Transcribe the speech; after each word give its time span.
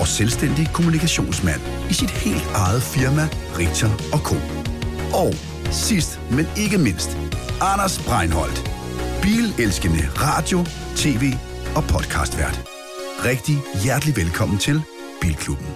og 0.00 0.08
selvstændig 0.08 0.68
kommunikationsmand 0.72 1.60
i 1.90 1.94
sit 1.94 2.10
helt 2.10 2.46
eget 2.54 2.82
firma 2.82 3.28
Richter 3.58 3.90
Co. 4.12 4.36
Og 5.24 5.34
sidst, 5.70 6.20
men 6.30 6.46
ikke 6.56 6.78
mindst, 6.78 7.18
Anders 7.60 7.98
Breinholt, 8.08 8.70
bilelskende 9.22 10.02
radio, 10.16 10.64
tv 10.96 11.24
og 11.76 11.84
podcastvært. 11.84 12.60
Rigtig 13.24 13.56
hjertelig 13.84 14.16
velkommen 14.16 14.58
til 14.58 14.82
Bilklubben. 15.20 15.66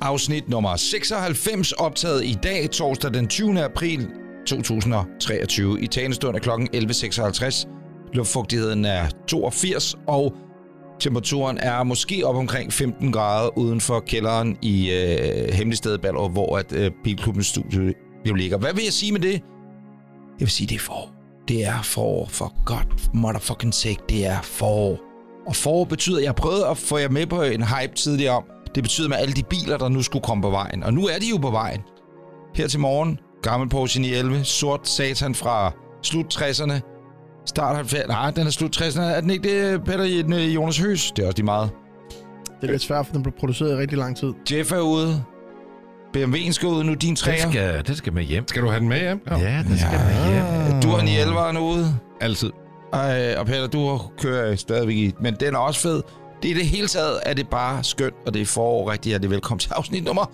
Afsnit 0.00 0.48
nummer 0.48 0.76
96, 0.76 1.72
optaget 1.72 2.24
i 2.24 2.36
dag, 2.42 2.70
torsdag 2.70 3.14
den 3.14 3.28
20. 3.28 3.64
april 3.64 4.08
2023. 4.46 5.80
I 5.80 5.86
talestund 5.86 6.36
er 6.36 6.40
klokken 6.40 6.68
11.56. 6.74 7.68
Luftfugtigheden 8.12 8.84
er 8.84 9.08
82, 9.28 9.96
og 10.06 10.34
temperaturen 11.00 11.58
er 11.58 11.82
måske 11.82 12.26
op 12.26 12.36
omkring 12.36 12.72
15 12.72 13.12
grader 13.12 13.58
uden 13.58 13.80
for 13.80 14.00
kælderen 14.00 14.58
i 14.62 14.90
øh, 14.90 15.54
Hemmeligstedet 15.54 16.00
Ballerup, 16.00 16.32
hvor 16.32 16.58
at 16.58 16.72
øh, 16.72 16.90
Bilklubbens 17.04 17.46
studie 17.46 17.94
jo 18.28 18.34
ligger. 18.34 18.58
Hvad 18.58 18.74
vil 18.74 18.84
jeg 18.84 18.92
sige 18.92 19.12
med 19.12 19.20
det? 19.20 19.32
Jeg 19.32 20.46
vil 20.46 20.50
sige, 20.50 20.66
det 20.66 20.74
er 20.74 20.78
for. 20.78 21.10
Det 21.48 21.66
er 21.66 21.82
for, 21.82 22.26
for 22.28 22.64
god 22.64 23.10
motherfucking 23.14 23.74
sake, 23.74 23.98
det 24.08 24.26
er 24.26 24.42
for. 24.42 24.98
Og 25.46 25.56
for 25.56 25.84
betyder, 25.84 26.20
jeg 26.20 26.34
prøvede 26.34 26.66
at 26.66 26.78
få 26.78 26.98
jer 26.98 27.08
med 27.08 27.26
på 27.26 27.42
en 27.42 27.62
hype 27.62 27.94
tidligere 27.94 28.34
om, 28.34 28.44
det 28.74 28.82
betyder 28.82 29.08
med 29.08 29.16
alle 29.16 29.34
de 29.34 29.42
biler, 29.42 29.78
der 29.78 29.88
nu 29.88 30.02
skulle 30.02 30.22
komme 30.22 30.42
på 30.42 30.50
vejen. 30.50 30.82
Og 30.82 30.94
nu 30.94 31.06
er 31.06 31.18
de 31.20 31.28
jo 31.30 31.36
på 31.36 31.50
vejen. 31.50 31.80
Her 32.54 32.68
til 32.68 32.80
morgen, 32.80 33.18
gammel 33.42 33.68
Porsche 33.68 34.00
911, 34.00 34.44
sort 34.44 34.88
satan 34.88 35.34
fra 35.34 35.72
slut 36.02 36.36
60'erne, 36.36 36.97
start 37.48 37.92
90'erne. 37.92 38.06
Nej, 38.06 38.30
den 38.30 38.46
er 38.46 38.50
slut 38.50 38.76
60'erne. 38.76 39.00
Er 39.00 39.20
den 39.20 39.30
ikke 39.30 39.72
det, 39.72 39.84
Peter 39.84 40.04
Jonas 40.44 40.78
Høs? 40.78 41.12
Det 41.16 41.22
er 41.22 41.26
også 41.26 41.36
de 41.36 41.42
meget. 41.42 41.70
Det 42.60 42.68
er 42.68 42.72
lidt 42.72 42.82
svært, 42.82 43.06
for 43.06 43.12
den 43.12 43.22
blev 43.22 43.34
produceret 43.40 43.72
i 43.72 43.76
rigtig 43.76 43.98
lang 43.98 44.16
tid. 44.16 44.32
Jeff 44.52 44.72
er 44.72 44.80
ude. 44.80 45.24
BMW'en 46.16 46.52
skal 46.52 46.68
ud 46.68 46.84
nu, 46.84 46.94
din 46.94 47.16
træer. 47.16 47.42
Det 47.42 47.52
skal, 47.52 47.86
det 47.86 47.96
skal 47.96 48.12
med 48.12 48.22
hjem. 48.22 48.48
Skal 48.48 48.62
du 48.62 48.68
have 48.68 48.80
den 48.80 48.88
med 48.88 49.00
hjem? 49.00 49.20
Ja, 49.30 49.64
det 49.68 49.80
skal 49.80 49.98
med 49.98 50.32
hjem. 50.32 50.44
Du 50.82 50.88
har 50.88 50.98
911'eren 51.52 51.58
ude. 51.58 51.98
Altid. 52.20 52.50
Ej, 52.92 53.34
og 53.38 53.46
Peter, 53.46 53.66
du 53.66 54.00
kører 54.20 54.56
stadigvæk 54.56 54.96
i. 54.96 55.14
Men 55.20 55.36
den 55.40 55.54
er 55.54 55.58
også 55.58 55.80
fed. 55.80 56.02
Det 56.42 56.50
er 56.50 56.54
det 56.54 56.66
hele 56.66 56.88
taget, 56.88 57.20
er 57.26 57.34
det 57.34 57.48
bare 57.48 57.84
skønt, 57.84 58.14
og 58.26 58.34
det 58.34 58.42
er 58.42 58.46
forår 58.46 58.90
rigtig 58.90 59.10
hjertelig 59.10 59.30
velkommen 59.30 59.58
til 59.58 59.70
afsnit 59.72 60.04
nummer 60.04 60.30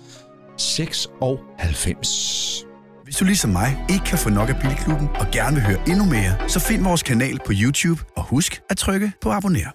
96. 0.57 2.67
Hvis 3.15 3.19
du 3.19 3.25
ligesom 3.25 3.51
mig 3.51 3.71
ikke 3.91 4.05
kan 4.05 4.19
få 4.19 4.31
nok 4.31 4.49
af 4.49 4.57
Bilklubben 4.63 5.09
og 5.21 5.27
gerne 5.33 5.55
vil 5.57 5.65
høre 5.65 5.81
endnu 5.89 6.05
mere, 6.05 6.49
så 6.49 6.61
find 6.61 6.83
vores 6.83 7.03
kanal 7.03 7.39
på 7.47 7.53
YouTube 7.63 8.01
og 8.17 8.23
husk 8.25 8.63
at 8.71 8.77
trykke 8.77 9.13
på 9.21 9.31
abonner. 9.31 9.71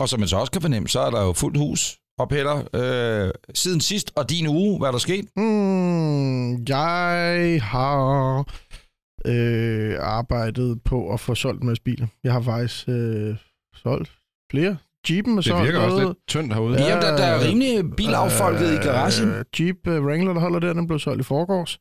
Og 0.00 0.08
som 0.08 0.20
man 0.20 0.28
så 0.28 0.36
også 0.36 0.52
kan 0.52 0.60
fornemme, 0.62 0.88
så 0.88 1.00
er 1.00 1.10
der 1.10 1.22
jo 1.22 1.32
fuldt 1.32 1.58
hus. 1.58 1.98
Og 2.18 2.28
Peter, 2.28 2.54
øh, 2.74 3.30
siden 3.54 3.80
sidst 3.80 4.12
og 4.16 4.30
din 4.30 4.46
uge, 4.46 4.78
hvad 4.78 4.88
er 4.88 4.92
der 4.92 4.98
sket? 4.98 5.24
Mm, 5.36 6.64
jeg 6.68 7.60
har 7.62 8.38
øh, 9.26 9.96
arbejdet 10.00 10.82
på 10.84 11.12
at 11.12 11.20
få 11.20 11.34
solgt 11.34 11.60
en 11.60 11.66
masse 11.66 11.82
biler. 11.82 12.06
Jeg 12.24 12.32
har 12.32 12.40
faktisk 12.40 12.88
øh, 12.88 13.36
solgt 13.74 14.12
flere. 14.50 14.76
Jeepen 15.10 15.32
er 15.32 15.36
Det 15.36 15.44
solgt 15.44 15.66
virker 15.66 15.80
også 15.80 16.06
lidt 16.06 16.18
tyndt 16.28 16.54
herude. 16.54 16.80
Ja, 16.80 16.88
Jamen, 16.88 17.02
der, 17.02 17.16
der 17.16 17.24
er 17.24 17.48
rimelig 17.48 17.96
bilaffalket 17.96 18.72
i 18.72 18.76
garagen. 18.76 19.28
Øh, 19.28 19.44
Jeep 19.60 19.76
uh, 19.86 20.04
Wrangler, 20.04 20.32
der 20.32 20.40
holder 20.40 20.58
der, 20.58 20.72
den 20.72 20.86
blev 20.86 20.98
solgt 20.98 21.20
i 21.20 21.24
forgårs. 21.24 21.78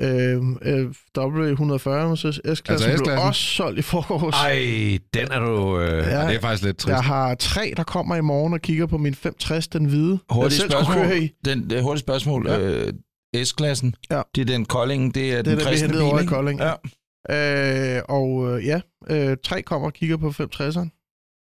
Øh, 0.00 0.42
øh, 0.62 0.90
W140 1.18 1.88
Mercedes 1.88 2.40
S-klassen 2.58 2.90
Altså 2.90 3.04
blev 3.04 3.18
også 3.18 3.40
solgt 3.40 3.78
i 3.78 3.82
forgårs. 3.82 4.34
Ej, 4.34 4.98
den 5.14 5.32
er 5.32 5.38
du... 5.38 5.80
Øh, 5.80 5.88
Ja. 6.06 6.26
Det 6.28 6.36
er 6.36 6.40
faktisk 6.40 6.64
lidt 6.64 6.76
trist. 6.78 6.88
Jeg 6.92 7.02
har 7.02 7.34
tre, 7.34 7.72
der 7.76 7.82
kommer 7.82 8.16
i 8.16 8.20
morgen 8.20 8.52
og 8.52 8.60
kigger 8.60 8.86
på 8.86 8.98
min 8.98 9.14
560, 9.14 9.68
den 9.68 9.84
hvide. 9.84 10.18
Hurtigt 10.30 10.62
spørgsmål. 10.62 10.94
køre 10.94 11.18
i. 11.18 11.30
Den, 11.44 11.70
det 11.70 11.78
er 11.78 11.82
hurtigt 11.82 12.00
spørgsmål. 12.06 12.46
Ja. 12.48 12.58
Øh, 12.60 12.92
S-klassen, 13.44 13.94
Ja. 14.10 14.22
det 14.34 14.40
er 14.40 14.44
den 14.44 14.64
Kolding, 14.64 15.14
det 15.14 15.32
er 15.32 15.36
Det 15.36 15.44
den 15.44 15.58
er 15.60 15.64
kristne 15.64 15.88
bil, 15.88 16.00
over 16.00 16.20
i? 16.20 16.26
Kolding. 16.26 16.60
Ja. 16.60 17.96
Øh, 17.96 18.02
og 18.08 18.58
øh, 18.58 18.66
ja, 18.66 18.80
øh, 19.10 19.36
tre 19.44 19.62
kommer 19.62 19.86
og 19.88 19.92
kigger 19.94 20.16
på 20.16 20.28
560'eren. 20.28 20.88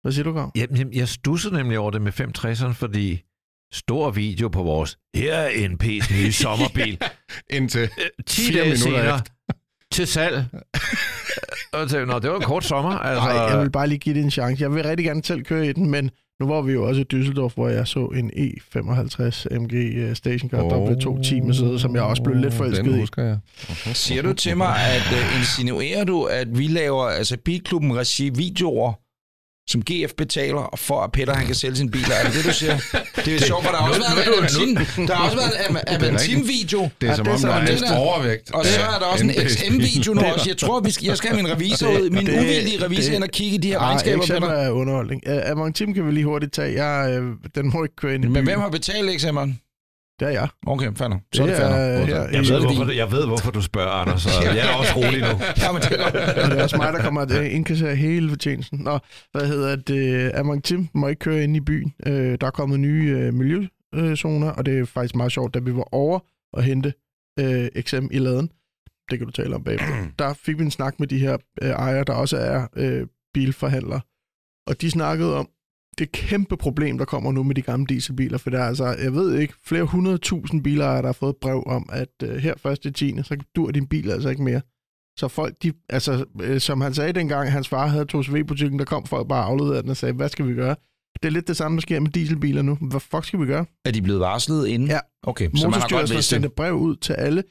Hvad 0.02 0.12
siger 0.12 0.24
du, 0.24 0.34
Gav? 0.34 0.52
Jamen, 0.56 0.78
jamen, 0.78 0.94
jeg 0.94 1.08
stussede 1.08 1.54
nemlig 1.56 1.80
over 1.80 1.92
det 1.92 2.02
med 2.02 2.12
560'eren, 2.22 2.74
fordi 2.74 3.24
stor 3.74 4.12
video 4.12 4.48
på 4.48 4.64
vores 4.64 4.98
her 5.16 5.34
er 5.34 5.50
NP's 5.50 6.14
nye 6.16 6.32
sommerbil. 6.44 6.98
Indtil 7.50 7.82
Øh, 7.82 7.90
10 8.26 8.42
Fire 8.42 8.54
dage 8.60 8.64
minutter 8.64 8.78
senere 9.00 9.16
efter. 9.16 9.32
til 9.92 10.08
salg. 10.08 10.46
og 11.74 11.90
tænkte, 11.90 12.06
Nå, 12.06 12.20
det 12.20 12.30
var 12.30 12.36
en 12.36 12.42
kort 12.44 12.64
sommer. 12.66 12.92
Altså, 12.92 13.24
Nej, 13.30 13.34
jeg 13.44 13.60
vil 13.62 13.72
bare 13.72 13.88
lige 13.88 14.00
give 14.00 14.16
det 14.16 14.24
en 14.24 14.32
chance. 14.32 14.62
Jeg 14.64 14.74
vil 14.74 14.84
rigtig 14.84 15.06
gerne 15.06 15.24
selv 15.24 15.44
køre 15.44 15.68
i 15.68 15.74
den, 15.74 15.90
men 15.90 16.12
nu 16.40 16.48
var 16.48 16.62
vi 16.62 16.74
jo 16.74 16.88
også 16.88 17.02
i 17.02 17.06
Düsseldorf, 17.14 17.54
hvor 17.56 17.68
jeg 17.70 17.88
så 17.88 18.00
en 18.06 18.32
E55 18.32 19.60
MG 19.60 19.74
øh, 19.74 20.16
Stationcar 20.16 20.62
oh, 20.62 20.92
W210 20.92 21.42
Mercedes, 21.42 21.82
som 21.82 21.96
jeg 21.96 22.04
også 22.04 22.24
blev 22.24 22.36
lidt 22.36 22.54
forelsket 22.54 22.86
Den 22.86 22.96
i. 22.96 23.00
husker 23.00 23.24
jeg. 23.24 23.38
Siger 23.96 24.22
du 24.22 24.34
til 24.34 24.58
mig, 24.58 24.76
at 24.78 25.02
uh, 25.12 25.40
insinuerer 25.40 26.04
du, 26.04 26.24
at 26.24 26.58
vi 26.58 26.68
laver 26.68 27.04
altså 27.04 27.38
Bilklubben 27.46 27.96
regi 27.98 28.30
videoer, 28.30 28.94
som 29.70 29.82
GF 29.82 30.14
betaler, 30.18 30.70
for 30.78 31.02
at 31.02 31.12
Peter 31.12 31.34
han 31.34 31.46
kan 31.46 31.56
sælge 31.56 31.76
sine 31.76 31.92
biler? 31.92 32.16
Er 32.20 32.24
det 32.26 32.34
det, 32.34 32.46
du 32.46 32.54
siger? 32.54 32.78
Det 33.16 33.28
er 33.28 33.32
jo 33.34 33.40
sjovt, 33.40 33.64
for 33.64 33.72
der 33.72 33.78
har 33.78 33.88
også 33.90 34.02
været 34.02 34.28
en 34.28 34.34
Avantin, 34.34 35.08
der 35.08 35.16
har 35.16 35.26
også 35.26 35.38
været 35.38 35.54
en 35.70 35.78
Avantin-video, 35.88 36.90
Det 37.02 37.10
er 37.10 37.16
som 37.16 37.28
om, 37.28 37.40
der 37.42 37.50
er 37.54 37.62
en 37.68 37.84
er- 37.84 37.98
overvægt. 37.98 38.52
og 38.52 38.66
så 38.66 38.80
er 38.82 39.00
der 39.00 39.06
også 39.06 39.24
en. 39.26 39.32
XM-video 39.50 40.14
nu 40.14 40.22
også. 40.22 40.50
Jeg 40.50 40.58
tror, 40.58 40.80
vi 40.80 40.92
skal, 40.92 41.06
jeg 41.06 41.18
skal 41.18 41.30
have 41.30 41.44
min 41.44 41.52
revisor 41.52 41.88
ud, 41.90 42.10
min 42.10 42.30
uvildige 42.30 42.86
revisor, 42.86 43.14
ind 43.14 43.24
og 43.24 43.30
kigge 43.30 43.56
i 43.56 43.58
de 43.58 43.68
her 43.68 43.78
Nej, 43.80 43.88
regnskaber, 43.88 44.22
Peter. 44.26 44.50
er 44.50 44.70
underholdning. 44.72 45.22
Avantim 45.28 45.94
kan 45.94 46.06
vi 46.08 46.12
lige 46.12 46.26
hurtigt 46.26 46.54
tage. 46.54 46.84
Jeg, 46.86 47.12
øh, 47.22 47.24
den 47.56 47.72
må 47.74 47.84
ikke 47.84 47.96
køre 47.96 48.16
ind 48.16 48.26
i 48.26 48.28
Men 48.28 48.44
hvem 48.44 48.60
har 48.60 48.70
betalt 48.70 49.10
XM'eren? 49.24 49.67
Det 50.20 50.26
er 50.28 50.32
jeg. 50.32 50.48
Okay, 50.68 50.90
fair 50.96 51.08
nok. 51.08 51.22
Så 51.34 51.44
er 51.44 51.48
det 51.48 51.56
Det 51.56 51.62
fair 51.64 51.70
nok. 51.70 51.80
er- 52.10 52.38
jeg, 52.38 52.46
så 52.46 52.54
ved, 52.54 52.62
hvorfor, 52.76 52.92
jeg 52.92 53.12
ved, 53.12 53.26
hvorfor 53.28 53.52
du 53.52 53.62
spørger, 53.62 53.90
Anders, 53.92 54.22
så 54.22 54.30
jeg 54.56 54.70
er 54.74 54.74
også 54.78 54.94
rolig 54.96 55.20
nu. 55.22 55.28
Ja, 55.64 55.72
men 55.72 55.82
det 55.82 56.02
er. 56.02 56.06
Og 56.44 56.50
det 56.52 56.60
er 56.60 56.64
også 56.64 56.78
mig, 56.78 56.94
der 56.94 57.02
kommer 57.02 57.26
til 57.26 57.38
at 57.38 57.46
indkassere 57.52 57.96
hele 57.96 58.30
fortjenesten. 58.30 58.80
Nå, 58.80 59.00
hvad 59.32 59.48
hedder 59.48 59.76
det? 59.76 60.32
Avantim 60.34 60.88
må 60.94 61.08
ikke 61.08 61.20
køre 61.20 61.44
ind 61.44 61.56
i 61.56 61.60
byen. 61.60 61.94
Øh, 62.08 62.38
der 62.42 62.48
er 62.48 62.52
kommet 62.52 62.80
nye 62.80 63.10
øh, 63.20 63.34
miljøzoner, 63.34 64.50
og 64.52 64.66
det 64.66 64.80
er 64.80 64.86
faktisk 64.86 65.16
meget 65.16 65.32
sjovt, 65.32 65.54
da 65.54 65.60
vi 65.60 65.76
var 65.76 65.94
over 65.94 66.20
og 66.54 66.64
hente 66.64 66.94
øh, 67.40 67.68
XM 67.82 68.08
i 68.12 68.20
laden. 68.20 68.50
Det 69.12 69.18
kan 69.20 69.26
du 69.28 69.32
tale 69.32 69.56
om 69.56 69.64
bagefter. 69.64 70.06
der 70.20 70.34
fik 70.34 70.58
vi 70.60 70.64
en 70.64 70.72
snak 70.72 71.00
med 71.00 71.08
de 71.08 71.20
her 71.20 71.38
øh, 71.62 71.70
ejere, 71.70 72.04
der 72.04 72.14
også 72.14 72.38
er 72.38 72.68
øh, 72.76 73.08
bilforhandlere. 73.34 74.02
Og 74.68 74.82
de 74.82 74.92
snakkede 74.92 75.36
om 75.38 75.48
det 75.98 76.12
kæmpe 76.12 76.58
problem, 76.58 76.98
der 76.98 77.06
kommer 77.06 77.32
nu 77.32 77.44
med 77.44 77.56
de 77.56 77.62
gamle 77.62 77.86
dieselbiler, 77.86 78.38
for 78.38 78.50
der 78.50 78.60
er 78.60 78.68
altså, 78.68 78.86
jeg 78.86 79.14
ved 79.14 79.40
ikke, 79.40 79.54
flere 79.66 79.84
hundredtusind 79.84 80.64
bilejere, 80.64 81.02
der 81.02 81.08
har 81.08 81.14
fået 81.14 81.30
et 81.30 81.38
brev 81.42 81.64
om, 81.66 81.90
at 81.94 82.10
øh, 82.24 82.36
her 82.36 82.54
første 82.58 82.92
10. 82.92 83.24
så 83.24 83.38
dur 83.56 83.72
din 83.72 83.88
bil 83.88 84.12
altså 84.12 84.30
ikke 84.30 84.44
mere. 84.44 84.62
Så 85.18 85.28
folk, 85.28 85.56
de, 85.64 85.74
altså, 85.90 86.26
øh, 86.42 86.60
som 86.60 86.82
han 86.82 86.94
sagde 86.94 87.14
dengang, 87.14 87.52
hans 87.52 87.68
far 87.68 87.88
havde 87.88 88.06
to 88.06 88.24
CV-butikken, 88.24 88.80
der 88.80 88.86
kom 88.86 89.06
folk 89.06 89.28
bare 89.28 89.44
afleverede 89.44 89.82
den 89.82 89.90
og 89.90 89.98
sagde, 89.98 90.14
hvad 90.14 90.30
skal 90.30 90.48
vi 90.48 90.54
gøre? 90.54 90.76
Det 91.22 91.26
er 91.26 91.32
lidt 91.32 91.48
det 91.48 91.58
samme, 91.58 91.76
der 91.76 91.82
sker 91.82 92.00
med 92.00 92.12
dieselbiler 92.12 92.62
nu. 92.62 92.78
Hvad 92.82 93.00
fuck 93.00 93.26
skal 93.26 93.40
vi 93.40 93.46
gøre? 93.46 93.66
Er 93.86 93.92
de 93.92 94.02
blevet 94.02 94.20
varslet 94.20 94.68
inden? 94.68 94.88
Ja. 94.88 95.00
Okay, 95.24 95.50
så 95.56 95.70
man 95.70 95.80
har 95.80 95.90
godt 95.90 96.14
vidst 96.14 96.32
det. 96.32 96.46
et 96.46 96.54
brev 96.54 96.74
ud 96.74 96.96
til 96.96 97.14
alle 97.14 97.44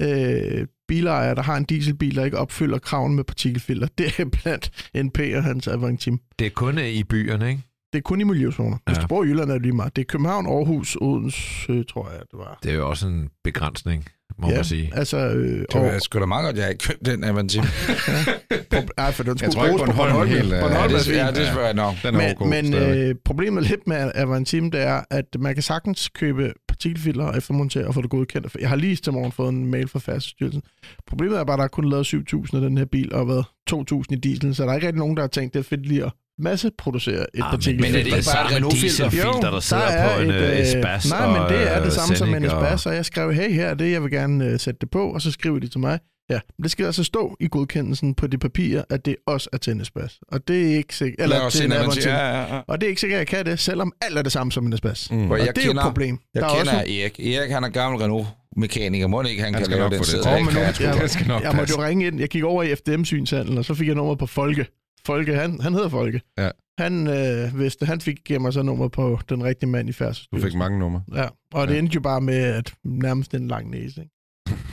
øh, 0.00 0.66
bilejere, 0.88 1.34
der 1.34 1.42
har 1.42 1.56
en 1.56 1.64
dieselbil, 1.64 2.16
der 2.16 2.24
ikke 2.24 2.38
opfylder 2.38 2.78
kraven 2.78 3.14
med 3.14 3.24
partikelfilter. 3.24 3.88
Det 3.98 4.20
er 4.20 4.24
blandt 4.24 4.90
NP 4.94 5.18
og 5.34 5.44
hans 5.44 5.68
Avantim. 5.68 6.20
Det 6.38 6.46
er 6.46 6.50
kun 6.50 6.78
øh, 6.78 6.88
i 6.88 7.04
byerne, 7.04 7.50
ikke? 7.50 7.62
Det 7.92 7.98
er 7.98 8.02
kun 8.02 8.20
i 8.20 8.24
miljøzoner. 8.24 8.76
Hvis 8.86 8.96
Ja. 8.96 9.02
du 9.02 9.06
bor 9.06 9.24
i 9.24 9.26
Jylland, 9.26 9.50
er 9.50 9.54
det 9.54 9.62
lige 9.62 9.72
meget. 9.72 9.96
Det 9.96 10.02
er 10.02 10.06
København, 10.06 10.46
Aarhus, 10.46 10.96
Odense, 11.00 11.72
øh, 11.72 11.84
tror 11.92 12.10
jeg, 12.10 12.20
det 12.20 12.38
var. 12.38 12.58
Det 12.62 12.70
er 12.70 12.74
jo 12.76 12.88
også 12.88 13.06
en 13.06 13.28
begrænsning, 13.44 14.04
må 14.38 14.48
man 14.48 14.64
sige. 14.64 14.90
altså... 14.94 15.16
Øh, 15.18 15.58
Det 15.72 15.80
var 15.80 15.98
sgu 15.98 16.18
da 16.20 16.26
meget 16.26 16.44
godt, 16.44 16.56
jeg 16.56 16.64
har 16.64 16.70
ikke 16.70 16.82
købt 16.84 17.06
den 17.06 17.24
Avantim. 17.24 17.62
Ej, 18.98 19.10
for 19.12 19.22
den 19.22 19.30
Jeg 19.30 19.38
skulle 19.38 19.52
tror 19.52 19.64
ikke, 19.64 19.76
bruges 19.76 19.90
på 19.90 19.96
Bornholm 19.96 20.00
er 20.00 20.12
Bornholm. 20.12 20.28
helt, 20.30 20.50
Bornholm 20.50 20.72
Ja, 20.72 20.82
er 20.82 20.88
det, 20.88 21.36
ja, 21.36 21.40
det 21.40 21.46
spørger 21.48 21.66
jeg 21.66 21.74
nok. 21.74 21.94
Den 22.02 22.14
er 22.14 22.30
ok 22.34 22.40
Men, 22.40 22.50
men 22.50 22.66
stadigvæk. 22.66 23.08
øh, 23.08 23.14
problemet 23.24 23.62
lidt 23.62 23.86
med 23.86 24.12
Avantim, 24.14 24.70
det 24.70 24.80
er, 24.80 25.02
at 25.10 25.24
man 25.38 25.54
kan 25.54 25.62
sagtens 25.62 26.08
købe 26.08 26.52
partikelfilter 26.68 27.24
og 27.24 27.36
eftermontere 27.36 27.86
og 27.86 27.94
få 27.94 28.02
det 28.02 28.10
godkendt. 28.10 28.56
Jeg 28.60 28.68
har 28.68 28.76
lige 28.76 28.96
til 28.96 29.12
morgen 29.12 29.32
fået 29.32 29.48
en 29.48 29.66
mail 29.66 29.88
fra 29.88 29.98
Færdselsstyrelsen. 29.98 30.62
Problemet 31.06 31.38
er 31.38 31.44
bare, 31.44 31.54
at 31.54 31.58
der 31.58 31.64
er 31.64 31.68
kun 31.68 31.90
lavet 31.90 32.06
7.000 32.14 32.54
af 32.56 32.60
den 32.60 32.78
her 32.78 32.84
bil, 32.84 33.14
og 33.14 33.28
været 33.28 33.44
2.000 33.70 34.02
i 34.10 34.14
diesel, 34.16 34.54
så 34.54 34.62
der 34.64 34.70
er 34.70 34.74
ikke 34.74 34.86
rigtig 34.86 34.98
nogen, 34.98 35.16
der 35.16 35.22
har 35.22 35.28
tænkt, 35.28 35.54
det 35.54 35.60
er 35.60 35.64
fedt 35.64 35.86
lige 35.86 36.04
at 36.04 36.12
masse 36.38 36.70
producere 36.78 37.26
et 37.34 37.42
Ah, 37.42 37.50
partikel. 37.50 37.80
men 37.80 37.84
er 37.94 37.98
det 37.98 38.06
ikke 38.06 38.18
bare 38.34 38.50
et 38.50 38.56
Renault-filter? 38.56 39.50
der 39.50 39.60
sidder 39.60 40.14
på 40.16 40.22
en 40.22 40.30
øh, 40.30 40.58
Espas 40.60 41.10
Nej, 41.10 41.26
men 41.26 41.52
det 41.58 41.72
er 41.72 41.78
det 41.78 41.86
øh, 41.86 41.92
samme 41.92 42.16
som 42.16 42.34
en 42.34 42.44
Espas, 42.44 42.86
og 42.86 42.94
jeg 42.94 43.04
skrev, 43.04 43.32
hey, 43.34 43.52
her 43.52 43.66
er 43.66 43.74
det, 43.74 43.92
jeg 43.92 44.02
vil 44.02 44.10
gerne 44.10 44.44
øh, 44.46 44.58
sætte 44.60 44.78
det 44.80 44.90
på, 44.90 45.10
og 45.12 45.22
så 45.22 45.30
skriver 45.30 45.58
de 45.58 45.68
til 45.68 45.80
mig, 45.80 45.98
ja, 46.30 46.38
men 46.58 46.62
det 46.62 46.70
skal 46.70 46.86
altså 46.86 47.04
stå 47.04 47.36
i 47.40 47.48
godkendelsen 47.50 48.14
på 48.14 48.26
det 48.26 48.40
papir, 48.40 48.82
at 48.90 49.06
det 49.06 49.16
også 49.26 49.48
er 49.52 49.56
til 49.56 49.70
en 49.72 49.80
Espas. 49.80 50.18
Og 50.32 50.48
det 50.48 50.72
er 50.72 50.76
ikke 50.76 50.96
sikkert, 50.96 51.22
eller 51.22 51.36
Lad 51.38 51.46
os 51.46 51.52
til 51.52 51.70
ja, 52.04 52.28
ja, 52.28 52.54
ja. 52.54 52.60
Og 52.68 52.80
det 52.80 52.86
er 52.86 52.88
ikke 52.88 53.00
sikkert, 53.00 53.16
at 53.16 53.18
jeg 53.18 53.26
kan 53.26 53.46
det, 53.46 53.58
selvom 53.60 53.92
alt 54.00 54.18
er 54.18 54.22
det 54.22 54.32
samme 54.32 54.52
som 54.52 54.66
en 54.66 54.72
Espas. 54.72 55.10
Mm. 55.10 55.30
Og 55.30 55.38
jeg 55.38 55.46
det 55.56 55.62
er 55.62 55.66
jo 55.66 55.70
kender- 55.72 55.82
et 55.82 55.86
problem. 55.86 56.18
Jeg 56.34 56.42
Der 56.42 56.48
er 56.48 56.54
kender 56.54 56.72
også 56.72 56.92
Erik. 56.92 57.20
Erik, 57.20 57.50
han 57.50 57.64
er 57.64 57.68
gammel 57.68 58.00
Renault-mekaniker. 58.02 59.06
Må 59.06 59.22
ikke, 59.22 59.42
han, 59.42 59.54
Han 59.54 59.62
kan 59.62 59.72
lave 59.72 59.90
den 59.90 59.98
det 59.98 60.06
til. 60.06 60.18
Åh, 60.18 60.44
men 60.44 60.56
jeg, 60.56 60.74
det 61.02 61.10
skal 61.10 61.26
nok 61.26 61.42
jeg 61.42 61.56
måtte 61.56 61.72
jo 61.78 61.84
ringe 61.84 62.06
ind. 62.06 62.20
Jeg 62.20 62.28
gik 62.28 62.42
over 62.44 62.62
i 62.62 62.74
FDM-synshandlen, 62.74 63.58
og 63.58 63.64
så 63.64 63.74
fik 63.74 63.86
jeg 63.86 63.94
nummer 63.94 64.14
på 64.14 64.26
Folke. 64.26 64.66
Folke, 65.06 65.34
han, 65.34 65.60
han 65.60 65.72
hedder 65.74 65.88
Folke. 65.88 66.20
Ja. 66.38 66.50
Han 66.78 67.06
øh, 67.06 67.58
vidste, 67.58 67.86
han 67.86 68.00
fik 68.00 68.16
givet 68.24 68.42
mig 68.42 68.52
så 68.52 68.62
nummer 68.62 68.88
på 68.88 69.18
den 69.28 69.44
rigtige 69.44 69.70
mand 69.70 69.88
i 69.88 69.92
Du 69.92 69.96
færdselsstyrelsen. 69.96 70.50
fik 70.50 70.58
mange 70.58 70.78
numre. 70.78 71.02
Ja, 71.14 71.28
og 71.54 71.68
det 71.68 71.74
Ja. 71.74 71.78
endte 71.78 71.94
jo 71.94 72.00
bare 72.00 72.20
med, 72.20 72.34
at 72.38 72.74
nærmest 72.84 73.34
en 73.34 73.48
lang 73.48 73.70
næse. 73.70 74.00
Ikke? 74.00 74.12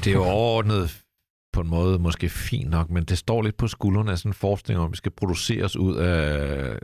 Det 0.04 0.08
er 0.08 0.14
jo 0.14 0.24
overordnet 0.24 1.02
på 1.54 1.62
en 1.62 1.68
måde 1.70 2.00
måske 2.00 2.30
fint 2.30 2.70
nok, 2.70 2.90
men 2.90 3.04
det 3.04 3.18
står 3.18 3.42
lidt 3.42 3.58
på 3.58 3.68
skuldrene 3.68 4.12
af 4.12 4.18
sådan 4.18 4.30
en 4.30 4.34
forskning 4.34 4.80
om, 4.80 4.86
at 4.86 4.92
vi 4.92 4.98
skal 4.98 5.12
produceres 5.12 5.76
ud 5.78 5.96
af 5.96 6.78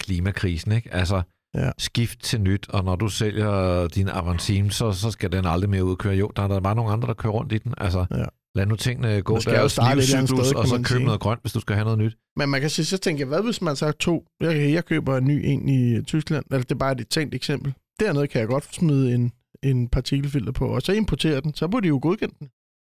klimakrisen, 0.00 0.72
ikke? 0.72 0.94
Altså, 0.94 1.22
Ja. 1.54 1.70
skift 1.78 2.22
til 2.22 2.40
nyt, 2.40 2.66
og 2.68 2.84
når 2.84 2.96
du 2.96 3.08
sælger 3.08 3.88
din 3.88 4.08
Avantime, 4.08 4.70
så, 4.70 4.92
så 4.92 5.10
skal 5.10 5.32
den 5.32 5.44
aldrig 5.46 5.70
mere 5.70 5.84
ud 5.84 5.90
og 5.90 5.98
køre. 5.98 6.14
Jo, 6.14 6.30
der 6.36 6.42
er 6.42 6.48
der 6.48 6.60
bare 6.60 6.74
nogle 6.74 6.92
andre, 6.92 7.08
der 7.08 7.14
kører 7.14 7.32
rundt 7.32 7.52
i 7.52 7.58
den. 7.58 7.74
Altså, 7.78 8.06
Ja. 8.10 8.24
Lad 8.56 8.66
nu 8.66 8.76
tingene 8.76 9.22
gå 9.22 9.32
Man 9.32 9.40
skal 9.42 9.52
jo 9.52 9.58
deres 9.58 9.78
livscyklus, 9.94 10.46
sted, 10.46 10.56
og 10.56 10.66
så 10.68 10.82
købe 10.84 11.04
noget 11.04 11.20
grønt, 11.20 11.40
hvis 11.40 11.52
du 11.52 11.60
skal 11.60 11.74
have 11.74 11.84
noget 11.84 11.98
nyt. 11.98 12.16
Men 12.36 12.48
man 12.48 12.60
kan 12.60 12.70
sige, 12.70 12.84
så 12.86 12.98
tænker 12.98 13.20
jeg, 13.20 13.28
hvad 13.28 13.42
hvis 13.42 13.62
man 13.62 13.76
så 13.76 13.92
to? 13.92 14.24
Jeg, 14.40 14.72
jeg 14.72 14.84
køber 14.84 15.16
en 15.16 15.24
ny 15.24 15.40
en 15.44 15.68
i 15.68 16.02
Tyskland, 16.02 16.44
eller 16.50 16.62
det 16.62 16.72
er 16.72 16.78
bare 16.78 17.00
et 17.00 17.08
tænkt 17.08 17.34
eksempel. 17.34 17.74
Dernede 18.00 18.26
kan 18.26 18.40
jeg 18.40 18.48
godt 18.48 18.74
smide 18.74 19.14
en, 19.14 19.32
en 19.62 19.88
partikelfilter 19.88 20.52
på, 20.52 20.66
og 20.66 20.82
så 20.82 20.92
importere 20.92 21.40
den. 21.40 21.54
Så 21.54 21.68
burde 21.68 21.84
de 21.84 21.88
jo 21.88 21.98
godkende 22.02 22.34
den. 22.38 22.48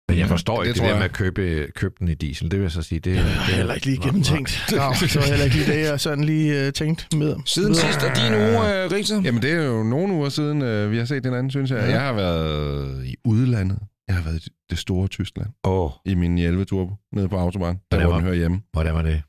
Men 0.08 0.18
jeg 0.18 0.28
forstår 0.28 0.62
ikke 0.62 0.68
det, 0.68 0.74
det 0.74 0.82
der 0.82 0.88
jeg. 0.88 0.98
med 0.98 1.04
at 1.04 1.12
købe, 1.12 1.66
købe 1.74 1.94
den 1.98 2.08
i 2.08 2.14
diesel. 2.14 2.50
Det 2.50 2.58
vil 2.58 2.64
jeg 2.64 2.70
så 2.70 2.82
sige. 2.82 2.98
Det, 2.98 3.16
Det 3.16 3.24
det 3.24 3.24
er 3.24 3.56
heller 3.56 3.74
ikke 3.74 3.86
lige 3.86 4.02
gennemtænkt. 4.02 4.64
Nå, 4.70 4.76
det 4.76 5.16
var 5.16 5.28
heller 5.28 5.44
ikke 5.44 5.56
lige 5.56 5.72
det, 5.72 5.80
jeg 5.90 6.00
sådan 6.00 6.24
lige 6.24 6.66
uh, 6.66 6.72
tænkte 6.72 7.16
med. 7.16 7.36
Siden 7.46 7.74
sidst, 7.74 8.02
og 8.02 8.16
din 8.16 8.34
uge, 8.34 8.58
uh, 8.58 8.92
Richter? 8.92 9.22
Jamen, 9.24 9.42
det 9.42 9.50
er 9.50 9.62
jo 9.64 9.82
nogle 9.82 10.14
uger 10.14 10.28
siden, 10.28 10.62
øh, 10.62 10.90
vi 10.90 10.98
har 10.98 11.04
set 11.04 11.24
den 11.24 11.34
anden, 11.34 11.50
synes 11.50 11.70
jeg. 11.70 11.78
Ja. 11.78 11.90
Jeg 11.90 12.00
har 12.00 12.12
været 12.12 13.06
i 13.06 13.16
udlandet. 13.24 13.78
Jeg 14.08 14.16
har 14.16 14.22
været 14.24 14.46
i 14.46 14.48
det 14.70 14.78
store 14.78 15.08
Tyskland. 15.08 15.50
Åh, 15.64 15.90
I 16.04 16.14
min 16.14 16.38
11 16.38 16.64
Turbo, 16.64 16.94
nede 17.12 17.28
på 17.28 17.36
Autobahn. 17.36 17.80
Der 17.90 18.04
hvor 18.06 18.12
den 18.14 18.22
hører 18.22 18.34
hjemme. 18.34 18.62
hvordan 18.72 18.94
var 18.94 19.02
det? 19.02 19.22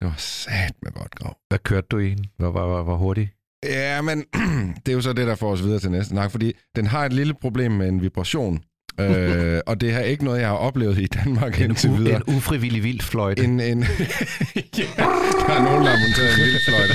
Det 0.00 0.08
var 0.08 0.14
sat 0.18 0.74
med 0.82 0.92
godt 0.92 1.14
grav. 1.14 1.36
Hvad 1.48 1.58
kørte 1.58 1.86
du 1.90 1.98
i 1.98 2.10
den? 2.14 2.26
Hvor, 2.36 2.50
hvor, 2.50 2.66
hvor, 2.66 2.82
hvor 2.82 2.96
hurtigt? 2.96 3.30
Ja, 3.64 4.02
men 4.02 4.18
det 4.86 4.88
er 4.88 4.92
jo 4.92 5.00
så 5.00 5.12
det, 5.12 5.26
der 5.26 5.34
får 5.34 5.50
os 5.52 5.62
videre 5.62 5.78
til 5.78 5.90
næste 5.90 6.10
snak, 6.10 6.30
fordi 6.30 6.52
den 6.76 6.86
har 6.86 7.06
et 7.06 7.12
lille 7.12 7.34
problem 7.34 7.72
med 7.72 7.88
en 7.88 8.02
vibration. 8.02 8.62
Øh, 9.00 9.60
og 9.66 9.80
det 9.80 9.94
er 9.94 10.00
ikke 10.00 10.24
noget, 10.24 10.40
jeg 10.40 10.48
har 10.48 10.54
oplevet 10.56 10.98
i 10.98 11.06
Danmark 11.06 11.60
En, 11.60 11.64
indtil 11.64 11.90
videre. 11.98 12.16
en 12.28 12.34
ufrivillig 12.36 12.82
vild 12.84 13.00
fløjte. 13.00 13.44
En, 13.44 13.60
en, 13.60 13.78
ja, 14.78 14.84
der 15.46 15.54
er 15.54 15.64
nogen, 15.64 15.84
der 15.84 15.90
har 15.90 15.98
monteret 16.06 16.30
en 16.38 16.44
vild 16.44 16.60
fløjte. 16.68 16.94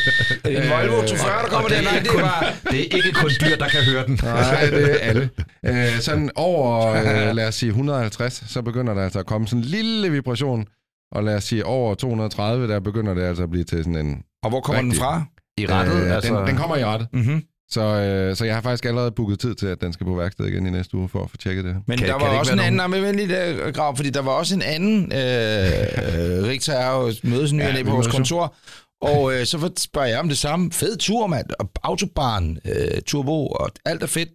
En 0.63 0.69
Volvo 0.69 1.01
240, 1.07 1.43
der 1.43 1.49
kommer 1.49 1.69
der. 1.69 1.81
Nej, 1.81 1.99
det 1.99 2.07
er 2.07 2.19
bare... 2.19 2.45
Det 2.71 2.79
er 2.79 2.95
ikke 2.97 3.11
kun 3.13 3.29
dyr, 3.41 3.55
der 3.55 3.67
kan 3.67 3.83
høre 3.83 4.05
den. 4.05 4.19
Nej, 4.23 4.65
det 4.69 4.91
er 4.93 4.97
alle. 4.97 5.29
Øh, 5.65 5.99
sådan 5.99 6.31
over, 6.35 6.87
øh, 6.93 7.35
lad 7.35 7.47
os 7.47 7.55
sige 7.55 7.69
150, 7.69 8.43
så 8.47 8.61
begynder 8.61 8.93
der 8.93 9.03
altså 9.03 9.19
at 9.19 9.25
komme 9.25 9.47
sådan 9.47 9.59
en 9.63 9.65
lille 9.65 10.09
vibration. 10.11 10.65
Og 11.11 11.23
lad 11.23 11.35
os 11.35 11.43
sige 11.43 11.65
over 11.65 11.95
230, 11.95 12.67
der 12.67 12.79
begynder 12.79 13.13
det 13.13 13.21
altså 13.23 13.43
at 13.43 13.49
blive 13.49 13.63
til 13.63 13.77
sådan 13.83 13.95
en... 13.95 14.17
Og 14.43 14.49
hvor 14.49 14.61
kommer 14.61 14.81
den 14.81 14.91
Rigtig. 14.91 15.01
fra? 15.03 15.23
I 15.57 15.65
rettet, 15.65 16.03
Øh, 16.05 16.15
altså... 16.15 16.39
den, 16.39 16.47
den 16.47 16.55
kommer 16.57 16.75
i 16.77 16.85
rettet. 16.85 17.07
Mm-hmm. 17.13 17.43
Så, 17.71 17.81
øh, 17.81 18.35
så 18.35 18.45
jeg 18.45 18.53
har 18.55 18.61
faktisk 18.61 18.85
allerede 18.85 19.11
booket 19.11 19.39
tid 19.39 19.55
til, 19.55 19.67
at 19.67 19.81
den 19.81 19.93
skal 19.93 20.05
på 20.05 20.15
værksted 20.15 20.45
igen 20.45 20.67
i 20.67 20.69
næste 20.69 20.97
uge 20.97 21.09
for 21.09 21.23
at 21.23 21.29
få 21.29 21.37
tjekket 21.37 21.65
det. 21.65 21.75
Men 21.87 21.97
Kan- 21.97 22.07
der 22.07 22.17
kan 22.17 22.25
var 22.25 22.31
ikke 22.31 22.39
også 22.39 22.53
en 22.53 22.59
anden, 22.59 22.75
nej, 22.75 22.87
men 22.87 23.15
lige 23.15 23.27
der, 23.27 23.71
Grav, 23.71 23.95
fordi 23.95 24.09
der 24.09 24.21
var 24.21 24.31
også 24.31 24.55
en 24.55 24.61
anden, 24.61 24.95
øh, 25.11 25.19
øh, 25.19 26.47
Richter 26.47 26.73
er 26.73 27.01
jo 27.01 27.13
mødes 27.23 27.53
ny 27.53 27.59
Ja, 27.61 27.83
på 27.83 27.91
vores 27.91 28.07
kontor, 28.07 28.55
og 29.01 29.33
øh, 29.33 29.45
så 29.45 29.71
spørger 29.77 30.07
jeg 30.07 30.19
om 30.19 30.27
det 30.29 30.37
samme. 30.37 30.71
Fed 30.71 30.97
tur, 30.97 31.27
mand, 31.27 31.45
og 31.59 31.69
autobahn, 31.83 32.57
øh, 32.65 33.01
turbo, 33.01 33.47
og 33.47 33.69
alt 33.85 34.03
er 34.03 34.07
fedt. 34.07 34.29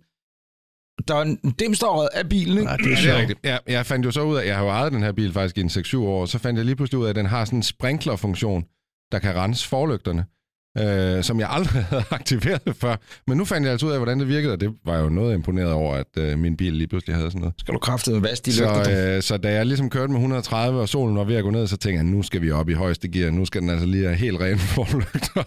Der 1.08 1.14
er 1.16 1.22
en 1.22 1.36
dimståret 1.58 2.08
af 2.12 2.28
bilen, 2.28 2.52
ikke? 2.58 2.64
Nej, 2.64 2.76
det 2.76 2.86
er 2.86 2.90
Ja, 2.90 2.94
det 2.96 2.98
er 2.98 3.02
sjovt. 3.02 3.18
rigtigt. 3.20 3.38
Ja, 3.44 3.56
jeg 3.68 3.86
fandt 3.86 4.06
jo 4.06 4.10
så 4.10 4.20
ud 4.22 4.36
af, 4.36 4.46
jeg 4.46 4.56
har 4.56 4.62
jo 4.64 4.70
ejet 4.70 4.92
den 4.92 5.02
her 5.02 5.12
bil 5.12 5.32
faktisk 5.32 5.58
i 5.58 5.60
en 5.60 5.68
6-7 5.68 5.98
år, 5.98 6.26
så 6.26 6.38
fandt 6.38 6.58
jeg 6.58 6.64
lige 6.64 6.76
pludselig 6.76 6.98
ud 6.98 7.04
af, 7.04 7.10
at 7.10 7.16
den 7.16 7.26
har 7.26 7.44
sådan 7.44 7.58
en 7.58 7.62
sprinklerfunktion, 7.62 8.64
der 9.12 9.18
kan 9.18 9.34
rense 9.36 9.68
forlygterne, 9.68 10.24
øh, 10.78 11.24
som 11.24 11.40
jeg 11.40 11.48
aldrig 11.50 11.82
havde 11.90 12.04
aktiveret 12.10 12.62
før. 12.80 12.96
Men 13.26 13.38
nu 13.38 13.44
fandt 13.44 13.64
jeg 13.64 13.72
altså 13.72 13.86
ud 13.86 13.92
af, 13.92 13.98
hvordan 13.98 14.20
det 14.20 14.28
virkede, 14.28 14.52
og 14.52 14.60
det 14.60 14.74
var 14.84 14.98
jo 14.98 15.08
noget 15.08 15.34
imponeret 15.34 15.72
over, 15.72 15.94
at 15.94 16.06
øh, 16.18 16.38
min 16.38 16.56
bil 16.56 16.72
lige 16.72 16.88
pludselig 16.88 17.16
havde 17.16 17.30
sådan 17.30 17.40
noget. 17.40 17.54
Skal 17.58 17.74
du 17.74 17.78
kraftedeme 17.78 18.22
vaske 18.22 18.44
de 18.44 18.50
lygter? 18.50 18.84
Så, 18.84 18.90
øh, 18.90 19.22
så 19.22 19.36
da 19.36 19.52
jeg 19.52 19.66
ligesom 19.66 19.90
kørte 19.90 20.08
med 20.12 20.16
130, 20.16 20.80
og 20.80 20.88
solen 20.88 21.16
var 21.16 21.24
ved 21.24 21.36
at 21.36 21.44
gå 21.44 21.50
ned, 21.50 21.66
så 21.66 21.76
tænkte 21.76 21.96
jeg, 21.96 22.04
nu 22.04 22.22
skal 22.22 22.42
vi 22.42 22.50
op 22.50 22.68
i 22.68 22.72
højeste 22.72 23.08
gear. 23.08 23.30
Nu 23.30 23.44
skal 23.44 23.60
den 23.60 23.70
altså 23.70 23.86
lige 23.86 24.04
have 24.04 24.16
helt 24.16 24.40
rene 24.40 24.58
forlygter, 24.76 25.42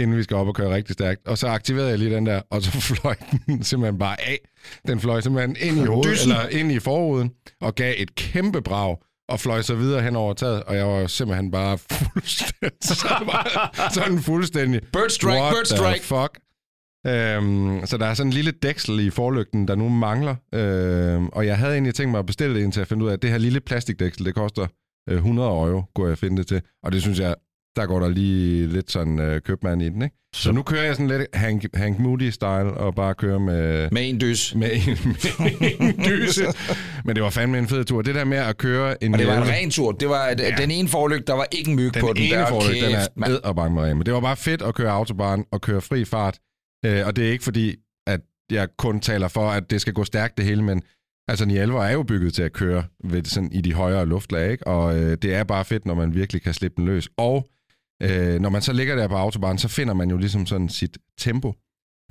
inden 0.00 0.16
vi 0.16 0.22
skal 0.22 0.36
op 0.36 0.46
og 0.46 0.54
køre 0.54 0.74
rigtig 0.74 0.92
stærkt. 0.92 1.26
Og 1.26 1.38
så 1.38 1.46
aktiverede 1.46 1.90
jeg 1.90 1.98
lige 1.98 2.14
den 2.14 2.26
der, 2.26 2.40
og 2.50 2.62
så 2.62 2.70
fløj 2.94 3.14
den 3.46 3.62
simpelthen 3.62 3.98
bare 3.98 4.20
af. 4.20 4.38
Den 4.86 5.00
fløj 5.00 5.20
simpelthen 5.20 5.56
ind 5.60 5.78
i 5.78 5.84
hovedet, 5.86 6.22
eller 6.22 6.48
ind 6.48 6.72
i 6.72 6.78
forruden, 6.78 7.30
og 7.60 7.74
gav 7.74 7.94
et 7.98 8.14
kæmpe 8.14 8.62
brag 8.62 8.96
og 9.28 9.40
fløj 9.40 9.62
så 9.62 9.74
videre 9.74 10.02
hen 10.02 10.16
over 10.16 10.34
taget, 10.34 10.62
og 10.62 10.76
jeg 10.76 10.86
var 10.86 11.06
simpelthen 11.06 11.50
bare 11.50 11.78
fuldstændig, 12.12 12.72
sådan 13.94 14.18
fuldstændig, 14.18 14.80
Bird 14.92 15.08
strike, 15.10 15.40
What 15.40 15.52
bird 15.54 15.64
strike. 15.78 16.04
fuck? 16.04 16.38
Øhm, 17.06 17.86
så 17.86 17.96
der 17.96 18.06
er 18.06 18.14
sådan 18.14 18.28
en 18.28 18.32
lille 18.32 18.50
dæksel 18.50 19.00
i 19.00 19.10
forlygten, 19.10 19.68
der 19.68 19.74
nu 19.74 19.88
mangler. 19.88 20.34
Øhm, 20.54 21.28
og 21.28 21.46
jeg 21.46 21.58
havde 21.58 21.72
egentlig 21.72 21.94
tænkt 21.94 22.10
mig 22.10 22.18
at 22.18 22.26
bestille 22.26 22.54
det, 22.56 22.62
indtil 22.62 22.80
jeg 22.80 22.86
fandt 22.86 23.02
ud 23.02 23.08
af, 23.08 23.12
at 23.12 23.22
det 23.22 23.30
her 23.30 23.38
lille 23.38 23.60
plastikdæksel, 23.60 24.24
det 24.24 24.34
koster 24.34 24.66
øh, 25.08 25.16
100 25.16 25.48
euro, 25.48 25.82
kunne 25.94 26.08
jeg 26.08 26.18
finde 26.18 26.36
det 26.36 26.46
til. 26.46 26.62
Og 26.84 26.92
det 26.92 27.02
synes 27.02 27.18
jeg, 27.20 27.34
der 27.76 27.86
går 27.86 28.00
der 28.00 28.08
lige 28.08 28.66
lidt 28.66 28.90
sådan 28.90 29.20
øh, 29.20 29.40
købmand 29.40 29.82
i 29.82 29.88
den, 29.88 30.02
ikke? 30.02 30.16
Så, 30.34 30.42
så 30.42 30.52
nu 30.52 30.62
kører 30.62 30.84
jeg 30.84 30.94
sådan 30.94 31.08
lidt 31.08 31.22
Hank, 31.34 31.64
Hank 31.74 31.98
Moody-style, 31.98 32.76
og 32.78 32.94
bare 32.94 33.14
kører 33.14 33.38
med, 33.38 33.88
Med 33.92 34.08
en 34.08 34.20
dys. 34.20 34.54
med, 34.54 34.70
en, 34.72 34.98
med 35.60 35.70
en 35.80 36.04
dyse. 36.04 36.44
Men 37.04 37.16
det 37.16 37.24
var 37.24 37.30
fandme 37.30 37.58
en 37.58 37.68
fed 37.68 37.84
tur. 37.84 38.02
Det 38.02 38.14
der 38.14 38.24
med 38.24 38.38
at 38.38 38.58
køre 38.58 39.04
en... 39.04 39.12
Og 39.12 39.18
det 39.18 39.26
var 39.26 39.42
en 39.42 39.48
ren 39.48 39.70
tur. 39.70 39.92
Det 39.92 40.08
var 40.08 40.26
ja. 40.26 40.34
den 40.34 40.70
ene 40.70 40.88
forlygt, 40.88 41.26
der 41.26 41.34
var 41.34 41.46
ikke 41.52 41.70
en 41.70 41.76
myg 41.76 41.94
den 41.94 42.00
på 42.00 42.12
den. 42.12 42.22
ene 42.22 42.36
der, 42.36 42.46
forlygt, 42.46 42.84
den 42.84 42.94
er 42.94 43.28
ed 43.28 43.44
og 43.44 43.56
bange 43.56 43.74
med 43.74 43.94
Men 43.94 44.06
det 44.06 44.14
var 44.14 44.20
bare 44.20 44.36
fedt 44.36 44.62
at 44.62 44.74
køre 44.74 44.90
autobahn 44.90 45.44
og 45.52 45.60
køre 45.60 45.80
fri 45.80 46.04
fart. 46.04 46.38
Øh, 46.86 47.06
og 47.06 47.16
det 47.16 47.26
er 47.26 47.30
ikke 47.30 47.44
fordi, 47.44 47.76
at 48.06 48.20
jeg 48.50 48.68
kun 48.78 49.00
taler 49.00 49.28
for, 49.28 49.50
at 49.50 49.70
det 49.70 49.80
skal 49.80 49.92
gå 49.92 50.04
stærkt 50.04 50.36
det 50.36 50.44
hele, 50.44 50.62
men 50.62 50.82
altså 51.28 51.44
Nielvo 51.44 51.76
er 51.76 51.90
jo 51.90 52.02
bygget 52.02 52.34
til 52.34 52.42
at 52.42 52.52
køre 52.52 52.84
ved, 53.04 53.24
sådan, 53.24 53.52
i 53.52 53.60
de 53.60 53.72
højere 53.72 54.06
luftlag, 54.06 54.50
ikke? 54.50 54.66
og 54.66 54.98
øh, 54.98 55.16
det 55.22 55.34
er 55.34 55.44
bare 55.44 55.64
fedt, 55.64 55.86
når 55.86 55.94
man 55.94 56.14
virkelig 56.14 56.42
kan 56.42 56.54
slippe 56.54 56.76
den 56.76 56.84
løs. 56.84 57.08
Og 57.16 57.46
øh, 58.02 58.40
når 58.40 58.48
man 58.48 58.62
så 58.62 58.72
ligger 58.72 58.96
der 58.96 59.08
på 59.08 59.14
autobahn, 59.14 59.58
så 59.58 59.68
finder 59.68 59.94
man 59.94 60.10
jo 60.10 60.16
ligesom 60.16 60.46
sådan 60.46 60.68
sit 60.68 60.98
tempo. 61.18 61.54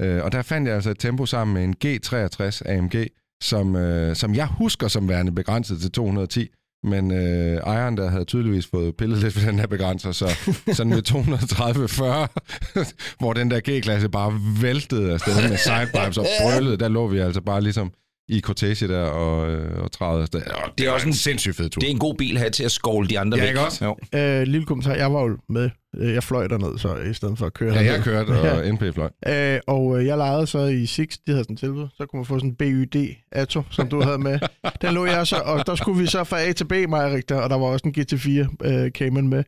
Øh, 0.01 0.24
og 0.24 0.32
der 0.32 0.42
fandt 0.42 0.68
jeg 0.68 0.75
altså 0.75 0.89
et 0.89 1.00
tempo 1.00 1.25
sammen 1.25 1.54
med 1.54 1.63
en 1.63 1.75
G63 1.86 2.62
AMG, 2.72 3.08
som, 3.44 3.75
øh, 3.75 4.15
som 4.15 4.36
jeg 4.36 4.48
husker 4.48 4.88
som 4.88 5.10
værende 5.10 5.32
begrænset 5.32 5.82
til 5.82 5.92
210, 5.92 6.50
men 6.84 7.12
øh, 7.12 7.58
ejeren 7.58 7.98
der 7.98 8.10
havde 8.10 8.25
tydeligvis 8.25 8.68
fået 8.68 8.98
pillet 8.98 9.20
lidt 9.20 9.36
ved 9.36 9.48
den 9.48 9.60
her 9.60 9.68
begrænser, 9.68 10.12
så 10.12 10.27
sådan 10.74 10.96
ved 10.96 11.10
230-40, 11.10 12.86
hvor 13.20 13.34
den 13.34 13.51
der 13.51 13.60
G-klasse 13.70 14.10
bare 14.10 14.39
væltede 14.62 15.13
afsted 15.13 15.50
med 15.50 15.58
sidepipes 15.58 16.18
og 16.18 16.25
brølede, 16.42 16.77
der 16.77 16.88
lå 16.88 17.08
vi 17.08 17.20
altså 17.20 17.42
bare 17.42 17.62
ligesom 17.62 17.92
i 18.27 18.39
cortege 18.41 18.88
der 18.88 19.01
og, 19.03 19.50
øh, 19.51 19.84
og 19.84 19.91
træede 19.91 20.22
afsted. 20.22 20.41
Og 20.41 20.48
det, 20.65 20.77
Det 20.77 20.88
er 20.88 20.91
også 20.91 21.08
en 21.08 21.13
sindssygt 21.13 21.55
fed 21.55 21.70
tur. 21.70 21.79
Det 21.79 21.88
er 21.88 21.91
en 21.91 22.00
god 22.00 22.15
bil 22.15 22.36
at 22.36 22.39
have 22.39 22.50
til 22.50 22.63
at 22.63 22.72
skovle 22.72 23.08
de 23.10 23.20
andre 23.20 23.38
Ja, 23.38 23.44
væk. 23.44 23.50
ikke 23.50 23.62
også? 23.62 23.86
Jo. 23.86 23.98
Øh, 24.20 24.41
lille 24.41 24.65
kommentar, 24.65 24.94
jeg 24.96 25.13
var 25.13 25.22
jo 25.24 25.38
med. 25.50 25.70
Øh, 25.98 26.13
Jeg 26.13 26.24
fløj 26.24 26.48
derned, 26.48 26.77
så 26.77 26.96
i 26.98 27.13
stedet 27.13 27.38
for 27.38 27.46
at 27.46 27.53
køre 27.53 27.74
Ja, 27.74 27.94
jeg 27.94 28.03
kørte, 28.03 28.29
og 28.51 28.74
NP 28.74 28.94
fløj. 28.94 29.10
Øh, 29.27 29.60
og 29.67 30.00
øh, 30.00 30.05
jeg 30.05 30.17
lejede 30.17 30.48
så 30.48 30.60
i 30.65 30.86
Six, 30.86 31.17
de 31.27 31.32
havde 31.32 31.44
sådan 31.44 31.55
tilbud. 31.58 31.88
Så 31.98 32.05
kunne 32.05 32.17
man 32.17 32.25
få 32.25 32.39
sådan 32.39 32.50
en 32.50 32.55
BYD 32.55 33.15
Atto, 33.32 33.62
som 33.72 33.89
du 33.89 34.01
havde 34.01 34.17
med. 34.17 34.39
Den 34.82 34.94
lå 34.94 35.05
jeg 35.05 35.27
så, 35.27 35.36
og 35.46 35.67
der 35.67 35.75
skulle 35.75 36.01
vi 36.01 36.08
så 36.08 36.24
fra 36.24 36.41
A 36.41 36.51
til 36.51 36.65
B, 36.65 36.72
mig 36.72 37.05
og 37.05 37.12
Richter, 37.12 37.36
og 37.36 37.50
der 37.50 37.58
var 37.58 37.65
også 37.65 37.88
en 37.88 37.96
GT4 37.98 38.67
øh, 38.67 38.91
Cayman 38.91 39.27
med. 39.27 39.44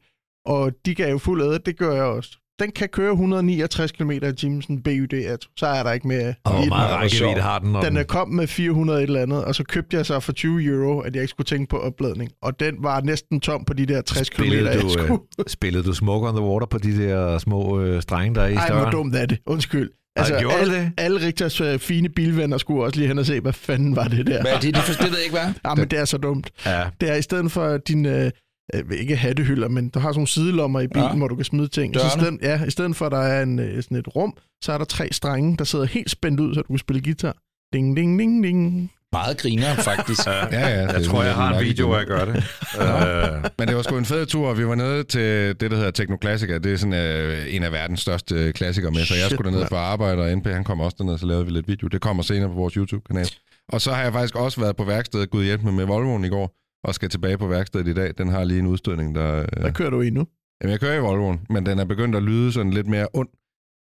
Og 0.46 0.72
de 0.86 0.96
gav 0.96 1.12
jo 1.12 1.18
fuld 1.18 1.42
æde, 1.42 1.60
det 1.66 1.78
gør 1.78 1.94
jeg 1.96 2.04
også. 2.04 2.38
Den 2.60 2.72
kan 2.72 2.90
køre 2.90 3.12
169 3.12 3.92
km 3.92 4.12
i 4.12 4.34
timen, 4.38 4.62
sådan 4.62 4.76
en 4.76 4.82
BYD. 4.82 5.38
Så 5.58 5.66
er 5.68 5.84
der 5.84 5.92
ikke 5.92 6.08
mere 6.08 6.34
Og 6.44 6.66
i 6.66 6.70
meget 6.70 6.96
rækkevidde 6.96 7.42
har 7.42 7.60
den? 7.60 7.74
Den 7.76 7.98
er 7.98 8.04
kom 8.04 8.30
med 8.30 8.48
400 8.48 9.00
et 9.00 9.04
eller 9.08 9.22
andet, 9.22 9.46
og 9.46 9.56
så 9.56 9.64
købte 9.64 9.98
jeg 9.98 10.06
så 10.06 10.20
for 10.20 10.32
20 10.32 10.64
euro, 10.64 11.00
at 11.00 11.14
jeg 11.16 11.22
ikke 11.22 11.30
skulle 11.30 11.46
tænke 11.46 11.70
på 11.70 11.78
opladning. 11.78 12.32
Og 12.42 12.60
den 12.60 12.76
var 12.80 13.02
næsten 13.02 13.40
tom 13.40 13.66
på 13.66 13.74
de 13.74 13.86
der 13.86 14.02
60 14.02 14.30
km, 14.30 14.36
Spillede 14.44 14.70
jeg 14.72 14.82
du, 14.82 14.90
skulle. 14.90 15.14
øh, 15.40 15.46
spillede 15.48 15.84
du 15.84 15.94
Smoke 15.94 16.28
on 16.28 16.36
the 16.36 16.46
Water 16.46 16.68
på 16.68 16.78
de 16.78 16.98
der 17.08 17.38
små 17.38 17.80
øh, 17.82 18.02
strenge, 18.02 18.36
der 18.36 18.42
er 18.42 18.48
i 18.48 18.54
Ej, 18.54 18.72
hvor 18.82 18.90
dumt 18.90 19.16
er 19.16 19.26
det. 19.26 19.38
Undskyld. 19.46 19.90
Altså, 20.16 20.34
Ej, 20.34 20.40
gjorde 20.40 20.56
alle, 20.56 20.76
det? 20.76 20.92
alle 20.98 21.26
Richters 21.26 21.62
øh, 21.62 21.80
fine 21.80 22.10
bilvenner 22.10 22.58
skulle 22.58 22.84
også 22.84 23.00
lige 23.00 23.08
hen 23.08 23.20
og 23.20 23.26
se, 23.26 23.40
hvad 23.40 23.54
fanden 23.54 23.96
var 23.96 24.04
det 24.08 24.28
der? 24.28 24.42
Hvad 24.42 24.52
det? 24.62 24.76
Det 24.76 24.84
forstod 24.84 25.10
jeg 25.10 25.24
ikke, 25.24 25.36
hvad? 25.36 25.54
Ja, 25.66 25.76
men 25.76 25.88
det 25.88 26.00
er 26.00 26.06
så 26.06 26.18
dumt. 26.18 26.50
Ja. 26.66 26.84
Det 27.02 27.10
er 27.12 27.16
i 27.16 27.22
stedet 27.22 27.52
for 27.52 27.78
din, 27.78 28.06
øh, 28.06 28.32
øh, 28.76 28.84
ikke 29.00 29.16
hattehylder, 29.16 29.68
men 29.68 29.90
du 29.90 30.00
har 30.00 30.10
sådan 30.10 30.18
nogle 30.18 30.28
sidelommer 30.28 30.80
i 30.80 30.88
bilen, 30.88 31.10
Ja. 31.10 31.16
hvor 31.16 31.28
du 31.28 31.36
kan 31.36 31.46
smide 31.46 31.68
ting. 31.68 31.96
Så 31.96 32.08
i 32.08 32.20
stedet, 32.20 32.40
ja, 32.42 32.64
i 32.66 32.72
stedet 32.72 32.96
for, 32.96 33.06
at 33.06 33.12
der 33.12 33.18
er 33.22 33.44
en, 33.44 33.60
øh, 33.60 33.84
sådan 33.84 33.98
et 33.98 34.16
rum, 34.16 34.34
så 34.64 34.72
er 34.72 34.78
der 34.78 34.86
tre 34.86 35.08
strenge, 35.12 35.58
der 35.58 35.64
sidder 35.64 35.86
helt 35.86 36.10
spændt 36.12 36.40
ud, 36.40 36.54
så 36.54 36.62
du 36.62 36.68
kan 36.68 36.78
spille 36.78 37.02
guitar. 37.02 37.36
Ding, 37.74 37.98
ding, 37.98 38.20
ding, 38.20 38.44
ding. 38.44 38.92
Meget 39.12 39.38
griner, 39.38 39.76
faktisk. 39.76 40.28
Ja, 40.52 40.68
ja. 40.68 40.92
Jeg 40.92 41.04
tror, 41.04 41.24
jeg 41.24 41.36
har 41.36 41.58
en 41.60 41.66
video, 41.66 41.88
hvor 41.88 41.98
jeg 41.98 42.06
gør 42.08 42.26
det. 42.26 42.36
øh, 42.82 43.44
Men 43.60 43.68
det 43.68 43.76
var 43.76 43.82
sgu 43.82 43.98
en 43.98 44.06
fed 44.06 44.26
tur, 44.26 44.48
og 44.50 44.58
vi 44.58 44.68
var 44.68 44.76
nede 44.76 45.04
til 45.04 45.22
det, 45.60 45.72
der 45.72 45.76
hedder 45.76 45.92
Technoclassica. 45.92 46.58
Det 46.58 46.74
er 46.74 46.78
sådan 46.78 46.94
øh, 46.94 47.56
en 47.56 47.64
af 47.64 47.72
verdens 47.72 48.00
største 48.02 48.52
klassikere 48.54 48.92
med, 48.92 49.06
så 49.06 49.16
jeg 49.16 49.30
skulle 49.32 49.52
derned 49.52 49.68
for 49.70 49.76
at 49.76 49.82
arbejde, 49.84 50.22
og 50.22 50.38
NP 50.38 50.48
han 50.48 50.64
kom 50.64 50.80
også 50.80 50.96
derned, 51.00 51.18
så 51.18 51.26
lavede 51.26 51.46
vi 51.46 51.52
lidt 51.52 51.68
video. 51.68 51.88
Det 51.88 52.02
kommer 52.02 52.24
senere 52.24 52.50
på 52.50 52.56
vores 52.56 52.74
YouTube-kanal. 52.74 53.28
Og 53.70 53.82
så 53.82 53.92
har 53.94 54.04
jeg 54.04 54.14
faktisk 54.14 54.36
også 54.36 54.62
været 54.62 54.76
på 54.76 54.84
værkstedet, 54.84 55.30
Gud 55.30 55.44
hjælp 55.44 55.64
mig 55.64 55.74
med 55.74 55.86
Volvoen 55.86 56.26
i 56.26 56.30
går, 56.30 56.56
og 56.84 56.96
skal 56.96 57.10
tilbage 57.10 57.38
på 57.38 57.48
værkstedet 57.48 57.88
i 57.88 57.94
dag. 57.94 58.12
Den 58.18 58.30
har 58.30 58.44
lige 58.44 58.60
en 58.60 58.68
udstødning, 58.68 59.16
der... 59.16 59.40
Øh, 59.40 59.46
Hvad 59.62 59.72
kører 59.72 59.90
du 59.90 60.02
i 60.02 60.10
nu? 60.10 60.28
Jamen, 60.62 60.72
jeg 60.72 60.80
kører 60.80 60.96
i 60.96 61.00
Volvoen, 61.00 61.40
men 61.50 61.66
den 61.66 61.80
er 61.80 61.86
begyndt 61.86 62.16
at 62.16 62.24
lyde 62.24 62.52
sådan 62.54 62.72
lidt 62.74 62.88
mere 62.88 63.08
ond. 63.14 63.30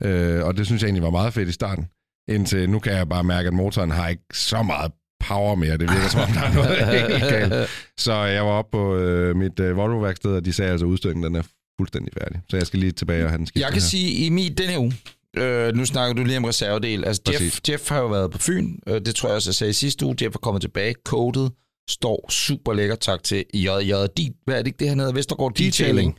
Øh, 0.04 0.44
og 0.44 0.56
det 0.56 0.66
synes 0.66 0.82
jeg 0.82 0.86
egentlig 0.88 1.02
var 1.02 1.10
meget 1.10 1.34
fedt 1.34 1.48
i 1.48 1.52
starten. 1.52 1.86
Indtil 2.28 2.70
nu 2.70 2.78
kan 2.78 2.92
jeg 2.92 3.08
bare 3.08 3.24
mærke, 3.24 3.46
at 3.46 3.52
motoren 3.54 3.90
har 3.90 4.08
ikke 4.08 4.22
så 4.32 4.62
meget 4.62 4.92
power 5.28 5.54
mere. 5.54 5.72
Det 5.72 5.80
virker 5.90 6.08
som 6.08 6.20
om, 6.20 6.28
der 6.28 6.40
er 6.40 6.54
noget 6.54 6.86
helt 7.10 7.22
galt. 7.50 7.68
Så 7.98 8.12
jeg 8.14 8.44
var 8.44 8.50
oppe 8.50 8.70
på 8.78 8.96
øh, 8.96 9.36
mit 9.36 9.60
øh, 9.60 9.76
Volvo-værksted, 9.76 10.30
og 10.30 10.44
de 10.44 10.52
sagde 10.52 10.70
altså, 10.70 10.86
at 10.86 10.90
udstykningen 10.90 11.32
den 11.34 11.40
er 11.40 11.46
fuldstændig 11.80 12.12
færdig. 12.20 12.40
Så 12.50 12.56
jeg 12.56 12.66
skal 12.66 12.78
lige 12.78 12.92
tilbage 12.92 13.24
og 13.24 13.30
have 13.30 13.38
den 13.38 13.46
skiftet 13.46 13.60
Jeg 13.60 13.72
kan 13.72 13.80
her. 13.82 13.86
sige, 13.88 14.26
i 14.26 14.28
min 14.30 14.54
den 14.54 14.66
her 14.68 14.78
uge, 14.78 14.92
øh, 15.36 15.74
nu 15.74 15.84
snakker 15.84 16.14
du 16.14 16.24
lige 16.24 16.38
om 16.38 16.44
reservedel. 16.44 17.04
Altså, 17.04 17.22
Jeff, 17.28 17.38
Præcis. 17.38 17.60
Jeff 17.68 17.88
har 17.88 17.98
jo 17.98 18.06
været 18.06 18.30
på 18.30 18.38
Fyn. 18.38 18.76
Øh, 18.88 19.00
det 19.00 19.14
tror 19.14 19.28
jeg 19.28 19.36
også, 19.36 19.50
jeg 19.50 19.54
sagde 19.54 19.70
i 19.70 19.72
sidste 19.72 20.06
uge. 20.06 20.16
Jeff 20.22 20.34
er 20.34 20.38
kommet 20.38 20.60
tilbage. 20.62 20.94
Codet 21.04 21.52
står 21.90 22.30
super 22.30 22.72
lækker. 22.72 22.96
Tak 22.96 23.22
til 23.22 23.44
JJD. 23.54 24.34
Hvad 24.44 24.54
er 24.54 24.58
det 24.58 24.66
ikke, 24.66 24.78
det 24.78 24.88
her 24.88 24.96
hedder? 24.96 25.12
Vestergaard 25.12 25.54
Detailing. 25.54 26.18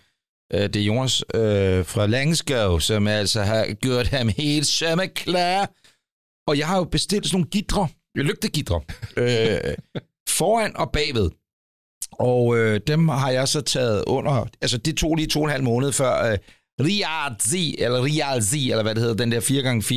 Øh, 0.54 0.62
det 0.62 0.76
er 0.76 0.84
Jonas 0.86 1.24
øh, 1.36 1.86
fra 1.86 2.06
Langskov, 2.06 2.80
som 2.80 3.08
altså 3.08 3.42
har 3.42 3.74
gjort 3.74 4.08
ham 4.08 4.28
helt 4.38 4.68
sømme 4.68 5.08
klar. 5.08 5.72
Og 6.48 6.58
jeg 6.58 6.68
har 6.68 6.78
jo 6.78 6.84
bestilt 6.84 7.26
sådan 7.26 7.36
nogle 7.36 7.50
gitre, 7.50 7.88
lygtegitre, 8.16 8.82
øh, 9.18 9.76
foran 10.30 10.78
og 10.78 10.92
bagved. 10.92 11.30
Og 12.12 12.58
øh, 12.58 12.82
dem 12.88 13.08
har 13.08 13.30
jeg 13.30 13.48
så 13.48 13.62
taget 13.62 14.04
under, 14.08 14.48
altså 14.62 14.78
det 14.78 14.98
tog 14.98 15.16
lige 15.16 15.28
to 15.28 15.40
og 15.40 15.46
en 15.46 15.52
halv 15.52 15.64
måned 15.64 15.92
før 15.92 16.32
øh, 16.32 16.38
Rialzi, 16.82 17.76
eller 17.80 18.04
Rialzi, 18.04 18.72
eller 18.72 18.84
hvad 18.84 18.96
det 18.96 19.02
hedder, 19.04 19.16
den 19.16 19.32
der 19.32 19.42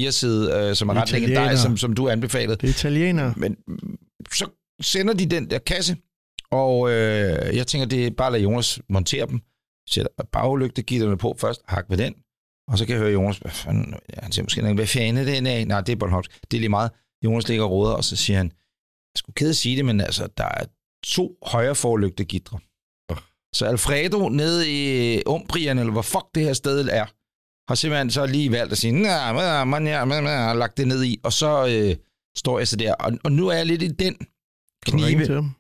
4x4 0.07 0.11
side, 0.11 0.55
øh, 0.55 0.75
som 0.75 0.89
er 0.89 0.95
ret 0.95 1.13
legendarisk, 1.13 1.63
som, 1.63 1.77
som 1.77 1.93
du 1.93 2.09
anbefalede. 2.09 2.57
Det 2.57 2.65
er 2.65 2.69
italiener. 2.69 3.33
Men 3.37 3.57
så 4.33 4.47
sender 4.81 5.15
de 5.15 5.27
den 5.27 5.51
der 5.51 5.59
kasse, 5.59 5.97
og 6.51 6.91
øh, 6.91 7.57
jeg 7.57 7.67
tænker, 7.67 7.87
det 7.87 8.07
er 8.07 8.11
bare 8.11 8.27
at 8.27 8.33
lade 8.33 8.43
Jonas 8.43 8.81
montere 8.89 9.27
dem. 9.27 9.41
Sætter 9.91 10.11
baglygtegitterne 10.33 11.19
på 11.19 11.37
først, 11.41 11.61
hak 11.69 11.87
ved 11.89 11.97
den, 11.97 12.15
og 12.71 12.79
så 12.79 12.87
kan 12.87 12.95
jeg 12.95 13.03
høre 13.03 13.13
Jonas, 13.13 13.39
hvad 13.39 13.51
fanden, 13.51 13.95
han 14.19 14.33
siger 14.33 14.45
måske, 14.45 14.75
hvad 14.75 14.87
fanden 14.87 15.29
er 15.29 15.35
den 15.35 15.47
af? 15.47 15.67
Nej, 15.67 15.81
det 15.81 15.93
er 15.93 15.97
Bornholms. 15.97 16.29
Det 16.29 16.57
er 16.57 16.61
lige 16.61 16.69
meget. 16.69 16.91
Jonas 17.25 17.49
ligger 17.49 17.65
og 17.65 17.71
råder, 17.71 17.95
og 17.95 18.05
så 18.05 18.17
siger 18.17 18.37
han, 18.37 18.47
jeg 19.15 19.19
skulle 19.19 19.35
kede 19.35 19.51
at 19.51 19.57
sige 19.57 19.77
det, 19.77 19.85
men 19.85 20.01
altså, 20.01 20.29
der 20.37 20.45
er 20.45 20.65
to 21.05 21.37
højre 21.43 21.75
forlygtegitre. 21.75 22.59
Så 23.55 23.67
Alfredo 23.67 24.29
nede 24.29 24.71
i 24.71 25.23
Umbrien, 25.27 25.79
eller 25.79 25.93
hvor 25.93 26.03
fuck 26.03 26.27
det 26.35 26.43
her 26.43 26.53
sted 26.53 26.89
er, 26.89 27.07
har 27.71 27.75
simpelthen 27.75 28.11
så 28.11 28.27
lige 28.27 28.53
valgt 28.53 28.73
at 28.73 28.79
sige, 28.79 28.93
nej, 28.93 29.33
man, 29.33 29.69
man, 29.69 30.09
man, 30.09 30.25
man, 30.25 30.57
lagt 30.57 30.77
det 30.77 30.89
ned 30.89 31.05
i, 31.05 31.21
og 31.25 31.33
så 31.33 31.67
øh, 31.67 31.97
står 32.37 32.59
jeg 32.59 32.69
så 32.69 32.77
der. 32.77 32.95
Og, 32.95 33.13
og 33.25 33.33
nu 33.33 33.49
er 33.49 33.57
jeg 33.57 33.67
lidt 33.67 33.83
i 33.83 33.89
den 33.89 34.17
Knibe, 34.87 35.25
til 35.25 35.35
ham? 35.35 35.55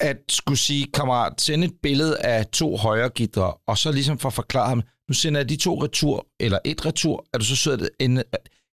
at 0.00 0.16
skulle 0.28 0.58
sige, 0.58 0.86
kammerat, 0.94 1.40
send 1.40 1.64
et 1.64 1.74
billede 1.82 2.18
af 2.18 2.46
to 2.46 2.76
højre 2.76 3.08
gitre, 3.08 3.54
og 3.68 3.78
så 3.78 3.92
ligesom 3.92 4.18
for 4.18 4.28
at 4.28 4.32
forklare 4.32 4.68
ham, 4.68 4.82
nu 5.08 5.14
sender 5.14 5.40
jeg 5.40 5.48
de 5.48 5.56
to 5.56 5.82
retur, 5.82 6.26
eller 6.40 6.58
et 6.64 6.86
retur, 6.86 7.26
er 7.34 7.38
du 7.38 7.44
så 7.44 7.56
sød, 7.56 7.82
at 7.82 7.88
en, 8.00 8.22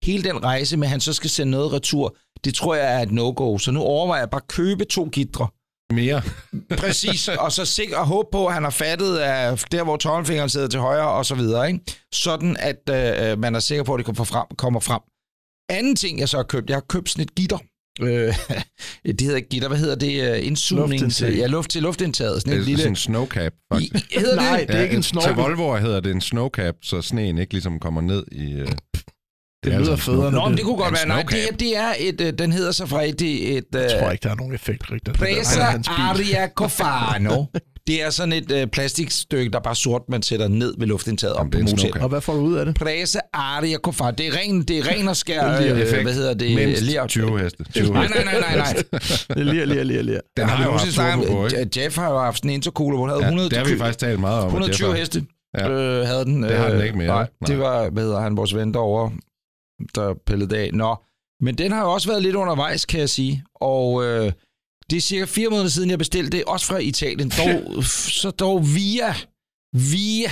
hele 0.04 0.22
den 0.22 0.44
rejse 0.44 0.76
med, 0.76 0.86
at 0.86 0.90
han 0.90 1.00
så 1.00 1.12
skal 1.12 1.30
sende 1.30 1.50
noget 1.50 1.72
retur, 1.72 2.16
det 2.44 2.54
tror 2.54 2.74
jeg 2.74 2.94
er 2.94 3.02
et 3.02 3.12
no-go. 3.12 3.58
Så 3.58 3.70
nu 3.70 3.80
overvejer 3.80 4.20
jeg 4.22 4.30
bare 4.30 4.40
at 4.40 4.48
købe 4.48 4.84
to 4.84 5.08
gitre. 5.12 5.48
Mere. 5.92 6.22
Præcis, 6.82 7.28
og 7.28 7.52
så 7.52 7.64
sikkert 7.64 7.98
og 8.00 8.06
håbe 8.06 8.28
på, 8.32 8.46
at 8.46 8.54
han 8.54 8.62
har 8.62 8.70
fattet 8.70 9.16
af 9.16 9.58
der, 9.58 9.84
hvor 9.84 9.96
tommelfingeren 9.96 10.48
sidder 10.48 10.68
til 10.68 10.80
højre, 10.80 11.08
og 11.08 11.26
så 11.26 11.34
videre. 11.34 11.68
Ikke? 11.68 11.80
Sådan, 12.12 12.56
at 12.60 12.90
øh, 12.90 13.38
man 13.38 13.54
er 13.54 13.60
sikker 13.60 13.84
på, 13.84 13.94
at 13.94 13.98
det 13.98 14.06
kommer 14.06 14.24
frem, 14.24 14.46
kommer 14.58 14.80
frem. 14.80 15.00
Anden 15.68 15.96
ting, 15.96 16.18
jeg 16.18 16.28
så 16.28 16.36
har 16.36 16.44
købt, 16.44 16.70
jeg 16.70 16.76
har 16.76 16.84
købt 16.88 17.10
sådan 17.10 17.22
et 17.22 17.34
gitter. 17.34 17.58
Øh, 18.00 18.34
det 19.06 19.20
hedder 19.20 19.36
ikke 19.36 19.48
gitter, 19.48 19.68
hvad 19.68 19.78
hedder 19.78 19.94
det? 19.94 20.22
Øh, 20.36 20.46
Indsugning. 20.46 21.02
Luftindtag. 21.02 21.38
Ja, 21.38 21.46
luft 21.46 21.70
til 21.70 21.82
luftindtaget. 21.82 22.40
Sådan 22.42 22.52
Det 22.52 22.58
et 22.58 22.62
er 22.62 22.66
lille... 22.66 22.78
sådan 22.78 22.92
en 22.92 22.96
snowcap, 22.96 23.52
faktisk. 23.72 23.94
I, 23.94 24.18
hedder 24.18 24.36
Nej, 24.36 24.58
det? 24.60 24.68
det 24.68 24.76
er 24.76 24.82
ikke 24.82 24.96
en 24.96 25.02
Til 25.02 25.08
snorkel. 25.10 25.34
Volvo 25.34 25.76
hedder 25.76 26.00
det 26.00 26.10
en 26.12 26.20
snowcap, 26.20 26.74
så 26.82 27.02
sneen 27.02 27.38
ikke 27.38 27.52
ligesom 27.54 27.78
kommer 27.78 28.00
ned 28.00 28.24
i... 28.32 28.52
Øh, 28.52 28.66
Det 28.66 29.72
er 29.72 29.78
lyder 29.78 29.90
altså 29.92 29.96
federe, 29.96 30.32
Nå, 30.32 30.40
men 30.40 30.50
det... 30.50 30.56
det 30.58 30.64
kunne 30.64 30.76
godt 30.76 30.92
være. 30.94 31.06
Nej, 31.08 31.20
snowcap. 31.22 31.38
det, 31.50 31.60
det 31.60 31.76
er 31.76 31.94
et... 31.98 32.20
Øh, 32.20 32.32
den 32.38 32.52
hedder 32.52 32.72
så 32.72 32.86
fra 32.86 33.02
et... 33.02 33.22
et 33.22 33.64
Jeg 33.72 33.90
tror 33.98 34.06
øh, 34.06 34.12
ikke, 34.12 34.22
der 34.22 34.30
er 34.30 34.34
nogen 34.34 34.54
effekt 34.54 34.90
rigtigt. 34.92 35.16
Presa. 35.18 35.60
Aria 35.86 36.48
Cofano. 36.48 37.44
Det 37.86 38.02
er 38.02 38.10
sådan 38.10 38.32
et 38.32 38.50
øh, 38.52 38.66
plastikstykke, 38.66 39.50
der 39.50 39.58
er 39.58 39.62
bare 39.62 39.74
sort, 39.74 40.02
man 40.08 40.22
sætter 40.22 40.48
ned 40.48 40.74
ved 40.78 40.86
luftindtaget 40.86 41.34
op 41.36 41.46
Jamen, 41.54 41.66
på 41.66 41.70
motoren. 41.70 42.02
Og 42.02 42.08
hvad 42.08 42.20
får 42.20 42.32
du 42.34 42.40
ud 42.40 42.54
af 42.54 42.66
det? 42.66 42.74
Prese 42.74 43.18
Aria 43.32 43.76
Cofano. 43.78 44.10
Det 44.18 44.26
er 44.26 44.32
ren, 44.38 44.62
det 44.62 44.78
er 44.78 44.88
ren 44.88 45.08
og 45.08 45.16
skær... 45.16 45.58
Det 45.60 45.68
er 45.68 45.74
øh, 45.74 45.80
effekt. 45.80 46.02
hvad 46.02 46.12
hedder 46.14 46.34
det? 46.34 46.54
mindst 46.54 46.82
ler- 46.82 47.06
20 47.06 47.38
heste. 47.40 47.64
20 47.72 47.92
Nej, 47.92 48.08
nej, 48.08 48.24
nej, 48.24 48.40
nej, 48.40 48.56
nej. 48.56 48.72
Det 49.28 49.38
er 49.38 49.42
lige, 49.44 49.66
lige, 49.66 49.84
lige, 49.84 50.02
lige. 50.02 50.20
Den 50.36 50.48
har 50.48 50.56
har 50.56 50.62
vi 50.64 50.64
jo 50.72 50.78
haft 50.78 50.94
turbo 51.26 51.46
ikke? 51.46 51.80
Jeff 51.80 51.96
har 51.96 52.10
jo 52.10 52.18
haft 52.18 52.42
en 52.42 52.50
intercooler, 52.50 52.96
hvor 52.96 53.06
den 53.06 53.10
havde 53.10 53.22
Ja, 53.24 53.28
100, 53.28 53.50
det 53.50 53.58
har 53.58 53.64
vi 53.64 53.78
faktisk 53.78 53.98
talt 53.98 54.20
meget 54.20 54.38
om. 54.40 54.44
at 54.44 54.48
120 54.48 54.86
Jeff 54.88 54.92
har- 54.94 54.98
heste. 55.00 55.24
Ja. 55.58 55.68
Øh, 55.70 56.06
havde 56.06 56.24
den. 56.24 56.42
Det 56.42 56.56
har 56.56 56.68
den 56.68 56.78
øh, 56.78 56.84
ikke 56.84 56.98
mere, 56.98 57.06
Nej, 57.08 57.26
nej. 57.40 57.46
det 57.46 57.58
var, 57.58 57.90
hvad 57.90 58.02
hedder 58.02 58.20
han, 58.20 58.36
vores 58.36 58.54
ven 58.54 58.74
derovre, 58.74 59.12
der 59.94 60.14
pillede 60.26 60.58
af. 60.58 60.70
Nå, 60.72 60.96
men 61.40 61.54
den 61.58 61.72
har 61.72 61.82
jo 61.82 61.92
også 61.92 62.08
været 62.08 62.22
lidt 62.22 62.36
undervejs, 62.36 62.84
kan 62.84 63.00
jeg 63.00 63.08
sige. 63.08 63.44
Og 63.60 64.04
øh, 64.04 64.32
det 64.90 64.96
er 64.96 65.00
cirka 65.00 65.24
fire 65.24 65.48
måneder 65.48 65.68
siden, 65.68 65.90
jeg 65.90 65.98
bestilte 65.98 66.30
det, 66.30 66.44
også 66.44 66.66
fra 66.66 66.78
Italien. 66.78 67.28
Dog, 67.38 67.84
så 68.22 68.30
dog 68.30 68.66
via, 68.74 69.14
via, 69.72 70.30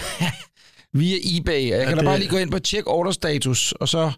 via 1.01 1.17
eBay. 1.25 1.69
Jeg 1.69 1.87
kan 1.87 1.89
Ja, 1.89 1.95
da 1.95 2.03
bare 2.03 2.13
det- 2.13 2.21
lige 2.21 2.31
gå 2.31 2.37
ind 2.37 2.51
på 2.51 2.59
check 2.59 2.87
order 2.87 3.11
status, 3.13 3.73
og 3.73 3.89
så... 3.89 4.13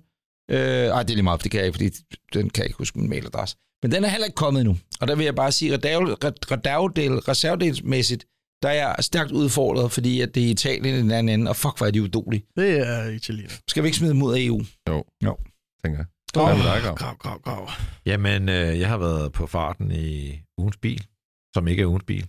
Øh, 0.50 0.58
ej, 0.58 1.02
det 1.02 1.10
er 1.10 1.14
lige 1.14 1.22
meget, 1.22 1.42
det 1.42 1.50
kan 1.50 1.58
jeg 1.58 1.66
ikke, 1.66 1.76
fordi 1.76 1.90
den 2.34 2.50
kan 2.50 2.62
jeg 2.62 2.66
ikke 2.68 2.78
huske 2.78 2.98
min 2.98 3.08
mailadresse. 3.10 3.56
Men 3.82 3.92
den 3.92 4.04
er 4.04 4.08
heller 4.08 4.24
ikke 4.26 4.34
kommet 4.34 4.60
endnu. 4.60 4.76
Og 5.00 5.08
der 5.08 5.14
vil 5.16 5.24
jeg 5.24 5.34
bare 5.34 5.52
sige, 5.52 5.76
reservedel, 5.76 7.12
reservedelsmæssigt, 7.18 8.24
der 8.62 8.68
er 8.68 8.72
jeg 8.74 8.96
stærkt 9.00 9.30
udfordret, 9.30 9.92
fordi 9.92 10.20
at 10.20 10.34
det 10.34 10.44
er 10.46 10.48
Italien 10.50 10.94
i 10.94 10.98
den 10.98 11.10
anden 11.10 11.40
ende, 11.40 11.50
og 11.50 11.56
fuck, 11.56 11.78
hvor 11.78 11.86
er 11.86 11.90
de 11.90 12.02
udulige. 12.02 12.42
Det 12.56 12.78
er 12.88 13.08
italiener. 13.10 13.50
Skal 13.68 13.82
vi 13.82 13.88
ikke 13.88 13.98
smide 13.98 14.12
dem 14.12 14.22
ud 14.22 14.34
af 14.34 14.40
EU? 14.40 14.60
tænker 15.84 15.98
jeg. 15.98 16.06
Hvad 16.32 16.56
med 16.56 16.64
dig, 16.64 16.82
Grav? 16.82 16.96
Grav, 16.96 17.16
grav, 17.16 17.40
grav. 17.40 17.70
Jamen, 18.06 18.48
øh, 18.48 18.80
jeg 18.80 18.88
har 18.88 18.98
været 18.98 19.32
på 19.32 19.46
farten 19.46 19.90
i 19.90 20.40
ugens 20.58 20.76
bil, 20.76 21.06
som 21.54 21.68
ikke 21.68 21.82
er 21.82 21.86
ugens 21.86 22.04
bil. 22.04 22.28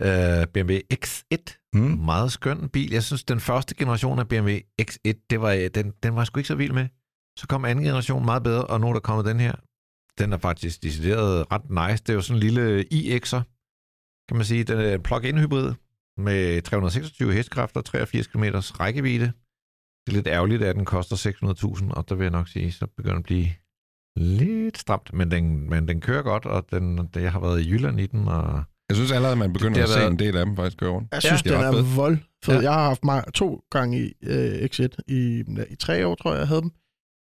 Øh, 0.00 0.46
BMW 0.46 0.78
X1. 0.94 1.70
Mm. 1.72 1.80
Meget 1.80 2.32
skøn 2.32 2.68
bil. 2.68 2.90
Jeg 2.92 3.02
synes, 3.02 3.24
den 3.24 3.40
første 3.40 3.74
generation 3.74 4.18
af 4.18 4.28
BMW 4.28 4.56
X1, 4.82 5.26
det 5.30 5.40
var, 5.40 5.52
øh, 5.52 5.70
den, 5.74 5.92
den 6.02 6.14
var 6.14 6.20
jeg 6.20 6.26
sgu 6.26 6.38
ikke 6.38 6.48
så 6.48 6.54
vild 6.54 6.72
med. 6.72 6.88
Så 7.38 7.46
kom 7.48 7.64
anden 7.64 7.84
generation 7.84 8.24
meget 8.24 8.42
bedre, 8.42 8.64
og 8.64 8.80
nu 8.80 8.88
er 8.88 8.92
der 8.92 9.00
kommet 9.00 9.26
den 9.26 9.40
her. 9.40 9.52
Den 10.18 10.32
er 10.32 10.38
faktisk 10.38 10.82
decideret 10.82 11.52
ret 11.52 11.70
nice. 11.70 12.02
Det 12.02 12.08
er 12.08 12.14
jo 12.14 12.20
sådan 12.20 12.36
en 12.36 12.40
lille 12.40 12.84
iX'er, 12.92 13.42
kan 14.28 14.36
man 14.36 14.44
sige. 14.44 14.64
Den 14.64 14.80
er 14.80 14.94
en 14.94 15.02
plug-in 15.02 15.38
hybrid 15.38 15.74
med 16.16 16.62
326 16.62 17.32
hestekræfter 17.32 17.80
og 17.80 17.84
83 17.84 18.26
km 18.26 18.44
rækkevidde. 18.54 19.32
Det 20.06 20.12
er 20.12 20.16
lidt 20.16 20.26
ærgerligt, 20.26 20.62
at 20.62 20.76
den 20.76 20.84
koster 20.84 21.16
600.000, 21.16 21.90
og 21.90 22.08
der 22.08 22.14
vil 22.14 22.24
jeg 22.24 22.30
nok 22.32 22.48
sige, 22.48 22.72
så 22.72 22.86
begynder 22.96 23.14
det 23.16 23.20
at 23.22 23.24
blive 23.24 23.48
lidt 24.16 24.78
stramt, 24.78 25.12
men 25.12 25.30
den, 25.30 25.70
men 25.70 25.88
den 25.88 26.00
kører 26.00 26.22
godt, 26.22 26.46
og 26.46 26.64
den, 26.70 27.08
jeg 27.14 27.32
har 27.32 27.40
været 27.40 27.60
i 27.62 27.70
Jylland 27.70 28.00
i 28.00 28.06
den, 28.06 28.28
og 28.28 28.62
Jeg 28.88 28.96
synes 28.96 29.12
allerede, 29.12 29.36
man 29.36 29.52
begynder 29.52 29.74
Det 29.74 29.82
at 29.82 29.88
se 29.88 29.98
været- 29.98 30.10
en 30.12 30.18
del 30.18 30.36
af 30.36 30.46
dem 30.46 30.56
faktisk 30.56 30.76
køre 30.78 30.90
rundt. 30.90 31.08
Jeg 31.12 31.22
synes, 31.22 31.42
de 31.42 31.48
er 31.48 31.70
den 31.70 31.78
er 31.84 31.96
vold. 31.96 32.18
Ja. 32.48 32.58
Jeg 32.60 32.72
har 32.72 32.84
haft 32.84 33.04
mig 33.04 33.24
to 33.34 33.60
gange 33.70 34.00
i 34.06 34.12
øh, 34.22 34.68
X1 34.72 34.88
i, 35.08 35.44
i 35.70 35.74
tre 35.76 36.06
år, 36.06 36.14
tror 36.14 36.32
jeg, 36.32 36.38
jeg 36.38 36.48
havde 36.48 36.60
dem. 36.60 36.70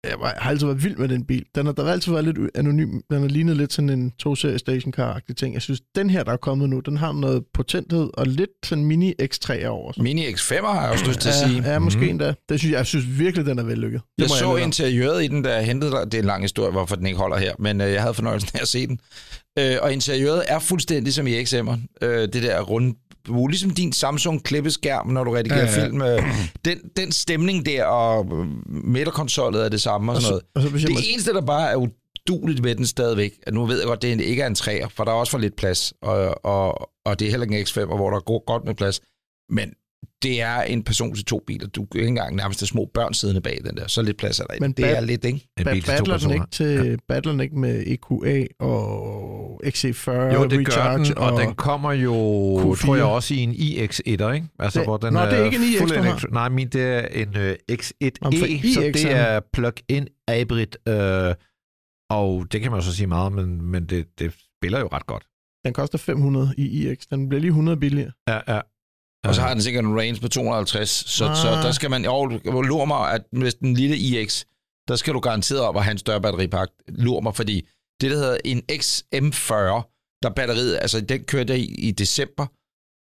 Jeg, 0.04 0.12
jeg 0.22 0.34
har 0.38 0.50
altid 0.50 0.66
været 0.66 0.84
vild 0.84 0.96
med 0.98 1.08
den 1.10 1.26
bil. 1.26 1.46
Den 1.56 1.66
har, 1.66 1.74
der 1.74 1.84
har 1.84 1.92
altid 1.92 2.12
været 2.12 2.26
lidt 2.26 2.38
anonym. 2.56 3.00
Den 3.10 3.22
har 3.22 3.28
lignet 3.28 3.58
lidt 3.58 3.74
sådan 3.74 3.90
en 3.90 4.12
2-serie 4.28 4.58
stationcar-agtig 4.60 5.34
ting. 5.36 5.54
Jeg 5.54 5.62
synes, 5.62 5.82
den 5.96 6.10
her, 6.10 6.24
der 6.24 6.32
er 6.32 6.38
kommet 6.38 6.70
nu, 6.70 6.80
den 6.80 6.98
har 6.98 7.12
noget 7.12 7.44
potenthed 7.54 8.10
og 8.14 8.28
lidt 8.28 8.50
sådan 8.66 8.86
mini 8.86 9.14
X3 9.22 9.66
over. 9.66 9.92
Mini 10.02 10.26
X5 10.28 10.66
har 10.68 10.82
jeg 10.82 10.92
også 10.92 11.06
lyst 11.08 11.20
til 11.20 11.30
at 11.30 11.36
ja, 11.42 11.48
sige. 11.48 11.72
Ja, 11.72 11.80
måske 11.80 11.98
Mhm. 12.00 12.06
mm. 12.06 12.12
endda. 12.12 12.34
Det 12.50 12.60
synes 12.60 12.72
jeg, 12.72 12.78
jeg 12.78 12.86
synes 12.86 13.06
virkelig, 13.20 13.46
den 13.46 13.60
er 13.60 13.64
vellykket. 13.64 14.02
Det 14.02 14.24
Jeg 14.24 14.26
må 14.30 14.36
så 14.36 14.44
indrømme. 14.44 14.64
interiøret 14.64 15.24
i 15.24 15.28
den, 15.28 15.44
der 15.44 15.54
jeg 15.54 15.66
hentede 15.66 15.92
dig. 15.92 16.00
Det 16.06 16.14
er 16.14 16.20
en 16.20 16.26
lang 16.26 16.44
historie, 16.44 16.72
hvorfor 16.72 16.96
den 16.96 17.06
ikke 17.06 17.20
holder 17.20 17.38
her, 17.38 17.54
men 17.60 17.82
øh, 17.82 17.92
jeg 17.92 18.02
havde 18.02 18.14
fornøjelsen 18.14 18.50
af 18.54 18.60
at 18.62 18.68
se 18.68 18.88
den. 18.88 19.00
Øh, 19.60 19.76
og 19.82 19.94
interiøret 19.94 20.44
er 20.48 20.60
fuldstændig 20.60 21.14
som 21.14 21.28
i 21.28 21.42
XM'eren. 21.44 21.80
Øh, 22.02 22.22
det 22.22 22.44
der 22.44 22.62
runde 22.62 22.96
bue, 23.26 23.50
ligesom 23.50 23.70
din 23.70 23.94
Samsung 23.94 24.44
klippeskærm, 24.44 25.08
når 25.08 25.24
du 25.24 25.32
redigerer 25.32 25.60
Ja, 25.60 25.80
ja, 25.82 25.86
film. 25.86 26.02
Øh, 26.02 26.24
den, 26.66 26.78
den 26.98 27.12
stemning 27.12 27.66
der, 27.66 27.84
og 27.86 28.26
øh, 28.26 28.48
midterkonsollet 28.86 29.66
er 29.66 29.70
det 29.70 29.82
samme 29.82 30.12
og 30.12 30.16
Og 30.16 30.22
sådan 30.22 30.40
så, 30.40 30.46
noget. 30.56 30.74
og 30.74 30.80
så 30.82 30.88
Det 30.88 31.12
eneste, 31.14 31.34
der 31.34 31.42
bare 31.42 31.72
er 31.72 31.88
uduligt 32.30 32.64
ved 32.64 32.76
den 32.76 32.86
stadigvæk. 32.86 33.34
At 33.48 33.54
Nu 33.54 33.66
ved 33.66 33.78
jeg 33.80 33.88
godt, 33.88 34.02
det 34.02 34.22
ikke 34.22 34.42
er 34.42 34.48
en 34.48 34.56
træer, 34.56 34.88
for 34.88 35.04
der 35.04 35.12
er 35.12 35.16
også 35.16 35.32
for 35.32 35.38
lidt 35.38 35.56
plads, 35.56 35.94
og, 36.02 36.46
og, 36.46 36.90
og 37.06 37.20
det 37.20 37.26
er 37.26 37.30
heller 37.30 37.46
ikke 37.46 37.60
en 37.60 37.66
X5, 37.66 37.86
hvor 37.86 38.10
der 38.10 38.20
går 38.20 38.44
godt 38.46 38.66
med 38.66 38.76
plads. 38.76 39.02
Men 39.50 39.70
det 40.24 40.42
er 40.42 40.62
en 40.62 40.84
person 40.84 41.16
til 41.16 41.26
to 41.26 41.44
biler. 41.48 41.68
Du 41.68 41.86
kan 41.86 42.00
ikke 42.00 42.08
engang 42.08 42.36
nærmest 42.36 42.60
have 42.62 42.68
små 42.68 42.90
børn 42.94 43.14
siddende 43.14 43.42
bag 43.42 43.60
den 43.66 43.78
der. 43.78 43.88
Så 43.88 44.02
lidt 44.02 44.18
plads 44.18 44.40
er 44.40 44.44
der 44.44 44.56
Men. 44.60 44.72
Det 44.72 44.86
er 44.98 45.02
lidt, 45.02 45.26
ikke? 45.26 45.48
En 45.60 45.66
bil 45.72 45.82
til 45.84 45.94
to 45.98 46.04
den 46.04 46.12
personer. 46.12 46.34
ikke 46.34 46.46
til 46.52 47.00
battler 47.08 47.32
den 47.32 47.42
ikke 47.42 47.60
med 47.60 47.84
EQA 47.88 48.46
og 48.60 49.62
XC40 49.66 50.12
Jo, 50.12 50.44
det 50.44 50.52
gør 50.52 50.74
Recharge 50.74 51.06
den, 51.06 51.18
og, 51.18 51.42
den 51.42 51.54
kommer 51.56 51.92
jo, 51.92 52.14
Q4. 52.74 52.86
tror 52.86 52.96
jeg, 52.96 53.06
også 53.06 53.34
i 53.34 53.38
en 53.38 53.52
iX1'er, 53.52 54.32
ikke? 54.32 54.48
Altså, 54.60 54.80
Det- 54.80 54.88
hvor 54.88 54.98
den 54.98 55.14
Nå, 55.14 55.20
det 55.26 55.34
er 55.40 55.44
ikke 55.46 55.58
en 55.58 55.64
iX, 55.64 55.92
elektro- 55.92 56.32
Nej, 56.34 56.50
min, 56.50 56.68
det 56.68 56.82
er 56.84 57.00
en 57.22 57.28
uh, 57.30 57.52
X1E, 57.72 58.10
Jamen, 58.24 58.40
for 58.40 58.74
så 58.74 58.82
det 58.94 59.12
er 59.12 59.40
plug-in 59.54 60.08
hybrid, 60.30 60.66
øh, 60.88 61.36
og 62.10 62.46
det 62.52 62.62
kan 62.62 62.72
man 62.72 62.80
jo 62.80 62.86
så 62.86 62.96
sige 62.96 63.08
meget, 63.08 63.32
men, 63.34 63.62
men 63.62 63.86
det, 63.86 64.06
det 64.20 64.34
spiller 64.58 64.80
jo 64.80 64.88
ret 64.94 65.06
godt. 65.06 65.24
Den 65.66 65.74
koster 65.74 65.98
500 65.98 66.54
i 66.58 66.90
iX. 66.92 66.98
Den 67.10 67.30
bliver 67.30 67.42
lige 67.42 67.50
100 67.50 67.78
billigere. 67.78 68.12
Ja, 68.28 68.40
ja. 68.56 68.60
Og 69.24 69.36
så 69.36 69.42
har 69.42 69.54
den 69.54 69.62
sikkert 69.62 69.86
en 69.86 70.00
range 70.00 70.22
på 70.22 70.28
250, 70.28 70.90
så, 70.90 71.26
Ah. 71.26 71.36
så 71.36 71.48
der 71.48 71.72
skal 71.72 71.90
man... 71.90 72.04
Jo, 72.06 72.26
lur 72.62 72.86
mig, 72.86 73.12
at 73.12 73.22
hvis 73.32 73.54
den 73.54 73.74
lille 73.74 73.98
iX, 73.98 74.44
der 74.88 74.96
skal 74.96 75.14
du 75.14 75.20
garanteret 75.20 75.62
op 75.62 75.76
og 75.76 75.84
have 75.84 75.92
en 75.92 75.98
større 75.98 76.22
batteripakke. 76.22 76.74
Lur 76.88 77.22
mig, 77.22 77.36
fordi 77.36 77.68
det, 78.02 78.12
der 78.12 78.18
hedder 78.18 78.38
en 78.46 78.62
XM40, 78.72 80.20
der 80.24 80.30
batteriet, 80.36 80.78
altså 80.82 81.02
den 81.02 81.24
kørte 81.24 81.54
jeg 81.54 81.60
i, 81.62 81.76
i 81.88 81.92
december, 81.92 82.46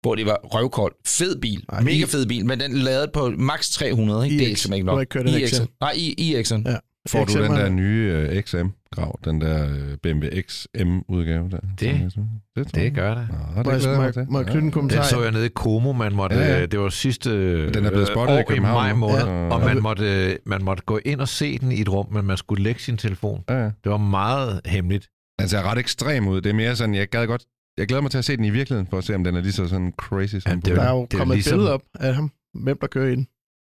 hvor 0.01 0.15
det 0.15 0.25
var 0.25 0.39
røvkold. 0.43 0.95
Fed 1.07 1.41
bil. 1.41 1.63
Ej, 1.69 1.81
Mega 1.81 1.97
I- 2.03 2.05
fed 2.05 2.25
bil, 2.25 2.45
men 2.45 2.59
den 2.59 2.73
lavede 2.77 3.07
på 3.13 3.29
max 3.37 3.69
300, 3.71 4.25
ikke? 4.25 4.33
det 4.37 4.41
er 4.43 4.45
iX. 4.45 4.49
ikke 4.49 4.61
simpelthen 4.61 4.85
Du 4.85 4.91
har 4.91 4.95
nok. 4.97 5.01
ikke 5.15 5.39
kørt. 5.41 5.49
XM. 5.49 5.63
Nej, 5.81 5.91
i, 5.95 6.35
iX'en. 6.39 6.69
Ja. 6.71 6.77
Får 7.07 7.25
du 7.25 7.43
den 7.43 7.51
der 7.51 7.69
nye 7.69 8.27
uh, 8.35 8.41
XM-grav, 8.41 9.19
den 9.25 9.41
der 9.41 9.65
uh, 9.65 9.97
BMW 10.03 10.27
XM-udgave 10.41 11.49
der? 11.49 11.57
Det- 11.79 12.13
det 12.55 12.75
Det 12.75 12.83
jeg. 12.83 12.91
gør 12.91 13.15
det. 13.15 13.27
Nå, 13.55 13.63
det 13.63 13.65
må, 13.65 13.71
jeg 14.03 14.25
må 14.29 14.37
jeg 14.39 14.45
knytte 14.45 14.57
en 14.57 14.63
Den 14.63 14.71
kommentar? 14.71 15.03
så 15.03 15.21
jeg 15.23 15.31
nede 15.31 15.45
i 15.45 15.49
Como, 15.55 15.91
man 15.93 16.13
måtte, 16.15 16.35
Ja, 16.35 16.45
ja. 16.55 16.61
øh, 16.61 16.67
det 16.71 16.79
var 16.79 16.89
sidste 16.89 17.29
Den 17.73 17.85
er 17.85 17.89
blevet 17.89 18.09
øh, 18.09 18.13
spottet 18.13 18.35
i 18.35 18.37
år 18.37 18.43
København 18.47 18.85
i 18.85 18.89
maj 18.89 18.93
måned, 18.93 19.25
Ja. 19.25 19.49
og 19.55 19.59
man 19.61 19.81
måtte, 19.81 20.25
øh, 20.31 20.35
man 20.45 20.63
måtte 20.63 20.83
gå 20.83 20.99
ind 21.05 21.21
og 21.21 21.27
se 21.27 21.57
den 21.59 21.71
i 21.71 21.81
et 21.81 21.89
rum, 21.89 22.13
men 22.13 22.25
man 22.25 22.37
skulle 22.37 22.63
lægge 22.63 22.81
sin 22.81 22.97
telefon. 22.97 23.43
Ja, 23.49 23.55
ja. 23.55 23.63
Det 23.63 23.91
var 23.91 23.97
meget 23.97 24.61
hemmeligt. 24.65 25.09
Den 25.39 25.47
ser 25.47 25.61
ret 25.71 25.77
ekstrem 25.77 26.27
ud. 26.27 26.41
Det 26.41 26.49
er 26.49 26.53
mere 26.53 26.75
sådan, 26.75 26.95
jeg 26.95 27.07
gad 27.09 27.27
godt... 27.27 27.43
Jeg 27.77 27.87
glæder 27.87 28.01
mig 28.01 28.11
til 28.11 28.17
at 28.17 28.25
se 28.25 28.37
den 28.37 28.45
i 28.45 28.49
virkeligheden, 28.49 28.87
for 28.89 28.97
at 28.97 29.03
se, 29.03 29.15
om 29.15 29.23
den 29.23 29.35
er 29.35 29.41
lige 29.41 29.51
så 29.51 29.67
sådan 29.67 29.93
crazy 29.97 30.35
som 30.35 30.49
Jamen, 30.49 30.61
det 30.61 30.75
Der 30.75 30.81
er 30.81 30.91
jo- 30.91 31.07
det 31.11 31.17
kommet 31.19 31.33
et 31.33 31.37
ligesom- 31.37 31.57
billede 31.57 31.73
op 31.73 31.81
af 31.99 32.15
ham, 32.15 32.31
hvem 32.63 32.77
der 32.81 32.87
kører 32.87 33.11
ind 33.11 33.25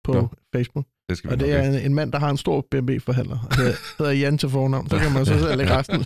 på 0.07 0.13
Nå. 0.13 0.29
Facebook. 0.55 0.87
Det 1.09 1.17
skal 1.19 1.31
vi 1.31 1.33
Og 1.35 1.41
det 1.41 1.53
er 1.53 1.63
en, 1.63 1.75
en 1.75 1.95
mand, 1.95 2.13
der 2.13 2.19
har 2.19 2.31
en 2.31 2.37
stor 2.37 2.67
BMW-forhandler. 2.71 3.37
Han 3.37 3.65
hedder- 3.99 4.13
Jan 4.13 4.39
til 4.39 4.49
fornavn. 4.49 4.89
Så 4.91 4.99
kan 4.99 5.13
man 5.13 5.27
så 5.27 5.39
selv 5.39 5.57
lægge 5.59 5.77
resten. 5.77 6.05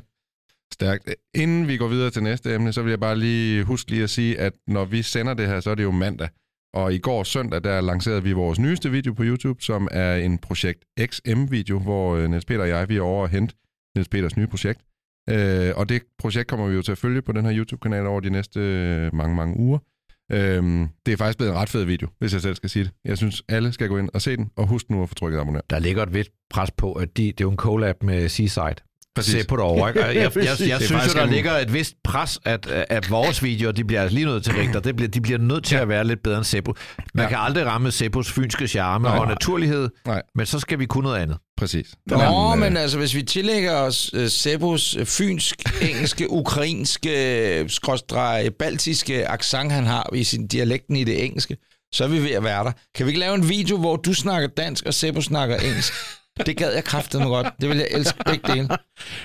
Stærkt. 0.74 1.14
Inden 1.34 1.68
vi 1.68 1.76
går 1.76 1.88
videre 1.88 2.10
til 2.10 2.22
næste 2.22 2.54
emne, 2.54 2.72
så 2.72 2.82
vil 2.82 2.90
jeg 2.90 3.00
bare 3.00 3.18
lige 3.18 3.64
huske 3.64 3.90
lige 3.90 4.02
at 4.02 4.10
sige, 4.10 4.38
at 4.40 4.52
når 4.66 4.84
vi 4.84 5.02
sender 5.02 5.34
det 5.34 5.46
her, 5.48 5.60
så 5.60 5.70
er 5.70 5.74
det 5.74 5.82
jo 5.82 5.90
mandag. 5.90 6.28
Og 6.74 6.94
i 6.94 6.98
går 6.98 7.22
søndag, 7.22 7.64
der 7.64 7.80
lancerede 7.80 8.22
vi 8.22 8.32
vores 8.32 8.58
nyeste 8.58 8.90
video 8.90 9.12
på 9.12 9.22
YouTube, 9.24 9.62
som 9.62 9.88
er 9.90 10.14
en 10.16 10.38
Projekt 10.38 10.84
XM-video, 11.00 11.78
hvor 11.78 12.16
øh, 12.16 12.30
Niels 12.30 12.44
Peter 12.44 12.60
og 12.60 12.68
jeg, 12.68 12.88
vi 12.88 12.96
er 12.96 13.00
over 13.02 13.24
at 13.24 13.30
hente 13.30 13.54
Niels 13.96 14.08
Peters 14.08 14.36
nye 14.36 14.46
projekt. 14.46 14.80
Øh, 15.30 15.72
og 15.76 15.88
det 15.88 16.02
projekt 16.18 16.48
kommer 16.48 16.66
vi 16.68 16.74
jo 16.74 16.82
til 16.82 16.92
at 16.92 16.98
følge 16.98 17.22
på 17.22 17.32
den 17.32 17.44
her 17.44 17.56
YouTube-kanal 17.56 18.06
over 18.06 18.20
de 18.20 18.30
næste 18.30 18.60
øh, 18.60 19.14
mange, 19.14 19.36
mange 19.36 19.56
uger. 19.56 19.78
Øhm, 20.32 20.88
det 21.06 21.12
er 21.12 21.16
faktisk 21.16 21.38
blevet 21.38 21.52
en 21.52 21.58
ret 21.58 21.68
fed 21.68 21.84
video, 21.84 22.08
hvis 22.18 22.32
jeg 22.32 22.40
selv 22.40 22.54
skal 22.54 22.70
sige 22.70 22.84
det. 22.84 22.92
Jeg 23.04 23.16
synes, 23.18 23.42
alle 23.48 23.72
skal 23.72 23.88
gå 23.88 23.98
ind 23.98 24.08
og 24.14 24.22
se 24.22 24.36
den, 24.36 24.50
og 24.56 24.66
husk 24.66 24.90
nu 24.90 25.02
at 25.02 25.08
få 25.08 25.14
trykket 25.14 25.38
abonner. 25.38 25.60
Der 25.70 25.78
ligger 25.78 26.02
et 26.02 26.14
vidt 26.14 26.28
pres 26.50 26.70
på, 26.70 26.92
at 26.92 27.16
de, 27.16 27.22
det 27.22 27.40
er 27.40 27.44
jo 27.44 27.50
en 27.50 27.56
collab 27.56 28.02
med 28.02 28.28
Seaside. 28.28 28.76
Præcis. 29.16 29.32
Se 29.40 29.46
på 29.48 29.56
det 29.56 29.64
over, 29.64 29.88
ikke? 29.88 30.00
Og 30.04 30.06
Jeg, 30.14 30.22
jeg, 30.22 30.36
jeg, 30.36 30.68
jeg, 30.68 30.80
synes 30.80 31.06
jo, 31.06 31.12
der 31.18 31.24
en- 31.24 31.30
ligger 31.30 31.52
et 31.58 31.72
vist 31.72 31.94
pres, 32.04 32.38
at, 32.44 32.66
at 32.66 33.10
vores 33.10 33.42
videoer, 33.42 33.72
de 33.72 33.84
bliver 33.84 34.02
altså 34.02 34.14
lige 34.14 34.26
nødt 34.26 34.44
til 34.44 34.52
Richter. 34.54 34.80
Det 34.80 34.96
bliver, 34.96 35.08
de 35.08 35.20
bliver 35.20 35.38
nødt 35.38 35.64
til 35.64 35.74
Ja. 35.74 35.82
at 35.82 35.88
være 35.88 36.04
lidt 36.06 36.22
bedre 36.22 36.36
end 36.36 36.44
Seppo. 36.44 36.74
Man 37.14 37.24
Ja. 37.24 37.28
kan 37.28 37.38
aldrig 37.40 37.66
ramme 37.66 37.90
Seppos 37.90 38.32
fynske 38.32 38.68
charme 38.68 39.08
Nej. 39.08 39.18
og 39.18 39.26
naturlighed, 39.26 39.88
Nej. 40.06 40.22
men 40.34 40.46
så 40.46 40.58
skal 40.58 40.78
vi 40.78 40.86
kunne 40.86 41.02
noget 41.02 41.18
andet. 41.18 41.36
Præcis. 41.56 41.86
Nå, 42.06 42.50
Men, 42.50 42.60
men 42.60 42.76
øh, 42.76 42.82
altså, 42.82 42.98
hvis 42.98 43.14
vi 43.14 43.22
tillægger 43.22 43.72
os 43.74 44.14
uh, 44.14 44.26
Sebos 44.26 44.96
uh, 44.96 45.06
fynsk, 45.06 45.62
engelske, 45.90 46.30
ukrainske, 46.30 47.64
skråstreg, 47.68 48.50
baltiske 48.58 49.28
accent, 49.28 49.72
han 49.72 49.84
har 49.86 50.10
i 50.14 50.24
sin 50.24 50.46
dialekten 50.46 50.96
i 50.96 51.04
det 51.04 51.24
engelske, 51.24 51.56
så 51.94 52.04
er 52.04 52.08
vi 52.08 52.22
ved 52.22 52.30
at 52.30 52.44
være 52.44 52.64
der. 52.64 52.72
Kan 52.94 53.06
vi 53.06 53.10
ikke 53.10 53.20
lave 53.20 53.34
en 53.34 53.48
video, 53.48 53.76
hvor 53.78 53.96
du 53.96 54.14
snakker 54.14 54.48
dansk, 54.56 54.86
og 54.86 54.94
Sebo 54.94 55.20
snakker 55.20 55.56
engelsk? 55.56 55.92
Det 56.46 56.56
gad 56.56 56.72
jeg 56.74 56.84
kraftedeme 56.84 57.28
godt. 57.28 57.46
Det 57.60 57.68
vil 57.68 57.76
jeg 57.76 57.86
elske 57.90 58.18
begge 58.26 58.52
dele. 58.52 58.68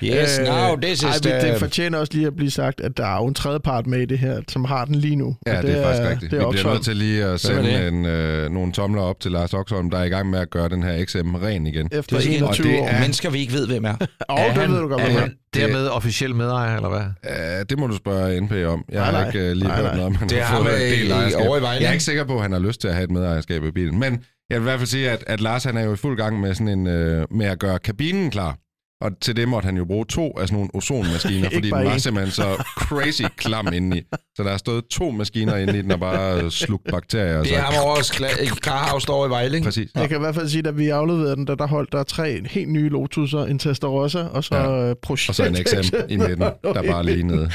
Yes, 0.02 0.38
Øh, 0.38 0.46
now 0.46 0.76
this 0.82 1.02
Ej, 1.02 1.10
is 1.14 1.24
men 1.24 1.32
the... 1.32 1.50
det 1.52 1.58
fortjener 1.58 1.98
også 1.98 2.12
lige 2.14 2.26
at 2.26 2.36
blive 2.36 2.50
sagt, 2.50 2.80
at 2.80 2.96
der 2.96 3.06
er 3.06 3.16
jo 3.16 3.26
en 3.26 3.34
tredje 3.34 3.60
part 3.60 3.86
med 3.86 4.00
i 4.00 4.04
det 4.04 4.18
her, 4.18 4.40
som 4.48 4.64
har 4.64 4.84
den 4.84 4.94
lige 4.94 5.16
nu. 5.16 5.36
Ja, 5.46 5.56
Og 5.56 5.62
det, 5.62 5.78
er 5.78 5.82
faktisk 5.84 6.08
rigtigt. 6.08 6.30
Det 6.30 6.42
er 6.42 6.46
vi 6.46 6.52
bliver 6.52 6.72
nødt 6.72 6.84
til 6.84 6.96
lige 6.96 7.24
at 7.24 7.26
Hvem 7.26 7.32
er 7.34 7.36
sende 7.36 7.70
det? 7.70 7.88
en, 7.88 8.06
øh, 8.06 8.50
nogle 8.50 8.72
tomler 8.72 9.02
op 9.02 9.20
til 9.20 9.30
Lars 9.32 9.54
Oxholm, 9.54 9.90
der 9.90 9.98
er 9.98 10.04
i 10.04 10.08
gang 10.08 10.30
med 10.30 10.38
at 10.38 10.50
gøre 10.50 10.68
den 10.68 10.82
her 10.82 11.04
XM 11.04 11.34
ren 11.34 11.66
igen. 11.66 11.88
Efter 11.92 12.16
Det 12.18 12.26
er 12.26 12.36
21 12.36 12.48
og 12.48 12.56
det 12.72 12.80
år. 12.80 12.86
er- 12.88 13.00
Mennesker, 13.00 13.30
vi 13.30 13.38
ikke 13.38 13.52
ved, 13.52 13.66
hvem 13.66 13.84
er. 13.84 13.94
Åh, 14.28 14.40
oh, 14.40 14.54
det 14.54 14.70
ved 14.70 14.78
du 14.80 14.88
godt, 14.88 15.00
er 15.00 15.10
hvad 15.10 15.20
han 15.20 15.34
dermed 15.54 15.88
officiel 15.88 16.34
medejer, 16.34 16.76
eller 16.76 16.88
hvad? 16.88 17.30
Uh, 17.60 17.66
det 17.70 17.78
må 17.78 17.86
du 17.86 17.96
spørge 17.96 18.40
NP 18.40 18.52
om. 18.52 18.84
Jeg 18.88 18.96
Nej, 19.00 19.04
har 19.04 19.12
nej. 19.12 19.26
ikke 19.26 19.38
uh, 19.50 19.56
lige 19.56 19.64
Nej, 19.68 19.76
hørt 19.76 19.84
nej. 19.84 19.94
noget 19.94 20.06
om, 20.06 20.14
han 20.14 20.28
Det 20.28 20.38
er 20.38 20.42
har 20.44 20.62
fået 20.62 20.74
øh, 20.74 20.82
en 20.82 20.92
del 20.92 21.06
i- 21.06 21.10
ejerskab. 21.10 21.46
over 21.48 21.58
i 21.58 21.62
Vejle, 21.62 21.66
Jeg 21.68 21.74
er 21.76 21.80
ikke? 21.80 21.92
ikke 21.92 22.04
sikker 22.04 22.24
på, 22.24 22.34
at 22.36 22.42
han 22.42 22.52
har 22.52 22.58
lyst 22.58 22.80
til 22.80 22.88
at 22.88 22.94
have 22.94 23.04
et 23.04 23.10
medejerskab 23.10 23.64
i 23.64 23.70
bilen. 23.70 23.98
Men 23.98 24.18
jeg 24.50 24.60
vil 24.60 24.62
i 24.62 24.68
hvert 24.68 24.78
fald 24.80 24.86
sige, 24.88 25.10
at, 25.10 25.24
at 25.26 25.40
Lars 25.40 25.64
han 25.64 25.76
er 25.76 25.82
jo 25.84 25.92
i 25.92 25.96
fuld 25.96 26.16
gang 26.16 26.40
med, 26.40 26.54
sådan 26.54 26.68
en, 26.68 26.86
uh, 26.86 27.36
med 27.36 27.46
at 27.46 27.58
gøre 27.58 27.78
kabinen 27.78 28.30
klar. 28.30 28.56
Og 29.00 29.10
til 29.20 29.36
det 29.36 29.48
måtte 29.48 29.66
han 29.66 29.76
jo 29.76 29.84
bruge 29.84 30.04
to 30.06 30.38
af 30.38 30.48
sådan 30.48 30.54
nogle 30.56 30.70
ozonmaskiner, 30.74 31.50
fordi 31.54 31.70
den 31.70 31.84
var 31.84 31.94
én. 31.94 31.98
simpelthen 31.98 32.32
så 32.32 32.64
crazy 32.78 33.22
klam 33.36 33.72
indeni. 33.72 34.02
Så 34.36 34.42
der 34.42 34.50
har 34.50 34.56
stået 34.56 34.84
to 34.90 35.10
maskiner 35.10 35.56
inde 35.56 35.78
i 35.78 35.82
den 35.82 35.90
og 35.90 36.00
bare 36.00 36.42
øh, 36.42 36.50
slugt 36.50 36.84
bakterier. 36.90 37.38
og 37.38 37.44
Det 37.44 37.48
så- 37.52 37.56
er 37.56 37.60
ham 37.60 37.74
over 37.84 37.96
skla- 37.96 38.42
i 38.42 38.46
Carhouse, 38.46 39.06
der 39.06 39.12
over 39.12 39.26
i 39.26 39.30
Vejle. 39.30 39.54
ikke? 39.56 39.64
Præcis. 39.64 39.90
Jeg 39.94 40.08
kan 40.08 40.16
i 40.16 40.20
hvert 40.20 40.34
fald 40.34 40.48
sige, 40.48 40.58
at 40.58 40.64
da 40.64 40.70
vi 40.70 40.88
afleverede 40.88 41.36
den, 41.36 41.46
der, 41.46 41.54
der 41.54 41.66
holdt 41.66 41.92
der 41.92 42.02
tre 42.02 42.40
helt 42.50 42.68
nye 42.72 42.90
Lotus'er, 42.90 43.36
en 43.50 43.58
Testarossa, 43.58 44.18
og 44.22 44.44
så 44.44 44.54
Ja. 44.56 44.86
ja. 44.88 44.94
projekt. 45.02 45.28
Og 45.28 45.34
så 45.34 45.44
en 45.44 45.54
XM 45.56 45.94
i 46.08 46.16
midten, 46.16 46.40
der 46.40 46.82
bare 46.82 47.04
lige 47.04 47.22
nede. 47.22 47.50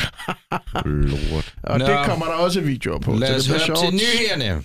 Lort. 0.86 1.54
Og 1.64 1.80
Nå. 1.80 1.86
det 1.86 1.98
kommer 2.06 2.26
der 2.26 2.34
også 2.34 2.62
videoer 2.62 3.00
på. 3.00 3.14
Lad 3.14 3.36
os 3.36 3.44
det 3.44 3.52
bliver 3.54 3.60
høre 3.68 3.78
sjovt. 3.78 3.80
til 3.80 3.94
nyhederne. 3.94 4.64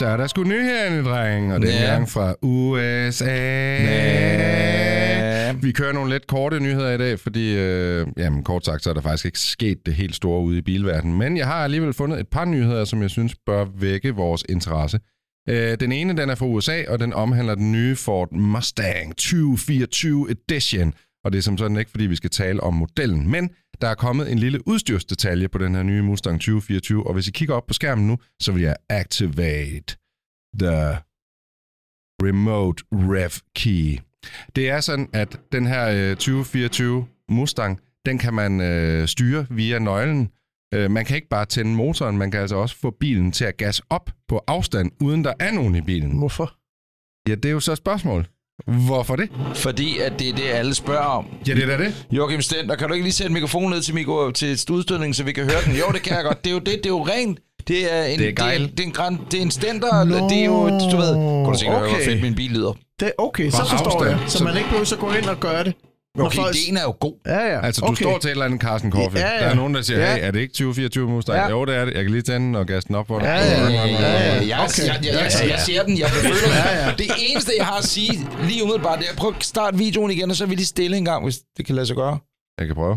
Så 0.00 0.06
er 0.06 0.16
der 0.16 0.26
sgu 0.26 0.42
nyhederne, 0.44 1.04
dreng, 1.04 1.52
og 1.52 1.60
den 1.60 1.68
Ja. 1.68 1.84
gang 1.92 2.08
fra 2.08 2.34
USA. 2.42 3.24
Ja. 3.84 5.52
Vi 5.52 5.72
kører 5.72 5.92
nogle 5.92 6.10
lidt 6.10 6.26
korte 6.26 6.60
nyheder 6.60 6.90
i 6.90 6.98
dag, 6.98 7.18
fordi, 7.18 7.56
øh, 7.58 8.06
jamen 8.16 8.42
kort 8.42 8.64
sagt, 8.64 8.82
så 8.82 8.90
er 8.90 8.94
der 8.94 9.00
faktisk 9.00 9.24
ikke 9.24 9.38
sket 9.38 9.78
det 9.86 9.94
helt 9.94 10.14
store 10.14 10.42
ude 10.42 10.58
i 10.58 10.60
bilverdenen. 10.62 11.18
Men 11.18 11.36
jeg 11.36 11.46
har 11.46 11.64
alligevel 11.64 11.92
fundet 11.92 12.20
et 12.20 12.28
par 12.28 12.44
nyheder, 12.44 12.84
som 12.84 13.02
jeg 13.02 13.10
synes 13.10 13.34
bør 13.46 13.64
vække 13.80 14.10
vores 14.14 14.44
interesse. 14.48 15.00
Øh, 15.48 15.76
den 15.80 15.92
ene, 15.92 16.16
den 16.16 16.30
er 16.30 16.34
fra 16.34 16.46
USA, 16.46 16.82
og 16.88 17.00
den 17.00 17.12
omhandler 17.12 17.54
den 17.54 17.72
nye 17.72 17.96
Ford 17.96 18.32
Mustang 18.32 19.16
2024 19.16 20.28
Edition. 20.30 20.94
Og 21.24 21.32
det 21.32 21.38
er 21.38 21.42
som 21.42 21.58
sådan 21.58 21.76
ikke, 21.76 21.90
fordi 21.90 22.06
vi 22.06 22.16
skal 22.16 22.30
tale 22.30 22.60
om 22.62 22.74
modellen, 22.74 23.30
men 23.30 23.50
der 23.80 23.88
er 23.88 23.94
kommet 23.94 24.32
en 24.32 24.38
lille 24.38 24.68
udstyrsdetalje 24.68 25.48
på 25.48 25.58
den 25.58 25.74
her 25.74 25.82
nye 25.82 26.02
Mustang 26.02 26.40
2024, 26.40 27.06
og 27.06 27.14
hvis 27.14 27.28
I 27.28 27.30
kigger 27.30 27.54
op 27.54 27.66
på 27.66 27.74
skærmen 27.74 28.06
nu, 28.06 28.16
så 28.40 28.52
vil 28.52 28.62
jeg 28.62 28.76
activate 28.88 29.96
the 30.58 30.98
remote 32.22 32.84
rev 32.92 33.30
key. 33.56 33.98
Det 34.56 34.70
er 34.70 34.80
sådan, 34.80 35.08
at 35.12 35.40
den 35.52 35.66
her 35.66 36.10
øh, 36.10 36.16
2024 36.16 37.06
Mustang, 37.30 37.80
den 38.06 38.18
kan 38.18 38.34
man 38.34 38.60
øh, 38.60 39.08
styre 39.08 39.46
via 39.50 39.78
nøglen. 39.78 40.30
Øh, 40.74 40.90
man 40.90 41.04
kan 41.04 41.16
ikke 41.16 41.28
bare 41.28 41.46
tænde 41.46 41.74
motoren, 41.74 42.18
man 42.18 42.30
kan 42.30 42.40
altså 42.40 42.56
også 42.56 42.76
få 42.76 42.90
bilen 42.90 43.32
til 43.32 43.44
at 43.44 43.56
gas 43.56 43.82
op 43.90 44.10
på 44.28 44.40
afstand, 44.46 44.90
uden 45.00 45.24
der 45.24 45.32
er 45.40 45.52
nogen 45.52 45.74
i 45.74 45.80
bilen. 45.80 46.18
Hvorfor? 46.18 46.56
Ja, 47.28 47.34
det 47.34 47.44
er 47.44 47.52
jo 47.52 47.60
så 47.60 47.72
et 47.72 47.78
spørgsmål. 47.78 48.26
Hvorfor 48.66 49.16
det? 49.16 49.28
Fordi 49.54 49.98
at 49.98 50.12
det 50.18 50.28
er 50.28 50.32
det, 50.34 50.42
alle 50.48 50.74
spørger 50.74 51.00
om. 51.04 51.26
Ja, 51.48 51.54
det 51.54 51.62
er 51.62 51.76
da 51.76 51.84
det. 51.84 52.06
Joachim 52.12 52.40
Stender, 52.42 52.76
kan 52.76 52.88
du 52.88 52.94
ikke 52.94 53.04
lige 53.04 53.12
sætte 53.14 53.32
mikrofonen 53.32 53.70
ned 53.70 53.82
til, 53.82 53.94
mikro, 53.94 54.30
til 54.30 54.58
udstødningen, 54.70 55.14
så 55.14 55.24
vi 55.24 55.32
kan 55.32 55.44
høre 55.44 55.60
den? 55.66 55.72
Jo, 55.76 55.84
det 55.92 56.02
kan 56.02 56.16
jeg 56.16 56.24
godt. 56.24 56.44
Det 56.44 56.50
er 56.50 56.54
jo 56.54 56.58
det, 56.58 56.66
det 56.66 56.86
er 56.86 56.90
jo 56.90 57.06
rent. 57.06 57.38
Det 57.68 57.94
er 57.94 58.04
en, 58.04 58.18
Det 58.18 58.26
er 58.28 58.30
det 58.34 58.40
er, 58.40 58.44
gejl. 58.44 58.70
det 58.70 58.80
er 58.80 58.84
en, 58.84 58.92
gran, 58.92 59.18
det 59.30 59.38
er 59.38 59.42
en 59.42 59.50
stender. 59.50 60.04
Nå, 60.04 60.28
det 60.28 60.38
er 60.40 60.44
jo, 60.44 60.68
du 60.68 60.96
ved, 60.96 61.14
kan 61.44 61.52
du 61.52 61.58
se, 61.58 61.66
okay. 61.66 61.78
hvor 61.78 61.88
okay. 61.88 62.04
fedt 62.04 62.22
min 62.22 62.34
bil 62.34 62.50
lyder? 62.50 62.72
Det, 63.00 63.12
okay, 63.18 63.50
så 63.50 63.56
forstår 63.70 63.90
afstand, 63.90 64.10
jeg. 64.10 64.18
Så, 64.30 64.38
så- 64.38 64.44
man 64.44 64.56
ikke 64.56 64.68
behøver 64.68 64.84
så 64.84 64.96
gå 64.96 65.12
ind 65.12 65.26
og 65.26 65.40
gøre 65.40 65.64
det. 65.64 65.74
Okay, 66.18 66.36
folk- 66.36 66.56
ideen 66.56 66.76
er 66.76 66.82
jo 66.82 66.94
god. 67.00 67.14
Ja, 67.26 67.38
ja. 67.52 67.60
Altså, 67.66 67.80
du 67.80 67.86
okay. 67.86 68.02
står 68.04 68.18
til 68.18 68.28
et 68.28 68.30
eller 68.32 68.44
andet 68.44 68.60
Carsten 68.60 68.92
Coffee. 68.92 69.20
Ja, 69.20 69.32
ja. 69.34 69.40
Der 69.40 69.46
er 69.50 69.54
nogen, 69.54 69.74
der 69.74 69.82
siger, 69.82 70.00
Ja. 70.00 70.14
hey, 70.14 70.26
er 70.26 70.30
det 70.30 70.40
ikke 70.40 70.52
2024 70.52 71.08
Mustang? 71.08 71.38
Ja. 71.38 71.48
Jo, 71.48 71.64
det 71.64 71.76
er 71.76 71.84
det. 71.84 71.94
Jeg 71.94 72.02
kan 72.02 72.10
lige 72.12 72.22
tænde 72.22 72.46
den 72.46 72.54
og 72.54 72.66
gasse 72.66 72.86
den 72.88 72.96
op 72.96 73.06
for 73.06 73.18
dig. 73.18 73.26
Ja, 73.26 73.34
ja, 73.34 73.68
ja, 73.68 73.86
ja, 73.86 73.86
ja. 73.86 74.46
Jeg, 74.46 74.58
Okay. 74.60 74.86
jeg, 74.86 74.98
jeg, 75.04 75.14
jeg, 75.14 75.48
jeg 75.50 75.60
ser 75.66 75.82
den, 75.82 75.98
jeg 75.98 76.08
føler 76.10 76.54
ja, 76.54 76.86
ja. 76.86 76.94
Det 76.98 77.06
eneste, 77.28 77.52
jeg 77.58 77.66
har 77.66 77.78
at 77.78 77.84
sige 77.84 78.12
lige 78.48 78.62
umiddelbart, 78.62 78.98
det 78.98 79.06
er, 79.12 79.16
prøv 79.16 79.32
at 79.36 79.44
starte 79.44 79.78
videoen 79.78 80.10
igen, 80.10 80.30
og 80.30 80.36
så 80.36 80.44
er 80.44 80.48
vi 80.48 80.54
lige 80.54 80.66
stille 80.66 80.96
en 80.96 81.04
gang, 81.04 81.24
hvis 81.24 81.38
det 81.56 81.66
kan 81.66 81.74
lade 81.74 81.86
sig 81.86 81.96
gøre. 81.96 82.18
Jeg 82.58 82.66
kan 82.66 82.74
prøve. 82.76 82.96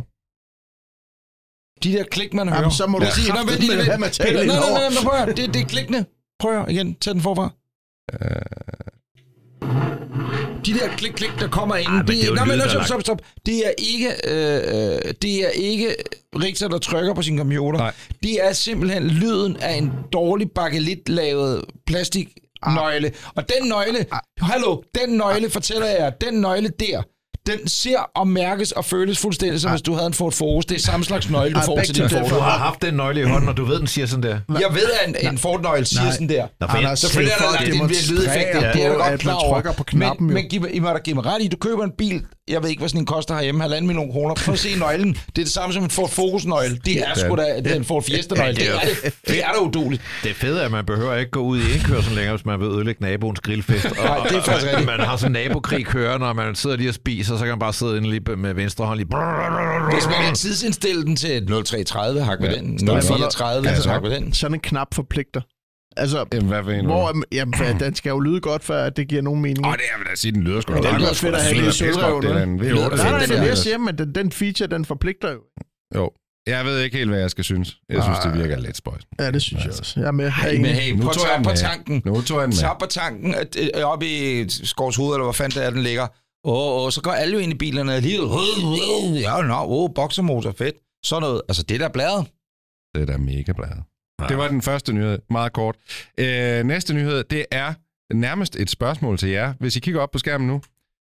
De 1.83 1.91
der 1.97 2.03
klik, 2.03 2.33
man 2.33 2.47
hører. 2.47 2.59
Jamen, 2.59 2.71
så 2.71 2.87
må 2.87 2.99
du 2.99 3.05
sige, 3.15 3.27
at 3.27 3.33
nej, 3.33 3.41
indover. 4.41 4.69
nej, 4.79 4.89
nej, 4.89 5.03
prøv 5.03 5.13
at 5.13 5.25
høre. 5.25 5.35
det, 5.35 5.53
det 5.53 5.61
er 5.61 5.65
klikkene. 5.65 6.05
Prøv 6.39 6.65
igen. 6.69 6.95
Tag 6.95 7.13
den 7.13 7.21
forfra. 7.21 7.49
De 10.65 10.73
der 10.73 10.87
klik-klik, 10.97 11.31
der 11.39 11.47
kommer 11.47 11.75
ind, 11.75 11.87
det, 11.87 12.07
det 12.07 12.29
er 12.29 12.35
nej, 12.35 12.45
men 12.45 12.61
stop, 12.69 12.83
stop, 12.85 13.01
stop. 13.01 13.21
Det 13.45 13.67
er 13.67 13.71
ikke, 13.77 14.09
øh, 14.27 14.55
øh, 14.55 15.13
det 15.21 15.45
er 15.45 15.49
ikke 15.49 15.95
Richter, 16.35 16.67
der 16.67 16.77
trykker 16.77 17.13
på 17.13 17.21
sin 17.21 17.37
computer. 17.37 17.79
Nej. 17.79 17.93
Det 18.23 18.45
er 18.47 18.53
simpelthen 18.53 19.07
lyden 19.07 19.57
af 19.57 19.73
en 19.73 19.91
dårlig 20.13 20.51
bakelit 20.51 21.09
lavet 21.09 21.65
plastiknøgle. 21.87 23.11
Og 23.35 23.43
den 23.49 23.67
nøgle, 23.69 24.05
hallo, 24.39 24.81
den 24.95 25.17
nøgle, 25.17 25.49
fortæller 25.49 25.87
jeg 25.87 26.13
den 26.21 26.33
nøgle 26.33 26.69
der, 26.79 27.01
den 27.47 27.67
ser 27.67 27.97
og 28.15 28.27
mærkes 28.27 28.71
og 28.71 28.85
føles 28.85 29.19
fuldstændig 29.19 29.61
som 29.61 29.71
hvis 29.71 29.81
du 29.81 29.93
havde 29.93 30.07
en 30.07 30.13
Ford 30.13 30.31
Focus. 30.31 30.65
Det 30.65 30.75
er 30.75 30.79
samme 30.79 31.05
slags 31.05 31.29
nøgle, 31.29 31.53
du 31.53 31.59
Ej, 31.59 31.65
får 31.65 31.75
begge 31.75 31.87
til 31.87 31.95
din 31.95 32.09
Ford. 32.09 32.29
Du 32.29 32.35
har 32.35 32.57
haft 32.57 32.81
den 32.81 32.93
nøgle 32.93 33.21
i 33.21 33.23
hånden, 33.23 33.49
og 33.49 33.57
du 33.57 33.65
ved, 33.65 33.79
den 33.79 33.87
siger 33.87 34.07
sådan 34.07 34.23
der. 34.23 34.39
Jeg 34.49 34.69
ved, 34.73 34.83
at 35.01 35.09
en, 35.09 35.31
en 35.31 35.37
Ford-nøgle 35.37 35.85
siger 35.85 36.11
sådan 36.11 36.29
der. 36.29 36.47
Nå, 36.59 36.67
for 36.67 36.77
Anders, 36.77 36.99
Selvfølgelig 36.99 37.33
er 37.39 37.45
der 37.45 37.51
lagt 37.51 37.81
en 37.81 37.87
lydeffekt, 37.87 38.47
det, 38.73 38.83
er 38.83 38.89
jeg 38.89 38.95
godt 38.95 39.19
klar 39.19 39.33
over. 39.33 39.71
på 39.77 39.83
knappen, 39.83 40.33
men, 40.33 40.49
giv, 40.49 40.67
I 40.71 40.79
må 40.79 40.89
da 40.89 40.97
give 40.97 41.15
mig 41.15 41.25
ret 41.25 41.41
i, 41.41 41.47
du 41.47 41.57
køber 41.57 41.83
en 41.83 41.91
bil, 41.97 42.25
jeg 42.47 42.63
ved 42.63 42.69
ikke, 42.69 42.79
hvad 42.79 42.89
sådan 42.89 43.01
en 43.01 43.05
koster 43.05 43.35
herhjemme, 43.35 43.61
halvanden 43.61 43.87
million 43.87 44.11
kroner. 44.11 44.35
Prøv 44.35 44.53
at 44.53 44.59
se 44.59 44.79
nøglen. 44.79 45.13
Det 45.13 45.19
er 45.41 45.43
det 45.43 45.51
samme 45.51 45.73
som 45.73 45.83
en 45.83 45.89
Ford 45.89 46.09
Focus-nøgle. 46.09 46.77
Det 46.85 46.99
er 46.99 47.13
sgu 47.15 47.35
da 47.35 47.43
det 47.63 47.71
er 47.71 47.75
en 47.75 47.85
Ford 47.85 48.03
Fiesta-nøgle. 48.03 48.55
Det 48.55 48.69
er 48.69 48.79
det, 49.03 49.13
det 49.27 49.43
er 49.43 49.47
da 49.51 49.59
uduligt. 49.59 50.01
Det 50.23 50.35
fede 50.35 50.61
er, 50.61 50.65
at 50.65 50.71
man 50.71 50.85
behøver 50.85 51.15
ikke 51.15 51.31
gå 51.31 51.39
ud 51.39 51.59
i 51.59 51.73
indkørsel 51.73 52.13
længere, 52.15 52.35
hvis 52.35 52.45
man 52.45 52.59
vil 52.59 52.67
ødelægge 52.67 53.01
naboens 53.03 53.39
grillfest. 53.39 53.85
Og, 53.85 53.91
Nej, 54.05 54.27
det 54.27 54.37
er 54.37 54.41
faktisk 54.41 54.67
rigtigt. 54.67 54.85
Man 54.85 54.99
har 54.99 55.17
sådan 55.17 55.35
en 55.35 55.41
nabokrig 55.47 55.85
kørende, 55.85 56.27
og 56.27 56.35
man 56.35 56.55
sidder 56.55 56.75
lige 56.75 56.89
og 56.89 56.95
spiser, 56.95 57.33
så 57.37 57.39
kan 57.43 57.49
man 57.49 57.59
bare 57.59 57.73
sidde 57.73 57.97
inde 57.97 58.09
lige 58.09 58.35
med 58.35 58.53
venstre 58.53 58.85
hånd 58.85 58.97
lige... 58.97 59.07
Hvis 59.93 60.05
man 60.05 60.25
kan 60.25 60.35
tidsindstille 60.35 61.03
den 61.03 61.15
til 61.15 61.45
0330, 61.47 62.21
hak 62.21 62.41
ved 62.41 62.49
Ja, 62.49 62.55
den. 62.55 62.79
står 62.79 62.93
der. 62.93 63.01
0430, 63.01 63.69
Altså, 63.69 63.89
hak 63.89 64.03
ved 64.03 64.11
den. 64.11 64.33
Sådan 64.33 64.53
en 64.55 64.59
knap 64.59 64.87
forpligter. 64.93 65.41
Altså, 65.97 66.25
Jamen, 66.33 66.47
hvad 66.47 66.63
for 66.63 66.71
en? 66.71 66.85
hvor, 66.85 67.13
jamen, 67.35 67.53
for 67.57 67.65
den 67.65 67.95
skal 67.95 68.09
jo 68.09 68.19
lyde 68.19 68.41
godt, 68.41 68.63
for 68.63 68.73
at 68.73 68.97
det 68.97 69.07
giver 69.07 69.21
nogen 69.21 69.41
mening. 69.41 69.65
Åh, 69.67 69.73
det 69.73 69.81
er, 69.93 69.97
vil 69.97 70.07
da 70.07 70.15
sige, 70.15 70.31
den 70.31 70.43
lyder 70.43 70.61
sgu 70.61 70.73
da 70.73 70.81
meget 70.81 71.01
lyder 71.01 71.13
fedt 71.13 71.35
at 71.35 71.41
have 71.43 71.55
Den 71.55 71.65
det 71.65 71.81
i 71.81 71.83
lyder 71.83 71.91
pis 71.91 71.95
godt, 71.95 71.95
sølvrøven, 71.95 72.23
Det 72.23 72.31
er 72.31 72.43
en 72.43 72.57
lyder 72.59 72.87
V8. 72.89 72.91
fedt, 72.91 73.01
Nej, 73.03 73.11
nej, 73.11 73.19
det 73.19 73.31
er 73.31 73.35
der. 73.39 73.43
jeg 73.47 73.57
siger, 73.57 73.77
men 73.77 73.97
den, 73.97 74.15
den 74.15 74.31
feature, 74.31 74.67
den 74.67 74.85
forpligter 74.85 75.31
jo. 75.31 75.39
Jo. 75.95 76.11
Jeg 76.47 76.65
ved 76.65 76.79
ikke 76.79 76.97
helt, 76.97 77.09
hvad 77.09 77.19
jeg 77.19 77.31
skal 77.31 77.43
synes. 77.43 77.77
Jeg 77.89 78.03
synes, 78.03 78.19
det 78.19 78.33
virker 78.33 78.59
lidt 78.59 78.77
spøjs. 78.77 79.01
Ja, 79.19 79.31
det 79.31 79.41
synes 79.41 79.63
jeg 79.63 79.71
også. 79.79 79.99
Jeg 79.99 80.07
er 80.07 80.11
med. 80.11 80.25
Jeg 80.25 80.33
Hey, 80.33 80.57
men 80.57 80.65
hey, 80.65 80.91
Nu 80.91 81.01
prøv 81.01 81.09
at 81.09 81.15
tog 81.15 81.23
jeg 81.23 81.29
tage 81.29 81.37
den 81.37 81.43
på 81.43 81.55
tanken. 81.55 82.01
Nu 82.05 82.21
tog 82.21 82.37
jeg 82.39 82.47
den 82.47 82.49
med. 82.49 82.57
Tag 82.57 82.75
på 82.79 82.85
tanken, 82.85 83.35
at, 83.35 83.57
øh, 83.77 83.83
oppe 83.85 84.05
i 84.07 84.49
Skovs 84.49 84.95
Hoved, 84.95 85.13
eller 85.15 85.23
hvor 85.23 85.31
fanden 85.31 85.59
det 85.59 85.65
er, 85.65 85.69
den 85.69 85.83
ligger. 85.83 86.07
Åh, 86.45 86.83
oh, 86.85 86.91
så 86.91 87.01
går 87.01 87.11
alle 87.11 87.33
jo 87.33 87.39
ind 87.39 87.51
i 87.53 87.55
bilerne 87.57 87.93
alligevel. 87.93 88.27
Ja, 89.21 89.41
nå, 89.41 89.55
oh, 89.67 89.89
boksermotor, 89.95 90.51
fedt. 90.57 90.75
Sådan 91.05 91.21
noget. 91.21 91.41
Altså, 91.49 91.63
det 91.63 91.79
der 91.79 91.89
bladet. 91.89 92.25
Det 92.95 93.01
er 93.01 93.05
da 93.05 93.17
mega 93.17 93.51
det 94.29 94.37
var 94.37 94.47
den 94.47 94.61
første 94.61 94.93
nyhed, 94.93 95.19
meget 95.29 95.53
kort. 95.53 95.75
Øh, 96.17 96.63
næste 96.63 96.93
nyhed, 96.93 97.23
det 97.23 97.45
er 97.51 97.73
nærmest 98.13 98.55
et 98.55 98.69
spørgsmål 98.69 99.17
til 99.17 99.29
jer. 99.29 99.53
Hvis 99.59 99.75
I 99.75 99.79
kigger 99.79 100.01
op 100.01 100.11
på 100.11 100.19
skærmen 100.19 100.47
nu, 100.47 100.61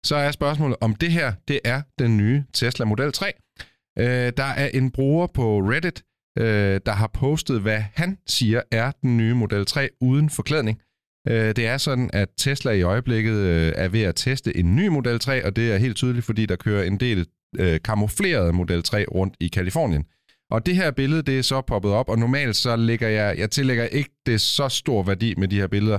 så 0.06 0.16
er 0.16 0.32
spørgsmålet, 0.32 0.78
om 0.82 0.96
det 0.96 1.12
her, 1.12 1.34
det 1.48 1.60
er 1.64 1.82
den 2.00 2.18
nye 2.18 2.44
Tesla 2.54 2.86
Model 2.86 3.12
3. 3.12 3.32
Øh, 4.00 4.34
der 4.38 4.44
er 4.44 4.68
en 4.68 4.92
bruger 4.92 5.28
på 5.28 5.60
Reddit, 5.60 6.04
øh, 6.40 6.82
der 6.86 6.92
har 6.92 7.08
postet, 7.08 7.62
hvad 7.62 7.84
han 7.94 8.18
siger 8.28 8.62
er 8.72 8.92
den 9.02 9.18
nye 9.18 9.34
Model 9.34 9.66
3 9.66 9.90
uden 10.02 10.30
forklædning. 10.30 10.82
Øh, 11.28 11.56
det 11.56 11.68
er 11.68 11.78
sådan, 11.78 12.10
at 12.14 12.30
Tesla 12.38 12.72
i 12.72 12.82
øjeblikket 12.82 13.34
øh, 13.34 13.74
er 13.76 13.88
ved 13.88 14.02
at 14.02 14.16
teste 14.16 14.58
en 14.58 14.76
ny 14.76 14.88
Model 14.88 15.20
3, 15.20 15.46
og 15.46 15.56
det 15.56 15.74
er 15.74 15.78
helt 15.78 15.96
tydeligt, 15.96 16.26
fordi 16.26 16.46
der 16.46 16.56
kører 16.56 16.84
en 16.84 17.00
del 17.00 17.28
øh, 17.60 17.80
kamuflerede 17.86 18.54
Model 18.54 18.84
3 18.84 19.06
rundt 19.06 19.36
i 19.40 19.48
Kalifornien. 19.48 20.06
Og 20.54 20.66
det 20.66 20.76
her 20.76 20.92
billede, 20.92 21.22
det 21.22 21.40
er 21.40 21.42
så 21.42 21.62
poppet 21.62 21.92
op, 21.92 22.10
og 22.10 22.20
normalt 22.20 22.56
så 22.56 22.76
lægger 22.76 23.08
jeg, 23.08 23.38
jeg 23.38 23.52
tillægger 23.52 23.86
ikke 23.86 24.10
det 24.26 24.42
så 24.42 24.70
stor 24.70 25.04
værdi 25.04 25.34
med 25.38 25.48
de 25.48 25.60
her 25.60 25.68
billeder. 25.68 25.98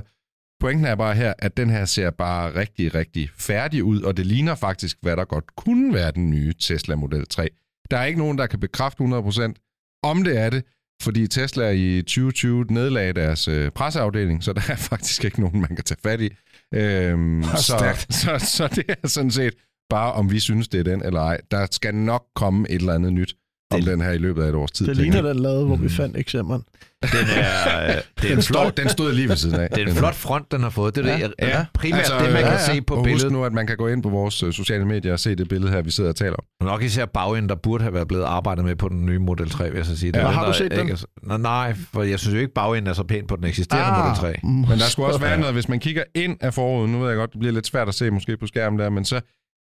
Pointen 0.59 0.85
er 0.85 0.95
bare 0.95 1.15
her, 1.15 1.33
at 1.39 1.57
den 1.57 1.69
her 1.69 1.85
ser 1.85 2.09
bare 2.09 2.55
rigtig, 2.55 2.95
rigtig 2.95 3.29
færdig 3.37 3.83
ud, 3.83 4.01
og 4.01 4.17
det 4.17 4.25
ligner 4.25 4.55
faktisk, 4.55 4.97
hvad 5.01 5.17
der 5.17 5.25
godt 5.25 5.55
kunne 5.55 5.93
være 5.93 6.11
den 6.11 6.29
nye 6.29 6.53
Tesla 6.53 6.95
Model 6.95 7.27
3. 7.27 7.49
Der 7.91 7.97
er 7.97 8.05
ikke 8.05 8.19
nogen, 8.19 8.37
der 8.37 8.47
kan 8.47 8.59
bekræfte 8.59 9.03
100% 9.03 9.99
om 10.03 10.23
det 10.23 10.37
er 10.37 10.49
det, 10.49 10.63
fordi 11.01 11.27
Tesla 11.27 11.69
i 11.69 12.01
2020 12.01 12.65
nedlagde 12.69 13.13
deres 13.13 13.47
øh, 13.47 13.71
presseafdeling, 13.71 14.43
så 14.43 14.53
der 14.53 14.61
er 14.69 14.75
faktisk 14.91 15.25
ikke 15.25 15.41
nogen, 15.41 15.61
man 15.61 15.75
kan 15.75 15.83
tage 15.83 15.99
fat 16.03 16.21
i. 16.21 16.29
Øhm, 16.73 17.43
så, 17.67 18.05
så, 18.09 18.39
så 18.39 18.67
det 18.67 18.85
er 18.87 19.07
sådan 19.07 19.31
set 19.31 19.53
bare, 19.89 20.13
om 20.13 20.31
vi 20.31 20.39
synes, 20.39 20.67
det 20.67 20.79
er 20.79 20.83
den 20.83 21.05
eller 21.05 21.21
ej. 21.21 21.41
Der 21.51 21.67
skal 21.71 21.95
nok 21.95 22.25
komme 22.35 22.69
et 22.69 22.75
eller 22.75 22.93
andet 22.93 23.13
nyt 23.13 23.35
om 23.73 23.81
den 23.81 24.01
her 24.01 24.11
i 24.11 24.17
løbet 24.17 24.43
af 24.43 24.49
et 24.49 24.55
års 24.55 24.71
tid. 24.71 24.85
Det 24.87 24.97
ligner 24.97 25.21
den 25.21 25.39
lade, 25.39 25.65
hvor 25.65 25.75
vi 25.75 25.89
fandt 25.89 26.17
eksemplen. 26.17 26.63
Den 27.01 27.11
er, 27.37 27.81
øh, 27.87 27.95
det 28.21 28.31
er 28.31 28.35
Den, 28.35 28.43
flot, 28.43 28.77
den 28.77 28.89
stod 28.89 29.13
lige 29.13 29.29
ved 29.29 29.35
siden 29.35 29.59
af. 29.59 29.69
det 29.69 29.83
er 29.83 29.87
en 29.87 29.95
flot 29.95 30.15
front, 30.15 30.51
den 30.51 30.61
har 30.63 30.69
fået. 30.69 30.95
Det 30.95 31.05
er 31.09 31.17
det, 31.17 31.33
Ja. 31.39 31.47
ja. 31.47 31.65
primært 31.73 31.99
altså, 31.99 32.13
det, 32.19 32.23
man 32.33 32.41
ja, 32.41 32.41
kan 32.49 32.51
ja. 32.67 32.73
se 32.73 32.81
på 32.81 32.95
og 32.95 33.03
billedet. 33.03 33.23
Husk 33.23 33.31
nu, 33.33 33.43
at 33.45 33.53
man 33.53 33.67
kan 33.67 33.77
gå 33.77 33.87
ind 33.87 34.03
på 34.03 34.09
vores 34.09 34.43
øh, 34.43 34.53
sociale 34.53 34.85
medier 34.85 35.13
og 35.13 35.19
se 35.19 35.35
det 35.35 35.47
billede 35.49 35.71
her, 35.71 35.81
vi 35.81 35.91
sidder 35.91 36.09
og 36.09 36.15
taler 36.15 36.35
om. 36.61 36.67
Nok 36.67 36.83
især 36.83 37.05
bagenden, 37.05 37.49
der 37.49 37.55
burde 37.55 37.83
have 37.83 37.93
været 37.93 38.07
blevet 38.07 38.23
arbejdet 38.23 38.65
med 38.65 38.75
på 38.75 38.89
den 38.89 39.05
nye 39.05 39.19
Model 39.19 39.49
3, 39.49 39.69
vil 39.69 39.77
jeg 39.77 39.85
så 39.85 39.97
sige. 39.97 40.11
Det 40.11 40.19
Ja. 40.19 40.23
er 40.25 40.29
Har 40.31 40.45
du 40.47 40.53
set 40.53 40.63
ikke 40.63 40.77
den? 40.77 40.89
er 40.89 40.95
så- 40.95 41.07
Nå, 41.23 41.37
nej, 41.37 41.73
for 41.93 42.03
jeg 42.03 42.19
synes 42.19 42.33
jo 42.35 42.39
ikke, 42.39 42.53
bagenden 42.53 42.89
er 42.89 42.93
så 42.93 43.03
pæn 43.03 43.27
på 43.27 43.35
den 43.35 43.43
eksisterende 43.45 43.97
ah. 43.97 44.03
Model 44.03 44.15
3. 44.19 44.35
mm, 44.43 44.49
Men 44.49 44.65
der 44.79 44.89
skulle 44.89 45.07
også 45.07 45.19
være 45.19 45.37
noget, 45.39 45.53
hvis 45.53 45.69
man 45.69 45.79
kigger 45.79 46.03
ind 46.15 46.37
af 46.41 46.53
forruden, 46.53 46.91
nu 46.91 46.99
ved 46.99 47.07
jeg 47.07 47.17
godt, 47.17 47.31
det 47.31 47.39
bliver 47.39 47.53
lidt 47.53 47.67
svært 47.67 47.87
at 47.87 47.95
se 47.95 48.11
måske 48.11 48.37
på 48.37 48.47
skærmen 48.47 48.79
der, 48.79 48.89
men 48.89 49.05
så 49.05 49.21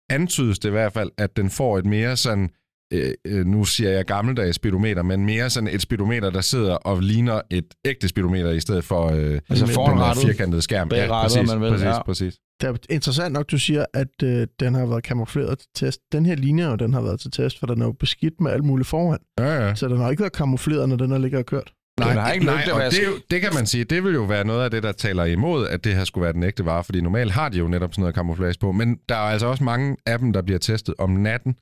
antydes 0.09 0.59
det 0.59 0.69
i 0.69 0.71
hvert 0.71 0.93
fald, 0.93 1.09
at 1.17 1.37
den 1.37 1.49
får 1.49 1.77
et 1.77 1.85
mere 1.85 2.17
sådan, 2.17 2.49
øh, 2.93 3.13
øh, 3.25 3.45
nu 3.45 3.63
siger 3.63 3.89
jeg 3.89 4.05
gammeldags 4.05 4.55
speedometer, 4.55 5.03
men 5.03 5.25
mere 5.25 5.49
sådan 5.49 5.69
et 5.73 5.81
speedometer, 5.81 6.29
der 6.29 6.41
sidder 6.41 6.75
og 6.75 7.01
ligner 7.01 7.41
et 7.49 7.65
ægte 7.85 8.07
speedometer, 8.07 8.51
i 8.51 8.59
stedet 8.59 8.83
for 8.83 9.05
øh, 9.11 9.39
Altså 9.49 9.65
den 9.65 9.73
foran 9.73 10.15
firkantede 10.27 10.61
skærm. 10.61 10.89
bag 10.89 11.09
rattet, 11.09 11.37
præcis, 11.37 11.51
man 11.53 11.61
vil, 11.61 11.69
præcis, 11.69 11.85
ja. 11.85 12.03
præcis. 12.03 12.37
Det 12.61 12.69
er 12.69 12.75
interessant 12.89 13.33
nok, 13.33 13.51
du 13.51 13.57
siger, 13.57 13.85
at 13.93 14.23
øh, 14.23 14.47
den 14.59 14.75
har 14.75 14.85
været 14.85 15.03
kamufleret 15.03 15.59
til 15.59 15.67
test. 15.75 15.99
Den 16.11 16.25
her 16.25 16.35
linje, 16.35 16.65
jo, 16.65 16.75
den 16.75 16.93
har 16.93 17.01
været 17.01 17.19
til 17.19 17.31
test, 17.31 17.59
for 17.59 17.67
den 17.67 17.81
er 17.81 17.85
jo 17.85 17.91
beskidt 17.91 18.41
med 18.41 18.51
alt 18.51 18.63
muligt 18.63 18.87
foran. 18.87 19.19
Ja, 19.39 19.67
ja. 19.67 19.75
Så 19.75 19.87
den 19.87 19.97
har 19.97 20.09
ikke 20.09 20.21
været 20.21 20.33
kamufleret, 20.33 20.89
når 20.89 20.95
den 20.95 21.11
har 21.11 21.17
ligget 21.17 21.39
og 21.39 21.45
kørt. 21.45 21.73
Den 21.97 22.07
har 22.07 22.31
ikke 22.31 22.45
nej, 22.45 22.67
og 22.73 22.81
det, 22.91 22.99
det 23.31 23.41
kan 23.41 23.53
man 23.53 23.65
sige, 23.65 23.83
det 23.83 24.03
vil 24.03 24.13
jo 24.13 24.23
være 24.23 24.45
noget 24.45 24.63
af 24.63 24.71
det, 24.71 24.83
der 24.83 24.91
taler 24.91 25.23
imod, 25.25 25.67
at 25.67 25.83
det 25.83 25.95
her 25.95 26.03
skulle 26.03 26.23
være 26.23 26.33
den 26.33 26.43
ægte 26.43 26.65
vare, 26.65 26.83
fordi 26.83 27.01
normalt 27.01 27.31
har 27.31 27.49
de 27.49 27.57
jo 27.57 27.67
netop 27.67 27.93
sådan 27.93 28.01
noget 28.01 28.15
camouflage 28.15 28.55
på, 28.61 28.71
men 28.71 28.97
der 29.09 29.15
er 29.15 29.19
altså 29.19 29.47
også 29.47 29.63
mange 29.63 29.97
af 30.05 30.19
dem, 30.19 30.33
der 30.33 30.41
bliver 30.41 30.59
testet 30.59 30.95
om 30.97 31.09
natten, 31.09 31.55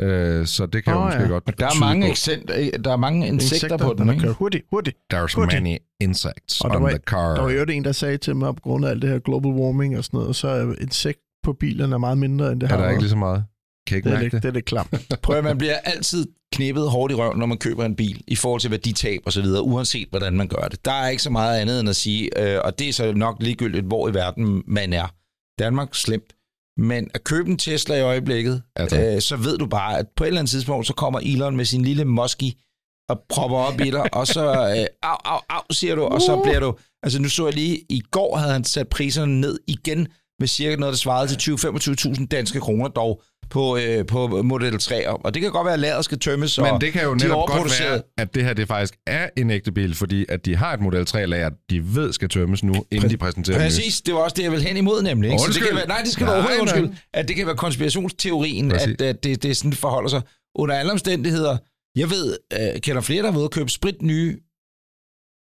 øh, 0.00 0.46
så 0.46 0.66
det 0.66 0.84
kan 0.84 0.94
Åh, 0.94 0.98
jo 1.00 1.04
måske 1.04 1.20
ja. 1.22 1.28
godt 1.28 1.58
Der 1.58 1.66
er 1.66 1.80
mange, 1.80 2.06
på. 2.06 2.10
eksent, 2.10 2.48
der 2.84 2.92
er 2.92 2.96
mange 2.96 3.26
insekter, 3.28 3.76
på 3.76 3.94
den, 3.98 4.10
ikke? 4.14 4.28
hurtigt, 4.32 4.64
hurtigt. 4.70 4.96
There's 5.14 5.34
Hurtigt. 5.36 5.62
many 5.62 5.76
insects 6.00 6.60
Og 6.60 6.70
der 6.70 6.76
on 6.76 6.82
var- 6.82 6.88
the 6.90 6.98
car. 6.98 7.34
Der 7.34 7.42
var 7.42 7.50
jo 7.50 7.62
en, 7.62 7.84
der 7.84 7.92
sagde 7.92 8.16
til 8.16 8.36
mig, 8.36 8.54
på 8.54 8.60
grund 8.60 8.84
af 8.86 8.90
alt 8.90 9.02
det 9.02 9.10
her 9.10 9.18
global 9.18 9.50
warming 9.52 9.98
og 9.98 10.04
sådan 10.04 10.20
noget, 10.20 10.36
så 10.36 10.48
er 10.48 10.74
insekt 10.80 11.18
på 11.44 11.52
bilerne 11.52 11.94
er 11.94 11.98
meget 11.98 12.18
mindre, 12.18 12.52
end 12.52 12.60
det 12.60 12.66
er 12.66 12.76
har 12.76 12.82
der 12.82 12.90
ikke 12.90 13.02
lige 13.02 13.10
så 13.10 13.16
meget? 13.16 13.44
Kan 13.86 13.96
ikke 13.96 14.08
det, 14.08 14.14
er 14.14 14.18
mærke 14.18 14.24
lidt, 14.24 14.32
det? 14.32 14.42
det 14.42 14.48
er 14.48 14.52
lidt 14.52 14.64
klamt. 14.64 14.94
Prøv 15.22 15.36
at 15.36 15.44
man 15.44 15.58
bliver 15.58 15.76
altid 15.84 16.26
knippet 16.52 16.90
hårdt 16.90 17.12
i 17.12 17.14
røven, 17.14 17.38
når 17.38 17.46
man 17.46 17.58
køber 17.58 17.84
en 17.84 17.96
bil, 17.96 18.22
i 18.28 18.36
forhold 18.36 18.60
til 18.60 18.70
værditab 18.70 19.20
og 19.26 19.32
så 19.32 19.42
videre, 19.42 19.62
uanset 19.62 20.08
hvordan 20.10 20.32
man 20.36 20.48
gør 20.48 20.68
det. 20.68 20.84
Der 20.84 20.92
er 20.92 21.08
ikke 21.08 21.22
så 21.22 21.30
meget 21.30 21.60
andet 21.60 21.80
end 21.80 21.88
at 21.88 21.96
sige, 21.96 22.42
øh, 22.54 22.60
og 22.64 22.78
det 22.78 22.88
er 22.88 22.92
så 22.92 23.12
nok 23.12 23.36
ligegyldigt, 23.40 23.86
hvor 23.86 24.08
i 24.08 24.14
verden 24.14 24.62
man 24.66 24.92
er. 24.92 25.14
Danmark, 25.58 25.94
slemt. 25.94 26.32
Men 26.78 27.10
at 27.14 27.24
købe 27.24 27.50
en 27.50 27.58
Tesla 27.58 27.94
i 27.96 28.00
øjeblikket, 28.00 28.62
Altså. 28.76 29.00
øh, 29.00 29.20
så 29.20 29.36
ved 29.36 29.58
du 29.58 29.66
bare, 29.66 29.98
at 29.98 30.06
på 30.16 30.24
et 30.24 30.28
eller 30.28 30.40
andet 30.40 30.50
tidspunkt, 30.50 30.86
så 30.86 30.94
kommer 30.94 31.20
Elon 31.20 31.56
med 31.56 31.64
sin 31.64 31.82
lille 31.82 32.04
moski 32.04 32.60
og 33.08 33.20
propper 33.28 33.56
op 33.58 33.80
i 33.80 33.90
dig, 33.90 34.14
og 34.20 34.26
så 34.26 34.44
øh, 34.78 34.86
au, 35.02 35.16
au, 35.24 35.40
au, 35.48 35.62
siger 35.70 35.94
du, 35.94 36.02
og 36.02 36.20
så 36.20 36.40
bliver 36.44 36.60
du... 36.60 36.74
Altså 37.02 37.22
nu 37.22 37.28
så 37.28 37.46
jeg 37.46 37.54
lige, 37.54 37.80
i 37.88 38.00
går 38.10 38.36
havde 38.36 38.52
han 38.52 38.64
sat 38.64 38.88
priserne 38.88 39.40
ned 39.40 39.58
igen 39.66 40.08
med 40.40 40.48
cirka 40.48 40.76
noget, 40.76 40.92
der 40.92 40.96
svarede 40.98 41.36
til 41.36 41.52
20-25.000 41.52 42.26
danske 42.26 42.60
kroner 42.60 42.88
dog 42.88 43.22
på, 43.50 43.76
øh, 43.76 44.06
på 44.06 44.42
Model 44.42 44.78
3. 44.78 45.08
Og 45.08 45.34
det 45.34 45.42
kan 45.42 45.50
godt 45.50 45.64
være, 45.64 45.74
at 45.74 45.80
lageret 45.80 46.04
skal 46.04 46.18
tømmes, 46.18 46.58
Men 46.58 46.80
det 46.80 46.92
kan 46.92 47.02
jo 47.02 47.10
er 47.10 47.14
netop 47.14 47.48
godt 47.48 47.80
være, 47.80 48.02
at 48.18 48.34
det 48.34 48.44
her 48.44 48.52
det 48.52 48.68
faktisk 48.68 48.94
er 49.06 49.28
en 49.36 49.50
ægte 49.50 49.72
bil, 49.72 49.94
fordi 49.94 50.26
at 50.28 50.44
de 50.46 50.56
har 50.56 50.72
et 50.74 50.80
Model 50.80 51.06
3-lager, 51.10 51.50
de 51.70 51.94
ved 51.96 52.12
skal 52.12 52.28
tømmes 52.28 52.64
nu, 52.64 52.74
inden 52.90 53.10
de 53.10 53.16
præsenterer. 53.16 53.58
Præcis, 53.58 54.00
det 54.00 54.14
var 54.14 54.20
også 54.20 54.34
det, 54.36 54.42
jeg 54.42 54.52
vil 54.52 54.62
hen 54.62 54.76
imod 54.76 55.02
nemlig. 55.02 55.30
Ikke? 55.30 55.38
Så 55.42 55.46
det 55.46 55.48
Undskyld. 55.48 55.68
kan 55.68 55.76
være, 55.76 55.86
nej, 55.88 56.00
det 56.04 56.12
skal 56.12 56.24
Nej, 56.24 56.34
overhovedet 56.34 56.60
undskyld. 56.60 56.90
At 57.14 57.28
det 57.28 57.36
kan 57.36 57.46
være 57.46 57.56
konspirationsteorien, 57.56 58.68
Præcis. 58.68 58.88
at, 58.88 59.02
at 59.02 59.24
det, 59.24 59.42
det 59.42 59.56
sådan 59.56 59.72
forholder 59.72 60.08
sig. 60.08 60.22
Under 60.54 60.74
alle 60.74 60.92
omstændigheder, 60.92 61.56
jeg 61.96 62.10
ved, 62.10 62.36
uh, 62.54 62.80
kender 62.80 63.02
flere, 63.02 63.22
der 63.22 63.26
har 63.26 63.32
været 63.32 63.40
ude 63.40 63.44
at 63.44 63.50
købe 63.50 63.70
sprit 63.70 64.02
nye 64.02 64.38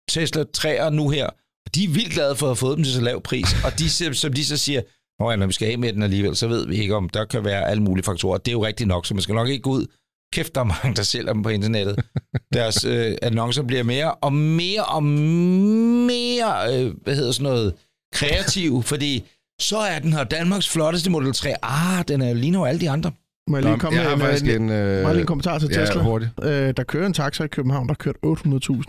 Tesla 0.09 0.45
3'er 0.59 0.91
nu 0.91 1.09
her, 1.09 1.27
og 1.67 1.75
de 1.75 1.85
er 1.85 1.89
vildt 1.89 2.13
glade 2.13 2.37
for 2.37 2.47
at 2.47 2.51
have 2.51 2.57
fået 2.57 2.77
dem 2.77 2.85
til 2.85 2.93
så 2.93 3.01
lav 3.01 3.23
pris. 3.23 3.47
Og 3.65 3.79
de, 3.79 4.15
som 4.15 4.33
de 4.33 4.45
så 4.45 4.57
siger, 4.57 4.83
Nå 5.21 5.31
ja, 5.31 5.37
når 5.37 5.47
vi 5.47 5.53
skal 5.53 5.71
af 5.73 5.79
med 5.79 5.93
den 5.93 6.03
alligevel, 6.03 6.37
så 6.37 6.49
ved 6.49 6.67
vi 6.67 6.77
ikke, 6.77 6.95
om 6.97 7.09
der 7.09 7.25
kan 7.25 7.45
være 7.45 7.69
alle 7.71 7.83
mulige 7.83 8.05
faktorer. 8.05 8.39
Det 8.39 8.49
er 8.49 8.53
jo 8.53 8.67
rigtigt 8.67 8.89
nok, 8.89 9.07
så 9.07 9.15
man 9.15 9.23
skal 9.23 9.35
nok 9.35 9.49
ikke 9.49 9.63
gå 9.63 9.71
ud. 9.71 9.87
Kæft, 10.33 10.55
der 10.55 10.61
er 10.61 10.65
mange, 10.65 10.97
der 10.97 11.03
sælger 11.03 11.33
dem 11.33 11.43
på 11.43 11.49
internettet. 11.49 12.05
Deres 12.53 12.85
øh, 12.85 13.17
annoncer 13.23 13.63
bliver 13.63 13.83
mere 13.83 14.15
og 14.15 14.33
mere 14.33 14.85
og 14.85 15.03
mere, 15.03 16.75
øh, 16.75 16.95
hvad 17.03 17.17
hedder 17.17 17.33
sådan 17.33 17.53
noget, 17.53 17.75
kreativ, 18.15 18.83
fordi 18.83 19.25
så 19.61 19.79
er 19.79 19.99
den 19.99 20.13
her 20.13 20.25
Danmarks 20.25 20.69
flotteste 20.69 21.11
Model 21.11 21.33
3. 21.33 21.55
Ah, 21.63 22.05
den 22.09 22.23
er 22.23 22.35
lige 22.35 22.51
nu 22.51 22.65
alle 22.65 22.81
de 22.81 22.91
andre. 22.91 23.13
Må 23.49 23.57
jeg 23.57 23.63
lige 23.63 23.73
Nå, 23.73 23.79
komme 23.79 23.99
jeg 24.01 24.09
har 24.09 24.17
med, 24.17 24.43
med, 24.43 24.57
en... 24.57 24.71
Øh, 24.71 25.03
Bare 25.03 25.13
lige 25.13 25.21
en 25.21 25.27
kommentar 25.27 25.59
til 25.59 25.69
Tesla. 25.69 25.97
Ja, 25.97 26.03
hurtigt. 26.03 26.31
Øh, 26.43 26.75
der 26.77 26.85
kører 26.85 27.07
en 27.07 27.13
taxa 27.13 27.45
i 27.45 27.49
København, 27.49 27.89
der 27.89 27.95
har 27.95 27.97
kørt 27.97 28.17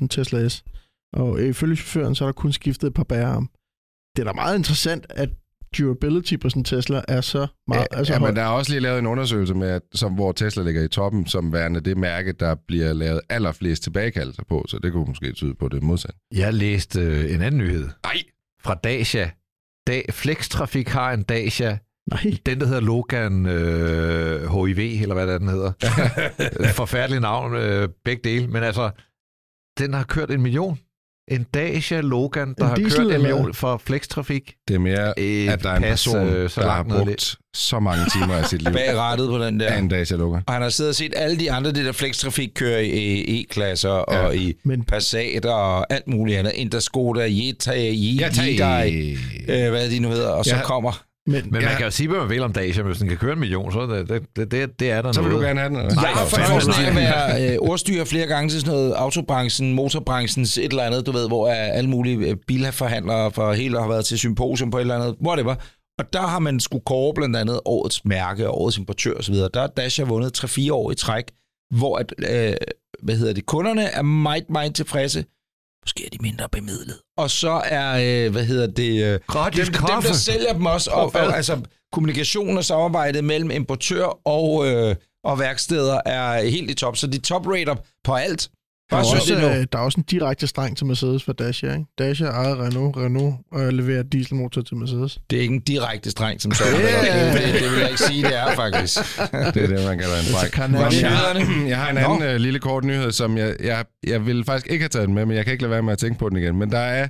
800.000 0.02 0.08
Tesla 0.08 0.50
S. 0.50 0.64
Og 1.14 1.42
ifølge 1.42 1.76
chaufføren, 1.76 2.16
så 2.16 2.24
er 2.24 2.28
der 2.28 2.34
kun 2.34 2.54
skiftet 2.54 2.88
et 2.88 2.94
par 2.94 3.04
bærearm. 3.04 3.50
Det 4.16 4.22
er 4.22 4.26
da 4.26 4.34
meget 4.34 4.58
interessant, 4.58 5.06
at 5.10 5.30
durability 5.78 6.36
på 6.36 6.50
sådan 6.50 6.60
en 6.60 6.64
Tesla 6.64 7.02
er 7.08 7.22
så 7.22 7.48
meget... 7.68 7.88
Ja, 7.92 7.98
altså, 7.98 8.14
ja, 8.14 8.20
men 8.20 8.36
der 8.36 8.42
er 8.42 8.48
også 8.48 8.72
lige 8.72 8.80
lavet 8.80 9.00
en 9.00 9.08
undersøgelse, 9.08 9.54
med, 9.54 9.70
at, 9.70 9.82
som, 9.94 10.14
hvor 10.14 10.32
Tesla 10.32 10.64
ligger 10.64 10.84
i 10.84 10.88
toppen, 10.88 11.28
som 11.28 11.54
værende 11.54 11.80
det 11.80 11.98
mærke, 11.98 12.32
der 12.32 12.56
bliver 12.68 12.94
lavet 12.94 13.22
allerflest 13.30 13.84
tilbagekaldelser 13.84 14.44
på, 14.50 14.66
så 14.68 14.80
det 14.80 14.92
kunne 14.92 15.06
måske 15.08 15.32
tyde 15.32 15.54
på 15.56 15.68
det 15.68 15.84
modsatte. 15.84 16.20
Jeg 16.36 16.54
læste 16.54 17.02
øh, 17.02 17.34
en 17.34 17.42
anden 17.42 17.58
nyhed 17.58 17.90
Nej! 18.04 18.22
fra 18.64 18.76
Dacia. 18.84 19.32
Da, 19.88 20.02
Flextrafik 20.12 20.90
har 20.90 21.12
en 21.12 21.24
Dacia, 21.24 21.78
Nej, 22.12 22.34
den 22.46 22.60
der 22.60 22.66
hedder 22.66 22.82
Logan 22.82 23.46
øh, 23.46 24.56
HIV, 24.56 25.02
eller 25.02 25.14
hvad 25.14 25.28
det 25.28 25.34
er, 25.34 25.38
den 25.38 25.48
hedder. 25.48 25.72
Forfærdelig 26.82 27.20
navn, 27.20 27.56
øh, 27.56 27.90
begge 28.06 28.22
dele. 28.24 28.48
Men 28.48 28.64
altså, 28.64 28.92
den 29.80 29.94
har 29.94 30.04
kørt 30.04 30.32
en 30.32 30.42
million. 30.42 30.80
En 31.32 31.46
Dacia 31.54 32.02
Logan, 32.02 32.54
der 32.58 32.64
En 32.64 32.70
har 32.70 32.76
diesel, 32.76 32.92
kørt 32.98 33.08
en 33.08 33.14
eller? 33.14 33.28
million 33.28 33.54
for 33.54 33.82
Flextrafik. 33.86 34.54
Det 34.68 34.76
er 34.76 34.80
mere, 34.80 35.14
Øh, 35.18 35.54
at 35.54 35.64
der 35.64 35.70
er 35.70 35.76
en 35.76 35.82
pas, 35.82 35.90
person, 35.90 36.28
øh, 36.28 36.50
så 36.50 36.62
der 36.62 36.70
har 36.70 36.84
brugt 36.84 37.36
så 37.54 37.80
mange 37.80 38.06
timer 38.14 38.34
af 38.36 38.46
sit 38.46 38.62
liv 38.62 38.74
Bag 38.80 38.96
rettet 38.96 39.30
på 39.30 39.38
den 39.38 39.60
der. 39.60 39.68
af 39.68 39.78
en 39.78 39.88
Dacia 39.88 40.18
Logan. 40.18 40.42
Og 40.48 40.54
han 40.54 40.62
har 40.62 40.70
siddet 40.70 40.90
og 40.90 40.96
set 40.96 41.14
alle 41.16 41.40
de 41.40 41.52
andre, 41.52 41.72
det 41.72 41.86
der 41.86 41.92
flextrafik 41.92 42.50
kører 42.56 42.80
i 42.80 43.42
E-klasser 43.42 43.90
ja. 44.12 44.20
og 44.26 44.36
i 44.36 44.54
men 44.66 44.84
Passat 44.84 45.46
og 45.46 45.94
alt 45.94 46.08
muligt 46.08 46.38
andet. 46.40 46.52
Interskoda, 46.56 47.26
Jetta, 47.30 47.72
Jidai, 47.76 49.18
øh, 49.48 49.70
hvad 49.70 49.90
de 49.90 50.00
nu 50.00 50.10
hedder. 50.10 50.30
Og 50.30 50.46
så 50.46 50.56
Ja. 50.56 50.62
kommer... 50.64 51.04
Men, 51.32 51.44
Men 51.52 51.62
Ja. 51.62 51.68
man 51.68 51.76
kan 51.78 51.86
jo 51.86 51.92
sige, 51.92 52.08
hvad 52.10 52.20
man 52.20 52.30
vil 52.30 52.44
om 52.44 52.54
Dacia, 52.54 52.84
men 52.84 52.88
hvis 52.92 53.00
den 53.00 53.08
kan 53.08 53.18
køre 53.18 53.34
en 53.34 53.40
million, 53.40 53.72
så 53.72 53.86
det, 53.86 54.10
det, 54.10 54.22
det, 54.36 54.52
det, 54.52 54.80
det 54.80 54.92
er 54.92 55.02
der 55.02 55.12
Så 55.12 55.22
vil 55.22 55.30
noget. 55.30 55.42
du 55.42 55.48
gerne 55.48 55.60
have 55.60 55.70
den? 55.70 55.78
eller? 55.78 56.02
Jeg 56.02 56.10
har 56.10 56.26
for 56.26 56.72
til 56.74 56.86
at 56.86 56.96
være 56.96 57.52
øh, 57.54 57.58
ordstyrer 57.60 58.06
flere 58.06 58.28
gange 58.28 58.50
til 58.50 58.60
sådan 58.60 58.74
noget 58.74 58.94
autobranchen, 58.94 59.74
motorbranchens 59.74 60.58
et 60.58 60.64
eller 60.66 60.84
andet, 60.84 61.06
du 61.06 61.12
ved, 61.12 61.28
hvor 61.28 61.48
er 61.48 61.54
alle 61.72 61.90
mulige 61.90 62.28
øh, 62.30 62.36
bilforhandlere 62.48 63.32
fra 63.32 63.54
hele 63.54 63.80
har 63.80 63.88
været 63.88 64.06
til 64.06 64.18
symposium 64.18 64.72
på 64.72 64.78
et 64.78 64.82
eller 64.82 64.96
andet, 64.96 65.16
whatever. 65.28 65.56
Og 66.00 66.14
der 66.14 66.22
har 66.22 66.40
man 66.40 66.60
skulle 66.60 66.84
kåre 66.86 67.14
blandt 67.14 67.36
andet 67.38 67.60
årets 67.66 68.06
mærke 68.06 68.48
og 68.50 68.62
årets 68.62 68.78
importør 68.78 69.14
osv. 69.14 69.36
Der 69.36 69.60
har 69.60 69.68
Dacia 69.68 70.06
vundet 70.06 70.44
3-4 70.44 70.72
år 70.74 70.92
i 70.92 70.96
træk, 70.96 71.24
hvor 71.76 71.98
at, 71.98 72.14
øh, 72.18 72.54
hvad 73.04 73.16
hedder 73.16 73.34
det, 73.34 73.46
kunderne 73.46 73.84
er 73.84 74.02
meget, 74.02 74.50
meget 74.50 74.76
tilfredse. 74.76 75.26
Måske 75.90 76.06
er 76.06 76.10
de 76.10 76.18
mindre 76.22 76.50
bemidlet. 76.52 76.98
Og 77.18 77.30
så 77.30 77.62
er, 77.66 77.90
øh, 78.26 78.32
hvad 78.32 78.46
hedder 78.46 78.68
det, 78.68 79.04
øh, 79.04 79.20
Gratis 79.28 79.66
dem, 79.66 79.74
dem, 79.74 80.02
der 80.04 80.14
sælger 80.14 80.54
dem 80.54 80.66
også, 80.66 80.92
og, 80.92 81.12
og, 81.16 81.36
altså 81.36 81.62
kommunikation 81.92 82.58
og 82.58 82.66
samarbejde 82.66 83.22
mellem 83.22 83.52
importør 83.52 84.06
og, 84.28 84.68
øh, 84.68 84.96
og 85.24 85.40
værksteder 85.40 86.02
er 86.06 86.50
helt 86.50 86.72
i 86.72 86.74
top. 86.74 86.98
Så 86.98 87.08
de 87.08 87.18
top-rater 87.20 87.76
på 88.04 88.14
alt. 88.14 88.50
Der, 88.90 88.98
er 88.98 89.04
synes 89.04 89.32
også, 89.32 89.60
øh, 89.60 89.66
der 89.72 89.80
er 89.80 89.84
også 89.84 90.00
en 90.00 90.04
direkte 90.04 90.48
streng 90.48 90.78
til 90.78 90.86
Mercedes 90.86 91.24
for 91.24 91.34
Dacia, 91.34 91.74
ikke? 91.74 91.86
Dacia 92.00 92.28
ejer 92.28 92.66
Renault, 92.66 92.98
Renault 92.98 93.36
øh, 93.56 93.68
leverer 93.68 94.04
dieselmotor 94.04 94.62
til 94.62 94.78
Mercedes. 94.78 95.20
Det 95.30 95.38
er 95.38 95.42
ikke 95.42 95.54
en 95.54 95.62
direkte 95.62 96.12
streng 96.12 96.42
som 96.42 96.52
sådan. 96.52 96.74
det, 96.74 96.82
det, 96.82 97.62
det 97.62 97.72
vil 97.72 97.80
jeg 97.80 97.90
ikke 97.90 98.04
sige, 98.04 98.24
det 98.24 98.38
er 98.38 98.56
faktisk. 98.56 98.98
Det 99.54 99.64
er 99.64 99.68
det, 99.68 99.86
man 99.86 99.98
kalder 100.00 100.16
en 100.16 100.26
det 100.26 101.02
jeg, 101.02 101.68
jeg 101.68 101.78
har 101.78 101.90
en 101.90 101.96
Nå. 101.96 102.02
anden 102.02 102.22
øh, 102.30 102.36
lille 102.36 102.60
kort 102.60 102.84
nyhed, 102.84 103.12
som 103.12 103.38
jeg, 103.38 103.56
jeg, 103.64 103.86
jeg 104.08 104.26
ville 104.26 104.46
faktisk 104.46 104.72
ikke 104.72 104.84
have 104.84 104.90
taget 104.90 105.08
den 105.08 105.16
med, 105.16 105.26
men 105.26 105.38
jeg 105.38 105.46
kan 105.46 105.52
ikke 105.52 105.64
lade 105.64 105.72
være 105.72 105.84
med 105.84 105.94
at 105.94 106.00
tænke 106.00 106.20
på 106.20 106.30
den 106.30 106.38
igen. 106.38 106.56
Men 106.56 106.72
der 106.72 106.80
er 106.80 107.08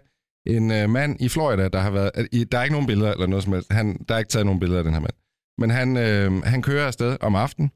en 0.48 0.72
øh, 0.72 0.90
mand 0.90 1.16
i 1.20 1.30
Florida, 1.30 1.68
der 1.68 1.80
har 1.80 1.92
været... 1.92 2.12
I, 2.32 2.44
der 2.44 2.58
er 2.60 2.64
ikke 2.64 2.74
nogen 2.74 2.88
billeder 2.88 3.12
eller 3.12 3.28
noget 3.28 3.44
som 3.44 3.54
helst. 3.54 3.72
Han, 3.72 3.98
der 4.10 4.16
er 4.16 4.20
ikke 4.20 4.30
taget 4.30 4.46
nogen 4.46 4.60
billeder 4.60 4.80
af 4.80 4.84
den 4.84 4.94
her 4.94 5.02
mand. 5.02 5.14
Men 5.58 5.70
han, 5.70 5.98
øh, 5.98 6.44
han 6.44 6.62
kører 6.62 6.88
afsted 6.88 7.18
om 7.22 7.36
aftenen, 7.36 7.72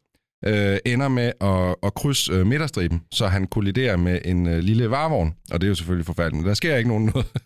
øh, 0.45 0.77
ender 0.85 1.07
med 1.07 1.31
at, 1.41 1.75
at 1.83 1.93
krydse 1.93 2.31
øh, 2.33 2.47
midterstriben, 2.47 3.01
så 3.11 3.27
han 3.27 3.47
kolliderer 3.47 3.97
med 3.97 4.19
en 4.25 4.47
øh, 4.47 4.59
lille 4.59 4.89
varevogn. 4.91 5.33
Og 5.51 5.61
det 5.61 5.67
er 5.67 5.69
jo 5.69 5.75
selvfølgelig 5.75 6.05
forfærdeligt, 6.05 6.41
men 6.41 6.47
der 6.47 6.53
sker 6.53 6.75
ikke 6.77 6.89
nogen 6.89 7.05
noget. 7.05 7.27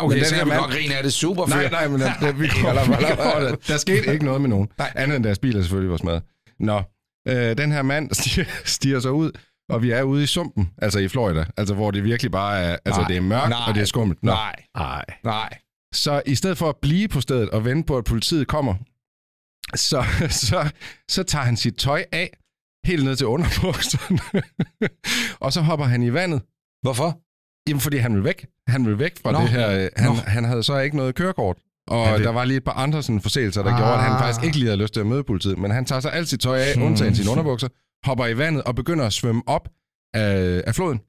Okay, 0.00 0.16
den 0.16 0.24
så 0.24 0.34
her 0.34 0.44
mand- 0.44 0.60
godt 0.60 0.70
grine 0.70 0.94
af 0.96 1.02
det 1.02 1.12
super 1.12 1.46
Nej, 1.46 1.60
fedt. 1.60 1.72
nej, 1.72 1.88
men 1.88 2.00
der, 2.00 2.12
der, 2.20 2.32
vi 2.32 2.40
vi 2.42 2.48
kommer 2.48 3.32
hold 3.32 3.56
der, 3.68 3.76
skete 3.76 4.12
ikke 4.12 4.24
noget 4.24 4.40
med 4.40 4.48
nogen. 4.50 4.68
Nej. 4.78 4.92
Andet 4.94 5.16
end 5.16 5.24
deres 5.24 5.38
biler 5.38 5.60
selvfølgelig 5.62 5.90
var 5.90 5.96
smadret. 5.96 6.22
Nå, 6.60 6.82
øh, 7.28 7.58
den 7.58 7.72
her 7.72 7.82
mand 7.82 8.10
stiger, 8.12 8.44
stiger 8.64 9.00
så 9.00 9.10
ud, 9.10 9.30
og 9.68 9.82
vi 9.82 9.90
er 9.90 10.02
ude 10.02 10.22
i 10.22 10.26
sumpen, 10.26 10.70
altså 10.82 10.98
i 10.98 11.08
Florida, 11.08 11.44
altså 11.56 11.74
hvor 11.74 11.90
det 11.90 12.04
virkelig 12.04 12.32
bare 12.32 12.58
er, 12.58 12.76
altså 12.84 13.00
Nej, 13.00 13.08
det 13.08 13.16
er 13.16 13.20
mørkt, 13.20 13.48
nej, 13.48 13.58
og 13.68 13.74
det 13.74 13.80
er 13.80 13.84
skummelt. 13.84 14.22
Nå. 14.22 14.30
Nej, 14.32 14.54
Nej. 14.76 15.04
nej. 15.24 15.58
Så 15.94 16.22
i 16.26 16.34
stedet 16.34 16.58
for 16.58 16.68
at 16.68 16.76
blive 16.82 17.08
på 17.08 17.20
stedet 17.20 17.48
og 17.50 17.64
vente 17.64 17.86
på, 17.86 17.98
at 17.98 18.04
politiet 18.04 18.48
kommer, 18.48 18.74
så, 19.74 20.04
så, 20.48 20.70
så 21.08 21.22
tager 21.22 21.44
han 21.44 21.56
sit 21.56 21.74
tøj 21.76 22.04
af, 22.12 22.36
helt 22.84 23.04
ned 23.04 23.16
til 23.16 23.26
underbukserne, 23.26 24.18
og 25.44 25.52
så 25.52 25.60
hopper 25.60 25.86
han 25.86 26.02
i 26.02 26.12
vandet. 26.12 26.42
Hvorfor? 26.82 27.20
Jamen, 27.68 27.80
fordi 27.80 27.96
han 27.96 28.14
vil 28.14 28.24
væk. 28.24 28.46
Han 28.68 28.86
vil 28.86 28.98
væk 28.98 29.12
fra 29.22 29.32
Nå. 29.32 29.40
det 29.40 29.48
her. 29.48 29.70
øh, 29.70 29.88
Han, 29.96 30.10
Nå. 30.10 30.14
han 30.14 30.44
havde 30.44 30.62
så 30.62 30.78
ikke 30.78 30.96
noget 30.96 31.14
kørekort. 31.14 31.56
Og 31.88 32.06
Ja, 32.06 32.14
det- 32.16 32.24
der 32.24 32.30
var 32.30 32.44
lige 32.44 32.56
et 32.56 32.64
par 32.64 32.72
andre 32.72 33.02
sådan, 33.02 33.20
forseelser, 33.20 33.62
der 33.62 33.70
ah. 33.72 33.78
gjorde, 33.78 33.92
at 33.94 34.02
han 34.02 34.12
Ah. 34.12 34.18
faktisk 34.20 34.44
ikke 34.44 34.56
lige 34.56 34.66
havde 34.68 34.82
lyst 34.82 34.92
til 34.92 35.00
at 35.00 35.06
møde 35.06 35.24
politiet. 35.24 35.58
Men 35.58 35.70
han 35.70 35.84
tager 35.84 36.00
så 36.00 36.08
alt 36.08 36.28
sit 36.28 36.40
tøj 36.40 36.58
af, 36.60 36.74
Hmm. 36.74 36.82
undtagen 36.82 37.14
sine 37.16 37.30
underbukser, 37.30 37.68
hopper 38.06 38.26
i 38.26 38.38
vandet 38.38 38.62
og 38.62 38.74
begynder 38.74 39.06
at 39.06 39.12
svømme 39.12 39.42
op 39.46 39.68
af, 40.14 40.62
af 40.66 40.74
floden. 40.74 41.00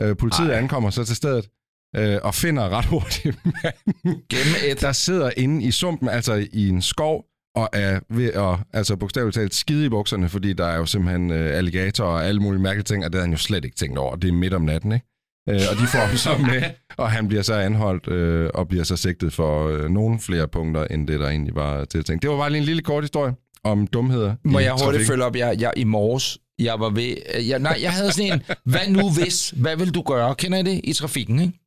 Øh, 0.00 0.16
politiet 0.16 0.46
Ej. 0.48 0.52
Ej. 0.54 0.58
ankommer 0.58 0.90
så 0.90 1.04
til 1.04 1.16
stedet 1.16 1.48
øh, 1.96 2.18
og 2.22 2.34
finder 2.34 2.68
ret 2.68 2.84
hurtigt 2.84 3.38
manden, 3.46 4.22
Gennem 4.30 4.54
et. 4.70 4.80
der 4.80 4.92
sidder 4.92 5.30
inde 5.36 5.64
i 5.64 5.70
sumpen, 5.70 6.08
altså 6.08 6.46
i 6.52 6.68
en 6.68 6.82
skov, 6.82 7.24
og 7.54 7.68
er 7.72 8.00
ved 8.08 8.32
at, 8.32 8.58
altså 8.72 8.96
bogstaveligt 8.96 9.34
talt, 9.34 9.54
skide 9.54 9.86
i 9.86 9.88
bukserne, 9.88 10.28
fordi 10.28 10.52
der 10.52 10.66
er 10.66 10.76
jo 10.76 10.86
simpelthen 10.86 11.30
øh, 11.30 11.58
alligatorer 11.58 12.08
og 12.08 12.24
alle 12.24 12.40
mulige 12.40 12.62
mærkelige 12.62 12.84
ting, 12.84 13.04
og 13.04 13.12
det 13.12 13.18
havde 13.18 13.26
han 13.26 13.32
jo 13.32 13.38
slet 13.38 13.64
ikke 13.64 13.76
tænkt 13.76 13.98
over. 13.98 14.16
Det 14.16 14.28
er 14.28 14.32
midt 14.32 14.54
om 14.54 14.62
natten, 14.62 14.92
ikke? 14.92 15.06
Øh, 15.48 15.60
og 15.70 15.76
de 15.76 15.86
får 15.86 15.98
ham 15.98 16.16
så 16.16 16.30
med, 16.38 16.62
og 17.02 17.10
han 17.10 17.28
bliver 17.28 17.42
så 17.42 17.54
anholdt 17.54 18.08
øh, 18.08 18.50
og 18.54 18.68
bliver 18.68 18.84
så 18.84 18.96
sigtet 18.96 19.32
for 19.32 19.68
øh, 19.68 19.90
nogle 19.90 20.18
flere 20.20 20.48
punkter, 20.48 20.84
end 20.84 21.08
det, 21.08 21.20
der 21.20 21.28
egentlig 21.28 21.54
var 21.54 21.84
tiltænkt. 21.84 22.22
Det 22.22 22.30
var 22.30 22.36
bare 22.36 22.50
lige 22.50 22.58
en 22.58 22.64
lille 22.64 22.82
kort 22.82 23.02
historie 23.02 23.34
om 23.64 23.86
dumheder 23.86 24.34
Må 24.44 24.58
jeg 24.58 24.74
hurtigt 24.84 25.06
følge 25.06 25.24
op? 25.24 25.36
Jeg, 25.36 25.56
jeg, 25.60 25.72
I 25.76 25.84
morges, 25.84 26.38
jeg 26.58 26.80
var 26.80 26.90
ved... 26.90 27.16
Jeg, 27.48 27.58
nej, 27.58 27.78
jeg 27.82 27.92
havde 27.92 28.12
sådan 28.12 28.32
en, 28.32 28.42
hvad 28.64 28.88
nu 28.88 29.10
hvis? 29.10 29.50
Hvad 29.50 29.76
vil 29.76 29.94
du 29.94 30.02
gøre? 30.02 30.34
Kender 30.34 30.58
I 30.58 30.62
det 30.62 30.80
i 30.84 30.92
trafikken, 30.92 31.40
ikke? 31.40 31.58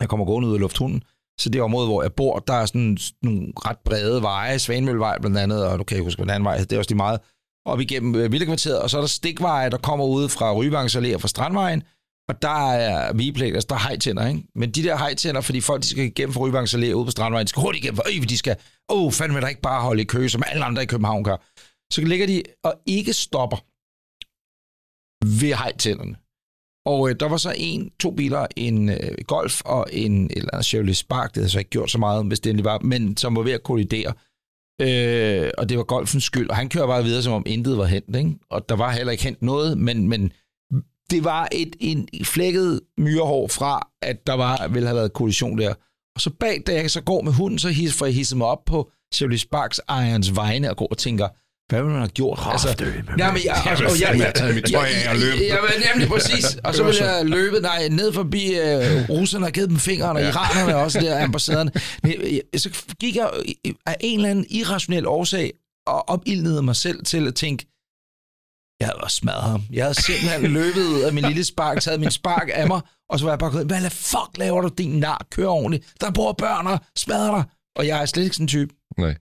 Jeg 0.00 0.08
kommer 0.08 0.26
gående 0.26 0.48
ud 0.48 0.54
af 0.54 0.60
lufthunden. 0.60 1.02
Så 1.38 1.48
det 1.48 1.62
område, 1.62 1.86
hvor 1.86 2.02
jeg 2.02 2.12
bor, 2.12 2.38
der 2.38 2.54
er 2.54 2.66
sådan 2.66 2.98
nogle 3.22 3.52
ret 3.56 3.78
brede 3.84 4.22
veje. 4.22 4.58
Svanemøllevej 4.58 5.18
blandt 5.18 5.38
andet, 5.38 5.66
og 5.66 5.78
du 5.78 5.84
kan 5.84 5.96
ikke 5.96 6.04
huske, 6.04 6.18
hvad 6.18 6.26
den 6.26 6.34
anden 6.34 6.44
vej. 6.44 6.56
Det 6.56 6.72
er 6.72 6.78
også 6.78 6.90
lige 6.90 6.96
meget. 6.96 7.20
Op 7.66 7.80
igennem 7.80 8.14
øh, 8.14 8.32
Vildekvarteret, 8.32 8.82
og 8.82 8.90
så 8.90 8.96
er 8.96 9.00
der 9.02 9.08
stikveje, 9.08 9.70
der 9.70 9.78
kommer 9.78 10.04
ud 10.04 10.28
fra 10.28 10.54
Rybangs 10.54 10.96
Allé 10.96 11.14
og 11.14 11.20
fra 11.20 11.28
Strandvejen. 11.28 11.82
Og 12.28 12.42
der 12.42 12.72
er 12.72 13.12
vigeplæg, 13.12 13.54
altså 13.54 13.66
der 13.68 13.74
er 13.74 13.78
hejtænder, 13.88 14.28
ikke? 14.28 14.42
Men 14.54 14.70
de 14.70 14.82
der 14.82 14.96
hejtænder, 14.96 15.40
fordi 15.40 15.60
folk 15.60 15.82
de 15.82 15.86
skal 15.86 16.04
igennem 16.04 16.32
fra 16.32 16.40
Rybangs 16.40 16.74
Allé 16.74 16.92
ud 16.92 17.04
på 17.04 17.10
Strandvejen, 17.10 17.44
de 17.44 17.48
skal 17.48 17.62
hurtigt 17.62 17.84
igennem, 17.84 17.96
for 17.96 18.04
øh, 18.08 18.28
de 18.28 18.38
skal, 18.38 18.56
åh, 18.88 19.02
oh, 19.02 19.12
fandme 19.12 19.40
der 19.40 19.48
ikke 19.48 19.60
bare 19.60 19.82
holde 19.82 20.02
i 20.02 20.04
kø, 20.04 20.28
som 20.28 20.42
alle 20.46 20.64
andre 20.64 20.82
i 20.82 20.86
København 20.86 21.24
gør. 21.24 21.36
Så 21.92 22.00
ligger 22.00 22.26
de 22.26 22.42
og 22.64 22.74
ikke 22.86 23.12
stopper 23.12 23.56
ved 25.40 25.54
hejtænderne. 25.54 26.16
Og 26.90 27.10
øh, 27.10 27.16
der 27.20 27.28
var 27.28 27.36
så 27.36 27.54
en, 27.56 27.90
to 28.00 28.10
biler, 28.10 28.46
en 28.56 28.88
øh, 28.88 29.16
Golf 29.26 29.60
og 29.64 29.86
en 29.92 30.30
eller 30.36 30.62
Chevrolet 30.62 30.96
Spark, 30.96 31.28
det 31.28 31.36
havde 31.36 31.48
så 31.48 31.58
ikke 31.58 31.70
gjort 31.70 31.90
så 31.90 31.98
meget, 31.98 32.26
hvis 32.26 32.40
det 32.40 32.50
endelig 32.50 32.64
var, 32.64 32.78
men 32.78 33.16
som 33.16 33.36
var 33.36 33.42
ved 33.42 33.52
at 33.52 33.62
kollidere. 33.62 34.12
Øh, 34.80 35.50
og 35.58 35.68
det 35.68 35.76
var 35.76 35.84
Golfens 35.84 36.24
skyld, 36.24 36.50
og 36.50 36.56
han 36.56 36.68
kører 36.68 36.86
bare 36.86 37.04
videre, 37.04 37.22
som 37.22 37.32
om 37.32 37.42
intet 37.46 37.78
var 37.78 37.84
hent, 37.84 38.16
ikke? 38.16 38.34
Og 38.50 38.68
der 38.68 38.76
var 38.76 38.92
heller 38.92 39.12
ikke 39.12 39.24
hent 39.24 39.42
noget, 39.42 39.78
men, 39.78 40.08
men 40.08 40.32
det 41.10 41.24
var 41.24 41.48
et 41.52 41.76
en 41.80 42.08
flækket 42.24 42.80
myrehår 42.98 43.48
fra, 43.48 43.88
at 44.02 44.26
der 44.26 44.34
var, 44.34 44.68
ville 44.68 44.88
have 44.88 44.96
været 44.96 45.12
kollision 45.12 45.58
der. 45.58 45.74
Og 46.14 46.20
så 46.20 46.30
bag, 46.40 46.62
da 46.66 46.72
jeg 46.74 46.90
så 46.90 47.00
går 47.00 47.22
med 47.22 47.32
hunden, 47.32 47.58
så 47.58 47.68
his, 47.68 47.94
får 47.94 48.06
jeg 48.06 48.14
hisset 48.14 48.38
mig 48.38 48.46
op 48.46 48.64
på 48.66 48.90
Chevrolet 49.14 49.40
Sparks 49.40 49.80
ejerens 49.88 50.36
vegne 50.36 50.70
og 50.70 50.76
går 50.76 50.86
og 50.86 50.98
tænker, 50.98 51.28
hvad 51.70 51.82
ville 51.82 51.92
man 51.92 52.00
have 52.00 52.08
gjort? 52.08 52.38
Altså, 52.44 52.68
men 52.78 53.18
jeg, 53.18 53.28
og, 53.30 54.00
jeg, 54.00 54.18
jeg, 54.18 54.32
tøj 54.72 54.88
af 55.04 55.10
og 55.10 55.16
løbet. 55.16 55.46
Ja, 55.46 55.56
men 55.60 55.86
nemlig 55.90 56.08
præcis. 56.08 56.58
Og 56.64 56.74
så 56.74 56.84
ville 56.84 57.04
jeg 57.04 57.26
løbe 57.26 57.60
nej, 57.60 57.88
ned 57.88 58.12
forbi 58.12 58.50
uh, 58.50 59.08
russerne 59.08 59.46
og 59.46 59.52
givet 59.52 59.68
dem 59.68 59.78
fingeren, 59.78 60.16
og 60.16 60.22
iranerne 60.22 60.76
også 60.76 61.00
der, 61.00 61.22
ambassaderne. 61.24 61.72
Men 62.02 62.14
jeg, 62.22 62.60
så 62.60 62.70
gik 63.00 63.16
jeg 63.16 63.30
øh, 63.66 63.72
af 63.86 63.96
en 64.00 64.18
eller 64.18 64.30
anden 64.30 64.46
irrationel 64.50 65.06
årsag 65.06 65.52
og 65.86 66.08
opildnede 66.08 66.62
mig 66.62 66.76
selv 66.76 67.04
til 67.04 67.26
at 67.28 67.34
tænke, 67.34 67.66
jeg 68.80 68.88
havde 68.88 68.98
også 68.98 69.16
smadret 69.16 69.50
ham. 69.50 69.62
Jeg 69.72 69.84
havde 69.84 70.02
simpelthen 70.02 70.52
løbet 70.60 70.86
ud 70.86 71.00
af 71.00 71.12
min 71.12 71.24
lille 71.24 71.44
spark, 71.44 71.80
taget 71.80 72.00
min 72.00 72.10
spark 72.10 72.48
af 72.52 72.66
mig, 72.66 72.80
og 73.10 73.18
så 73.18 73.24
var 73.24 73.32
jeg 73.32 73.38
bare 73.38 73.50
gået, 73.50 73.66
hvad 73.66 73.80
la 73.80 73.88
fuck 73.88 74.38
laver 74.38 74.60
du, 74.60 74.70
din 74.78 74.90
nar? 74.90 75.26
Kør 75.30 75.46
ordentligt. 75.46 75.92
Der 76.00 76.10
bor 76.10 76.32
børn 76.32 76.66
og 76.66 76.78
smadrer 76.96 77.34
dig. 77.36 77.44
Og 77.76 77.86
jeg 77.86 78.02
er 78.02 78.06
slet 78.06 78.24
ikke 78.24 78.36
sådan 78.36 78.44
en 78.44 78.48
type. 78.48 78.74
Nej. 78.98 79.14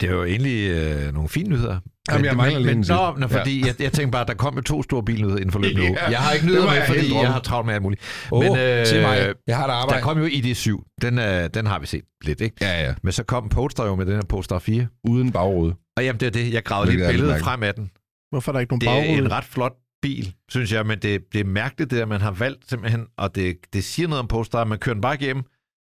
Det 0.00 0.08
er 0.08 0.12
jo 0.12 0.24
egentlig 0.24 0.70
øh, 0.70 1.14
nogle 1.14 1.28
fine 1.28 1.48
nyheder. 1.48 1.80
Jamen, 2.10 2.24
jeg 2.24 2.36
mangler 2.36 2.60
men, 2.60 2.68
en 2.68 2.84
sidste. 2.84 2.94
Nå, 2.94 3.14
nå, 3.18 3.28
fordi 3.28 3.66
jeg, 3.66 3.80
jeg 3.80 3.92
tænkte 3.92 4.10
bare, 4.12 4.22
at 4.22 4.28
der 4.28 4.34
kom 4.34 4.54
jo 4.56 4.60
to 4.62 4.82
store 4.82 5.02
bilnyheder 5.04 5.36
inden 5.36 5.52
for 5.52 5.58
løbet 5.58 5.82
Ja, 5.82 5.88
nu. 5.88 5.96
Jeg 6.10 6.18
har 6.18 6.32
ikke 6.32 6.46
var 6.46 6.52
med, 6.64 6.72
jeg 6.72 6.84
fordi 6.86 7.00
jeg 7.00 7.10
droppet. 7.10 7.32
har 7.32 7.40
travlt 7.40 7.66
med 7.66 7.74
alt 7.74 7.82
muligt. 7.82 8.02
Åh, 8.32 8.42
Men, 8.44 8.56
øh, 8.56 8.58
mig. 9.02 9.34
Jeg 9.46 9.56
har 9.56 9.64
et 9.64 9.68
Der 9.68 9.74
arbejde. 9.74 10.02
kom 10.02 10.18
jo 10.18 10.26
ID7. 10.26 10.96
Den, 11.02 11.18
øh, 11.18 11.50
den 11.54 11.66
har 11.66 11.78
vi 11.78 11.86
set 11.86 12.02
lidt, 12.24 12.40
ikke? 12.40 12.56
Ja, 12.60 12.84
ja. 12.86 12.94
Men 13.02 13.12
så 13.12 13.22
kom 13.24 13.48
Polestar 13.48 13.86
jo 13.86 13.94
med 13.94 14.06
den 14.06 14.14
her 14.14 14.22
Polestar 14.28 14.58
4. 14.58 14.86
Uden 15.08 15.32
bagrude. 15.32 15.74
Og 15.96 16.04
jamen, 16.04 16.20
det 16.20 16.26
er 16.26 16.30
det. 16.30 16.52
Jeg 16.52 16.64
gravede 16.64 16.90
lige 16.90 17.00
et 17.00 17.06
lidt 17.06 17.12
billede 17.12 17.28
mærkeligt. 17.28 17.44
frem 17.44 17.62
af 17.62 17.74
den. 17.74 17.90
Hvorfor 18.30 18.52
er 18.52 18.52
der 18.52 18.60
ikke 18.60 18.72
nogen 18.72 18.80
Det 18.80 18.88
er 18.88 18.92
bagrude? 18.92 19.18
en 19.26 19.30
ret 19.32 19.44
flot 19.44 19.72
bil, 20.02 20.34
synes 20.50 20.72
jeg, 20.72 20.86
men 20.86 20.98
det, 20.98 21.20
det 21.32 21.40
er 21.40 21.44
mærkeligt, 21.44 21.90
det 21.90 21.98
der, 21.98 22.06
man 22.06 22.20
har 22.20 22.30
valgt 22.30 22.70
simpelthen, 22.70 23.06
og 23.18 23.34
det, 23.34 23.56
det 23.72 23.84
siger 23.84 24.08
noget 24.08 24.20
om 24.20 24.28
Polestar, 24.28 24.64
man 24.64 24.78
kører 24.78 24.94
den 24.94 25.00
bare 25.00 25.14
igennem, 25.14 25.44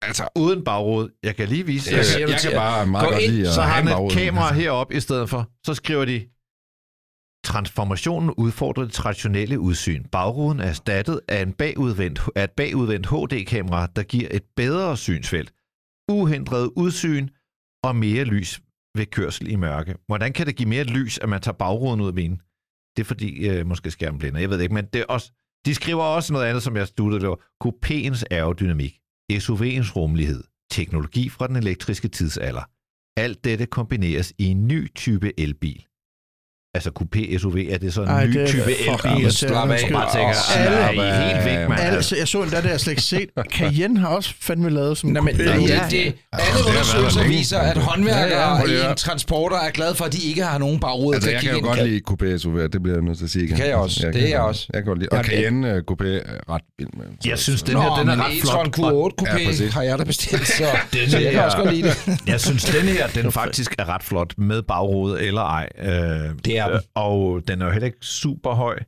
altså 0.07 0.27
uden 0.35 0.63
bagrude. 0.63 1.09
Jeg 1.23 1.35
kan 1.35 1.47
lige 1.47 1.65
vise 1.65 1.89
Jeg, 1.91 1.97
jer. 1.97 2.03
siger 2.03 2.19
jeg, 2.19 2.29
jeg 2.29 2.39
til- 2.39 2.49
kan 2.49 2.57
bare 2.59 2.87
meget 2.87 3.05
Gå 3.05 3.11
godt 3.11 3.23
ind, 3.23 3.31
lide 3.31 3.47
at 3.47 3.53
Så 3.53 3.61
har 3.61 3.69
have 3.71 3.89
han 3.95 4.05
et 4.05 4.11
kamera 4.11 4.47
Altså, 4.47 4.61
heroppe 4.61 4.95
i 4.95 4.99
stedet 4.99 5.29
for. 5.29 5.49
Så 5.65 5.73
skriver 5.73 6.05
de, 6.05 6.19
transformationen 7.45 8.29
udfordrer 8.37 8.83
det 8.83 8.93
traditionelle 8.93 9.59
udsyn. 9.59 10.03
Bagruden 10.11 10.59
er 10.59 10.63
erstattet 10.65 11.19
af, 11.27 11.41
en 11.41 11.53
bagudvendt, 11.53 12.21
af 12.35 12.43
et 12.43 12.51
bagudvendt 12.51 13.07
HD-kamera, 13.07 13.87
der 13.95 14.03
giver 14.03 14.27
et 14.31 14.43
bedre 14.55 14.97
synsfelt, 14.97 15.53
uhindret 16.11 16.69
udsyn 16.75 17.27
og 17.83 17.95
mere 17.95 18.23
lys 18.23 18.61
ved 18.97 19.05
kørsel 19.05 19.51
i 19.51 19.55
mørke. 19.55 19.95
Hvordan 20.07 20.33
kan 20.33 20.45
det 20.47 20.55
give 20.55 20.69
mere 20.69 20.83
lys, 20.83 21.17
at 21.17 21.29
man 21.29 21.41
tager 21.41 21.55
bagruden 21.55 22.01
ud 22.01 22.07
af 22.07 22.15
bilen? 22.15 22.37
Det 22.97 23.03
er 23.03 23.05
fordi, 23.05 23.47
øh, 23.49 23.65
måske 23.67 23.91
skærmen 23.91 24.19
blænder. 24.19 24.39
Jeg 24.39 24.49
ved 24.49 24.57
det 24.57 24.63
ikke, 24.63 24.73
men 24.75 24.85
det 24.93 25.01
er 25.01 25.05
også, 25.05 25.31
de 25.65 25.75
skriver 25.75 26.03
også 26.03 26.33
noget 26.33 26.45
andet, 26.45 26.63
som 26.63 26.75
jeg 26.77 26.87
studerede. 26.87 27.19
Det 27.21 27.29
var 27.29 27.39
Coupéens 27.63 28.23
aerodynamik, 28.31 28.99
SUV'ens 29.39 29.95
rummelighed, 29.95 30.43
teknologi 30.71 31.29
fra 31.29 31.47
den 31.47 31.55
elektriske 31.55 32.07
tidsalder. 32.07 32.63
Alt 33.17 33.43
dette 33.43 33.65
kombineres 33.65 34.33
i 34.37 34.45
en 34.45 34.67
ny 34.67 34.93
type 34.95 35.39
elbil. 35.39 35.85
Altså 36.75 36.91
coupé 36.99 37.37
SUV, 37.37 37.55
er 37.69 37.77
det 37.77 37.93
så 37.93 38.01
en 38.01 38.07
Ej, 38.07 38.25
ny 38.27 38.33
det 38.39 38.47
type 38.47 38.61
elbil? 38.61 38.75
irriterende. 39.23 39.73
Jeg 39.73 39.89
bare 39.91 40.11
tænker, 40.13 40.57
Alle- 40.57 40.87
alle 40.89 41.01
er 41.03 41.29
I 41.29 41.33
helt 41.33 41.45
væk, 41.45 41.69
mand. 41.69 41.81
Altså, 41.81 42.15
jeg 42.15 42.27
så 42.27 42.41
endda, 42.41 42.55
det 42.55 42.63
har 42.63 42.69
jeg 42.71 42.79
slet 42.79 42.91
ikke 42.91 43.01
set. 43.01 43.29
Cayenne 43.51 43.99
har 43.99 44.07
også 44.07 44.33
fandme 44.41 44.69
lavet 44.69 44.97
som 44.97 45.09
Nå, 45.09 45.21
men, 45.21 45.35
coupé. 45.35 45.41
ja, 45.43 45.79
det, 45.91 46.15
alle 46.33 46.59
undersøgelser 46.67 47.23
viser, 47.27 47.57
at 47.59 47.77
håndværkere 47.77 48.55
Ja, 48.57 48.71
ja, 48.71 48.87
i 48.87 48.89
en 48.91 48.95
transporter 48.95 49.57
er 49.57 49.69
glade 49.71 49.95
for, 49.95 50.05
at 50.05 50.13
de 50.13 50.17
ikke 50.29 50.43
har 50.43 50.57
nogen 50.57 50.79
bagrude. 50.79 51.15
altså, 51.15 51.29
til 51.29 51.35
at 51.35 51.43
jeg 51.43 51.53
kigge 51.53 51.67
kan 51.69 51.77
jo 51.77 51.83
ind. 51.83 52.01
godt 52.11 52.19
lide 52.19 52.33
coupé 52.33 52.37
SUV, 52.37 52.57
det 52.69 52.83
bliver 52.83 52.95
jeg 52.97 53.03
nødt 53.03 53.17
til 53.17 53.25
at 53.25 53.31
sige 53.31 53.43
igen. 53.45 53.49
Det 53.55 53.57
kan 53.61 53.67
jeg 53.69 53.75
også. 53.77 54.09
Det 54.13 54.23
er 54.23 54.27
jeg 54.27 54.39
også. 54.39 54.67
Jeg 54.73 54.81
kan 54.83 54.87
godt 54.87 54.99
lide. 54.99 55.09
Og 55.11 55.23
Cayenne 55.25 55.67
uh, 55.71 55.77
coupé 55.91 56.07
er 56.07 56.53
ret 56.53 56.61
vild 56.79 56.89
med. 56.97 57.05
Jeg 57.25 57.39
synes, 57.39 57.63
den 57.63 57.73
Nå, 57.73 57.81
her 57.81 57.95
den 57.99 58.09
er 58.09 58.25
ret 58.25 58.31
flot. 58.41 58.79
Q8 58.79 59.13
Coupé 59.21 59.71
har 59.73 59.81
jeg 59.81 59.99
da 59.99 60.03
bestilt, 60.03 60.47
så, 60.47 60.63
jeg 61.19 61.31
kan 61.31 61.43
også 61.43 61.57
godt 61.57 61.73
lide 61.75 61.87
det. 61.87 62.19
Jeg 62.27 62.41
synes, 62.41 62.63
den 62.65 62.81
her, 62.87 63.07
den 63.07 63.31
faktisk 63.31 63.75
er 63.79 63.89
ret 63.89 64.03
flot 64.03 64.33
med 64.37 64.61
bagrude 64.61 65.21
eller 65.23 65.41
ej. 65.41 65.67
Øh, 65.81 65.89
Det 66.45 66.57
den. 66.67 66.75
øh, 66.75 66.81
Og 66.95 67.41
den 67.47 67.61
er 67.61 67.65
jo 67.65 67.71
heller 67.71 67.85
ikke 67.85 67.97
super 68.05 68.51
høj. 68.53 68.79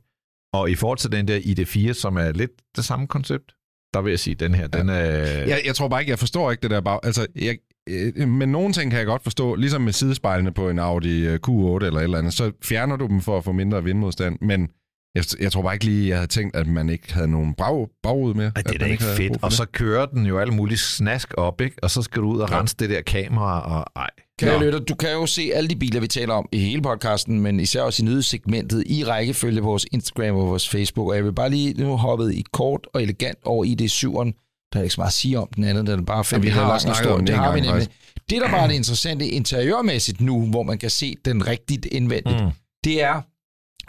Og 0.52 0.70
i 0.70 0.74
forhold 0.74 0.98
til 0.98 1.12
den 1.12 1.28
der 1.28 1.38
ID4, 1.38 1.92
som 1.92 2.16
er 2.16 2.32
lidt 2.32 2.50
det 2.76 2.84
samme 2.84 3.06
koncept, 3.06 3.52
der 3.94 4.00
vil 4.02 4.10
jeg 4.10 4.18
sige, 4.18 4.34
den 4.34 4.54
her, 4.54 4.66
den 4.66 4.88
er... 4.88 4.96
Jeg, 4.96 5.60
jeg 5.66 5.74
tror 5.74 5.88
bare 5.88 6.00
ikke, 6.00 6.10
jeg 6.10 6.18
forstår 6.18 6.50
ikke 6.50 6.62
det 6.62 6.70
der 6.70 6.80
bag... 6.80 6.98
Altså, 7.02 7.26
jeg, 7.36 7.56
øh, 7.88 8.28
men 8.28 8.48
nogle 8.48 8.72
ting 8.72 8.90
kan 8.90 8.98
jeg 8.98 9.06
godt 9.06 9.22
forstå, 9.22 9.54
ligesom 9.54 9.80
med 9.82 9.92
sidespejlene 9.92 10.52
på 10.52 10.68
en 10.70 10.78
Audi 10.78 11.26
øh, 11.26 11.34
Q8 11.48 11.84
eller 11.84 11.98
et 11.98 12.02
eller 12.02 12.18
andet, 12.18 12.34
så 12.34 12.52
fjerner 12.64 12.96
du 12.96 13.06
dem 13.06 13.20
for 13.20 13.38
at 13.38 13.44
få 13.44 13.52
mindre 13.52 13.84
vindmodstand, 13.84 14.38
men 14.40 14.68
jeg, 15.14 15.24
jeg 15.40 15.52
tror 15.52 15.62
bare 15.62 15.74
ikke 15.74 15.84
lige, 15.84 16.08
jeg 16.08 16.16
havde 16.16 16.26
tænkt, 16.26 16.56
at 16.56 16.66
man 16.66 16.88
ikke 16.88 17.14
havde 17.14 17.28
nogen 17.28 17.54
bag, 17.54 17.88
bagud 18.02 18.34
med. 18.34 18.44
Ej, 18.56 18.62
det 18.62 18.74
er 18.74 18.78
da 18.78 18.84
ikke 18.84 19.04
fedt. 19.04 19.42
Og 19.42 19.52
så 19.52 19.66
kører 19.72 20.06
den 20.06 20.26
jo 20.26 20.38
alle 20.38 20.54
mulige 20.54 20.78
snask 20.78 21.34
op, 21.36 21.60
ikke? 21.60 21.76
Og 21.82 21.90
så 21.90 22.02
skal 22.02 22.22
du 22.22 22.28
ud 22.28 22.40
og 22.40 22.48
Ja. 22.50 22.58
rense 22.60 22.76
det 22.76 22.90
der 22.90 23.02
kamera, 23.02 23.60
og 23.60 23.86
ej. 23.96 24.10
Kære 24.38 24.64
lytter, 24.64 24.78
du 24.78 24.94
kan 24.94 25.12
jo 25.12 25.26
se 25.26 25.50
alle 25.54 25.68
de 25.68 25.76
biler, 25.76 26.00
vi 26.00 26.08
taler 26.08 26.34
om 26.34 26.48
i 26.52 26.58
hele 26.58 26.82
podcasten, 26.82 27.40
men 27.40 27.60
især 27.60 27.82
også 27.82 28.02
i 28.02 28.06
nyhedssegmentet 28.06 28.84
i 28.86 29.04
rækkefølge 29.04 29.60
på 29.60 29.66
vores 29.66 29.86
Instagram 29.92 30.36
og 30.36 30.46
vores 30.48 30.68
Facebook. 30.68 31.08
Og 31.08 31.16
jeg 31.16 31.24
vil 31.24 31.32
bare 31.34 31.50
lige 31.50 31.74
nu 31.74 31.96
hoppet 31.96 32.34
i 32.34 32.44
kort 32.52 32.86
og 32.94 33.02
elegant 33.02 33.38
over 33.44 33.64
i 33.64 33.74
det 33.74 33.90
syveren. 33.90 34.34
Der 34.72 34.78
er 34.78 34.82
ikke 34.82 34.94
så 34.94 35.00
meget 35.00 35.08
at 35.10 35.12
sige 35.14 35.38
om 35.38 35.48
den 35.56 35.64
anden, 35.64 35.86
den 35.86 36.00
er 36.00 36.04
bare 36.04 36.24
fem 36.24 36.40
Ja, 36.40 36.44
vi 36.44 36.48
har 36.50 36.72
også 36.72 36.84
snakket 36.84 37.12
om 37.12 37.26
Det 37.26 37.32
en 37.32 37.38
har 37.38 37.54
vi 37.54 37.60
nemlig. 37.60 37.88
Det, 38.30 38.40
der 38.42 38.48
bare 38.48 38.62
er 38.62 38.66
det 38.68 38.74
interessante 38.74 39.28
interiørmæssigt 39.28 40.20
nu, 40.20 40.46
hvor 40.46 40.62
man 40.62 40.78
kan 40.78 40.90
se 40.90 41.14
den 41.24 41.46
rigtigt 41.46 41.86
indvendigt, 41.86 42.44
Mm. 42.44 42.50
det 42.84 43.02
er, 43.02 43.22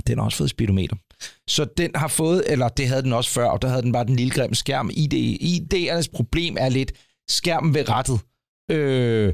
den 0.08 0.18
har 0.18 0.26
også 0.26 0.38
fået 0.38 0.50
speedometer. 0.50 0.96
Så 1.48 1.66
den 1.78 1.92
har 1.96 2.08
fået, 2.08 2.44
eller 2.48 2.68
det 2.68 2.88
havde 2.88 3.02
den 3.02 3.14
også 3.14 3.30
før, 3.32 3.46
og 3.50 3.62
der 3.62 3.68
havde 3.68 3.82
den 3.82 3.92
bare 3.92 4.06
den 4.06 4.16
lille 4.16 4.32
grimme 4.32 4.56
skærm. 4.56 4.90
ID, 4.94 5.14
ID'ernes 5.42 6.08
problem 6.14 6.56
er 6.60 6.70
lidt 6.70 6.92
skærmen 7.30 7.74
ved 7.74 7.90
rettet. 7.90 8.20
Øh, 8.72 9.34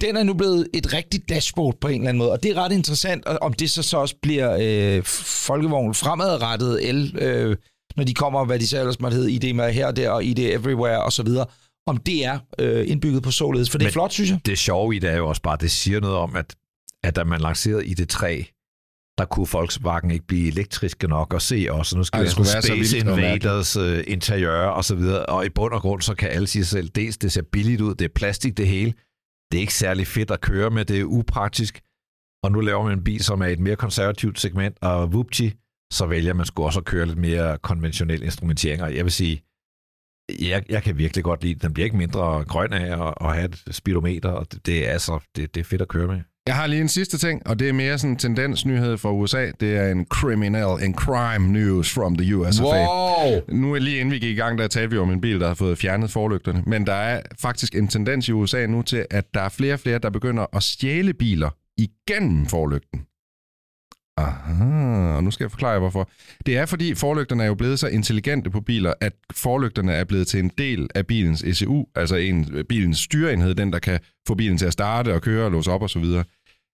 den 0.00 0.16
er 0.16 0.22
nu 0.22 0.34
blevet 0.34 0.68
et 0.74 0.92
rigtigt 0.92 1.28
dashboard 1.28 1.74
på 1.80 1.88
en 1.88 1.94
eller 1.94 2.08
anden 2.08 2.18
måde, 2.18 2.32
og 2.32 2.42
det 2.42 2.50
er 2.50 2.54
ret 2.54 2.72
interessant, 2.72 3.26
om 3.26 3.52
det 3.52 3.70
så, 3.70 3.82
så 3.82 3.96
også 3.98 4.16
bliver 4.22 4.56
øh, 4.60 5.02
folkevogn 5.46 5.94
fremadrettet 5.94 6.88
el, 6.88 7.16
øh, 7.18 7.56
når 7.96 8.04
de 8.04 8.14
kommer, 8.14 8.44
hvad 8.44 8.58
de 8.58 8.66
så 8.68 8.78
ellers 8.80 9.00
måtte 9.00 9.14
hedde, 9.16 9.32
ID 9.32 9.52
med 9.52 9.72
her 9.72 9.86
og 9.86 9.96
der, 9.96 10.10
og 10.10 10.24
ID 10.24 10.38
everywhere 10.38 11.04
og 11.04 11.12
så 11.12 11.22
videre, 11.22 11.46
om 11.86 11.96
det 11.96 12.24
er 12.24 12.38
øh, 12.58 12.90
indbygget 12.90 13.22
på 13.22 13.30
således, 13.30 13.70
for 13.70 13.78
det 13.78 13.84
er 13.84 13.88
Men- 13.88 13.92
flot, 13.92 14.12
synes 14.12 14.30
jeg. 14.30 14.38
Det 14.46 14.58
sjove 14.58 14.96
i 14.96 14.98
det 14.98 15.10
er 15.10 15.16
jo 15.16 15.28
også 15.28 15.42
bare, 15.42 15.56
det 15.60 15.70
siger 15.70 16.00
noget 16.00 16.16
om, 16.16 16.36
at, 16.36 16.54
at 17.04 17.16
da 17.16 17.24
man 17.24 17.40
lancerede 17.40 17.84
ID3, 17.84 18.50
der 19.18 19.24
kunne 19.24 19.46
Volkswagen 19.52 20.10
ikke 20.10 20.26
blive 20.26 20.48
elektriske 20.48 21.08
nok 21.08 21.34
og 21.34 21.42
se 21.42 21.66
os, 21.70 21.92
og 21.92 21.98
nu 21.98 22.04
skal 22.04 22.16
Ej, 22.18 22.22
det 22.22 22.32
skulle 22.32 22.48
være 22.52 22.62
så 22.62 22.68
Space 22.68 22.94
vildt 22.96 23.08
og 23.08 23.16
mærkeligt. 23.16 23.44
Invaders 23.44 23.76
uh, 23.76 23.98
interiør 24.12 24.66
og 24.66 24.84
så 24.84 24.94
videre, 24.94 25.26
og 25.26 25.46
i 25.46 25.48
bund 25.48 25.72
og 25.74 25.80
grund, 25.80 26.02
så 26.02 26.14
kan 26.14 26.28
alle 26.30 26.46
sige 26.46 26.64
sig 26.64 26.70
selv, 26.70 26.88
dels 26.88 27.16
det 27.16 27.32
ser 27.32 27.42
billigt 27.52 27.80
ud, 27.80 27.94
det 27.94 28.04
er 28.04 28.08
plastik 28.14 28.56
det 28.56 28.68
hele, 28.68 28.92
det 29.52 29.58
er 29.58 29.60
ikke 29.60 29.74
særlig 29.74 30.06
fedt 30.06 30.30
at 30.30 30.40
køre 30.40 30.70
med, 30.70 30.84
det 30.84 31.00
er 31.00 31.04
upraktisk, 31.04 31.80
og 32.44 32.52
nu 32.52 32.60
laver 32.60 32.82
man 32.82 32.98
en 32.98 33.04
bil, 33.04 33.24
som 33.24 33.40
er 33.40 33.46
i 33.46 33.52
et 33.52 33.60
mere 33.60 33.76
konservativt 33.76 34.40
segment, 34.40 34.78
og 34.82 35.08
whoopty, 35.08 35.48
så 35.92 36.06
vælger 36.06 36.34
man 36.34 36.46
sgu 36.46 36.64
også 36.64 36.80
at 36.80 36.84
køre 36.84 37.06
lidt 37.06 37.18
mere 37.18 37.58
konventionel 37.58 38.22
instrumentering, 38.22 38.82
og 38.82 38.96
jeg 38.96 39.04
vil 39.04 39.12
sige, 39.12 39.42
jeg, 40.40 40.64
jeg 40.68 40.82
kan 40.82 40.98
virkelig 40.98 41.24
godt 41.24 41.42
lide, 41.42 41.54
den 41.54 41.74
bliver 41.74 41.84
ikke 41.84 41.96
mindre 41.96 42.44
grøn 42.44 42.72
af 42.72 43.08
at, 43.08 43.14
at 43.20 43.34
have 43.34 43.44
et 43.44 43.62
speedometer, 43.70 44.28
og 44.28 44.52
det, 44.52 44.66
det 44.66 44.88
er 44.88 44.92
altså, 44.92 45.20
det, 45.36 45.54
det 45.54 45.60
er 45.60 45.64
fedt 45.64 45.82
at 45.82 45.88
køre 45.88 46.06
med. 46.06 46.20
Jeg 46.46 46.56
har 46.56 46.66
lige 46.66 46.80
en 46.80 46.88
sidste 46.88 47.18
ting, 47.18 47.46
og 47.46 47.58
det 47.58 47.68
er 47.68 47.72
mere 47.72 47.98
sådan 47.98 48.10
en 48.10 48.16
tendensnyhed 48.16 48.98
fra 48.98 49.12
USA. 49.12 49.50
Det 49.60 49.76
er 49.76 49.88
en 49.88 50.06
criminal, 50.06 50.84
en 50.84 50.94
crime 50.94 51.52
news 51.52 51.94
from 51.94 52.16
the 52.16 52.36
USFA. 52.36 52.64
Wow! 52.64 53.40
Nu 53.48 53.74
er 53.74 53.78
lige 53.78 53.98
inden 53.98 54.12
vi 54.12 54.18
gik 54.18 54.36
i 54.36 54.40
gang, 54.40 54.58
der 54.58 54.68
talte 54.68 54.90
vi 54.90 54.98
om 54.98 55.10
en 55.10 55.20
bil, 55.20 55.40
der 55.40 55.46
har 55.46 55.54
fået 55.54 55.78
fjernet 55.78 56.10
forlygterne. 56.10 56.62
Men 56.66 56.86
der 56.86 56.92
er 56.92 57.22
faktisk 57.40 57.74
en 57.74 57.88
tendens 57.88 58.28
i 58.28 58.32
USA 58.32 58.66
nu 58.66 58.82
til, 58.82 59.06
at 59.10 59.34
der 59.34 59.40
er 59.40 59.48
flere 59.48 59.74
og 59.74 59.80
flere, 59.80 59.98
der 59.98 60.10
begynder 60.10 60.46
at 60.56 60.62
stjæle 60.62 61.14
biler 61.14 61.50
igennem 61.78 62.46
forlygten. 62.46 63.06
Aha, 64.16 65.16
og 65.16 65.24
nu 65.24 65.30
skal 65.30 65.44
jeg 65.44 65.50
forklare 65.50 65.72
jer, 65.72 65.78
hvorfor. 65.78 66.10
Det 66.46 66.56
er, 66.56 66.66
fordi 66.66 66.94
forlygterne 66.94 67.42
er 67.42 67.46
jo 67.46 67.54
blevet 67.54 67.78
så 67.78 67.88
intelligente 67.88 68.50
på 68.50 68.60
biler, 68.60 68.94
at 69.00 69.12
forlygterne 69.32 69.92
er 69.92 70.04
blevet 70.04 70.26
til 70.26 70.40
en 70.40 70.50
del 70.58 70.88
af 70.94 71.06
bilens 71.06 71.42
ECU, 71.42 71.84
altså 71.94 72.16
en, 72.16 72.64
bilens 72.68 72.98
styreenhed, 72.98 73.54
den 73.54 73.72
der 73.72 73.78
kan 73.78 74.00
få 74.28 74.34
bilen 74.34 74.58
til 74.58 74.66
at 74.66 74.72
starte 74.72 75.14
og 75.14 75.22
køre 75.22 75.44
og 75.44 75.50
låse 75.50 75.70
op 75.70 75.82
osv. 75.82 76.04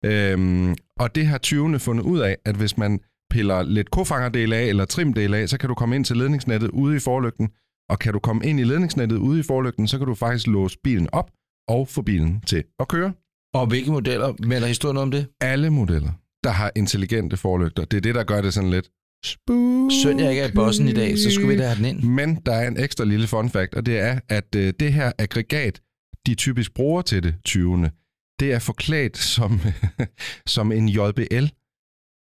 Øhm, 0.06 0.76
og 1.00 1.16
det 1.16 1.28
har 1.28 1.40
20'erne 1.46 1.78
fundet 1.78 2.04
ud 2.04 2.20
af, 2.20 2.38
at 2.46 2.56
hvis 2.56 2.78
man 2.78 3.00
piller 3.30 3.64
lidt 3.64 3.92
kofangerdel 3.92 4.54
af 4.54 4.64
eller 4.64 4.86
trimdel 4.86 5.34
af, 5.34 5.50
så 5.50 5.58
kan 5.58 5.70
du 5.70 5.76
komme 5.76 5.96
ind 5.96 6.06
til 6.06 6.18
ledningsnettet 6.18 6.70
ude 6.70 6.96
i 6.96 7.00
forlygten, 7.00 7.50
og 7.90 8.00
kan 8.00 8.14
du 8.14 8.20
komme 8.20 8.46
ind 8.46 8.60
i 8.60 8.64
ledningsnettet 8.64 9.18
ude 9.18 9.40
i 9.40 9.44
forlygten, 9.44 9.88
så 9.88 9.98
kan 9.98 10.08
du 10.08 10.16
faktisk 10.16 10.48
låse 10.48 10.78
bilen 10.84 11.10
op 11.12 11.32
og 11.68 11.88
få 11.88 12.02
bilen 12.02 12.42
til 12.48 12.64
at 12.80 12.88
køre. 12.88 13.14
Og 13.54 13.68
hvilke 13.68 13.92
modeller 13.92 14.34
melder 14.48 14.68
historien 14.68 14.98
om 14.98 15.12
det? 15.12 15.28
Alle 15.42 15.70
modeller, 15.70 16.12
der 16.44 16.50
har 16.50 16.72
intelligente 16.76 17.38
forlygter, 17.38 17.86
det 17.86 17.98
er 17.98 18.02
det, 18.02 18.16
der 18.16 18.24
gør 18.24 18.42
det 18.42 18.54
sådan 18.54 18.70
lidt 18.70 18.90
spooky. 19.26 19.94
Søn, 20.04 20.20
jeg 20.20 20.30
ikke 20.30 20.42
er 20.42 20.48
i 20.48 20.52
bossen 20.56 20.88
i 20.88 20.94
dag, 20.94 21.18
så 21.18 21.32
skulle 21.32 21.48
vi 21.48 21.58
da 21.58 21.68
have 21.68 21.78
den 21.78 21.86
ind. 21.86 22.10
Men 22.10 22.36
der 22.46 22.54
er 22.54 22.68
en 22.68 22.80
ekstra 22.80 23.06
lille 23.06 23.28
fun 23.28 23.50
fact, 23.50 23.76
og 23.76 23.86
det 23.86 24.00
er, 24.00 24.20
at 24.30 24.56
øh, 24.56 24.74
det 24.80 24.94
her 24.94 25.12
aggregat, 25.18 25.82
de 26.26 26.36
typisk 26.36 26.74
bruger 26.74 27.02
til 27.02 27.24
det 27.24 27.36
20. 27.46 27.90
Det 28.40 28.54
er 28.54 28.60
forklædt 28.60 29.18
som, 29.18 29.62
som 30.56 30.72
en 30.72 30.90
JBL 30.90 31.46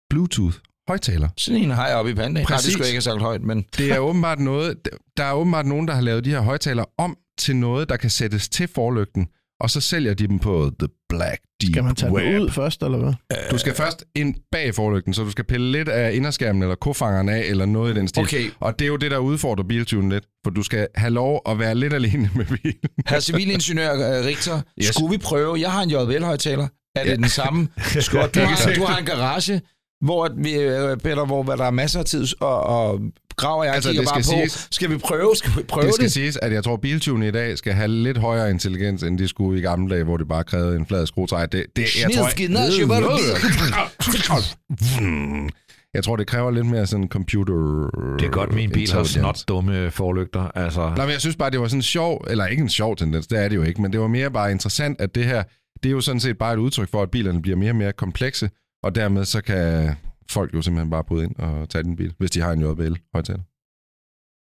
Bluetooth 0.10 0.56
højtaler. 0.88 1.30
Sådan 1.38 1.62
en 1.62 1.69
har 1.69 1.88
jeg 1.88 1.97
oppe 1.97 2.12
i 2.12 2.15
panden. 2.15 2.45
Nej, 2.50 2.58
det 2.58 2.71
skulle 2.71 2.80
jeg 2.80 2.88
ikke 2.88 2.95
have 2.95 3.02
sagt 3.02 3.21
højt, 3.21 3.41
men 3.41 3.65
Det 3.78 3.91
er 3.91 4.00
åbenbart 4.00 4.39
noget, 4.39 4.88
der 5.17 5.24
er 5.24 5.34
åbenbart 5.34 5.65
nogen, 5.65 5.88
der 5.88 5.93
har 5.93 6.02
lavet 6.02 6.26
de 6.26 6.30
her 6.30 6.41
højtaler 6.41 6.86
om 6.97 7.17
til 7.38 7.56
noget, 7.56 7.89
der 7.89 7.97
kan 7.97 8.10
sættes 8.10 8.50
til 8.50 8.67
forlygten, 8.67 9.28
og 9.62 9.69
så 9.69 9.82
sælger 9.82 10.13
de 10.13 10.28
dem 10.28 10.39
på 10.39 10.71
The 10.80 10.88
Black 11.10 11.41
Deep 11.62 11.71
Skal 11.71 11.84
man 11.84 11.95
tage 11.95 12.12
Web. 12.12 12.26
den 12.26 12.41
ud 12.41 12.50
først, 12.50 12.84
eller 12.84 12.97
hvad? 12.97 13.13
Du 13.52 13.58
skal 13.58 13.74
først 13.76 14.06
ind 14.15 14.36
bag 14.52 14.76
forlygten, 14.76 15.13
så 15.13 15.24
du 15.24 15.32
skal 15.32 15.45
pille 15.45 15.71
lidt 15.71 15.89
af 15.89 16.13
inderskærmen 16.13 16.62
eller 16.62 16.76
kofangeren 16.76 17.30
af, 17.30 17.39
eller 17.39 17.65
noget 17.65 17.95
i 17.95 18.00
den 18.00 18.08
stil. 18.08 18.24
Okay. 18.24 18.50
Og 18.60 18.80
det 18.80 18.86
er 18.86 18.89
jo 18.89 18.95
det, 18.95 19.12
der 19.12 19.17
udfordrer 19.17 19.63
biltunen 19.63 20.10
lidt, 20.10 20.24
for 20.43 20.52
du 20.52 20.63
skal 20.63 20.88
have 20.95 21.13
lov 21.13 21.41
at 21.50 21.60
være 21.60 21.76
lidt 21.76 21.93
alene 21.93 22.30
med 22.36 22.45
bilen. 22.45 22.80
herre 23.08 23.21
civilingeniør 23.21 23.94
uh, 23.94 24.25
Richter, 24.25 24.62
yes. 24.81 24.88
Skulle 24.88 25.12
vi 25.12 25.17
prøve? 25.17 25.60
Jeg 25.60 25.71
har 25.71 25.81
en 25.83 25.90
JBL-højtaler. 25.90 26.67
Er 26.96 27.04
det 27.04 27.19
den 27.19 27.29
samme? 27.29 27.67
Skulle, 28.00 28.27
du, 28.27 28.40
har, 28.40 28.73
du 28.75 28.83
har 28.83 28.98
en 28.98 29.06
garage. 29.06 29.62
Hvor, 30.02 30.25
at 30.25 30.31
vi, 30.35 30.54
øh, 30.54 30.97
Peter, 30.97 31.25
hvor 31.25 31.43
der 31.43 31.65
er 31.65 31.71
masser 31.71 31.99
af 31.99 32.06
tid, 32.06 32.27
og, 32.41 32.63
og 32.63 32.99
Grav 33.35 33.60
og 33.60 33.65
jeg 33.65 33.73
Altså, 33.73 33.89
kigger 33.89 34.02
det 34.04 34.10
bare 34.13 34.23
skal 34.23 34.35
på, 34.35 34.39
siges- 34.39 34.67
skal 34.71 34.89
vi 34.89 34.97
prøve, 34.97 35.35
skal 35.35 35.52
vi 35.58 35.63
prøve 35.63 35.81
Det 35.81 35.87
det? 35.87 35.95
skal 35.95 36.10
siges, 36.12 36.37
at 36.37 36.54
jeg 36.54 36.63
tror, 36.63 36.73
at 36.73 36.81
biltunen 36.81 37.23
i 37.23 37.31
dag 37.31 37.58
skal 37.58 37.73
have 37.73 37.87
lidt 37.87 38.17
højere 38.17 38.49
intelligens, 38.49 39.04
end 39.04 39.17
de 39.17 39.27
skulle 39.27 39.60
i 39.60 39.62
gamle 39.62 39.93
dage, 39.95 40.04
hvor 40.04 40.17
det 40.17 40.27
bare 40.27 40.43
krævede 40.43 40.75
en 40.75 40.85
flad 40.85 41.08
skruetræk. 41.08 41.52
Det, 41.52 41.65
det, 41.75 41.81
jeg, 42.02 42.12
tror, 42.15 42.23
jeg 42.23 42.31
jeg 45.93 46.04
tror, 46.04 46.15
det 46.15 46.27
kræver 46.27 46.52
lidt 46.52 46.65
mere 46.65 46.87
sådan 46.87 47.08
computer 47.08 47.54
Det 48.19 48.25
er 48.25 48.29
godt, 48.31 48.54
min 48.56 48.71
bil 48.71 48.91
har 48.91 49.04
snot 49.04 49.39
dumme 49.47 49.91
forlygter. 49.91 50.58
Altså, 50.58 50.79
Nej, 50.81 51.06
men 51.06 51.10
jeg 51.12 51.19
synes 51.21 51.35
bare, 51.35 51.49
det 51.49 51.60
var 51.60 51.67
sådan 51.67 51.77
en 51.79 51.83
sjov, 51.83 52.25
eller 52.29 52.45
ikke 52.45 52.62
en 52.62 52.69
sjov 52.69 52.95
tendens, 52.95 53.27
det 53.27 53.39
er 53.43 53.47
det 53.49 53.56
jo 53.56 53.63
ikke, 53.63 53.81
men 53.81 53.91
det 53.91 53.99
var 53.99 54.08
mere 54.08 54.31
bare 54.31 54.52
interessant, 54.52 55.02
at 55.02 55.15
det 55.15 55.25
her, 55.25 55.43
det 55.83 55.89
er 55.89 55.93
jo 55.93 56.02
sådan 56.02 56.19
set 56.19 56.37
bare 56.37 56.54
et 56.54 56.58
udtryk 56.58 56.91
for, 56.91 57.02
at 57.02 57.12
bilerne 57.12 57.41
bliver 57.41 57.58
mere 57.58 57.71
og 57.71 57.75
mere 57.75 57.91
komplekse, 57.93 58.49
og 58.84 58.96
dermed 58.96 59.25
så 59.25 59.42
kan 59.42 59.96
folk 60.32 60.54
jo 60.54 60.62
simpelthen 60.62 60.90
bare 60.90 61.04
bryde 61.04 61.23
ind 61.25 61.36
og 61.36 61.69
tage 61.69 61.84
din 61.84 61.96
bil, 61.96 62.13
hvis 62.17 62.32
de 62.32 62.42
har 62.42 62.52
en 62.52 62.62
JBL 62.62 62.94
højtaler. 63.13 63.44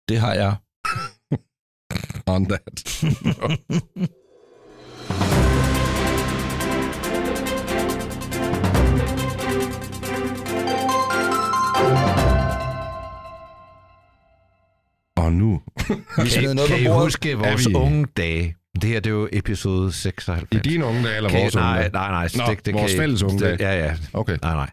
Det 0.08 0.18
har 0.18 0.34
jeg. 0.34 0.56
On 2.34 2.46
that. 2.46 2.76
og 15.16 15.32
nu, 15.32 15.62
Vi 16.22 16.28
smider 16.28 16.46
kan, 16.46 16.56
noget 16.56 16.70
kan 16.70 16.76
på 16.78 16.82
I 16.82 16.86
bordet. 16.86 17.02
huske 17.02 17.34
vores 17.38 17.68
vi- 17.68 17.74
unge 17.74 18.06
dage? 18.16 18.54
Det 18.80 18.90
her, 18.90 19.00
det 19.00 19.10
er 19.10 19.14
jo 19.14 19.28
episode 19.32 19.92
96. 19.92 20.48
i 20.52 20.56
dine 20.70 20.84
unge 20.84 21.04
dage, 21.04 21.16
eller 21.16 21.30
Kan 21.30 21.40
vores 21.40 21.56
unge 21.56 21.66
nej, 21.66 21.78
dage? 21.78 21.90
nej, 21.92 22.10
nej. 22.10 22.28
Nå, 22.46 22.54
det, 22.54 22.66
det 22.66 22.74
vores 22.74 22.92
kan 22.92 23.00
fælles 23.00 23.22
unge 23.22 23.44
dage. 23.44 23.56
Ja, 23.60 23.84
ja. 23.86 23.94
Okay. 24.12 24.38
Nej, 24.42 24.54
nej. 24.54 24.70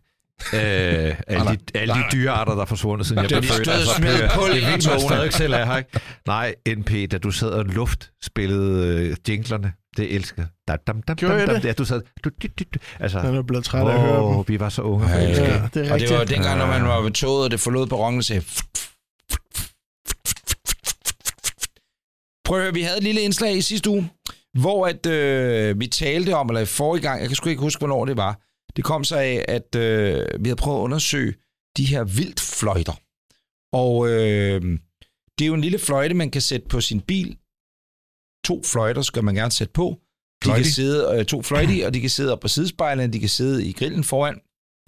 Øh, 0.53 0.59
alle, 1.27 1.51
de, 1.51 1.57
alle 1.79 1.93
de 1.93 2.03
dyrearter, 2.11 2.53
der 2.55 2.61
er 2.61 2.65
forsvundet, 2.65 3.07
siden 3.07 3.21
jeg 3.21 3.29
blev 3.29 3.43
født. 3.43 3.67
stod 3.67 3.73
og 3.73 3.95
smed 3.97 4.13
det 4.21 4.31
kul 4.31 4.49
er 4.49 4.71
vildt, 4.71 5.01
stadig 5.01 5.33
selv 5.33 5.53
er 5.53 5.65
her, 5.65 5.77
ikke? 5.77 5.89
Nej, 6.27 6.55
NP, 6.77 7.11
da 7.11 7.17
du 7.17 7.31
sad 7.31 7.49
og 7.49 7.65
luft 7.65 8.11
spillede 8.23 8.87
øh, 9.09 9.15
jinglerne, 9.29 9.73
det 9.97 10.15
elskede. 10.15 10.47
Da, 10.67 10.75
dam, 10.87 11.01
dam, 11.01 11.15
Gjorde 11.15 11.33
dam, 11.33 11.39
jeg 11.39 11.47
dam, 11.47 11.55
det? 11.55 11.67
Ja, 11.67 11.73
du 11.73 11.85
sad... 11.85 12.01
Du, 12.23 12.29
du, 12.43 12.47
du, 12.59 12.63
du, 12.73 12.79
altså, 12.99 13.19
Han 13.19 13.35
er 13.35 13.41
blevet 13.41 13.65
træt 13.65 13.87
af 13.87 13.93
at 13.93 13.99
høre 14.01 14.33
dem. 14.37 14.43
vi 14.47 14.59
var 14.59 14.69
så 14.69 14.81
unge. 14.81 15.09
Ja, 15.09 15.19
Ja, 15.21 15.61
det 15.73 15.87
er 15.87 15.93
Og 15.93 15.99
det 15.99 16.09
var 16.09 16.23
dengang, 16.23 16.57
når 16.59 16.65
man 16.67 16.87
var 16.87 17.01
ved 17.01 17.11
toget, 17.11 17.45
og 17.45 17.51
det 17.51 17.59
forlod 17.59 17.87
perronen, 17.87 18.17
og 18.17 18.23
sagde... 18.23 18.41
Prøv 22.45 22.57
at 22.57 22.63
høre, 22.63 22.73
vi 22.73 22.81
havde 22.81 22.97
et 22.97 23.03
lille 23.03 23.21
indslag 23.21 23.57
i 23.57 23.61
sidste 23.61 23.89
uge, 23.89 24.11
hvor 24.53 24.87
at, 24.87 25.05
øh, 25.05 25.79
vi 25.79 25.87
talte 25.87 26.35
om, 26.35 26.49
eller 26.49 26.61
i 26.61 26.65
forrige 26.65 27.01
gang, 27.01 27.21
jeg 27.21 27.29
kan 27.29 27.35
sgu 27.35 27.49
ikke 27.49 27.61
huske, 27.61 27.79
hvornår 27.79 28.05
det 28.05 28.17
var. 28.17 28.41
Det 28.75 28.83
kom 28.83 29.03
så 29.03 29.17
af, 29.17 29.45
at 29.47 29.75
øh, 29.75 30.25
vi 30.39 30.49
havde 30.49 30.55
prøvet 30.55 30.77
at 30.79 30.83
undersøge 30.83 31.33
de 31.77 31.85
her 31.85 32.03
vildfløjter. 32.03 32.93
Og 33.73 34.09
øh, 34.09 34.61
det 35.39 35.45
er 35.45 35.47
jo 35.47 35.53
en 35.53 35.61
lille 35.61 35.79
fløjte, 35.79 36.13
man 36.13 36.31
kan 36.31 36.41
sætte 36.41 36.67
på 36.67 36.81
sin 36.81 37.01
bil. 37.01 37.37
To 38.45 38.63
fløjter 38.63 39.01
skal 39.01 39.23
man 39.23 39.35
gerne 39.35 39.51
sætte 39.51 39.73
på. 39.73 39.99
De 40.43 40.45
Fløjte? 40.45 40.63
kan 40.63 40.71
sidde, 40.71 41.19
øh, 41.19 41.25
to 41.25 41.41
fløjte, 41.41 41.85
og 41.85 41.93
de 41.93 42.01
kan 42.01 42.09
sidde 42.09 42.31
op 42.31 42.39
på 42.39 42.47
sidespejlene, 42.47 43.13
de 43.13 43.19
kan 43.19 43.29
sidde 43.29 43.65
i 43.65 43.73
grillen 43.73 44.03
foran, 44.03 44.39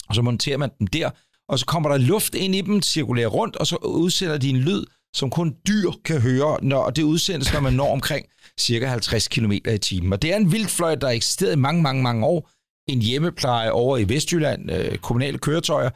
og 0.09 0.15
så 0.15 0.21
monterer 0.21 0.57
man 0.57 0.69
dem 0.79 0.87
der, 0.87 1.09
og 1.49 1.59
så 1.59 1.65
kommer 1.65 1.89
der 1.89 1.97
luft 1.97 2.35
ind 2.35 2.55
i 2.55 2.61
dem, 2.61 2.81
cirkulerer 2.81 3.27
rundt, 3.27 3.55
og 3.55 3.67
så 3.67 3.75
udsender 3.75 4.37
de 4.37 4.49
en 4.49 4.57
lyd, 4.57 4.83
som 5.17 5.29
kun 5.29 5.55
dyr 5.67 5.91
kan 6.05 6.21
høre, 6.21 6.57
når 6.61 6.89
det 6.89 7.03
udsendes, 7.03 7.53
når 7.53 7.59
man 7.59 7.73
når 7.73 7.91
omkring 7.91 8.25
cirka 8.59 8.87
50 8.87 9.27
km 9.27 9.51
i 9.51 9.77
timen. 9.77 10.13
Og 10.13 10.21
det 10.21 10.33
er 10.33 10.37
en 10.37 10.51
vildfløj, 10.51 10.95
der 10.95 11.07
har 11.07 11.13
eksisteret 11.13 11.53
i 11.53 11.55
mange, 11.55 11.81
mange, 11.81 12.03
mange 12.03 12.25
år. 12.25 12.49
En 12.89 13.01
hjemmepleje 13.01 13.71
over 13.71 13.97
i 13.97 14.09
Vestjylland, 14.09 14.71
øh, 14.71 14.97
kommunale 14.97 15.37
køretøjer, 15.37 15.89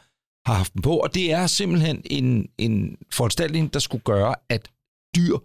har 0.49 0.53
haft 0.53 0.74
dem 0.74 0.82
på, 0.82 0.97
og 0.97 1.13
det 1.13 1.32
er 1.32 1.47
simpelthen 1.47 2.01
en, 2.05 2.49
en 2.57 2.97
foranstaltning, 3.11 3.74
der 3.74 3.80
skulle 3.80 4.03
gøre, 4.03 4.36
at 4.49 4.69
dyr 5.15 5.38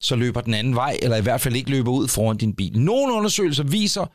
så 0.00 0.16
løber 0.16 0.40
den 0.40 0.54
anden 0.54 0.74
vej, 0.74 0.98
eller 1.02 1.16
i 1.16 1.22
hvert 1.22 1.40
fald 1.40 1.56
ikke 1.56 1.70
løber 1.70 1.92
ud 1.92 2.08
foran 2.08 2.36
din 2.36 2.56
bil. 2.56 2.80
Nogle 2.80 3.14
undersøgelser 3.14 3.64
viser, 3.64 4.06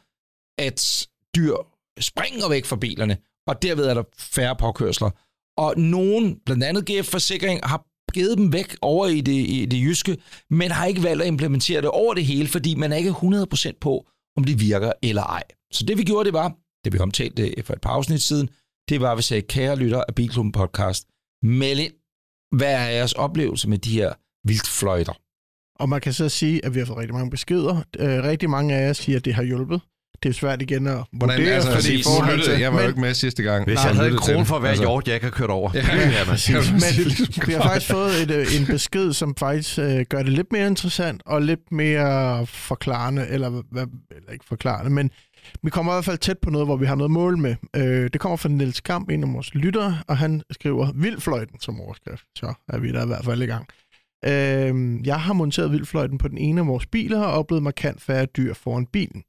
at 0.61 1.07
dyr 1.35 1.55
springer 1.99 2.49
væk 2.49 2.65
fra 2.65 2.75
bilerne, 2.75 3.17
og 3.47 3.61
derved 3.61 3.85
er 3.85 3.93
der 3.93 4.03
færre 4.17 4.55
påkørsler. 4.55 5.09
Og 5.57 5.77
nogen, 5.77 6.39
blandt 6.45 6.63
andet 6.63 6.85
GF 6.85 7.11
Forsikring, 7.11 7.59
har 7.63 7.85
givet 8.11 8.37
dem 8.37 8.53
væk 8.53 8.75
over 8.81 9.07
i 9.07 9.21
det, 9.21 9.31
i 9.31 9.65
det 9.65 9.81
jyske, 9.81 10.17
men 10.49 10.71
har 10.71 10.85
ikke 10.85 11.03
valgt 11.03 11.21
at 11.21 11.27
implementere 11.27 11.81
det 11.81 11.89
over 11.89 12.13
det 12.13 12.25
hele, 12.25 12.47
fordi 12.47 12.75
man 12.75 12.91
er 12.91 12.95
ikke 12.95 13.11
100% 13.11 13.71
på, 13.81 14.07
om 14.37 14.43
det 14.43 14.59
virker 14.59 14.91
eller 15.01 15.23
ej. 15.23 15.43
Så 15.71 15.85
det 15.85 15.97
vi 15.97 16.03
gjorde, 16.03 16.25
det 16.25 16.33
var, 16.33 16.55
det 16.83 16.93
vi 16.93 16.99
omtalte 16.99 17.49
øh, 17.49 17.63
for 17.63 17.73
et 17.73 17.81
par 17.81 17.89
afsnit 17.89 18.21
siden, 18.21 18.49
det 18.89 19.01
var, 19.01 19.11
at 19.11 19.17
vi 19.17 19.21
sagde, 19.21 19.41
kære 19.41 19.75
lytter 19.75 20.03
af 20.07 20.15
Bilklubben 20.15 20.51
podcast, 20.51 21.07
meld 21.43 21.79
ind, 21.79 21.93
hvad 22.57 22.73
er 22.73 22.89
jeres 22.89 23.13
oplevelse 23.13 23.69
med 23.69 23.77
de 23.77 23.91
her 23.91 24.13
vildfløjter? 24.47 25.13
Og 25.79 25.89
man 25.89 26.01
kan 26.01 26.13
så 26.13 26.29
sige, 26.29 26.65
at 26.65 26.73
vi 26.73 26.79
har 26.79 26.85
fået 26.85 26.97
rigtig 26.97 27.13
mange 27.13 27.31
beskeder. 27.31 27.75
Øh, 27.99 28.23
rigtig 28.23 28.49
mange 28.49 28.75
af 28.75 28.87
jer 28.87 28.93
siger, 28.93 29.17
at 29.17 29.25
det 29.25 29.33
har 29.33 29.43
hjulpet. 29.43 29.81
Det 30.23 30.29
er 30.29 30.33
svært 30.33 30.61
igen 30.61 30.87
at 30.87 31.03
Hvordan, 31.11 31.37
vurdere, 31.39 31.55
altså, 31.55 31.71
fordi 31.71 31.83
fordi 31.83 31.99
i 31.99 32.03
forhold 32.03 32.43
til... 32.43 32.59
jeg 32.59 32.73
var 32.73 32.81
jo 32.81 32.87
ikke 32.87 33.01
med 33.01 33.13
sidste 33.13 33.43
gang. 33.43 33.65
Hvis 33.65 33.75
Nej, 33.75 33.85
jeg 33.85 33.95
havde 33.95 34.09
en 34.11 34.17
krone 34.17 34.45
for 34.45 34.59
hver 34.59 34.69
Altså, 34.69 34.83
hjort, 34.83 35.07
jeg 35.07 35.13
ikke 35.15 35.25
har 35.25 35.31
kørt 35.31 35.49
over. 35.49 35.71
Ja, 35.73 35.81
men 36.73 37.45
vi 37.47 37.53
har 37.53 37.61
faktisk 37.61 37.91
fået 37.91 38.21
et, 38.21 38.31
øh, 38.31 38.59
en 38.59 38.65
besked, 38.65 39.13
som 39.13 39.35
faktisk 39.35 39.79
øh, 39.79 40.05
gør 40.09 40.23
det 40.23 40.33
lidt 40.33 40.51
mere 40.51 40.67
interessant 40.67 41.21
og 41.25 41.41
lidt 41.41 41.71
mere 41.71 42.45
forklarende, 42.45 43.27
eller, 43.29 43.49
hvad, 43.49 43.85
eller 44.11 44.31
ikke 44.31 44.45
forklarende, 44.45 44.91
men 44.91 45.11
vi 45.63 45.69
kommer 45.69 45.93
i 45.93 45.95
hvert 45.95 46.05
fald 46.05 46.17
tæt 46.17 46.37
på 46.37 46.49
noget, 46.49 46.67
hvor 46.67 46.77
vi 46.77 46.85
har 46.85 46.95
noget 46.95 47.11
mål 47.11 47.37
med. 47.37 47.55
Øh, 47.75 48.09
det 48.13 48.21
kommer 48.21 48.35
fra 48.37 48.49
Niels 48.49 48.81
Kamp, 48.81 49.09
en 49.09 49.23
af 49.23 49.33
vores 49.33 49.55
lyttere, 49.55 49.97
og 50.07 50.17
han 50.17 50.41
skriver 50.51 50.91
vildfløjten 50.95 51.59
som 51.59 51.81
overskrift. 51.81 52.23
Så 52.35 52.53
er 52.67 52.79
vi 52.79 52.91
der 52.91 53.03
i 53.03 53.07
hvert 53.07 53.25
fald 53.25 53.41
i 53.41 53.45
gang. 53.45 53.65
Øh, 54.25 55.07
jeg 55.07 55.21
har 55.21 55.33
monteret 55.33 55.71
vildfløjten 55.71 56.17
på 56.17 56.27
den 56.27 56.37
ene 56.37 56.61
af 56.61 56.67
vores 56.67 56.85
biler 56.85 57.21
og 57.21 57.33
oplevet 57.33 57.63
markant 57.63 58.01
færre 58.01 58.25
dyr 58.25 58.53
foran 58.53 58.85
bilen. 58.85 59.23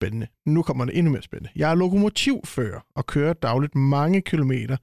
Spændende. 0.00 0.26
Nu 0.46 0.62
kommer 0.62 0.84
det 0.84 0.98
endnu 0.98 1.12
mere 1.12 1.22
spændende. 1.22 1.50
Jeg 1.56 1.70
er 1.70 1.74
lokomotivfører 1.74 2.80
og 2.94 3.06
kører 3.06 3.32
dagligt 3.32 3.74
mange 3.74 4.22
kilometer 4.22 4.76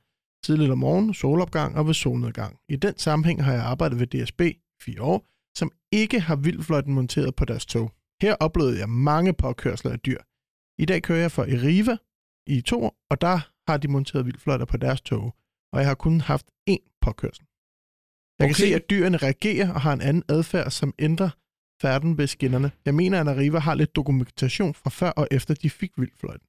tidligt 0.43 0.72
om 0.72 0.78
morgenen, 0.78 1.14
solopgang 1.14 1.78
og 1.78 1.88
ved 1.88 1.93
solnedgang. 1.93 2.59
I 2.70 2.76
den 2.76 2.97
sammenhæng 2.97 3.43
har 3.43 3.53
jeg 3.53 3.64
arbejdet 3.64 3.99
ved 3.99 4.07
DSB 4.07 4.41
i 4.41 4.59
fire 4.82 5.01
år, 5.01 5.26
som 5.57 5.72
ikke 5.91 6.20
har 6.20 6.36
vildfløjten 6.36 6.93
monteret 6.93 7.36
på 7.36 7.45
deres 7.45 7.66
tog. 7.66 7.91
Her 8.22 8.36
oplevede 8.39 8.80
jeg 8.80 8.89
mange 8.89 9.34
påkørsler 9.34 9.91
af 9.91 9.99
dyr. 9.99 10.18
I 10.82 10.86
dag 10.86 11.01
kører 11.01 11.20
jeg 11.20 11.32
for 11.32 11.43
Eriva 11.43 11.97
i 12.47 12.61
to 12.61 12.84
år, 12.84 12.95
og 13.09 13.22
der 13.22 13.39
har 13.68 13.78
de 13.78 13.88
monteret 13.88 14.26
vildfløjter 14.26 14.66
på 14.66 14.78
deres 14.78 15.01
tog, 15.01 15.36
og 15.74 15.80
jeg 15.80 15.88
har 15.88 15.95
kun 15.95 16.22
haft 16.22 16.45
én 16.70 16.97
påkørsel. 17.01 17.45
Jeg 18.39 18.47
kan 18.47 18.55
Okay. 18.55 18.64
se, 18.70 18.76
at 18.76 18.89
dyrene 18.89 19.18
reagerer 19.18 19.74
og 19.74 19.82
har 19.82 19.93
en 19.93 20.01
anden 20.01 20.24
adfærd, 20.30 20.72
som 20.72 20.93
ændrer 20.99 21.30
færden 21.82 22.17
ved 22.17 22.28
skinnerne. 22.28 22.71
Jeg 22.86 22.95
mener, 22.95 23.19
at 23.21 23.28
Arriva 23.28 23.59
har 23.59 23.76
lidt 23.76 23.95
dokumentation 23.95 24.74
fra 24.74 24.89
før 24.89 25.09
og 25.09 25.28
efter, 25.32 25.53
de 25.53 25.69
fik 25.69 25.91
vildfløjten. 25.97 26.47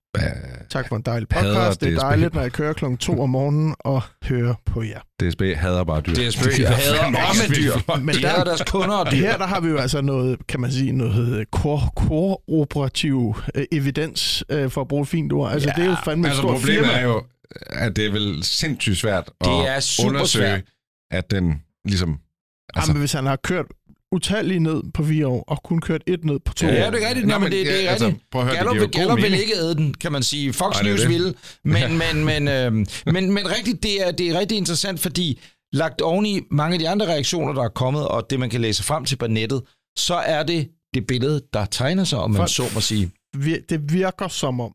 Tak 0.71 0.89
for 0.89 0.97
en 0.97 1.03
dejlig 1.03 1.29
Hader 1.31 1.55
podcast. 1.55 1.81
Det 1.81 1.87
er 1.89 1.97
DSB. 1.97 2.01
dejligt, 2.01 2.35
når 2.35 2.41
jeg 2.43 2.53
kører 2.53 2.73
klokken 2.73 2.99
2 2.99 3.21
om 3.21 3.31
morgenen 3.31 3.75
og 3.79 4.03
hører 4.25 4.55
på 4.67 4.83
jer. 4.83 5.01
DSB 5.21 5.43
hader 5.57 5.85
bare 5.85 6.01
dyr. 6.01 6.15
DSB 6.15 6.41
De 6.57 6.67
hader 6.67 7.43
ikke 7.43 7.55
dyr. 7.63 7.97
Men 8.01 8.15
De 8.15 8.23
der, 8.23 8.29
hader 8.29 8.45
deres 8.45 8.63
kunder 8.71 8.95
og 8.97 9.11
dyr. 9.11 9.17
her 9.17 9.39
der 9.39 9.47
har 9.47 9.61
vi 9.61 9.69
jo 9.69 9.77
altså 9.79 10.01
noget, 10.01 10.47
kan 10.47 10.61
man 10.61 10.73
sige, 10.73 10.93
noget 10.93 11.51
kor, 11.51 11.93
kooperativ 11.97 13.35
øh, 13.55 13.65
evidens, 13.73 14.45
øh, 14.49 14.71
for 14.71 14.81
at 14.81 14.89
bruge 14.89 15.03
et 15.03 15.09
fint 15.09 15.33
ord. 15.33 15.53
Altså, 15.53 15.69
Ja, 15.69 15.83
det 15.83 15.85
er 15.87 15.91
jo 15.91 15.97
fandme 16.05 16.27
et 16.27 16.31
Altså 16.31 16.41
stort 16.43 16.55
problemet 16.55 16.85
firma. 16.85 16.99
er 16.99 17.03
jo, 17.05 17.23
at 17.71 17.97
det 17.97 18.07
er 18.07 18.11
vel 18.11 18.45
sindssygt 18.45 18.97
svært 18.99 19.29
at 19.41 19.47
Det 19.47 19.69
er 19.69 19.81
super 19.81 20.09
undersøge, 20.11 20.47
svært. 20.47 20.63
at 21.11 21.31
den 21.31 21.63
ligesom... 21.85 22.11
Altså, 22.11 22.21
Altså, 22.75 22.91
Jamen, 22.91 23.01
hvis 23.01 23.13
han 23.13 23.27
har 23.27 23.37
kørt 23.37 23.67
utallige 24.15 24.61
ned 24.61 24.83
på 24.95 25.05
fire 25.05 25.27
år, 25.27 25.45
og 25.49 25.63
kun 25.63 25.81
kørt 25.81 26.03
et 26.07 26.25
ned 26.25 26.39
på 26.45 26.55
to 26.55 26.67
Ja, 26.67 26.87
år. 26.87 26.91
det 26.91 27.03
er 27.05 27.09
rigtigt. 27.09 27.27
Nå, 27.27 27.39
men 27.39 27.53
det, 27.53 27.67
det 27.67 27.85
er 27.87 27.91
altså, 27.91 28.07
rigtigt. 28.07 28.25
prøv 28.31 28.41
at 28.43 28.47
høre, 28.47 28.57
Gallup, 28.57 28.77
det 28.77 28.93
Gallup 28.93 29.17
vil 29.19 29.35
ikke 29.41 29.55
æde 29.57 29.75
den, 29.75 29.95
kan 29.95 30.13
man 30.13 30.23
sige. 30.23 30.53
Fox 30.53 30.81
er 30.81 30.85
News 30.85 31.01
det. 31.01 31.09
vil. 31.09 31.35
Men, 31.65 31.99
men, 31.99 32.25
men, 32.25 32.49
øh, 32.49 32.73
men, 33.07 33.33
men 33.33 33.51
rigtigt, 33.57 33.83
det 33.83 34.07
er, 34.09 34.13
det 34.13 34.29
er 34.31 34.39
rigtig 34.39 34.59
interessant, 34.59 35.01
fordi 35.01 35.41
lagt 35.73 36.01
oven 36.01 36.27
i 36.27 36.41
mange 36.51 36.73
af 36.75 36.79
de 36.79 36.89
andre 36.89 37.07
reaktioner, 37.07 37.53
der 37.53 37.63
er 37.65 37.69
kommet, 37.69 38.09
og 38.09 38.27
det, 38.31 38.41
man 38.41 38.51
kan 38.51 38.61
læse 38.61 38.83
frem 38.83 39.05
til 39.05 39.17
på 39.17 39.27
nettet, 39.27 39.63
så 39.99 40.15
er 40.15 40.43
det 40.43 40.69
det 40.95 41.07
billede, 41.07 41.43
der 41.53 41.65
tegner 41.65 42.05
sig, 42.05 42.19
om 42.19 42.31
man 42.31 42.37
Folk- 42.39 42.51
så 42.51 42.63
må 42.75 42.81
sige. 42.81 43.11
Det 43.69 43.93
virker 43.93 44.29
som 44.29 44.61
om. 44.61 44.73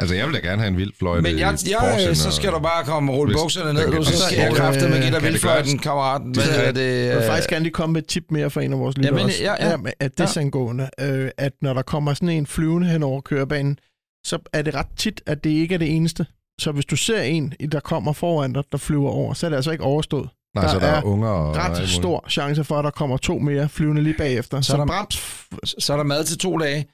Ja. 0.00 0.02
Altså, 0.04 0.14
jeg 0.16 0.26
vil 0.26 0.34
da 0.34 0.40
gerne 0.40 0.58
have 0.62 0.68
en 0.68 0.76
vild 0.76 0.92
fløjte 0.98 1.22
Men 1.22 1.38
jeg, 1.38 1.58
i 1.66 1.70
jeg, 1.70 1.78
Porschen, 1.80 2.14
så 2.14 2.30
skal 2.30 2.50
du 2.52 2.58
bare 2.58 2.84
komme 2.84 3.12
og 3.12 3.18
rulle 3.18 3.34
Hvis- 3.34 3.42
bukserne 3.42 3.72
ned, 3.72 3.86
du, 3.86 3.92
kan- 3.92 4.04
så 4.04 4.18
skal 4.26 4.38
jeg 4.38 4.50
øh, 4.50 4.56
kræfte 4.56 4.88
med 4.88 5.02
give 5.02 5.10
dig 5.14 5.22
vildfløjten, 5.22 5.70
gøres? 5.72 5.82
kammeraten. 5.82 6.32
Hvad 6.34 6.44
Det- 6.44 6.68
er 6.68 6.72
det? 6.72 7.06
Jeg 7.06 7.16
vil 7.16 7.22
øh, 7.22 7.28
faktisk 7.28 7.50
gerne 7.50 7.62
lige 7.62 7.72
komme 7.72 7.92
med 7.92 8.02
et 8.02 8.08
tip 8.08 8.24
mere 8.30 8.50
for 8.50 8.60
en 8.60 8.72
af 8.72 8.78
vores 8.78 8.96
lyttere 8.96 9.14
Jamen, 9.14 9.26
også. 9.26 9.42
ja, 9.42 9.70
ja. 9.70 9.76
men 9.76 9.92
at 10.00 10.18
det 10.18 10.36
angående, 10.36 10.90
øh, 11.00 11.30
at 11.38 11.52
når 11.62 11.74
der 11.74 11.82
kommer 11.82 12.14
sådan 12.14 12.28
en 12.28 12.46
flyvende 12.46 12.88
hen 12.88 13.02
over 13.02 13.20
kørebanen, 13.20 13.78
så 14.26 14.38
er 14.52 14.62
det 14.62 14.74
ret 14.74 14.86
tit, 14.96 15.20
at 15.26 15.44
det 15.44 15.50
ikke 15.50 15.74
er 15.74 15.78
det 15.78 15.96
eneste. 15.96 16.26
Så 16.60 16.72
hvis 16.72 16.84
du 16.84 16.96
ser 16.96 17.20
en, 17.22 17.54
der 17.72 17.80
kommer 17.80 18.12
foran 18.12 18.52
dig, 18.52 18.62
der 18.72 18.78
flyver 18.78 19.10
over, 19.10 19.34
så 19.34 19.46
er 19.46 19.50
det 19.50 19.56
altså 19.56 19.70
ikke 19.70 19.84
overstået. 19.84 20.28
Nej, 20.56 20.68
så 20.68 20.74
der 20.74 20.80
der 20.80 20.86
er 20.86 20.96
er 20.96 21.02
unger 21.02 21.28
og... 21.28 21.56
Ret 21.56 21.88
stor 21.88 22.24
chance 22.28 22.64
for, 22.64 22.78
at 22.78 22.84
der 22.84 22.90
kommer 22.90 23.16
to 23.16 23.38
mere 23.38 23.68
flyvende 23.68 24.02
lige 24.02 24.14
bagefter. 24.18 24.60
Så 24.60 24.66
Så, 24.66 24.72
er 24.72 24.76
der- 24.76 24.86
brems. 24.86 25.74
så 25.78 25.92
er 25.92 25.96
der 25.96 26.04
mad 26.04 26.24
til 26.24 26.38
to 26.38 26.58
dage. 26.58 26.78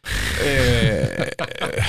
øh, 0.47 1.85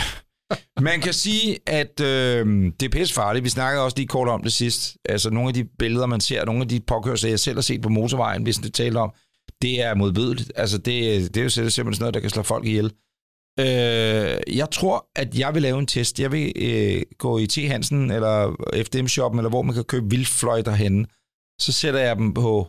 man 0.82 1.02
kan 1.02 1.14
sige, 1.14 1.60
at 1.66 2.00
øh, 2.00 2.46
det 2.80 2.84
er 2.84 2.90
pisse 2.90 3.14
farligt. 3.14 3.44
Vi 3.44 3.50
snakkede 3.50 3.86
også 3.86 3.98
lige 3.98 4.08
kort 4.08 4.28
om 4.28 4.44
det 4.44 4.54
sidst. 4.54 4.98
Altså 5.06 5.30
nogle 5.30 5.48
af 5.48 5.54
de 5.54 5.66
billeder, 5.80 6.06
man 6.06 6.22
ser, 6.22 6.46
nogle 6.46 6.62
af 6.62 6.68
de 6.68 6.80
påkørsler, 6.80 7.30
jeg 7.30 7.40
selv 7.40 7.58
har 7.58 7.62
set 7.62 7.82
på 7.82 7.90
motorvejen, 7.90 8.44
hvis 8.44 8.58
det 8.58 8.74
taler 8.74 9.00
om, 9.00 9.14
det 9.62 9.82
er 9.82 9.94
modbydeligt. 9.94 10.52
Altså 10.56 10.78
det, 10.78 10.96
det 11.36 11.38
er 11.38 11.44
jo 11.44 11.50
simpelthen 11.50 11.74
sådan 11.76 12.00
noget, 12.00 12.14
der 12.14 12.20
kan 12.20 12.30
slå 12.30 12.44
folk 12.44 12.66
ihjel. 12.66 12.94
Øh, 13.60 14.58
jeg 14.58 14.68
tror, 14.72 15.10
at 15.16 15.40
jeg 15.40 15.54
vil 15.54 15.62
lave 15.62 15.80
en 15.80 15.88
test. 15.88 16.20
Jeg 16.20 16.32
vil 16.32 16.54
øh, 16.56 17.02
gå 17.18 17.38
i 17.38 17.48
T. 17.48 17.56
Hansen 17.56 18.12
eller 18.12 18.56
FDM-shoppen, 18.86 19.40
eller 19.40 19.50
hvor 19.50 19.62
man 19.62 19.76
kan 19.76 19.84
købe 19.84 20.10
vildfløjter 20.10 20.72
henne. 20.72 21.06
Så 21.60 21.72
sætter 21.72 22.00
jeg 22.00 22.16
dem 22.16 22.34
på 22.34 22.68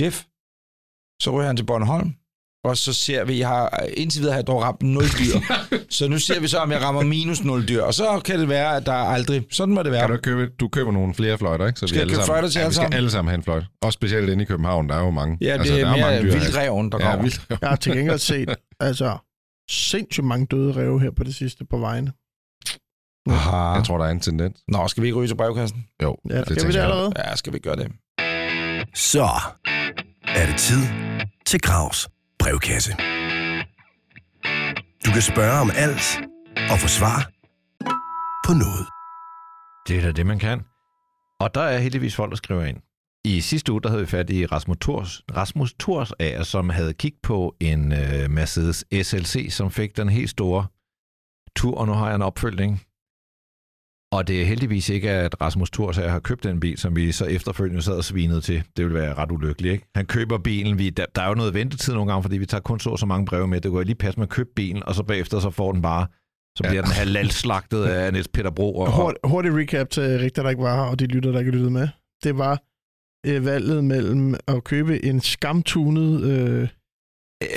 Jeff. 0.00 0.24
Så 1.22 1.30
ryger 1.30 1.46
han 1.46 1.56
til 1.56 1.66
Bornholm. 1.66 2.14
Og 2.64 2.76
så 2.76 2.92
ser 2.92 3.24
vi, 3.24 3.38
jeg 3.38 3.48
har, 3.48 3.86
indtil 3.96 4.20
videre 4.20 4.32
har 4.32 4.38
jeg 4.38 4.46
dog 4.46 4.62
ramt 4.62 4.82
0 4.82 5.02
dyr. 5.04 5.40
så 5.96 6.08
nu 6.08 6.18
ser 6.18 6.40
vi 6.40 6.48
så, 6.48 6.58
om 6.58 6.70
jeg 6.72 6.82
rammer 6.82 7.02
minus 7.02 7.44
0 7.44 7.68
dyr. 7.68 7.82
Og 7.82 7.94
så 7.94 8.20
kan 8.24 8.38
det 8.40 8.48
være, 8.48 8.76
at 8.76 8.86
der 8.86 8.92
aldrig... 8.92 9.46
Sådan 9.50 9.74
må 9.74 9.82
det 9.82 9.92
være. 9.92 10.00
Kan 10.06 10.10
du, 10.16 10.20
købe, 10.22 10.52
du 10.60 10.68
køber 10.68 10.92
nogle 10.92 11.14
flere 11.14 11.38
fløjter, 11.38 11.66
ikke? 11.66 11.80
Så 11.80 11.86
Skal 11.86 11.96
jeg 11.96 12.02
alle 12.02 12.14
sammen, 12.14 12.26
fløjter 12.26 12.48
til 12.48 12.58
ja, 12.58 12.64
alle 12.64 12.68
vi 12.70 12.74
skal 12.74 12.82
sammen? 12.82 12.96
alle 12.96 13.10
sammen 13.10 13.28
have 13.28 13.36
en 13.36 13.42
fløjt. 13.42 13.64
Også 13.82 13.96
specielt 13.96 14.30
inde 14.30 14.42
i 14.42 14.46
København, 14.46 14.88
der 14.88 14.94
er 14.94 15.00
jo 15.04 15.10
mange. 15.10 15.38
Ja, 15.40 15.46
det 15.46 15.52
altså, 15.52 15.74
er 15.74 15.78
der 15.78 15.90
mere 15.90 16.00
mange 16.00 16.22
dyr 16.22 16.32
vildreven, 16.32 16.92
der 16.92 16.98
Ja, 17.00 17.04
kommer. 17.10 17.22
vildrev. 17.22 17.58
Jeg 17.60 17.68
har 17.68 17.76
til 17.76 17.92
gengæld 17.96 18.18
set, 18.18 18.54
altså, 18.80 19.18
sindssygt 19.70 20.26
mange 20.26 20.46
døde 20.46 20.72
ræve 20.72 21.00
her 21.00 21.10
på 21.16 21.24
det 21.24 21.34
sidste 21.34 21.64
på 21.70 21.78
vejene. 21.78 22.12
Aha. 23.30 23.56
Jeg 23.56 23.84
tror, 23.84 23.98
der 23.98 24.04
er 24.04 24.10
en 24.10 24.20
tendens. 24.20 24.60
Nå, 24.68 24.88
skal 24.88 25.02
vi 25.02 25.06
ikke 25.08 25.18
ryge 25.18 25.28
til 25.28 25.34
brevkassen? 25.36 25.84
Jo, 26.02 26.16
Ja, 26.30 26.38
det 26.38 26.46
skal 26.46 26.68
vi 26.68 26.72
det 26.72 26.78
allerede? 26.80 27.12
Ja, 27.18 27.36
skal 27.36 27.52
vi 27.52 27.58
gøre 27.58 27.76
det? 27.76 27.88
Så 28.94 29.28
er 30.28 30.46
det 30.46 30.56
tid 30.58 30.82
til 31.46 31.60
Gravs 31.60 32.08
brevkasse. 32.40 32.92
Du 35.06 35.10
kan 35.12 35.22
spørge 35.22 35.60
om 35.60 35.70
alt 35.74 36.06
og 36.72 36.78
få 36.78 36.88
svar 36.88 37.30
på 38.46 38.52
noget. 38.52 38.86
Det 39.88 39.98
er 39.98 40.02
da 40.02 40.12
det, 40.12 40.26
man 40.26 40.38
kan. 40.38 40.58
Og 41.40 41.54
der 41.54 41.60
er 41.60 41.78
heldigvis 41.78 42.16
folk, 42.16 42.30
der 42.30 42.36
skriver 42.36 42.64
ind. 42.64 42.76
I 43.24 43.40
sidste 43.40 43.72
uge, 43.72 43.82
der 43.82 43.88
havde 43.88 44.02
vi 44.02 44.06
fat 44.06 44.30
i 44.30 44.46
Rasmus 44.46 44.76
Thors, 44.80 45.22
Rasmus 45.36 45.74
Thors 45.80 46.12
af, 46.12 46.46
som 46.46 46.68
havde 46.68 46.94
kigget 46.94 47.22
på 47.22 47.56
en 47.60 47.92
øh, 47.92 48.30
Mercedes 48.30 48.84
SLC, 49.02 49.46
som 49.50 49.70
fik 49.70 49.96
den 49.96 50.08
helt 50.08 50.30
store 50.30 50.66
tur, 51.56 51.78
og 51.78 51.86
nu 51.86 51.92
har 51.92 52.06
jeg 52.06 52.14
en 52.14 52.22
opfølgning. 52.22 52.82
Og 54.12 54.28
det 54.28 54.40
er 54.42 54.44
heldigvis 54.46 54.88
ikke, 54.88 55.10
at 55.10 55.40
Rasmus 55.40 55.70
Thors 55.70 55.96
har 55.96 56.18
købt 56.18 56.44
den 56.44 56.60
bil, 56.60 56.78
som 56.78 56.96
vi 56.96 57.12
så 57.12 57.24
efterfølgende 57.24 57.82
sad 57.82 57.92
og 57.96 58.04
svinede 58.04 58.40
til. 58.40 58.62
Det 58.76 58.84
vil 58.84 58.94
være 58.94 59.14
ret 59.14 59.32
ulykkeligt, 59.32 59.72
ikke? 59.72 59.86
Han 59.94 60.06
køber 60.06 60.38
bilen, 60.38 60.78
vi, 60.78 60.90
der, 60.90 61.04
der 61.14 61.22
er 61.22 61.28
jo 61.28 61.34
noget 61.34 61.54
ventetid 61.54 61.92
nogle 61.94 62.10
gange, 62.12 62.22
fordi 62.22 62.38
vi 62.38 62.46
tager 62.46 62.60
kun 62.60 62.80
så 62.80 62.96
så 62.96 63.06
mange 63.06 63.26
breve 63.26 63.48
med. 63.48 63.60
Det 63.60 63.70
går 63.70 63.82
lige 63.82 63.94
passe 63.94 64.20
med 64.20 64.26
at 64.26 64.30
købe 64.30 64.48
bilen, 64.56 64.82
og 64.86 64.94
så 64.94 65.02
bagefter 65.02 65.40
så 65.40 65.50
får 65.50 65.72
den 65.72 65.82
bare, 65.82 66.06
så 66.56 66.62
bliver 66.62 66.74
Ja. 66.74 66.80
den 66.80 66.90
halalslagtet 66.90 67.84
af 67.84 68.12
Niels 68.12 68.28
Peter 68.28 68.50
Bro. 68.50 68.74
Og, 68.74 68.92
Hurt, 68.92 69.14
hurtig 69.24 69.54
recap 69.54 69.90
til 69.90 70.02
Rigtig, 70.18 70.44
der 70.44 70.50
ikke 70.50 70.62
var 70.62 70.74
her, 70.76 70.90
og 70.90 70.98
de 70.98 71.06
lytter, 71.06 71.32
der 71.32 71.38
ikke 71.38 71.50
lyttede 71.50 71.70
med. 71.70 71.88
Det 72.24 72.38
var 72.38 72.62
øh, 73.26 73.44
valget 73.44 73.84
mellem 73.84 74.34
at 74.48 74.64
købe 74.64 75.04
en 75.04 75.20
skamtunet 75.20 76.22
øh, 76.22 76.68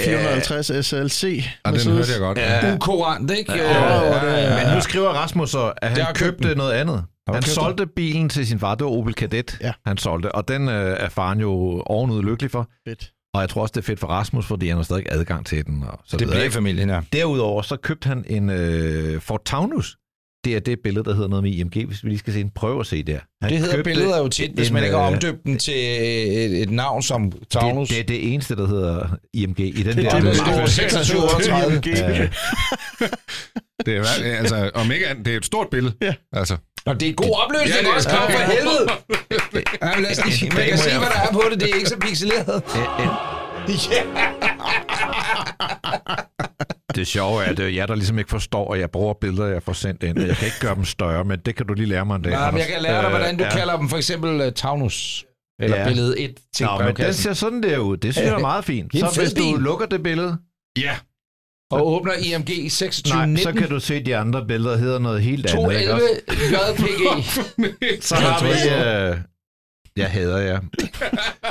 450 0.06 0.86
SLC. 0.86 1.44
Og 1.64 1.74
den 1.74 1.92
hørte 1.92 2.12
jeg 2.12 2.20
godt. 2.20 2.38
Ja. 2.38 2.76
Ukurant, 2.76 3.32
ikke? 3.32 3.54
Ja, 3.54 4.06
Øh, 4.16 4.24
ja, 4.24 4.56
ja. 4.58 4.66
Men 4.66 4.76
nu 4.76 4.82
skriver 4.82 5.10
Rasmus 5.10 5.50
så, 5.50 5.74
at 5.78 5.98
han 5.98 6.16
købte 6.16 6.50
den. 6.50 6.58
noget 6.58 6.72
andet. 6.74 7.04
Han 7.28 7.36
købt 7.36 7.48
solgte 7.48 7.88
bilen 7.88 8.30
til 8.30 8.48
sin 8.48 8.60
far. 8.60 8.76
Det 8.76 8.86
var 8.86 8.92
Opel 8.92 9.14
Kadett, 9.14 9.58
Ja. 9.62 9.72
han 9.86 9.98
solgte. 9.98 10.32
Og 10.36 10.48
den 10.48 10.68
øh, 10.70 10.98
er 11.00 11.10
faren 11.10 11.40
jo 11.40 11.84
ovenud 11.86 12.24
lykkelig 12.24 12.52
for. 12.52 12.70
Fedt. 12.88 13.12
Og 13.34 13.42
jeg 13.42 13.50
tror 13.50 13.62
også, 13.62 13.72
det 13.72 13.82
er 13.82 13.86
fedt 13.86 14.00
for 14.00 14.08
Rasmus, 14.08 14.46
fordi 14.46 14.68
han 14.68 14.78
har 14.78 14.84
stadig 14.84 15.06
adgang 15.10 15.46
til 15.46 15.66
den. 15.66 15.84
Og 15.88 16.00
så 16.06 16.18
Det 16.18 16.28
bliver 16.28 16.50
familien 16.50 16.90
her. 16.90 17.02
Derudover 17.14 17.62
så 17.62 17.76
købte 17.76 18.08
han 18.10 18.24
en 18.28 18.50
øh, 18.50 19.22
Ford 19.22 19.42
Taunus. 19.46 19.98
Det 20.44 20.56
er 20.56 20.60
det 20.60 20.80
billede, 20.84 21.06
der 21.06 21.14
hedder 21.14 21.28
noget 21.30 21.44
med 21.44 21.52
IMG, 21.52 21.86
hvis 21.88 22.04
vi 22.04 22.10
lige 22.10 22.20
skal 22.20 22.34
se 22.34 22.42
en. 22.42 22.50
Prøv 22.56 22.80
at 22.80 22.86
se 22.88 23.04
der. 23.04 23.20
Han 23.42 23.52
Det 23.52 23.60
hedder 23.60 23.84
billeder 23.84 24.18
jo 24.18 24.28
tit, 24.28 24.52
hvis 24.52 24.68
en, 24.68 24.74
man 24.74 24.84
ikke 24.84 24.96
har 24.96 25.04
øh, 25.08 25.14
omdøbt 25.14 25.44
den 25.44 25.58
til 25.58 25.74
et, 25.78 26.62
et 26.62 26.72
navn 26.72 27.02
som 27.04 27.32
Taunus. 27.50 27.90
Det, 27.90 27.98
det 27.98 28.16
er 28.16 28.20
det 28.20 28.34
eneste, 28.34 28.56
der 28.56 28.68
hedder 28.68 29.08
IMG 29.34 29.60
i 29.60 29.72
den 29.72 29.86
Det 29.98 30.04
der. 30.06 30.12
er 30.16 30.20
det, 30.22 30.36
der 30.36 30.66
26, 30.66 31.24
38. 31.24 31.82
Ja. 31.86 32.28
Det 33.86 33.98
er, 33.98 34.04
altså, 34.40 34.72
om 34.74 34.92
ikke 34.92 35.08
andet, 35.08 35.26
det 35.26 35.34
er 35.34 35.38
et 35.38 35.46
stort 35.46 35.68
billede. 35.72 35.94
Ja. 36.02 36.14
Altså, 36.34 36.58
Og 36.86 37.00
det 37.00 37.10
er 37.10 37.14
god 37.14 37.44
opløsning 37.46 37.70
Ja, 37.76 37.80
det 37.82 37.88
er- 37.88 37.94
også, 37.96 38.10
Krav, 38.10 38.32
for 38.32 38.40
helvede. 38.40 38.88
Ja, 39.82 40.00
lad 40.02 40.12
os 40.12 40.40
lige, 40.42 40.50
man 40.50 40.58
Det 40.60 40.70
kan 40.70 40.78
se, 40.78 40.90
hvad 40.90 41.08
der 41.08 41.22
er 41.30 41.32
på 41.34 41.44
det. 41.52 41.60
Det 41.62 41.70
er 41.72 41.76
ikke 41.76 41.90
så 41.90 41.98
pixeleret. 41.98 42.64
En- 42.76 42.82
en- 43.04 43.43
Det 46.96 47.08
sjove 47.08 47.44
er, 47.44 47.50
at 47.50 47.58
det 47.58 47.66
er 47.66 47.70
jer, 47.70 47.86
der 47.86 47.96
ligesom 47.96 48.18
ikke 48.20 48.30
forstår, 48.30 48.74
at 48.74 48.80
jeg 48.80 48.92
bruger 48.92 49.14
billeder, 49.22 49.48
jeg 49.48 49.64
får 49.64 49.74
sendt 49.74 50.04
ind. 50.04 50.20
Jeg 50.22 50.36
kan 50.36 50.46
ikke 50.46 50.60
gøre 50.62 50.76
dem 50.76 50.86
større, 50.86 51.24
men 51.26 51.40
det 51.40 51.56
kan 51.56 51.66
du 51.66 51.74
lige 51.74 51.86
lære 51.88 52.06
mig 52.06 52.16
en 52.16 52.22
dag. 52.22 52.32
Nej, 52.32 52.52
men 52.52 52.60
jeg 52.60 52.68
kan 52.68 52.82
lære 52.82 53.02
dig, 53.02 53.10
hvordan 53.10 53.38
du 53.38 53.44
Øh, 53.44 53.52
kalder 53.52 53.78
dem. 53.78 53.90
For 53.90 53.98
eksempel 53.98 54.42
uh, 54.48 54.54
Taunus. 54.56 55.26
Eller 55.62 55.78
Ja. 55.78 55.88
billede 55.88 56.20
1 56.20 56.36
til 56.56 56.66
Nå, 56.66 56.78
men 56.80 56.96
den 56.96 57.14
ser 57.14 57.34
sådan 57.34 57.64
der 57.64 57.78
ud. 57.78 57.98
Det 57.98 58.14
synes 58.14 58.28
jeg 58.28 58.36
er 58.36 58.40
meget 58.40 58.66
fint. 58.66 58.94
Så 59.00 59.20
hvis 59.22 59.34
du 59.34 59.56
lukker 59.60 59.86
det 59.86 60.04
billede, 60.04 60.38
ja. 60.78 60.96
Og 61.72 61.88
åbner 61.88 62.14
IMG 62.14 62.50
nej, 62.50 62.70
2619. 62.70 63.38
så 63.38 63.52
kan 63.54 63.70
du 63.70 63.80
se, 63.80 64.04
de 64.06 64.16
andre 64.18 64.46
billeder 64.48 64.78
hedder 64.78 65.00
noget 65.00 65.22
helt 65.22 65.46
andet. 65.46 65.72
Ikke 65.80 65.92
211 65.92 65.94
også? 65.94 66.84
JPG. 66.84 68.04
Så 68.10 68.16
har 68.16 68.44
vi... 68.44 68.50
Øh, 69.12 69.18
jeg 69.98 70.10
hader 70.10 70.38
jer. 70.38 70.60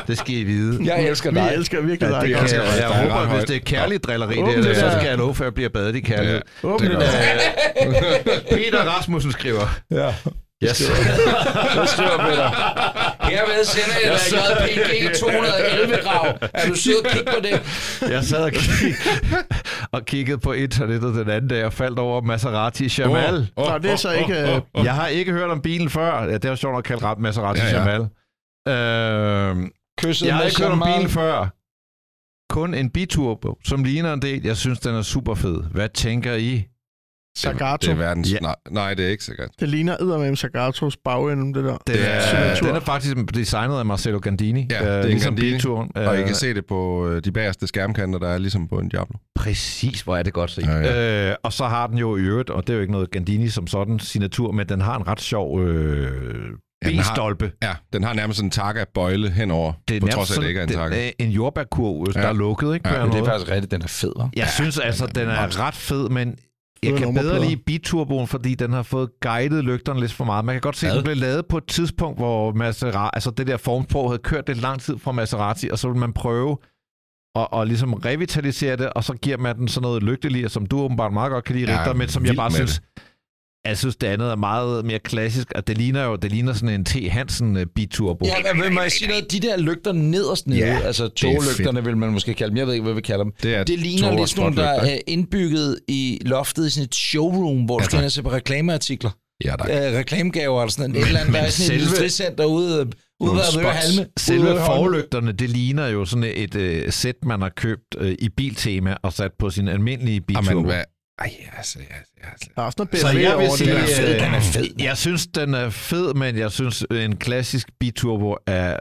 Det 0.07 0.19
skal 0.19 0.35
I 0.35 0.43
vide. 0.43 0.79
Jeg 0.85 1.09
elsker 1.09 1.31
dig. 1.31 1.51
elsker 1.55 1.81
virkelig 1.81 2.11
Ja, 2.11 2.15
dig. 2.21 2.29
det 2.29 2.35
kan, 2.37 2.45
Oscar. 2.45 2.59
jeg, 2.63 2.67
Der 2.67 2.77
jeg 2.77 2.85
er 2.85 3.03
ret 3.03 3.11
håber, 3.21 3.35
hvis 3.35 3.45
det 3.45 3.57
er 3.57 3.61
kærligt 3.61 4.05
drilleri, 4.05 4.37
det, 4.37 4.65
det 4.65 4.77
så 4.77 4.91
skal 4.91 5.09
jeg 5.09 5.19
love 5.19 5.35
for, 5.35 5.45
at 5.45 5.47
jeg 5.47 5.55
bliver 5.55 5.69
badet 5.69 5.97
i 5.97 6.01
kærlighed. 6.01 6.41
Åbn 6.63 6.83
det 6.85 6.91
gør 6.93 6.99
der. 6.99 7.07
Peter 8.57 8.79
Rasmussen 8.85 9.33
skriver. 9.33 9.81
Ja. 9.91 10.15
Yes. 10.65 10.91
Jeg 11.77 11.89
skriver 11.89 12.19
Peter. 12.19 12.49
Herved 13.31 13.65
sender 13.65 13.97
jeg 14.05 14.19
dig 14.31 14.69
JPG 14.77 15.17
211 15.17 15.97
grav. 16.05 16.27
Er 16.55 16.69
du 16.69 16.75
sød 16.75 16.93
at 17.05 17.11
kigge 17.13 17.31
på 17.33 17.41
det? 17.43 17.61
Jeg 18.11 18.25
sad 18.25 18.45
og, 18.45 18.53
kig, 18.53 18.95
og 19.93 20.05
kiggede 20.05 20.39
på 20.39 20.53
internettet 20.53 21.15
den 21.15 21.31
anden 21.31 21.49
dag 21.51 21.65
og 21.65 21.73
faldt 21.73 21.99
over 21.99 22.21
Maserati 22.23 22.87
Jamal. 22.99 23.35
Det 23.83 23.91
er 23.91 23.97
så 23.97 24.13
ikke, 24.13 24.41
øh, 24.41 24.61
åh. 24.75 24.85
Jeg 24.85 24.95
har 24.95 25.07
ikke 25.07 25.33
hørt 25.33 25.51
om 25.51 25.61
bilen 25.63 25.91
før. 25.91 26.23
Ja, 26.25 26.37
det 26.39 26.51
var 26.51 26.57
sjovt 26.57 26.79
at 26.79 26.85
kalde 26.85 27.05
ret 27.07 27.19
Maserati 27.19 27.61
Ja, 27.61 27.67
ja, 27.67 27.73
ja. 27.83 27.91
Jamal. 27.91 28.09
Øh, 28.69 29.71
Kysset 29.99 30.27
jeg 30.27 30.37
har 30.37 30.43
ikke 30.43 30.63
hørt 30.63 30.71
om 30.73 30.83
bilen 30.97 31.11
før. 31.11 31.49
Kun 32.53 32.75
en 32.75 32.91
biturbo, 32.91 33.59
som 33.65 33.85
ligner 33.85 34.13
en 34.13 34.23
del. 34.23 34.43
Jeg 34.45 34.57
synes, 34.57 34.81
den 34.81 34.95
er 34.95 35.03
super 35.03 35.35
fed. 35.35 35.63
Hvad 35.71 35.89
tænker 35.89 36.35
I? 36.35 36.65
Zagato. 37.39 37.77
Det 37.81 37.89
er 37.89 37.95
verdens... 37.95 38.33
Ja. 38.33 38.39
Nej, 38.43 38.55
nej, 38.71 38.95
det 38.95 39.05
er 39.05 39.09
ikke 39.11 39.25
sikkert. 39.25 39.51
Det 39.61 39.69
ligner 39.69 39.97
eddermame 40.01 40.37
Zagatos 40.37 40.97
bagende, 40.97 41.55
det 41.59 41.65
der. 41.65 41.77
Det 41.87 41.97
er, 42.11 42.55
den 42.63 42.77
er 42.77 42.81
faktisk 42.81 43.17
designet 43.35 43.79
af 43.79 43.87
Marcelo 43.87 44.19
Gandini. 44.23 44.67
Ja, 44.71 44.79
det 44.79 44.89
er 44.89 45.03
en 45.03 45.09
ligesom 45.09 45.35
Gandini. 45.35 45.53
bilturen. 45.53 45.91
Og 45.97 46.17
I 46.17 46.21
Øh, 46.21 46.27
kan 46.27 46.35
se 46.35 46.55
det 46.55 46.67
på 46.67 47.09
øh, 47.09 47.25
de 47.25 47.33
bagerste 47.33 47.67
skærmkanter, 47.67 48.19
der 48.19 48.29
er 48.29 48.39
ligesom 48.39 48.69
på 48.69 48.79
en 48.79 48.89
Diablo. 48.89 49.19
Præcis, 49.35 50.01
hvor 50.03 50.17
er 50.17 50.23
det 50.23 50.33
godt 50.33 50.51
set. 50.51 50.63
Ja, 50.67 50.77
Ja. 50.77 51.31
Øh, 51.31 51.37
og 51.43 51.53
så 51.53 51.65
har 51.65 51.87
den 51.87 51.99
jo 51.99 52.17
i 52.17 52.21
øvrigt, 52.21 52.51
og 52.51 52.67
det 52.67 52.71
er 52.73 52.75
jo 52.75 52.81
ikke 52.81 52.93
noget 52.93 53.11
Gandini 53.11 53.49
som 53.49 53.67
sådan 53.67 53.99
signatur, 53.99 54.53
men 54.53 54.69
den 54.69 54.81
har 54.81 54.97
en 54.97 55.07
ret 55.07 55.21
sjov 55.21 55.61
øh, 55.63 56.51
B-stolpe. 56.85 57.53
Ja, 57.63 57.75
den 57.93 58.05
har 58.05 58.13
nærmest 58.15 58.37
sådan 58.37 58.47
en 58.47 58.51
taka-bøjle 58.51 59.31
henover, 59.31 59.73
Det 59.89 59.97
er 59.97 60.01
på 60.01 60.07
trods 60.07 60.31
af, 60.31 60.35
at 60.37 60.43
det 60.43 60.49
ikke 60.49 60.59
er 60.61 60.65
en 60.65 60.69
sådan- 60.73 60.91
taka. 60.91 61.01
det 61.03 61.07
er 61.09 61.25
en 61.25 61.31
jordbærkurv, 61.31 62.13
der 62.13 62.21
Ja. 62.21 62.29
er 62.29 62.33
lukket, 62.33 62.75
ikke? 62.75 62.89
Ja, 62.89 63.07
Det 63.07 63.15
er 63.15 63.25
faktisk 63.25 63.51
rigtigt, 63.51 63.71
den 63.71 63.83
er 63.83 63.87
fed, 63.87 64.13
hva'? 64.19 64.29
Jeg 64.37 64.49
synes 64.49 64.79
altså, 64.79 65.07
den 65.07 65.29
er 65.29 65.59
ret 65.61 65.75
fed, 65.75 66.09
men 66.09 66.35
jeg 66.83 66.95
kan 66.99 67.15
bedre 67.15 67.41
lide 67.45 67.57
biturboen, 67.57 68.27
fordi 68.27 68.55
den 68.55 68.73
har 68.73 68.83
fået 68.83 69.09
guidet 69.21 69.65
lygterne 69.65 70.01
lidt 70.01 70.13
for 70.13 70.25
meget. 70.25 70.45
Man 70.45 70.55
kan 70.55 70.61
godt 70.61 70.77
se, 70.77 70.89
at 70.89 70.95
den 70.95 71.05
blev 71.05 71.17
lavet 71.17 71.47
på 71.47 71.57
et 71.57 71.65
tidspunkt, 71.67 72.19
hvor 72.19 72.53
Maserati, 72.53 73.11
altså 73.13 73.31
det 73.31 73.47
der 73.47 73.57
formsprog 73.57 74.11
havde 74.11 74.23
kørt 74.23 74.49
lidt 74.49 74.61
lang 74.61 74.81
tid 74.81 74.99
fra 74.99 75.13
Maserati, 75.13 75.69
og 75.73 75.79
så 75.79 75.89
vil 75.89 75.97
man 75.97 76.13
prøve 76.13 76.57
at, 77.37 77.47
og 77.53 77.67
ligesom 77.67 77.95
revitalisere 77.95 78.77
det, 78.77 78.91
og 78.93 79.05
så 79.05 79.13
giver 79.15 79.37
man 79.37 79.57
den 79.59 79.69
sådan 79.69 79.83
noget 79.83 80.03
lygteligere, 80.03 80.49
som 80.49 80.67
du 80.67 80.81
åbenbart 80.81 81.13
meget 81.13 81.31
godt 81.31 81.45
kan 81.45 81.57
lide, 81.57 81.71
Ja, 81.73 81.79
Richter, 81.79 81.95
men 81.95 82.09
som 82.09 82.27
jeg 82.27 82.37
bare 82.37 82.51
synes, 82.51 82.81
jeg 83.67 83.79
synes, 83.79 83.97
det 83.97 84.07
andet 84.07 84.31
er 84.31 84.37
meget 84.37 84.85
mere 84.85 84.99
klassisk, 84.99 85.49
at 85.55 85.67
det 85.67 85.79
ligner 85.79 86.05
jo 86.05 86.17
det 86.17 86.33
ligner 86.33 86.53
sådan 86.53 86.69
en 86.69 86.85
T. 86.85 87.11
Hansen 87.11 87.57
øh, 87.57 87.67
biturbo. 87.75 88.27
Ja, 88.27 88.53
men 88.55 88.75
må 88.75 88.81
jeg 88.81 88.93
sige 88.93 89.09
noget? 89.09 89.33
De 89.33 89.41
der 89.41 89.57
lygter 89.57 89.93
nederst 89.93 90.47
nede, 90.47 90.61
Ja, 90.61 90.79
altså 90.85 91.09
toglygterne 91.09 91.85
vil 91.85 91.97
man 91.97 92.11
måske 92.13 92.35
kalde 92.35 92.51
dem, 92.51 92.57
jeg 92.57 92.67
ved 92.67 92.75
ikke, 92.75 92.85
hvad 92.85 92.95
vi 92.95 93.01
kalder 93.01 93.25
dem. 93.25 93.33
Det 93.43 93.55
er 93.55 93.65
Det 93.65 93.79
ligner 93.79 94.17
lidt 94.17 94.29
sådan 94.31 94.43
nogle, 94.43 94.57
der 94.57 94.69
er 94.69 94.99
indbygget 95.07 95.79
i 95.89 96.19
loftet 96.25 96.67
i 96.67 96.71
sådan 96.71 96.85
et 96.85 96.95
showroom, 96.95 97.65
hvor 97.65 97.79
du 97.79 97.83
Ja, 97.83 97.85
skal 97.85 97.99
ind 97.99 98.05
og 98.05 98.13
se 98.13 98.23
på 98.23 98.33
reklameartikler. 98.33 99.11
Ja, 99.45 99.55
tak. 99.59 99.69
Øh, 99.71 99.77
reklamegaver 99.99 100.63
eller 100.63 100.73
sådan 100.73 100.91
noget. 100.91 101.03
Et 101.03 101.07
eller 101.09 101.21
andet, 101.21 101.35
der 101.35 101.41
er 101.41 101.49
sådan 101.51 101.77
et 101.77 101.81
selve- 101.81 101.83
industricenter 101.83 102.45
ude, 102.45 102.91
spots. 103.21 103.57
Halme. 103.57 104.07
Selve 104.19 104.57
forlygterne, 104.67 105.33
det 105.33 105.51
ligner 105.51 105.87
jo 105.89 106.05
sådan 106.05 106.33
et 106.37 106.55
øh, 106.55 106.93
sæt, 106.93 107.15
man 107.25 107.43
har 107.43 107.49
købt 107.57 107.83
øh, 107.99 108.15
i 108.19 108.29
biltema 108.37 108.97
og 109.03 109.13
sat 109.13 109.31
på 109.39 109.51
sin 109.51 109.69
almindelige 109.69 110.21
bilturbo. 110.21 110.51
Jamen, 110.51 110.65
hvad? 110.65 110.83
Ej, 111.19 111.31
altså, 111.57 111.79
ja, 111.79 112.29
altså. 112.31 112.51
Der 112.55 112.63
er 112.63 112.67
også 112.67 112.77
noget 112.79 113.01
Så 113.01 113.07
BMW 113.07 113.21
jeg 113.21 113.39
vil 113.39 113.47
over 113.47 113.57
sige, 113.57 113.71
det 113.71 113.77
den 113.77 113.85
er 113.85 113.87
der. 113.87 113.97
fed, 113.97 114.21
den 114.21 114.35
er 114.35 114.41
fed. 114.41 114.67
Jeg 114.79 114.97
synes, 114.97 115.27
den 115.27 115.55
er 115.55 115.71
fed, 115.71 116.15
men 116.15 116.37
jeg 116.39 116.53
synes, 116.53 116.85
en 116.91 117.17
klassisk 117.17 117.69
biturbo 117.81 118.37
er 118.47 118.77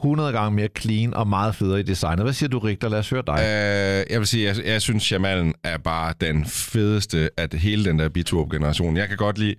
100 0.00 0.32
gange 0.32 0.56
mere 0.56 0.68
clean 0.78 1.14
og 1.14 1.28
meget 1.28 1.54
federe 1.54 1.80
i 1.80 1.82
designet. 1.82 2.24
Hvad 2.24 2.32
siger 2.32 2.48
du, 2.48 2.58
Richter? 2.58 2.88
Lad 2.88 2.98
os 2.98 3.10
høre 3.10 3.22
dig. 3.26 3.34
Øh, 3.38 4.12
jeg 4.12 4.20
vil 4.20 4.26
sige, 4.26 4.48
jeg, 4.48 4.64
jeg 4.64 4.82
synes, 4.82 5.12
Jamalen 5.12 5.54
er 5.64 5.78
bare 5.78 6.14
den 6.20 6.46
fedeste 6.46 7.30
af 7.36 7.48
hele 7.54 7.84
den 7.84 7.98
der 7.98 8.08
Biturbo-generation. 8.08 8.96
Jeg 8.96 9.08
kan 9.08 9.16
godt 9.16 9.38
lide... 9.38 9.54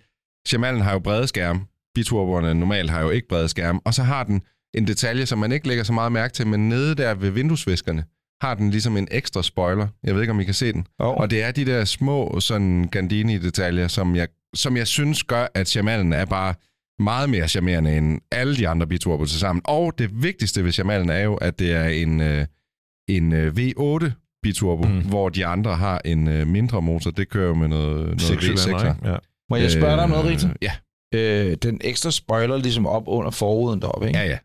Jamalen 0.53 0.81
har 0.81 0.91
jo 0.93 0.99
brede 0.99 1.27
skærme. 1.27 1.59
Biturboerne 1.95 2.53
normalt 2.53 2.89
har 2.89 3.01
jo 3.01 3.09
ikke 3.09 3.27
brede 3.27 3.49
skærme. 3.49 3.79
Og 3.85 3.93
så 3.93 4.03
har 4.03 4.23
den 4.23 4.41
en 4.73 4.87
detalje, 4.87 5.25
som 5.25 5.39
man 5.39 5.51
ikke 5.51 5.67
lægger 5.67 5.83
så 5.83 5.93
meget 5.93 6.11
mærke 6.11 6.33
til, 6.33 6.47
men 6.47 6.69
nede 6.69 6.95
der 6.95 7.13
ved 7.13 7.29
vinduesviskerne 7.29 8.03
har 8.41 8.53
den 8.53 8.69
ligesom 8.69 8.97
en 8.97 9.07
ekstra 9.11 9.43
spoiler. 9.43 9.87
Jeg 10.03 10.13
ved 10.13 10.21
ikke, 10.21 10.31
om 10.31 10.39
I 10.39 10.43
kan 10.43 10.53
se 10.53 10.73
den. 10.73 10.87
Oh. 10.99 11.15
Og 11.15 11.29
det 11.29 11.43
er 11.43 11.51
de 11.51 11.65
der 11.65 11.85
små 11.85 12.39
sådan 12.39 12.89
Gandini-detaljer, 12.95 13.87
som 13.87 14.15
jeg, 14.15 14.27
som 14.55 14.77
jeg 14.77 14.87
synes 14.87 15.23
gør, 15.23 15.47
at 15.53 15.75
Jamalen 15.75 16.13
er 16.13 16.25
bare 16.25 16.53
meget 16.99 17.29
mere 17.29 17.47
charmerende 17.47 17.97
end 17.97 18.19
alle 18.31 18.57
de 18.57 18.67
andre 18.67 18.87
biturbo 18.87 19.25
til 19.25 19.39
sammen. 19.39 19.61
Og 19.65 19.93
det 19.97 20.23
vigtigste 20.23 20.63
ved 20.63 20.71
Jamalen 20.71 21.09
er 21.09 21.19
jo, 21.19 21.35
at 21.35 21.59
det 21.59 21.71
er 21.71 21.85
en, 21.85 22.21
øh, 22.21 22.45
en 23.09 23.33
øh, 23.33 23.53
V8 23.57 24.11
biturbo, 24.43 24.87
mm. 24.87 24.99
hvor 25.01 25.29
de 25.29 25.45
andre 25.45 25.75
har 25.75 26.01
en 26.05 26.27
øh, 26.27 26.47
mindre 26.47 26.81
motor. 26.81 27.11
Det 27.11 27.29
kører 27.29 27.47
jo 27.47 27.53
med 27.53 27.67
noget, 27.67 27.99
noget 27.99 28.39
V6'er. 28.39 29.09
Ja. 29.09 29.15
Må 29.49 29.55
jeg 29.55 29.71
spørge 29.71 29.95
dig 29.95 30.03
om 30.03 30.09
noget, 30.09 30.25
Rita? 30.25 30.47
Øh, 30.47 30.53
Ja, 30.61 30.71
Øh, 31.13 31.57
den 31.63 31.81
ekstra 31.83 32.11
spoiler 32.11 32.57
ligesom 32.57 32.87
op 32.87 33.03
under 33.07 33.31
forruden 33.31 33.81
deroppe, 33.81 34.07
ikke? 34.07 34.19
ja, 34.19 34.25
ja. 34.25 34.37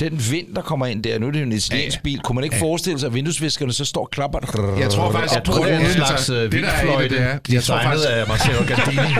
Den 0.00 0.20
vind, 0.30 0.54
der 0.54 0.62
kommer 0.62 0.86
ind 0.86 1.02
der, 1.02 1.18
nu 1.18 1.26
er 1.26 1.30
det 1.30 1.38
jo 1.40 1.44
en 1.44 1.52
italiensk 1.52 1.96
Ja, 1.96 1.98
ja. 1.98 2.02
bil. 2.04 2.20
Kunne 2.20 2.34
man 2.34 2.44
ikke 2.44 2.56
Ja. 2.56 2.62
forestille 2.62 2.98
sig, 3.00 3.06
at 3.06 3.14
vinduesviskerne 3.14 3.72
så 3.72 3.84
står 3.84 4.00
og 4.00 4.10
klapper? 4.10 4.38
Jeg 4.78 4.90
tror 4.90 5.12
faktisk, 5.12 5.34
Jeg 5.34 5.44
tror, 5.44 5.64
det 5.64 5.72
er 5.74 5.78
en 5.78 5.84
det, 5.84 5.92
slags 5.92 6.26
det, 6.26 6.34
øh, 6.34 6.36
det, 6.38 6.44
er 6.44 6.48
det, 6.50 6.52
vildfløjte, 6.52 7.14
det 7.14 7.22
er, 7.24 7.38
jeg 7.52 7.62
tror 7.62 7.80
faktisk, 7.82 8.08
af 8.10 8.28
Marcelo 8.32 8.58
Gandini. 8.68 9.14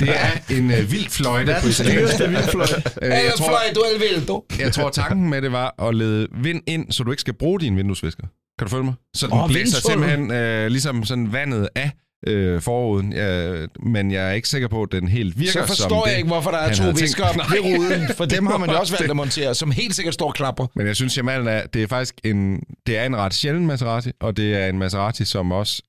det 0.00 0.08
er 0.20 0.56
en 0.56 0.70
øh, 0.70 0.92
vild 0.92 1.08
fløjte 1.10 1.56
på 1.62 1.68
italiensk. 1.68 2.20
Øh, 3.02 3.08
jeg, 3.10 3.32
tror, 3.38 3.58
du 3.74 3.80
er 3.80 3.98
vildt, 3.98 4.60
jeg 4.60 4.72
tror, 4.72 4.90
tanken 4.90 5.30
med 5.30 5.42
det 5.42 5.52
var 5.52 5.74
at 5.88 5.94
lede 5.94 6.28
vind 6.42 6.60
ind, 6.66 6.92
så 6.92 7.02
du 7.04 7.10
ikke 7.10 7.20
skal 7.20 7.34
bruge 7.34 7.60
din 7.60 7.76
vinduesvisker. 7.76 8.22
Kan 8.58 8.66
du 8.66 8.70
følge 8.70 8.84
mig? 8.84 8.94
Så 9.16 9.26
den 9.26 9.34
oh, 9.34 9.48
blæser 9.48 9.80
simpelthen 9.90 10.30
øh, 10.30 10.66
ligesom 10.70 11.04
sådan 11.04 11.32
vandet 11.32 11.68
af 11.74 11.90
øh, 12.26 12.60
forruden. 12.60 13.12
Jeg, 13.12 13.68
men 13.82 14.10
jeg 14.10 14.28
er 14.28 14.32
ikke 14.32 14.48
sikker 14.48 14.68
på, 14.68 14.82
at 14.82 14.88
den 14.92 15.08
helt 15.08 15.38
virker 15.38 15.52
Så 15.52 15.58
som 15.58 15.66
forstår 15.66 16.02
det, 16.02 16.10
jeg 16.10 16.16
ikke, 16.18 16.26
hvorfor 16.28 16.50
der 16.50 16.58
er 16.58 16.74
to 16.74 16.84
visker 16.90 17.24
ved 17.50 17.60
ruden. 17.60 18.08
For 18.18 18.24
dem 18.24 18.46
har 18.46 18.58
man 18.58 18.70
jo 18.70 18.78
også 18.78 18.92
valgt 18.92 19.02
Det- 19.02 19.10
at 19.10 19.16
montere, 19.16 19.54
som 19.54 19.70
helt 19.70 19.94
sikkert 19.94 20.14
står 20.14 20.26
og 20.28 20.34
klapper. 20.34 20.66
Men 20.74 20.86
jeg 20.86 20.96
synes, 20.96 21.16
Jamalen 21.16 21.48
er, 21.48 21.66
det 21.66 21.82
er 21.82 21.86
faktisk 21.86 22.14
en, 22.24 22.60
det 22.86 22.98
er 22.98 23.04
en 23.04 23.16
ret 23.16 23.34
sjælden 23.34 23.66
Maserati, 23.66 24.10
og 24.20 24.36
det 24.36 24.54
er 24.56 24.66
en 24.66 24.78
Maserati, 24.78 25.24
som 25.24 25.52
også... 25.52 25.82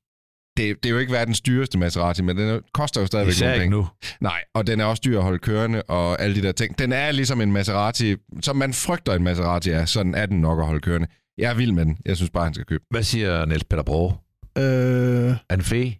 Det, 0.57 0.83
det 0.83 0.89
er 0.89 0.93
jo 0.93 0.99
ikke 0.99 1.11
verdens 1.11 1.41
dyreste 1.41 1.77
Maserati, 1.77 2.21
men 2.21 2.37
den 2.37 2.49
er, 2.49 2.59
koster 2.73 3.01
jo 3.01 3.07
stadigvæk 3.07 3.39
nogle 3.41 3.55
penge. 3.59 3.69
nu. 3.71 3.87
Nej, 4.21 4.39
og 4.55 4.67
den 4.67 4.79
er 4.79 4.85
også 4.85 5.01
dyr 5.05 5.17
at 5.17 5.23
holde 5.23 5.39
kørende, 5.39 5.81
og 5.81 6.21
alle 6.21 6.35
de 6.35 6.41
der 6.41 6.51
ting. 6.51 6.79
Den 6.79 6.91
er 6.91 7.11
ligesom 7.11 7.41
en 7.41 7.51
Maserati, 7.51 8.15
som 8.41 8.55
man 8.55 8.73
frygter 8.73 9.13
en 9.13 9.23
Maserati 9.23 9.69
er. 9.69 9.85
Sådan 9.85 10.15
er 10.15 10.25
den 10.25 10.41
nok 10.41 10.59
at 10.59 10.65
holde 10.65 10.81
kørende. 10.81 11.07
Jeg 11.37 11.49
er 11.49 11.53
vild 11.55 11.71
med 11.71 11.85
den. 11.85 11.97
Jeg 12.05 12.15
synes 12.17 12.29
bare, 12.29 12.43
han 12.43 12.53
skal 12.53 12.65
købe. 12.65 12.83
Hvad 12.91 13.03
siger 13.03 13.45
Niels 13.45 13.63
Peter 13.63 13.83
Bro? 13.83 14.11
Øh, 14.57 14.63
Er 14.63 15.35
den 15.55 15.61
fed? 15.63 15.91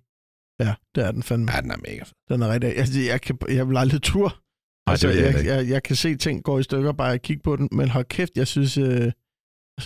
Ja, 0.66 0.74
det 0.96 1.06
er 1.06 1.12
den 1.12 1.24
fandme. 1.24 1.52
Ja, 1.56 1.62
den 1.62 1.72
er 1.72 1.78
mega 1.78 2.04
fed. 2.04 2.14
Den 2.36 2.42
er 2.42 2.50
rigtig... 2.54 2.78
Altså, 2.78 3.00
jeg, 3.02 3.22
kan, 3.22 3.38
jeg 3.50 3.70
vil 3.70 3.78
aldrig 3.78 4.02
tur. 4.02 4.28
Nej, 4.88 4.94
Altså, 4.94 5.08
det 5.08 5.22
jeg 5.24 5.34
jeg, 5.36 5.46
jeg, 5.46 5.70
jeg 5.70 5.84
kan 5.84 5.96
se 5.96 6.16
ting 6.16 6.44
gå 6.44 6.60
i 6.60 6.64
stykker, 6.64 6.92
bare 6.92 7.08
jeg 7.08 7.22
kigge 7.22 7.44
på 7.44 7.56
den, 7.56 7.70
men 7.72 7.90
hold 7.90 8.06
kæft, 8.06 8.32
jeg 8.36 8.48
synes, 8.48 8.78
øh, 8.78 9.12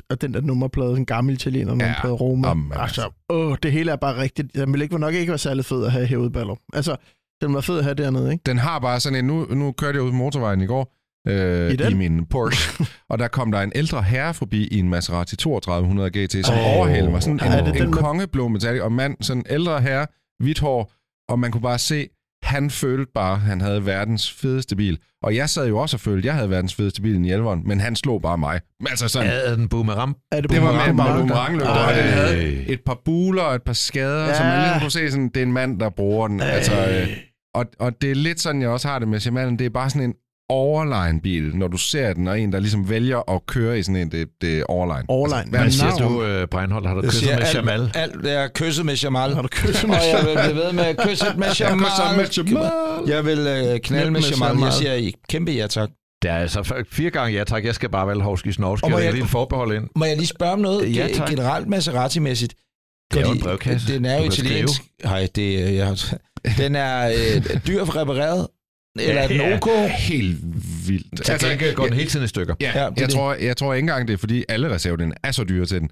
at 0.10 0.22
den 0.22 0.34
der 0.34 0.42
nummerplade, 0.42 0.98
en 0.98 1.06
gammel 1.06 1.34
italiener 1.36 1.72
nummerplade, 1.72 2.14
Roma, 2.14 2.48
Jamen, 2.48 2.72
altså, 2.76 3.10
åh, 3.30 3.56
det 3.64 3.72
hele 3.72 3.92
er 3.92 3.96
bare 3.96 4.18
rigtigt. 4.18 4.56
Den 4.56 4.72
ville 4.74 4.84
ikke, 4.86 4.98
nok 5.00 5.14
ikke 5.14 5.30
være 5.30 5.38
særlig 5.38 5.66
fed 5.66 5.86
at 5.86 5.92
have 5.92 6.06
herude 6.06 6.28
i 6.28 6.30
Ballerup. 6.30 6.58
Altså, 6.74 6.96
den 7.42 7.54
var 7.54 7.62
fed 7.62 7.78
at 7.78 7.84
have 7.84 7.94
dernede, 7.94 8.32
ikke? 8.32 8.42
Den 8.46 8.58
har 8.58 8.80
bare 8.80 9.00
sådan 9.00 9.20
en... 9.20 9.26
Nu, 9.26 9.46
nu 9.46 9.72
kørte 9.72 9.96
jeg 9.96 10.04
ud 10.04 10.10
på 10.12 10.16
motorvejen 10.16 10.62
i 10.62 10.66
går, 10.66 10.96
øh, 11.28 11.70
I 11.70 11.74
i, 11.74 11.76
den? 11.76 11.92
i 11.92 11.96
min 11.96 12.26
Porsche, 12.26 12.86
og 13.10 13.20
der 13.20 13.28
kom 13.28 13.52
der 13.52 13.62
en 13.62 13.72
ældre 13.76 14.04
herre 14.04 14.34
forbi 14.34 14.68
i 14.68 14.80
en 14.80 14.90
Maserati 14.90 15.36
3200 15.36 16.10
GT, 16.26 16.46
som 16.46 16.56
overhældede 16.78 17.12
mig. 17.12 17.24
Sådan 17.24 17.34
en, 17.60 17.66
det 17.66 17.74
den 17.74 17.84
en 17.84 17.90
med- 17.90 17.98
kongeblå 17.98 18.48
metallic, 18.48 18.82
og 18.82 18.92
mand, 18.92 19.18
sådan 19.22 19.40
en 19.42 19.46
ældre 19.50 19.82
herre, 19.82 20.08
hvidt 20.44 20.60
hår, 20.60 20.92
og 21.30 21.40
man 21.40 21.52
kunne 21.52 21.62
bare 21.62 21.80
se, 21.80 22.08
han 22.44 22.70
følte 22.70 23.12
bare, 23.16 23.34
at 23.34 23.40
han 23.40 23.62
havde 23.62 23.86
verdens 23.86 24.32
fedeste 24.32 24.76
bil. 24.76 25.00
Og 25.24 25.36
jeg 25.36 25.50
sad 25.50 25.68
jo 25.68 25.78
også 25.78 25.96
og 25.96 26.02
følte, 26.02 26.20
at 26.20 26.26
jeg 26.26 26.34
havde 26.34 26.50
verdens 26.50 26.76
fedeste 26.76 27.02
bil 27.02 27.26
i 27.26 27.32
Elveren, 27.32 27.62
men 27.66 27.80
han 27.80 27.96
slog 27.96 28.22
bare 28.22 28.38
mig. 28.38 28.62
Altså 28.90 29.08
sådan, 29.08 29.30
Ja, 29.30 29.56
den 29.56 29.70
boomerang. 29.70 30.16
Er 30.32 30.42
det 30.42 30.52
var 30.62 30.72
med 30.72 30.86
boomerang? 30.88 31.18
boomeranglygter, 31.18 31.70
og 31.70 31.94
den 31.96 32.04
havde 32.04 32.68
et 32.68 32.82
par 32.86 33.02
buler 33.06 33.42
og 33.42 33.56
et 33.56 33.64
par 33.64 33.74
skader, 33.74 34.26
ja. 34.28 34.34
Så 34.34 34.44
man 34.44 34.60
ligesom 34.62 34.80
kunne 34.82 34.92
se, 34.92 35.12
sådan, 35.12 35.30
det 35.30 35.38
er 35.38 35.44
en 35.46 35.54
mand, 35.54 35.80
der 35.80 35.90
bruger 35.90 36.28
den. 36.28 36.42
Altså, 36.42 36.88
øh, 36.90 37.08
og, 37.56 37.66
og 37.80 38.02
det 38.02 38.12
er 38.12 38.16
lidt 38.16 38.40
sådan, 38.40 38.62
jeg 38.62 38.70
også 38.70 38.88
har 38.88 39.00
det 39.00 39.08
med 39.08 39.20
Shimalen. 39.20 39.60
Det 39.60 39.66
er 39.66 39.70
bare 39.70 39.90
sådan 39.90 40.10
en 40.10 40.14
overline 40.50 41.22
bil, 41.22 41.56
når 41.56 41.68
du 41.68 41.78
ser 41.78 42.14
den, 42.14 42.28
og 42.28 42.40
en, 42.40 42.54
der 42.54 42.60
ligesom 42.60 42.90
vælger 42.90 43.32
at 43.36 43.46
køre 43.46 43.80
i 43.80 43.84
sådan 43.84 43.96
en, 43.96 44.12
det, 44.12 44.28
det 44.42 44.60
er 44.60 44.64
overline. 44.70 45.06
Overline. 45.08 45.38
Altså, 45.40 45.50
Hvad 45.50 45.60
Hvad 45.60 45.72
siger 45.72 46.00
navn? 46.00 46.38
du, 46.38 46.42
uh, 46.44 46.48
Breinholt? 46.48 46.88
Har 46.88 46.94
du 46.94 47.02
Jeg 47.02 47.10
kysset 47.10 47.24
siger 47.24 47.36
med 47.38 47.46
alt- 47.46 47.56
Jamal? 47.56 47.92
Alt 47.96 48.14
det 48.24 48.32
er 48.34 48.48
kysset 48.48 48.86
med 48.86 48.96
Jamal. 48.96 49.34
Har 49.34 49.42
du 49.42 49.48
kysset 49.52 49.84
Og 49.84 49.90
med 49.90 49.98
jeg 50.14 50.20
vil 50.26 50.30
Jamal? 50.32 50.44
blive 50.54 50.64
ved 50.66 50.74
med 50.74 50.84
at 50.84 50.98
kysse 50.98 51.26
med 51.38 51.48
Jamal. 51.60 51.86
kysser 51.86 52.16
med 52.18 52.26
Jamal. 52.38 53.10
Jeg 53.10 53.26
vil 53.26 53.40
øh, 53.40 53.46
knalde 53.48 53.80
Knald 53.80 54.10
med 54.10 54.12
med 54.22 54.30
Jamal. 54.30 54.48
Jeg 54.48 54.56
Jamal. 54.56 54.72
siger 54.74 54.94
I 54.94 55.14
kæmpe 55.30 55.52
ja 55.52 55.68
tak. 55.68 55.90
Det 56.22 56.32
er 56.32 56.36
altså 56.38 56.60
f- 56.60 56.84
fire 56.92 57.10
gange 57.10 57.38
ja 57.38 57.44
tak. 57.44 57.66
Jeg 57.66 57.76
skal 57.76 57.90
bare 57.90 58.08
valge 58.08 58.24
Hovski 58.24 58.52
Snovski. 58.52 58.84
Og 58.84 58.90
må 58.90 58.96
Og 58.96 59.02
jeg 59.02 59.06
jeg- 59.06 59.14
lige 59.14 59.24
et 59.24 59.30
forbehold 59.30 59.76
ind. 59.76 59.84
Må 59.96 60.06
jeg 60.06 60.18
lige 60.18 60.28
spørge 60.28 60.52
om 60.52 60.60
noget 60.60 60.96
Ja, 60.96 61.08
ge- 61.08 61.18
tak. 61.18 61.30
generelt 61.30 61.68
Maserati-mæssigt? 61.68 62.54
Det 63.14 63.18
er 63.20 63.22
jo 63.22 63.32
en 63.32 63.40
Fordi 63.40 63.44
brevkasse. 63.44 63.94
Den 63.94 64.06
er 64.06 64.18
Du 64.18 64.24
jo 64.24 64.30
kan 64.30 64.46
italiensk. 64.46 64.82
Nej, 65.04 65.28
det 65.36 65.64
er... 65.64 65.70
Jeg, 65.86 65.98
den 66.64 66.76
er 66.76 67.08
øh, 67.08 67.58
dyr 67.68 67.96
repareret. 67.96 68.48
Eller 69.00 69.22
er 69.22 69.28
den 69.28 69.38
Ja. 69.38 69.56
OK? 69.56 69.70
Helt 69.90 70.38
vildt. 70.88 71.26
Til 71.26 71.40
gengæld 71.50 71.76
går 71.76 71.84
den 71.86 71.94
hele 71.94 72.10
tiden 72.10 72.26
i 72.26 72.28
stykker. 72.28 72.56
Ja, 72.62 72.72
Ja, 72.76 72.80
ja 72.80 72.84
jeg, 72.86 72.96
det. 72.98 73.10
tror, 73.10 73.34
jeg 73.34 73.58
tror 73.58 73.74
ikke 73.74 73.84
engang, 73.84 74.08
det 74.08 74.14
er 74.14 74.18
fordi 74.18 74.44
alle 74.50 74.70
reservedele 74.70 75.14
er 75.24 75.32
så 75.32 75.44
dyre 75.44 75.66
til 75.66 75.80
den. 75.82 75.90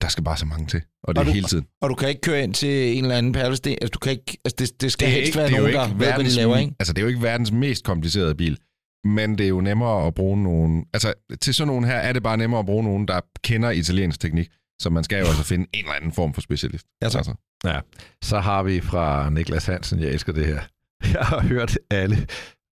Der 0.00 0.08
skal 0.08 0.24
bare 0.24 0.36
så 0.36 0.46
mange 0.46 0.66
til, 0.66 0.82
og 1.04 1.14
det 1.14 1.18
Og 1.18 1.22
er 1.22 1.26
du- 1.28 1.32
hele 1.34 1.46
tiden. 1.46 1.66
Og 1.82 1.90
du 1.90 1.94
kan 1.94 2.08
ikke 2.08 2.20
køre 2.20 2.42
ind 2.42 2.54
til 2.54 2.96
en 2.98 3.04
eller 3.04 3.16
anden 3.18 3.32
perlesten. 3.32 3.72
Altså, 3.72 3.88
du 3.88 3.98
kan 3.98 4.12
ikke... 4.12 4.38
Altså, 4.44 4.56
det, 4.58 4.80
det 4.80 4.92
skal 4.92 5.06
Det 5.06 5.14
helst 5.14 5.26
ikke, 5.28 5.38
være 5.38 5.50
nogen, 5.50 5.72
der 5.74 5.86
ved, 5.88 5.94
hvad 5.94 6.06
de 6.06 6.10
verdens, 6.12 6.36
laver, 6.36 6.56
ikke? 6.56 6.72
altså, 6.80 6.92
det 6.92 6.98
er 6.98 7.02
jo 7.02 7.08
ikke 7.08 7.22
verdens 7.22 7.52
mest 7.52 7.84
komplicerede 7.84 8.34
bil, 8.34 8.58
men 9.04 9.38
det 9.38 9.44
er 9.44 9.48
jo 9.48 9.60
nemmere 9.60 10.06
at 10.06 10.14
bruge 10.14 10.42
nogen... 10.42 10.84
Altså, 10.94 11.12
til 11.40 11.54
sådan 11.54 11.66
nogen 11.68 11.84
her 11.84 11.94
er 11.96 12.12
det 12.12 12.22
bare 12.22 12.36
nemmere 12.36 12.60
at 12.60 12.66
bruge 12.66 12.84
nogen, 12.84 13.08
der 13.08 13.20
kender 13.44 13.70
italiensk 13.70 14.20
teknik, 14.20 14.48
så 14.80 14.90
man 14.90 15.04
skal 15.04 15.18
jo 15.20 15.26
altså 15.26 15.42
finde 15.44 15.66
en 15.74 15.80
eller 15.84 15.92
anden 15.94 16.12
form 16.12 16.34
for 16.34 16.40
specialist. 16.40 16.86
Ja, 17.02 17.08
tak. 17.08 17.18
Altså. 17.18 17.34
Ja. 17.64 17.80
Så 18.24 18.38
har 18.40 18.62
vi 18.62 18.80
fra 18.80 19.30
Niklas 19.30 19.66
Hansen, 19.66 20.00
jeg 20.00 20.08
elsker 20.08 20.32
det 20.32 20.46
her. 20.46 20.60
Jeg 21.14 21.20
har 21.22 21.40
hørt 21.40 21.78
alle 21.90 22.26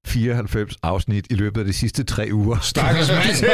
94 0.07 0.77
afsnit 0.83 1.27
i 1.31 1.35
løbet 1.35 1.61
af 1.61 1.67
de 1.67 1.73
sidste 1.73 2.05
tre 2.05 2.29
uger. 2.33 2.59
Stakkels 2.61 3.09
mand. 3.11 3.21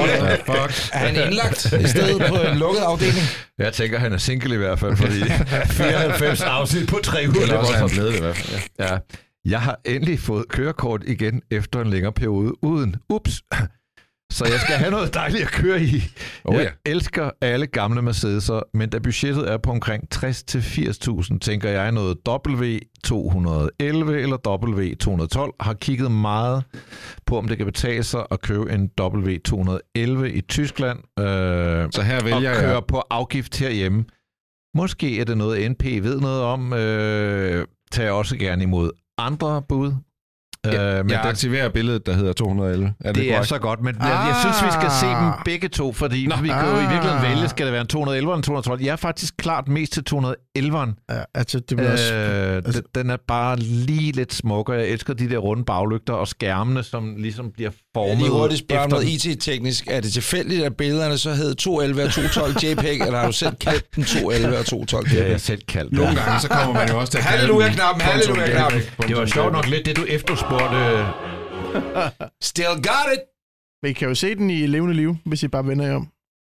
What 0.00 0.18
the 0.18 0.36
fuck? 0.46 0.90
Er 0.92 0.98
han 0.98 1.16
indlagt 1.26 1.64
i 1.64 1.88
stedet 1.88 2.22
på 2.28 2.34
en 2.52 2.56
lukket 2.58 2.80
afdeling? 2.80 3.24
Jeg 3.58 3.72
tænker, 3.72 3.98
han 3.98 4.12
er 4.12 4.16
single 4.18 4.54
i 4.54 4.58
hvert 4.58 4.78
fald, 4.78 4.96
fordi 4.96 5.20
94 5.70 6.40
afsnit 6.40 6.88
på 6.88 6.98
tre 7.02 7.24
uger. 7.28 7.56
Også 7.58 7.72
er 7.72 7.76
han 7.76 7.80
voldsomt. 7.82 7.92
blevet 7.92 8.12
det 8.12 8.18
i 8.18 8.22
hvert 8.22 8.36
fald. 8.36 8.60
Ja. 8.78 8.98
Jeg 9.44 9.60
har 9.60 9.80
endelig 9.84 10.20
fået 10.20 10.48
kørekort 10.48 11.02
igen 11.06 11.42
efter 11.50 11.80
en 11.80 11.90
længere 11.90 12.12
periode 12.12 12.64
uden. 12.64 12.96
Ups. 13.10 13.42
Så 14.30 14.44
jeg 14.44 14.60
skal 14.60 14.74
have 14.74 14.90
noget 14.90 15.14
dejligt 15.14 15.42
at 15.42 15.50
køre 15.50 15.82
i. 15.82 16.02
Oh, 16.44 16.54
jeg 16.54 16.62
ja. 16.86 16.90
elsker 16.90 17.30
alle 17.40 17.66
gamle 17.66 18.10
Mercedes'er, 18.10 18.60
men 18.74 18.88
da 18.88 18.98
budgettet 18.98 19.50
er 19.50 19.58
på 19.58 19.70
omkring 19.70 20.04
60-80.000, 20.14 21.38
tænker 21.38 21.68
jeg 21.70 21.92
noget 21.92 22.16
W211 22.28 24.10
eller 24.10 24.36
W212. 24.48 25.56
Har 25.60 25.74
kigget 25.74 26.10
meget 26.12 26.64
på, 27.26 27.38
om 27.38 27.48
det 27.48 27.56
kan 27.56 27.66
betale 27.66 28.02
sig 28.02 28.26
at 28.30 28.42
købe 28.42 28.72
en 28.72 28.90
W211 29.00 30.24
i 30.24 30.40
Tyskland. 30.40 30.98
Øh, 31.18 31.88
Så 31.92 32.02
her 32.02 32.18
og 32.18 32.24
vælger 32.24 32.54
køre 32.54 32.70
jeg... 32.74 32.82
på 32.88 33.02
afgift 33.10 33.58
herhjemme. 33.58 34.04
Måske 34.74 35.20
er 35.20 35.24
det 35.24 35.38
noget, 35.38 35.70
NP 35.70 35.84
ved 35.84 36.20
noget 36.20 36.42
om. 36.42 36.72
Øh, 36.72 37.66
tager 37.92 38.10
også 38.12 38.36
gerne 38.36 38.62
imod 38.62 38.90
andre 39.18 39.62
bud. 39.68 39.92
Øh, 40.66 40.72
men 40.72 40.80
Jeg 40.80 41.04
den, 41.04 41.16
aktiverer 41.16 41.68
billedet, 41.68 42.06
der 42.06 42.12
hedder 42.12 42.32
211. 42.32 42.92
Er 43.00 43.12
det, 43.12 43.22
det 43.22 43.34
er 43.34 43.42
så 43.42 43.58
godt, 43.58 43.80
men 43.82 43.94
jeg, 44.00 44.06
jeg 44.28 44.36
synes, 44.40 44.64
vi 44.64 44.70
skal 44.80 44.90
se 45.00 45.06
dem 45.06 45.14
Ah. 45.28 45.32
begge 45.44 45.68
to, 45.68 45.92
fordi 45.92 46.26
Nå. 46.26 46.36
vi 46.42 46.48
kan 46.48 46.64
jo 46.64 46.76
i 46.76 46.80
virkeligheden 46.80 47.16
Ah. 47.24 47.30
vælge, 47.30 47.48
skal 47.48 47.66
det 47.66 47.72
være 47.72 47.80
en 47.80 47.86
211 47.86 48.30
eller 48.30 48.36
en 48.36 48.42
212. 48.42 48.80
Jeg 48.82 48.92
er 48.92 48.96
faktisk 48.96 49.34
klart 49.36 49.68
mest 49.68 49.92
til 49.92 50.04
211'eren. 50.14 51.04
Ja, 51.10 51.22
altså, 51.34 51.60
det 51.60 51.78
vil 51.78 51.86
også... 51.86 52.14
Øh, 52.14 52.56
altså- 52.56 52.80
den, 52.94 53.02
den 53.02 53.10
er 53.10 53.16
bare 53.28 53.56
lige 53.58 54.12
lidt 54.12 54.34
smukkere. 54.34 54.76
Jeg 54.76 54.88
elsker 54.88 55.14
de 55.14 55.30
der 55.30 55.38
runde 55.38 55.64
baglygter 55.64 56.14
og 56.14 56.28
skærmene, 56.28 56.82
som 56.82 57.16
ligesom 57.16 57.50
bliver 57.52 57.70
formet 57.94 58.10
Jeg 58.10 58.18
lige 58.18 58.30
hurtigt 58.30 58.60
spørge 58.60 58.84
efter 58.84 58.96
noget 58.96 59.26
IT-teknisk. 59.26 59.86
Er 59.86 60.00
det 60.00 60.12
tilfældigt, 60.12 60.64
at 60.64 60.76
billederne 60.76 61.18
så 61.18 61.32
hed 61.34 61.54
211 61.54 62.02
og 62.02 62.12
212 62.12 62.52
JPEG, 62.64 63.00
eller 63.00 63.18
har 63.18 63.26
du 63.26 63.32
selv 63.32 63.56
kaldt 63.56 63.96
den 63.96 64.04
211 64.04 64.58
og 64.58 64.66
212 64.66 65.04
det 65.04 65.12
har 65.12 65.18
JPEG? 65.18 65.30
jeg 65.30 65.40
selv 65.40 65.62
kaldt. 65.68 65.92
Nogle 65.92 66.14
gange, 66.20 66.40
så 66.40 66.48
kommer 66.48 66.74
man 66.74 66.88
jo 66.88 66.98
også 67.00 67.10
til 67.10 67.18
at 67.18 67.24
kalde 67.24 67.38
Halleluja-knappen, 67.38 68.00
halleluja-knappen. 68.00 68.80
Det 69.08 69.16
var 69.16 69.26
sjovt 69.26 69.52
nok 69.52 69.66
lidt 69.66 69.86
det, 69.86 69.96
du 69.96 70.04
efterspurgte. 70.04 70.80
Still 72.52 72.74
got 72.88 73.06
it! 73.14 73.20
Men 73.82 73.90
I 73.90 73.92
kan 73.92 74.08
jo 74.08 74.14
se 74.14 74.34
den 74.34 74.50
i 74.50 74.66
levende 74.66 74.94
liv, 74.94 75.16
hvis 75.26 75.42
I 75.42 75.48
bare 75.48 75.66
vender 75.66 75.86
jer 75.86 75.94
om. 75.94 76.08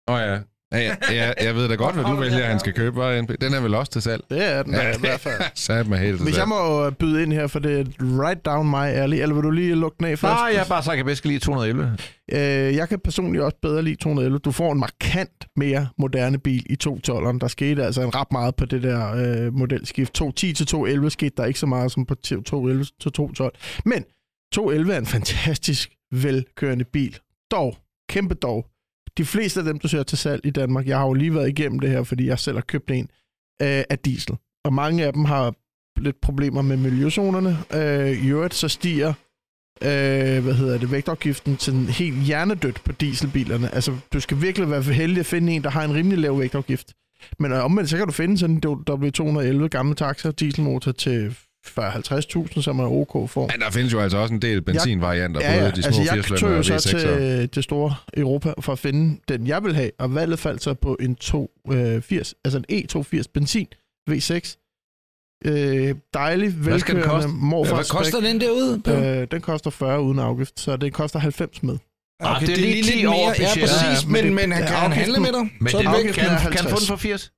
Åh 0.10 0.16
oh, 0.16 0.22
ja. 0.22 0.38
Ja, 0.76 0.96
ja, 1.10 1.16
ja, 1.16 1.46
jeg 1.46 1.56
ved 1.56 1.70
da 1.70 1.76
godt, 1.76 1.96
hvad 1.96 2.04
du 2.04 2.16
vælger, 2.16 2.38
at 2.38 2.46
han 2.46 2.60
skal 2.60 2.74
købe. 2.74 2.96
Var 2.96 3.22
NP. 3.22 3.42
Den 3.42 3.54
er 3.54 3.62
vel 3.62 3.74
også 3.74 3.92
til 3.92 4.02
salg? 4.02 4.24
Det 4.30 4.44
er 4.44 4.64
den 4.64 4.74
ja, 4.74 4.96
i 4.96 5.00
hvert 5.00 5.20
fald. 5.20 5.42
Sat 5.56 5.88
mig 5.88 6.00
helt 6.00 6.24
Hvis 6.24 6.38
jeg 6.38 6.48
må 6.48 6.86
øh, 6.86 6.92
byde 6.92 7.24
ind 7.24 7.34
her, 7.34 7.48
for 7.48 7.60
det 7.60 7.80
er 7.80 7.86
right 8.00 8.46
down 8.46 8.70
my 8.70 8.76
alley, 9.02 9.18
eller 9.22 9.36
vil 9.36 9.44
du 9.44 9.52
lige 9.52 9.76
lukke 9.76 9.98
den 10.00 10.06
af 10.06 10.20
først? 10.20 10.32
Nej, 10.32 10.50
jeg 10.54 10.60
har 10.60 10.68
bare 10.68 10.84
sagt, 10.84 10.94
at 10.94 10.98
jeg 10.98 11.06
bedst 11.06 11.22
kan 11.22 11.32
lide 11.32 11.40
211. 11.40 11.98
Øh, 12.32 12.40
jeg 12.76 12.90
kan 12.90 13.00
personligt 13.00 13.44
også 13.44 13.58
bedre 13.62 13.82
lide 13.82 13.96
211. 13.96 14.40
Du 14.40 14.52
får 14.52 14.72
en 14.72 14.80
markant 14.80 15.48
mere 15.56 15.88
moderne 15.98 16.38
bil 16.38 16.64
i 16.70 16.78
212'eren. 16.88 17.40
Der 17.40 17.48
skete 17.48 17.86
altså 17.86 18.02
en 18.02 18.16
ret 18.16 18.32
meget 18.32 18.56
på 18.56 18.66
det 18.66 18.84
der 18.84 19.14
øh, 19.16 19.54
modelskift. 19.54 20.14
210 20.14 20.54
til 20.54 20.66
211 20.68 21.10
skete 21.10 21.34
der 21.38 21.46
ikke 21.46 21.60
så 21.60 21.66
meget 21.66 21.92
som 21.92 22.06
på 22.06 22.16
211 22.16 22.86
til 23.02 23.12
212. 23.12 23.56
Men 23.86 24.04
211 24.54 24.94
er 24.94 24.98
en 24.98 25.06
fantastisk 25.06 25.92
velkørende 26.12 26.86
bil. 26.86 27.18
Dog, 27.52 27.78
kæmpe 28.10 28.36
dog. 28.36 28.66
De 29.18 29.26
fleste 29.26 29.59
af 29.59 29.63
dem, 29.63 29.80
du 29.80 29.88
ser 29.88 30.03
til 30.03 30.18
salg 30.18 30.45
i 30.45 30.49
Danmark, 30.49 30.88
jeg 30.88 30.97
har 30.97 31.05
jo 31.05 31.13
lige 31.13 31.34
været 31.34 31.49
igennem 31.49 31.80
det 31.80 31.89
her, 31.89 32.03
fordi 32.03 32.28
jeg 32.28 32.39
selv 32.39 32.57
har 32.57 32.61
købt 32.61 32.91
en, 32.91 33.09
øh, 33.61 33.84
af 33.89 33.99
diesel. 34.05 34.36
Og 34.66 34.74
mange 34.74 35.05
af 35.05 35.13
dem 35.13 35.26
har 35.26 35.53
lidt 35.99 36.22
problemer 36.22 36.61
med 36.61 36.78
miljøzonerne. 36.78 37.57
Øh, 37.74 38.26
I 38.26 38.30
øvrigt 38.30 38.53
så 38.53 38.68
stiger 38.68 39.13
øh, 39.82 40.43
hvad 40.43 40.53
hedder 40.53 40.78
det, 40.78 40.91
vægtafgiften 40.91 41.57
til 41.57 41.74
en 41.74 41.86
helt 41.86 42.24
hjernedødt 42.24 42.82
på 42.84 42.91
dieselbilerne. 42.91 43.76
Altså, 43.76 43.97
du 44.13 44.20
skal 44.20 44.41
virkelig 44.41 44.70
være 44.70 44.82
heldig 44.82 45.20
at 45.20 45.26
finde 45.26 45.53
en, 45.53 45.63
der 45.63 45.70
har 45.70 45.84
en 45.84 45.93
rimelig 45.93 46.18
lav 46.18 46.39
vægtafgift. 46.39 46.93
Men 47.39 47.51
omvendt, 47.51 47.89
så 47.89 47.97
kan 47.97 48.05
du 48.05 48.11
finde 48.11 48.38
sådan 48.38 48.55
en 48.55 49.63
W211 49.63 49.68
gamle 49.68 49.95
taxa 49.95 50.32
dieselmotor 50.32 50.91
til 50.91 51.36
40-50.000, 51.68 52.61
som 52.61 52.80
er 52.80 52.88
OK 52.91 53.30
for. 53.30 53.41
Men 53.51 53.59
der 53.59 53.70
findes 53.72 53.93
jo 53.93 53.99
altså 53.99 54.18
også 54.18 54.34
en 54.34 54.41
del 54.41 54.61
benzinvarianter, 54.61 55.41
Ja, 55.41 55.53
ja, 55.53 55.59
både 55.59 55.72
de 55.76 55.82
små 55.84 55.88
altså 55.88 56.01
jeg 56.16 56.26
80 56.26 56.39
tog 56.41 56.51
jo 56.51 56.57
og 56.57 56.66
så 56.66 56.74
V6'er. 56.76 56.89
til 56.99 57.49
det 57.55 57.63
store 57.63 57.95
Europa 58.18 58.53
for 58.59 58.74
at 58.74 58.80
finde 58.80 59.18
den, 59.28 59.47
jeg 59.47 59.63
vil 59.63 59.76
have, 59.76 59.91
og 59.99 60.16
valget 60.16 60.39
faldt 60.39 60.63
så 60.63 60.74
på 60.74 60.97
en 60.99 61.16
280, 61.16 62.34
altså 62.45 62.61
en 62.70 62.86
E280 62.95 63.24
benzin 63.34 63.68
V6. 64.11 64.61
Øh, 65.45 65.95
dejlig, 66.13 66.51
Hvad 66.53 66.80
skal 66.80 66.95
den 66.95 67.01
velkørende 67.01 67.26
koste? 67.28 67.28
morfars 67.45 67.89
Hvad 67.89 67.99
koster 67.99 68.20
den 68.20 68.41
derude? 68.41 68.82
Øh, 69.22 69.28
den 69.32 69.41
koster 69.41 69.70
40 69.70 70.01
uden 70.01 70.20
afgift, 70.20 70.59
så 70.59 70.78
det 70.78 70.93
koster 70.93 71.20
90 71.20 71.63
med. 71.63 71.78
Ah, 72.20 72.41
det 72.41 72.49
er 72.49 72.55
lige 72.57 72.84
10 72.84 72.91
lidt 72.91 73.05
over 73.07 73.18
mere. 73.18 73.36
Ja, 73.39 73.47
præcis, 73.61 73.82
Ja, 73.84 73.89
ja, 73.89 73.95
men 74.05 74.11
men, 74.13 74.24
det- 74.26 74.34
men 74.34 74.51
han 74.51 74.61
ja, 74.63 74.68
kan 74.68 74.76
han 74.78 74.91
handle 74.91 75.20
med 75.20 75.32
dig? 75.32 75.49
Men 75.59 75.70
Så 75.72 75.78
det, 75.78 75.86
det 76.05 76.13
kan, 76.13 76.13
kan 76.13 76.24
han 76.30 76.39
få 76.41 76.49
50. 76.49 76.80
den 76.80 76.88
for 76.88 76.95
80? 76.95 77.32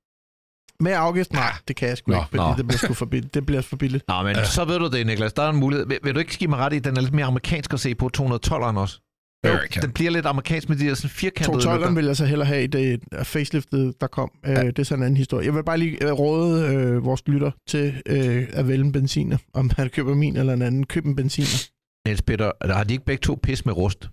Med 0.82 0.92
afgift? 0.92 1.32
Nej, 1.32 1.52
det 1.68 1.76
kan 1.76 1.88
jeg 1.88 1.96
sgu 1.98 2.10
Nå, 2.12 2.16
ikke, 2.18 2.28
fordi 2.30 2.42
nå. 2.50 2.54
det 2.56 2.66
bliver 2.66 2.78
sgu 2.78 2.94
for 2.94 3.06
billigt. 3.06 3.34
Det 3.34 3.46
bliver 3.46 3.62
for 3.62 3.76
billigt. 3.76 4.04
Nå, 4.08 4.22
men 4.22 4.36
så 4.44 4.64
ved 4.64 4.78
du 4.78 4.88
det, 4.88 5.06
Niklas. 5.06 5.32
Der 5.32 5.42
er 5.42 5.50
en 5.50 5.56
mulighed. 5.56 5.86
Vil, 5.86 5.98
vil 6.02 6.14
du 6.14 6.18
ikke 6.18 6.36
give 6.38 6.50
mig 6.50 6.58
ret 6.58 6.72
i, 6.72 6.76
at 6.76 6.84
den 6.84 6.96
er 6.96 7.00
lidt 7.00 7.14
mere 7.14 7.26
amerikansk 7.26 7.72
at 7.72 7.80
se 7.80 7.94
på 7.94 8.10
212'eren 8.18 8.78
også? 8.78 9.00
Jo, 9.46 9.50
American. 9.50 9.82
den 9.82 9.92
bliver 9.92 10.10
lidt 10.10 10.26
amerikansk 10.26 10.68
med 10.68 10.76
de 10.76 10.86
der 10.86 10.94
sådan 10.94 11.10
firkantede 11.10 11.56
212'eren 11.58 11.74
lygter. 11.78 11.90
vil 11.94 12.04
jeg 12.04 12.16
så 12.16 12.24
hellere 12.26 12.46
have 12.46 12.64
i 12.64 12.66
det 12.66 13.00
faceliftet, 13.22 13.94
der 14.00 14.06
kom. 14.06 14.30
Uh, 14.48 14.50
Ja. 14.50 14.62
Det 14.66 14.78
er 14.78 14.82
sådan 14.82 15.02
en 15.02 15.06
anden 15.06 15.16
historie. 15.16 15.46
Jeg 15.46 15.54
vil 15.54 15.64
bare 15.64 15.78
lige 15.78 16.12
uh, 16.12 16.18
råde 16.18 16.96
uh, 16.96 17.04
vores 17.04 17.22
lytter 17.26 17.50
til 17.68 17.88
uh, 18.10 18.16
at 18.58 18.68
vælge 18.68 18.84
en 18.84 18.92
benziner. 18.92 19.38
Om 19.54 19.70
han 19.76 19.88
køber 19.88 20.14
min 20.14 20.36
eller 20.36 20.52
en 20.52 20.62
anden, 20.62 20.86
køb 20.86 21.06
en 21.06 21.16
benziner. 21.16 21.68
Niels 22.06 22.22
Peter, 22.22 22.50
har 22.74 22.84
de 22.84 22.92
ikke 22.94 23.04
begge 23.04 23.20
to 23.20 23.38
pis 23.42 23.66
med 23.66 23.76
rust? 23.76 24.08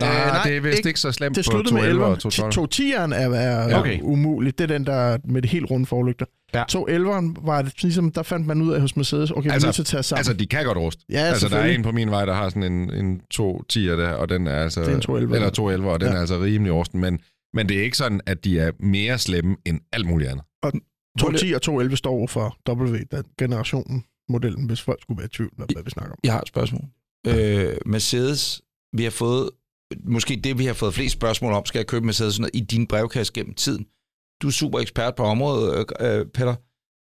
Nej, 0.00 0.10
Øh, 0.10 0.26
nej, 0.26 0.42
det 0.44 0.56
er 0.56 0.60
vist 0.60 0.78
ikke- 0.78 0.88
ikke 0.88 1.00
så 1.00 1.12
slemt 1.12 1.36
Det 1.36 1.44
på 1.44 1.50
sluttede 1.50 1.74
med 1.74 1.82
211 1.82 2.04
og 2.04 2.12
11'eren. 2.12 2.18
212. 2.20 2.52
210'eren 2.52 3.14
er, 3.14 3.28
er 3.38 3.68
Ja. 3.68 3.80
okay. 3.80 4.00
Umuligt. 4.02 4.58
Det 4.58 4.70
er 4.70 4.78
den, 4.78 4.86
der 4.86 5.18
med 5.24 5.42
det 5.42 5.50
helt 5.50 5.70
runde 5.70 5.86
forlygter. 5.86 6.26
Ja. 6.54 6.62
211'eren 6.72 7.46
var 7.46 7.62
det 7.62 7.82
ligesom, 7.82 8.10
der 8.12 8.22
fandt 8.22 8.46
man 8.46 8.62
ud 8.62 8.72
af 8.72 8.80
hos 8.80 8.96
Mercedes, 8.96 9.30
okay, 9.30 9.50
altså, 9.50 9.52
Altså- 9.52 9.66
vi 9.66 9.66
er 9.66 9.68
nødt 9.68 9.74
til 9.74 9.82
at 9.82 9.86
tage 9.86 10.02
sammen. 10.02 10.18
Altså, 10.20 10.32
de 10.32 10.46
kan 10.46 10.64
godt 10.64 10.78
ruste. 10.78 11.04
ja, 11.10 11.18
altså, 11.18 11.48
der 11.48 11.56
er 11.56 11.66
en 11.66 11.82
på 11.82 11.92
min 11.92 12.10
vej, 12.10 12.24
der 12.24 12.34
har 12.34 12.48
sådan 12.48 12.72
en, 12.72 12.94
en 12.94 13.20
210'er 13.34 13.96
der, 13.96 14.08
og 14.12 14.28
den 14.28 14.46
er 14.46 14.56
altså... 14.62 14.80
Det 14.80 14.88
er 14.90 14.94
en 14.94 15.02
211'er. 15.02 15.34
Eller 15.34 15.50
211, 15.50 15.90
og 15.92 16.00
den 16.00 16.08
Ja. 16.08 16.14
er 16.14 16.20
altså 16.20 16.40
rimelig 16.40 16.72
rusten, 16.74 17.00
men, 17.00 17.18
men 17.54 17.68
det 17.68 17.78
er 17.78 17.82
ikke 17.82 17.96
sådan, 17.96 18.20
at 18.26 18.44
de 18.44 18.58
er 18.58 18.70
mere 18.80 19.18
slemme 19.18 19.56
end 19.64 19.80
alt 19.92 20.06
muligt 20.06 20.30
andet. 20.30 20.44
210 21.18 21.52
og 21.52 21.62
211 21.62 21.96
står 21.96 22.26
for 22.26 22.56
W, 22.68 22.96
den 23.10 23.24
generationen 23.38 24.04
modellen, 24.28 24.66
hvis 24.66 24.82
folk 24.82 25.02
skulle 25.02 25.18
være 25.18 25.26
i 25.32 25.36
tvivl 25.36 25.50
om, 25.58 25.66
hvad 25.72 25.82
vi 25.84 25.90
snakker 25.90 26.12
om. 26.12 26.18
Jeg 26.24 26.32
har 26.32 26.40
et 26.40 26.48
spørgsmål. 26.48 26.82
Øh, 27.26 27.76
Mercedes, 27.86 28.60
vi 28.92 29.02
har 29.04 29.10
fået, 29.10 29.50
måske 30.04 30.40
det, 30.44 30.58
vi 30.58 30.66
har 30.66 30.74
fået 30.74 30.94
flest 30.94 31.12
spørgsmål 31.12 31.52
om, 31.52 31.66
skal 31.66 31.78
jeg 31.78 31.86
købe 31.86 32.06
Mercedes 32.06 32.34
sådan 32.34 32.42
noget, 32.42 32.56
i 32.56 32.60
din 32.60 32.86
brevkasse 32.86 33.32
gennem 33.32 33.54
tiden. 33.54 33.86
Du 34.42 34.46
er 34.46 34.52
super 34.52 34.78
ekspert 34.78 35.14
på 35.14 35.22
området, 35.22 35.86
øh, 36.00 36.18
øh, 36.18 36.26
Peter. 36.26 36.54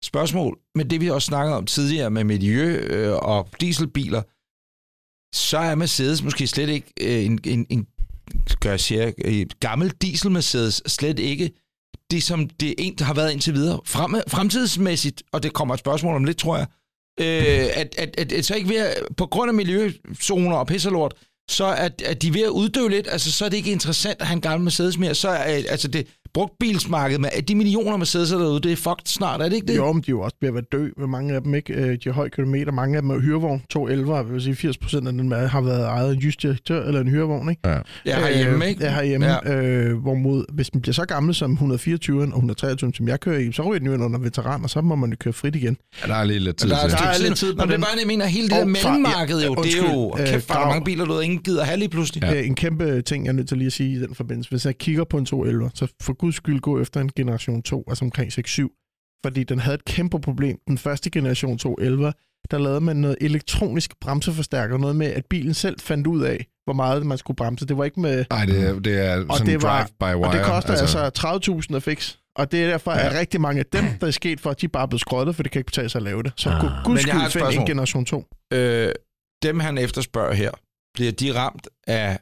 Spørgsmål, 0.05 0.59
men 0.75 0.89
det 0.89 1.01
vi 1.01 1.09
også 1.09 1.25
snakkede 1.25 1.57
om 1.57 1.65
tidligere 1.65 2.09
med 2.09 2.23
miljø 2.23 2.79
øh, 2.89 3.15
og 3.15 3.47
dieselbiler, 3.61 4.21
så 5.35 5.57
er 5.57 5.75
Mercedes 5.75 6.23
måske 6.23 6.47
slet 6.47 6.69
ikke 6.69 6.93
øh, 7.01 7.25
en, 7.25 7.39
en, 7.45 7.65
en 7.69 7.87
gør 8.59 8.69
jeg 8.69 8.79
siger, 8.79 9.11
øh, 9.25 9.45
gammel 9.59 9.89
diesel 9.89 10.31
Mercedes 10.31 10.81
slet 10.87 11.19
ikke 11.19 11.51
det, 12.11 12.23
som 12.23 12.49
det 12.49 12.75
en, 12.77 12.95
der 12.95 13.05
har 13.05 13.13
været 13.13 13.31
indtil 13.31 13.53
videre. 13.53 13.79
Frem, 13.85 14.15
fremtidsmæssigt, 14.27 15.23
og 15.31 15.43
det 15.43 15.53
kommer 15.53 15.73
et 15.73 15.79
spørgsmål 15.79 16.15
om 16.15 16.23
lidt, 16.23 16.37
tror 16.37 16.57
jeg, 16.57 16.67
øh, 17.19 17.81
at, 17.81 17.95
at, 17.97 18.15
at, 18.17 18.31
at 18.31 18.45
så 18.45 18.55
ikke 18.55 18.69
ved 18.69 18.77
at, 18.77 18.95
på 19.17 19.25
grund 19.25 19.49
af 19.49 19.55
miljøzoner 19.55 20.55
og 20.55 20.67
pisserlort, 20.67 21.13
så 21.51 21.65
er, 21.65 21.89
er 22.05 22.13
de 22.13 22.33
ved 22.33 22.41
at 22.41 22.49
uddø 22.49 22.87
lidt. 22.87 23.07
Altså, 23.11 23.31
så 23.31 23.45
er 23.45 23.49
det 23.49 23.57
ikke 23.57 23.71
interessant 23.71 24.21
at 24.21 24.27
have 24.27 24.35
en 24.35 24.41
gammel 24.41 24.63
Mercedes 24.63 24.97
mere. 24.97 25.15
Så 25.15 25.29
er 25.29 25.57
øh, 25.57 25.63
altså, 25.69 25.87
det 25.87 26.07
brugtbilsmarked 26.33 27.17
med 27.19 27.29
at 27.33 27.47
de 27.47 27.55
millioner 27.55 27.97
Mercedes 27.97 28.29
derude, 28.29 28.61
det 28.61 28.71
er 28.71 28.75
fucked 28.75 29.05
snart, 29.05 29.41
er 29.41 29.49
det 29.49 29.55
ikke 29.55 29.67
det? 29.67 29.75
Jo, 29.77 29.93
men 29.93 30.01
de 30.01 30.05
er 30.07 30.11
jo 30.13 30.21
også 30.21 30.35
ved 30.41 30.47
at 30.49 30.53
være 30.55 30.63
dø 30.71 30.89
med 30.97 31.07
mange 31.07 31.33
af 31.35 31.41
dem, 31.43 31.55
ikke? 31.55 31.73
Øh, 31.73 31.89
De 31.91 31.97
har 32.05 32.11
høj 32.11 32.29
kilometer, 32.29 32.71
mange 32.71 32.95
af 32.95 33.01
dem 33.01 33.09
er 33.11 33.19
hyrevogn, 33.19 33.61
211, 33.69 34.17
det 34.17 34.33
vil 34.33 34.41
sige 34.41 34.55
80 34.55 34.77
procent 34.77 35.07
af 35.07 35.13
dem 35.13 35.31
er- 35.31 35.47
har 35.47 35.61
været 35.61 35.85
ejet 35.85 36.09
af 36.09 36.13
en 36.13 36.19
just 36.19 36.41
direktør 36.41 36.83
eller 36.85 37.01
en 37.01 37.07
hyrevogn, 37.07 37.49
ikke? 37.49 37.61
Ja. 37.69 37.77
Jeg 38.05 38.15
har 38.17 38.29
hjemme, 38.37 38.63
Øh, 38.65 38.69
ikke? 38.69 38.83
Ja, 38.83 38.91
herhjemme. 38.93 39.25
Ja. 39.27 39.37
Ja. 39.45 39.61
Øh, 39.61 39.97
hvorimod, 39.97 40.45
hvis 40.53 40.69
den 40.69 40.81
bliver 40.81 40.93
så 40.93 41.05
gammel 41.05 41.35
som 41.35 41.51
124 41.51 42.21
og 42.21 42.27
123, 42.27 42.91
som 42.93 43.07
jeg 43.07 43.19
kører 43.19 43.39
i, 43.39 43.51
så 43.51 43.61
ryger 43.63 43.79
den 43.79 43.87
jo 43.87 43.93
ind 43.93 44.03
under 44.03 44.19
veteran, 44.19 44.63
og 44.63 44.69
så 44.69 44.81
må 44.81 44.95
man 44.95 45.09
jo 45.09 45.15
køre 45.19 45.33
frit 45.33 45.55
igen. 45.55 45.77
Ja, 46.03 46.07
der 46.07 46.15
er 46.15 46.23
lige 46.23 46.39
lidt 46.39 46.57
tid 46.57 46.69
Der 46.69 46.75
er, 46.75 46.87
til. 46.87 46.97
der 46.97 47.03
er 47.05 47.13
der 47.13 47.23
lidt 47.23 47.35
tid 47.37 47.53
på 47.53 47.57
Nå, 47.57 47.65
det 47.65 47.73
er 47.73 47.77
bare, 47.77 47.91
det, 47.95 47.99
jeg 48.01 48.07
mener, 48.07 48.25
hele 48.25 48.49
det 48.49 48.55
der 48.57 48.65
mellemmarked, 48.65 49.39
ja, 49.39 49.45
jo, 49.45 49.55
det 49.55 49.73
er 49.73 49.93
jo, 49.93 49.99
undskyld, 50.11 50.27
kæft, 50.33 50.45
hvor 50.45 50.55
er 50.55 50.59
der 50.59 50.63
Grav. 50.63 50.67
mange 50.73 50.85
biler, 50.85 51.05
du 51.05 51.19
ingen 51.19 51.39
gider 51.39 51.63
have 51.63 51.77
lige 51.79 51.89
pludselig. 51.89 52.23
Ja. 52.23 52.41
En 52.41 52.55
kæmpe 52.55 53.01
ting, 53.01 53.25
jeg 53.25 53.31
er 53.31 53.35
nødt 53.35 53.47
til 53.47 53.57
lige 53.57 53.65
at 53.67 53.73
sige 53.73 53.95
i 53.95 53.99
den 53.99 54.15
forbindelse. 54.15 54.49
Hvis 54.49 54.65
jeg 54.65 54.77
kigger 54.77 55.03
på 55.03 55.17
en 55.17 55.25
211, 55.25 55.69
så 55.73 55.87
for 56.01 56.13
guds 56.19 56.35
skyld 56.35 56.59
gå 56.59 56.81
efter 56.81 57.01
en 57.01 57.09
generation 57.15 57.61
2, 57.63 57.83
altså 57.87 58.05
omkring 58.05 58.31
6-7. 58.31 59.19
Fordi 59.25 59.43
den 59.43 59.59
havde 59.59 59.75
et 59.75 59.85
kæmpe 59.85 60.21
problem. 60.21 60.57
Den 60.67 60.77
første 60.77 61.09
generation 61.09 61.57
211, 61.57 62.13
der 62.51 62.57
lavede 62.57 62.81
man 62.81 62.95
noget 62.95 63.17
elektronisk 63.21 63.99
bremseforstærker. 64.01 64.77
Noget 64.77 64.95
med, 64.95 65.07
at 65.07 65.25
bilen 65.25 65.53
selv 65.53 65.79
fandt 65.79 66.07
ud 66.07 66.21
af, 66.23 66.45
hvor 66.65 66.73
meget 66.73 67.05
man 67.05 67.17
skulle 67.17 67.35
bremse. 67.35 67.65
Det 67.65 67.77
var 67.77 67.83
ikke 67.85 67.99
med... 67.99 68.25
Nej, 68.29 68.45
det 68.45 68.67
er, 68.67 68.79
det 68.79 69.05
er 69.05 69.25
Og 69.29 69.37
sådan 69.37 69.53
det 69.53 69.63
var- 69.63 69.83
drive-by-wire. 69.99 70.27
Og 70.27 70.33
det 70.33 70.45
koster 70.45 70.73
altså, 70.73 70.99
altså 70.99 71.61
30.000 71.71 71.75
at 71.75 71.83
fix. 71.83 72.15
Og 72.35 72.51
det 72.51 72.63
er 72.63 72.67
derfor, 72.67 72.91
Ja. 72.91 73.09
at 73.09 73.19
rigtig 73.19 73.41
mange 73.41 73.59
af 73.59 73.65
dem, 73.65 73.83
der 74.01 74.07
er 74.07 74.11
sket 74.11 74.39
for, 74.39 74.49
at 74.49 74.61
de 74.61 74.67
bare 74.67 74.83
er 74.83 74.87
blevet 74.87 75.01
skrottet, 75.01 75.35
for 75.35 75.43
det 75.43 75.51
kan 75.51 75.59
ikke 75.59 75.65
betale 75.65 75.89
sig 75.89 75.99
at 75.99 76.03
lave 76.03 76.23
det. 76.23 76.31
Så 76.37 76.49
Ah. 76.49 76.61
gud 76.85 76.93
Men 76.95 77.07
jeg 77.07 77.15
har 77.15 77.25
et 77.25 77.31
skyld 77.31 77.43
find 77.51 77.61
en 77.61 77.67
generation 77.67 78.05
2. 78.05 78.25
Øh, 78.53 78.91
dem, 79.43 79.59
han 79.59 79.77
efterspørger 79.77 80.33
her, 80.33 80.51
bliver 80.93 81.11
de 81.11 81.35
ramt 81.39 81.67
af 81.87 82.19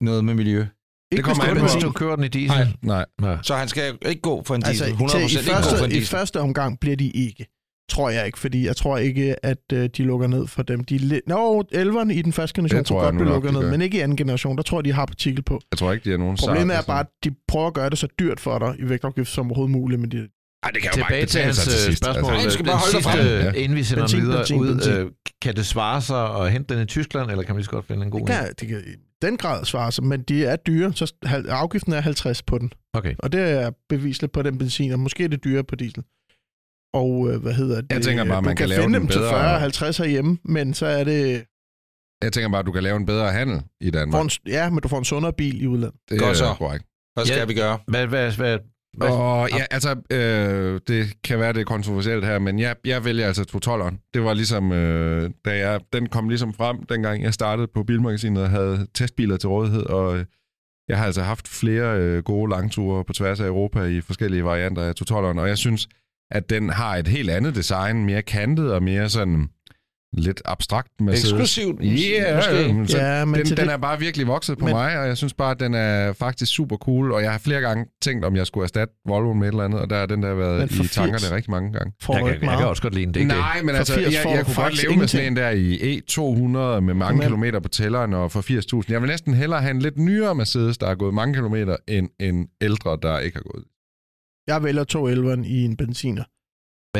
noget 0.00 0.24
med 0.24 0.34
miljø? 0.34 0.66
Ikke 1.12 1.22
kommer 1.22 1.42
hvis 1.44 1.50
an 1.50 1.56
det 1.56 1.60
på- 1.60 1.66
er 1.66 1.68
Hvis 1.68 1.72
benzin. 1.74 1.88
du 1.88 1.92
kører 1.92 2.16
den 2.16 2.24
i 2.24 2.28
diesel. 2.28 2.76
Nej. 2.82 3.04
Nej. 3.20 3.30
Ja. 3.30 3.36
Så 3.42 3.54
han 3.54 3.68
skal 3.68 3.82
ikke 4.06 4.20
gå 4.22 4.42
for 4.46 4.54
en 4.54 4.62
diesel, 4.62 4.86
Altså, 4.86 5.04
100% 5.04 5.28
til, 5.28 5.36
i, 5.36 5.40
ikke 5.40 5.50
gå 5.50 5.56
for 5.56 5.62
første, 5.70 5.84
en 5.84 5.90
I 5.90 5.94
diesel. 5.94 6.16
første 6.16 6.40
omgang 6.40 6.80
bliver 6.80 6.96
de 6.96 7.10
ikke. 7.10 7.46
Tror 7.90 8.10
jeg 8.10 8.26
ikke, 8.26 8.38
fordi 8.38 8.66
jeg 8.66 8.76
tror 8.76 8.98
ikke, 8.98 9.44
at 9.46 9.58
øh, 9.72 9.88
de 9.96 10.02
lukker 10.04 10.26
ned 10.26 10.46
for 10.46 10.62
dem. 10.62 10.84
De 10.84 10.98
lidt... 10.98 11.20
Nå, 11.28 11.62
11'erne 11.74 12.12
i 12.12 12.22
den 12.22 12.32
første 12.32 12.54
generation 12.54 12.78
Det 12.78 12.86
tror 12.86 12.96
kunne 12.96 13.04
jeg 13.06 13.12
godt 13.12 13.16
blive 13.22 13.28
lukket 13.34 13.52
ned, 13.52 13.60
gør. 13.60 13.70
men 13.70 13.80
ikke 13.82 13.96
i 13.98 14.00
anden 14.00 14.16
generation. 14.16 14.56
Der 14.56 14.62
tror 14.62 14.78
jeg, 14.78 14.84
de 14.84 14.92
har 14.92 15.06
partikel 15.06 15.42
på. 15.42 15.60
Jeg 15.72 15.78
tror 15.78 15.92
ikke, 15.92 16.04
de 16.04 16.10
har 16.10 16.18
nogen 16.18 16.36
Problemet 16.36 16.76
er 16.76 16.82
bare, 16.82 17.00
at 17.00 17.06
de 17.24 17.30
prøver 17.48 17.66
at 17.66 17.74
gøre 17.74 17.90
det 17.90 17.98
så 17.98 18.08
dyrt 18.18 18.40
for 18.40 18.58
dig 18.58 18.74
i 18.78 18.88
vægtafgift 18.88 19.30
som 19.30 19.46
overhovedet 19.46 19.72
muligt, 19.72 20.00
men 20.00 20.10
de, 20.10 20.16
Ej, 20.62 20.70
det 20.70 20.82
kan 20.82 20.90
jo 20.96 21.04
bare 21.10 21.26
til 21.26 21.40
hans 21.42 21.58
til 21.58 21.72
øh, 21.72 21.78
sidst. 21.78 22.04
spørgsmål. 22.04 22.32
Nej, 22.32 22.34
Altså, 22.42 22.50
skal 22.50 22.64
den 22.64 22.70
bare 22.70 22.78
holde 22.78 22.92
dig 22.96 23.02
sidste, 23.02 23.42
frem. 23.42 23.56
øh, 23.56 23.62
inden 23.64 23.76
vi 23.78 23.82
sender 23.84 24.02
Benzin, 24.02 24.18
den 24.20 24.26
videre 24.28 24.38
benzin, 24.40 24.56
ud, 24.60 24.68
benzin. 24.74 24.92
øh, 24.92 25.10
kan 25.42 25.56
det 25.56 25.66
svare 25.66 26.02
sig 26.02 26.36
at 26.36 26.52
hente 26.52 26.74
den 26.74 26.82
i 26.82 26.86
Tyskland, 26.86 27.30
eller 27.30 27.42
kan 27.44 27.54
man 27.54 27.58
lige 27.58 27.64
så 27.64 27.70
godt 27.70 27.86
finde 27.86 28.04
en 28.04 28.10
god 28.10 28.20
det, 28.20 28.28
kan, 28.28 28.54
det 28.60 28.68
kan 28.68 28.78
i 28.78 28.94
den 29.22 29.36
grad 29.36 29.64
svare 29.64 29.92
sig, 29.92 30.04
men 30.04 30.22
de 30.22 30.44
er 30.44 30.56
dyre, 30.56 30.92
så 30.92 31.12
afgiften 31.48 31.92
er 31.92 32.00
50 32.00 32.42
på 32.42 32.58
den. 32.58 32.72
Okay. 32.94 33.14
Og 33.18 33.32
det 33.32 33.40
er 33.40 33.70
bevisligt 33.88 34.32
på 34.32 34.42
den 34.42 34.58
benzin, 34.58 34.92
og 34.92 34.98
måske 34.98 35.24
er 35.24 35.28
det 35.28 35.44
dyrere 35.44 35.64
på 35.64 35.76
diesel. 35.76 36.02
Og 36.94 37.30
øh, 37.30 37.42
hvad 37.42 37.52
hedder 37.52 37.80
det? 37.80 37.92
Jeg 37.92 38.02
tænker 38.02 38.24
bare, 38.24 38.36
du 38.40 38.44
man 38.44 38.56
kan 38.56 38.68
lave 38.68 38.82
finde 38.82 38.98
dem 38.98 39.08
til 39.08 39.18
bedre. 39.18 39.66
40-50 39.68 40.02
herhjemme, 40.02 40.38
men 40.44 40.74
så 40.74 40.86
er 40.86 41.04
det... 41.04 41.44
Jeg 42.22 42.32
tænker 42.32 42.48
bare, 42.50 42.58
at 42.60 42.66
du 42.66 42.72
kan 42.72 42.82
lave 42.82 42.96
en 42.96 43.06
bedre 43.06 43.32
handel 43.32 43.62
i 43.80 43.90
Danmark. 43.90 44.24
en, 44.24 44.30
ja, 44.46 44.70
men 44.70 44.78
du 44.80 44.88
får 44.88 44.98
en 44.98 45.04
sundere 45.04 45.32
bil 45.32 45.62
i 45.62 45.66
udlandet. 45.66 46.00
Det 46.10 46.18
Godt 46.20 46.30
er 46.30 46.34
så. 46.34 46.54
korrekt. 46.58 46.84
Hvad 47.14 47.24
skal 47.26 47.38
Ja. 47.38 47.44
vi 47.44 47.54
gøre? 47.54 47.78
Hvad, 47.88 48.06
hvad, 48.06 48.32
hvad, 48.36 48.58
Og 49.00 49.50
ja, 49.50 49.64
altså, 49.70 49.96
øh, 50.10 50.80
det 50.88 51.22
kan 51.24 51.38
være, 51.38 51.52
det 51.52 51.60
er 51.60 51.64
kontroversielt 51.64 52.24
her, 52.24 52.38
men 52.38 52.58
jeg, 52.58 52.76
jeg 52.84 53.04
vælger 53.04 53.26
altså 53.26 53.42
212'eren. 53.42 54.10
Det 54.14 54.24
var 54.24 54.34
ligesom, 54.34 54.72
øh, 54.72 55.30
da 55.44 55.58
jeg, 55.58 55.80
den 55.92 56.08
kom 56.08 56.28
ligesom 56.28 56.54
frem, 56.54 56.82
dengang 56.82 57.22
jeg 57.22 57.34
startede 57.34 57.68
på 57.74 57.82
Bilmagasinet 57.82 58.42
og 58.42 58.50
havde 58.50 58.86
testbiler 58.94 59.36
til 59.36 59.48
rådighed, 59.48 59.82
og 59.82 60.18
øh, 60.18 60.24
jeg 60.88 60.98
har 60.98 61.06
altså 61.06 61.22
haft 61.22 61.48
flere 61.48 62.00
øh, 62.00 62.22
gode 62.22 62.50
langture 62.50 63.04
på 63.04 63.12
tværs 63.12 63.40
af 63.40 63.46
Europa 63.46 63.82
i 63.82 64.00
forskellige 64.00 64.44
varianter 64.44 64.82
af 64.82 64.92
212'eren, 65.02 65.40
og 65.40 65.48
jeg 65.48 65.58
synes, 65.58 65.88
at 66.30 66.50
den 66.50 66.70
har 66.70 66.96
et 66.96 67.08
helt 67.08 67.30
andet 67.30 67.54
design, 67.54 68.04
mere 68.04 68.22
kantet 68.22 68.72
og 68.72 68.82
mere 68.82 69.08
sådan 69.08 69.48
lidt 70.12 70.42
abstrakt 70.44 70.88
Mercedes. 71.00 71.24
Eksklusivt, 71.32 71.80
Yeah, 71.82 72.36
måske. 72.36 72.72
men 72.74 72.88
så 72.88 72.98
Ja, 72.98 73.24
men 73.24 73.34
den, 73.34 73.46
til 73.46 73.56
den 73.56 73.66
det- 73.66 73.72
er 73.72 73.76
bare 73.76 73.98
virkelig 73.98 74.26
vokset 74.26 74.58
på 74.58 74.64
Men- 74.64 74.74
mig, 74.74 74.98
og 74.98 75.06
jeg 75.06 75.16
synes 75.16 75.34
bare, 75.34 75.50
at 75.50 75.60
den 75.60 75.74
er 75.74 76.12
faktisk 76.12 76.52
super 76.52 76.76
cool, 76.76 77.12
og 77.12 77.22
jeg 77.22 77.30
har 77.30 77.38
flere 77.38 77.60
gange 77.60 77.84
tænkt, 78.02 78.24
om 78.24 78.36
jeg 78.36 78.46
skulle 78.46 78.64
erstatte 78.64 78.94
Volvo 79.08 79.32
med 79.32 79.48
et 79.48 79.52
eller 79.52 79.64
andet, 79.64 79.80
og 79.80 79.90
der 79.90 79.96
har 79.98 80.06
den 80.06 80.22
der 80.22 80.34
været 80.34 80.72
i 80.72 80.88
tankerne 80.88 81.18
80 81.18 81.32
rigtig 81.32 81.50
mange 81.50 81.72
gange. 81.72 81.92
Får 82.02 82.14
Jeg 82.28 82.38
kan, 82.40 82.48
jeg 82.50 82.58
kan 82.58 82.66
også 82.68 82.82
godt 82.82 82.94
lide 82.94 83.06
en. 83.06 83.14
Det. 83.14 83.26
Nej, 83.26 83.62
men 83.62 83.68
For 83.74 83.78
altså, 83.78 83.94
80 83.94 84.14
jeg, 84.14 84.22
får 84.22 84.30
jeg 84.30 84.40
du 84.40 84.44
kunne 84.44 84.54
godt 84.64 84.82
leve 84.82 84.96
med 84.96 85.08
sådan 85.08 85.26
en 85.26 85.36
der 85.36 85.50
i 85.50 85.98
E200 85.98 86.80
med 86.80 86.94
mange 86.94 87.16
Men- 87.18 87.26
kilometer 87.26 87.60
på 87.60 87.68
tælleren 87.68 88.14
og 88.14 88.32
for 88.32 88.40
80.000. 88.40 88.92
Jeg 88.92 89.00
vil 89.02 89.08
næsten 89.08 89.34
hellere 89.34 89.60
have 89.60 89.70
en 89.70 89.82
lidt 89.82 89.98
nyere 89.98 90.34
Mercedes, 90.34 90.78
der 90.78 90.86
har 90.86 90.94
gået 90.94 91.14
mange 91.14 91.34
kilometer, 91.34 91.76
end 91.88 92.08
en 92.20 92.48
ældre, 92.60 92.98
der 93.02 93.18
ikke 93.18 93.36
har 93.36 93.42
gået. 93.52 93.64
Jeg 94.48 94.62
vælger 94.64 94.84
211'eren 94.84 95.46
i 95.46 95.64
en 95.64 95.76
benziner 95.76 96.24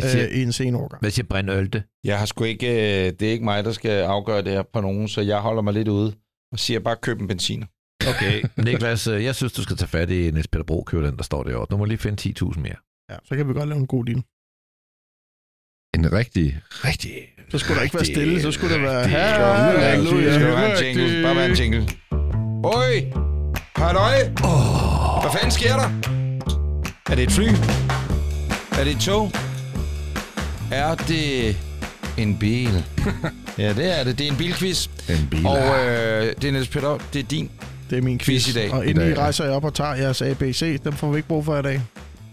Hvad 0.00 0.10
siger, 0.10 0.26
øh, 0.30 0.34
i 0.38 0.42
en 0.42 0.52
sen 0.52 0.74
årgang. 0.74 1.00
hvad 1.00 1.10
siger 1.10 1.26
Brind 1.26 1.50
Ølte? 1.50 1.82
Jeg 2.04 2.18
har 2.18 2.26
sgu 2.26 2.44
ikke... 2.44 2.66
øh, 3.06 3.12
Det 3.20 3.22
er 3.28 3.32
ikke 3.32 3.44
mig, 3.44 3.64
der 3.64 3.72
skal 3.72 3.90
afgøre 4.02 4.42
det 4.42 4.52
her 4.52 4.62
på 4.72 4.80
nogen, 4.80 5.08
så 5.08 5.20
jeg 5.20 5.38
holder 5.38 5.62
mig 5.62 5.74
lidt 5.74 5.88
ude 5.88 6.14
og 6.52 6.58
siger 6.58 6.80
bare, 6.80 6.96
køb 7.02 7.20
en 7.20 7.28
benziner. 7.28 7.66
Okay, 8.08 8.42
Niklas, 8.56 9.06
øh, 9.06 9.24
jeg 9.24 9.34
synes, 9.34 9.52
du 9.52 9.62
skal 9.62 9.76
tage 9.76 9.88
fat 9.88 10.10
i 10.10 10.30
Niels 10.30 10.48
Peter 10.48 10.64
Bro, 10.64 10.82
købe 10.86 11.06
den, 11.06 11.16
der 11.16 11.22
står 11.22 11.42
derovre. 11.42 11.66
Du 11.70 11.76
må 11.76 11.84
lige 11.84 11.98
finde 11.98 12.32
10.000 12.42 12.60
mere. 12.60 12.76
Ja, 13.10 13.16
så 13.24 13.36
kan 13.36 13.48
vi 13.48 13.52
godt 13.52 13.68
lave 13.68 13.78
en 13.80 13.86
god 13.86 14.04
deal. 14.04 14.22
En 15.94 16.12
rigtig, 16.12 16.60
rigtig... 16.84 17.12
Så 17.50 17.58
skulle 17.58 17.76
der 17.78 17.82
ikke 17.82 17.94
være 17.94 18.04
stille, 18.04 18.42
så 18.42 18.52
skulle 18.52 18.74
det 18.74 18.82
være... 18.82 19.00
rigtig- 19.02 19.82
Halleluja. 19.82 20.34
Skal 20.34 20.50
du 20.50 20.56
have 20.56 20.66
en 20.70 20.72
rigtig. 20.72 20.96
jingle? 20.96 21.22
Bare 21.22 21.36
være 21.36 21.46
en 21.50 21.54
jingle. 21.54 21.88
Oj! 22.64 22.92
Halløj! 23.76 24.16
Oh. 24.44 25.22
Hvad 25.22 25.30
fanden 25.36 25.50
sker 25.50 25.74
der? 25.82 25.88
Er 27.10 27.14
det 27.14 27.22
et 27.24 27.32
fly? 27.32 27.48
Er 28.78 28.84
det 28.84 28.92
et 28.96 29.00
tog? 29.00 29.24
Er 30.72 30.94
det 30.94 31.56
en 32.18 32.38
bil? 32.38 32.84
ja, 33.58 33.72
det 33.72 33.98
er 33.98 34.04
det. 34.04 34.18
Det 34.18 34.26
er 34.26 34.30
en 34.30 34.36
bilquiz. 34.36 34.86
En 35.08 35.28
bil. 35.30 35.46
Og 35.46 35.58
øh, 35.58 36.34
det 36.42 36.44
er 36.44 36.52
Niels 36.52 36.68
Peter, 36.68 36.98
det 37.12 37.18
er 37.18 37.22
din. 37.22 37.50
Det 37.90 37.98
er 37.98 38.02
min 38.02 38.18
quiz. 38.18 38.44
Quiz 38.44 38.56
i 38.56 38.58
dag. 38.58 38.72
Og 38.72 38.86
inden 38.86 39.10
I 39.10 39.14
rejser 39.14 39.44
jeg 39.44 39.52
op 39.54 39.64
og 39.64 39.74
tager 39.74 39.94
jeres 39.94 40.22
ABC, 40.22 40.80
dem 40.84 40.92
får 40.92 41.10
vi 41.10 41.16
ikke 41.16 41.28
brug 41.28 41.44
for 41.44 41.58
i 41.58 41.62
dag. 41.62 41.82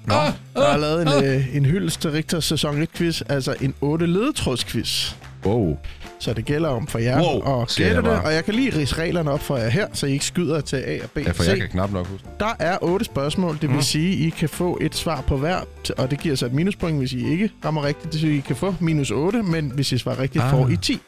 Nå. 0.05 0.13
Jeg 0.13 0.33
har 0.55 0.77
lavet 0.77 1.01
en, 1.01 1.23
øh, 1.23 1.55
en 1.55 1.65
hyldest 1.65 2.01
til 2.01 2.11
Rigters 2.11 2.45
sæson 2.45 2.83
1-quiz, 2.83 3.21
altså 3.29 3.55
en 3.61 3.73
8 3.81 4.05
ledetråds-quiz. 4.05 5.15
Wow. 5.45 5.77
Så 6.23 6.33
det 6.33 6.45
gælder 6.45 6.69
om 6.69 6.87
for 6.87 6.99
jer 6.99 7.21
Wow, 7.21 7.61
at 7.61 7.67
gætte 7.77 7.95
det, 7.95 8.05
og 8.25 8.33
jeg 8.33 8.45
kan 8.45 8.53
lige 8.53 8.77
rise 8.77 8.95
reglerne 8.95 9.31
op 9.31 9.39
for 9.43 9.57
jer 9.57 9.69
her, 9.69 9.87
så 9.93 10.05
I 10.07 10.11
ikke 10.11 10.25
skyder 10.25 10.61
til 10.61 10.75
A 10.75 10.97
og 11.03 11.09
B 11.09 11.17
Ja, 11.17 11.29
og 11.29 11.35
for 11.35 11.43
C. 11.43 11.47
jeg 11.47 11.57
kan 11.57 11.69
knap 11.69 11.91
nok 11.91 12.07
huske. 12.07 12.27
Der 12.39 12.55
er 12.59 12.77
otte 12.81 13.05
spørgsmål, 13.05 13.53
det 13.61 13.69
vil 13.69 13.75
Mm. 13.75 13.81
sige, 13.81 14.27
I 14.27 14.29
kan 14.29 14.49
få 14.49 14.77
et 14.81 14.95
svar 14.95 15.21
på 15.21 15.37
hver, 15.37 15.57
og 15.97 16.11
det 16.11 16.19
giver 16.19 16.35
så 16.35 16.45
et 16.45 16.53
minuspoint, 16.53 16.97
hvis 16.97 17.13
I 17.13 17.31
ikke 17.31 17.49
rammer 17.65 17.83
rigtigt. 17.83 18.05
Det 18.05 18.13
vil 18.13 18.19
sige, 18.29 18.37
I 18.37 18.43
kan 18.47 18.55
få 18.55 18.75
minus 18.79 19.11
8, 19.11 19.43
men 19.43 19.71
hvis 19.75 19.91
I 19.91 19.97
svarer 19.97 20.19
rigtigt, 20.19 20.43
Ah. 20.43 20.51
får 20.51 20.67
I 20.69 20.75
10. 20.77 20.99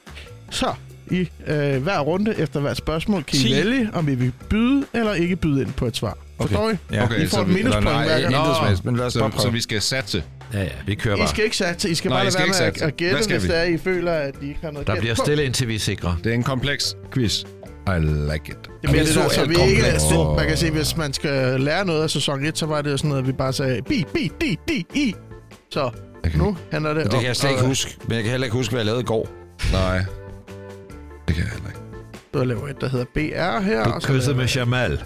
Så 0.49 0.73
i 1.11 1.29
øh, 1.47 1.83
hver 1.83 1.99
runde 1.99 2.35
efter 2.39 2.59
hvert 2.59 2.77
spørgsmål 2.77 3.23
kan 3.23 3.35
I 3.39 3.41
10. 3.41 3.51
vælge, 3.53 3.89
om 3.93 4.09
I 4.09 4.15
vil 4.15 4.31
byde 4.49 4.85
eller 4.93 5.13
ikke 5.13 5.35
byde 5.35 5.61
ind 5.61 5.73
på 5.73 5.85
et 5.85 5.97
svar. 5.97 6.17
Forstår 6.41 6.69
I? 6.69 6.73
Ja. 6.91 7.03
Okay, 7.03 7.23
I 7.23 7.27
får 7.27 7.37
så 7.37 7.41
et 7.41 7.47
minuspoint 7.47 7.83
hver 7.89 8.21
gang. 8.21 8.85
men 8.85 8.95
lad 8.95 9.05
os 9.05 9.17
bare 9.17 9.31
Så, 9.31 9.41
så 9.41 9.49
vi 9.49 9.61
skal 9.61 9.81
satse. 9.81 10.23
Ja, 10.55 10.61
ja, 10.63 10.69
vi 10.85 10.95
kører 10.95 11.15
I 11.15 11.19
bare. 11.19 11.27
skal 11.27 11.43
ikke 11.43 11.57
satse, 11.57 11.89
I 11.89 11.95
skal 11.95 12.09
Nej, 12.09 12.15
bare 12.17 12.23
I 12.23 12.25
lade 12.25 12.33
skal 12.33 12.59
være 12.59 12.67
ikke 12.67 12.79
med 12.79 12.87
at, 12.87 12.97
gætte, 12.97 13.15
hvis 13.27 13.43
vi? 13.43 13.47
det 13.47 13.57
er, 13.57 13.63
I 13.63 13.77
føler, 13.77 14.11
at 14.11 14.35
I 14.41 14.47
ikke 14.47 14.59
har 14.63 14.71
noget 14.71 14.87
Der 14.87 14.99
bliver 14.99 15.15
stille, 15.15 15.45
indtil 15.45 15.67
vi 15.67 15.75
er 15.75 15.79
sikre. 15.79 16.17
Det 16.23 16.29
er 16.29 16.33
en 16.33 16.43
kompleks 16.43 16.97
quiz. 17.13 17.41
I 17.87 17.99
like 17.99 18.51
it. 18.51 18.57
Det 18.81 18.89
bliver 18.89 19.03
det 19.03 19.07
så 19.07 19.19
der, 19.19 19.29
så 19.29 19.45
vi 19.45 19.49
ikke... 19.49 19.81
komplekst. 19.81 20.09
Så, 20.09 20.33
man 20.37 20.47
kan 20.47 20.57
se, 20.57 20.71
hvis 20.71 20.97
man 20.97 21.13
skal 21.13 21.61
lære 21.61 21.85
noget 21.85 22.03
af 22.03 22.09
sæson 22.09 22.45
1, 22.45 22.57
så 22.57 22.65
var 22.65 22.81
det 22.81 22.91
jo 22.91 22.97
sådan 22.97 23.09
noget, 23.09 23.21
at 23.23 23.27
vi 23.27 23.33
bare 23.33 23.53
sagde, 23.53 23.81
bi, 23.81 24.05
bi, 24.13 24.31
di, 24.41 24.57
di, 24.67 24.85
i. 24.93 25.15
Så 25.71 25.91
Okay. 26.25 26.37
nu 26.37 26.57
handler 26.71 26.93
det 26.93 27.03
Det 27.05 27.13
om... 27.13 27.19
kan 27.19 27.27
jeg 27.27 27.35
slet 27.35 27.49
ikke 27.49 27.63
huske, 27.65 27.97
men 28.07 28.15
jeg 28.15 28.23
kan 28.23 28.31
heller 28.31 28.45
ikke 28.45 28.57
huske, 28.57 28.71
hvad 28.71 28.79
jeg 28.79 28.85
lavede 28.85 29.01
i 29.01 29.05
går. 29.05 29.27
Nej. 29.71 29.97
Det 31.27 31.35
kan 31.35 31.43
jeg 31.43 31.51
heller 31.51 31.67
ikke. 31.67 31.79
Så 32.33 32.43
laver 32.43 32.67
et, 32.67 32.81
der 32.81 32.89
hedder 32.89 33.05
BR 33.13 33.61
her. 33.61 33.83
Du 33.83 33.89
og 33.89 34.01
så 34.01 34.07
kyssede 34.07 34.35
med 34.35 34.45
Jamal. 34.47 34.91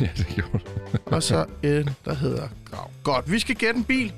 ja, 0.00 0.08
det 0.16 0.26
gjorde. 0.34 0.58
Og 1.06 1.22
så 1.22 1.44
en, 1.62 1.88
der 2.04 2.14
hedder 2.14 2.48
Grav. 2.70 2.90
Godt, 3.02 3.32
vi 3.32 3.38
skal 3.38 3.54
gætte 3.54 3.78
en 3.78 3.84
bil. 3.84 4.12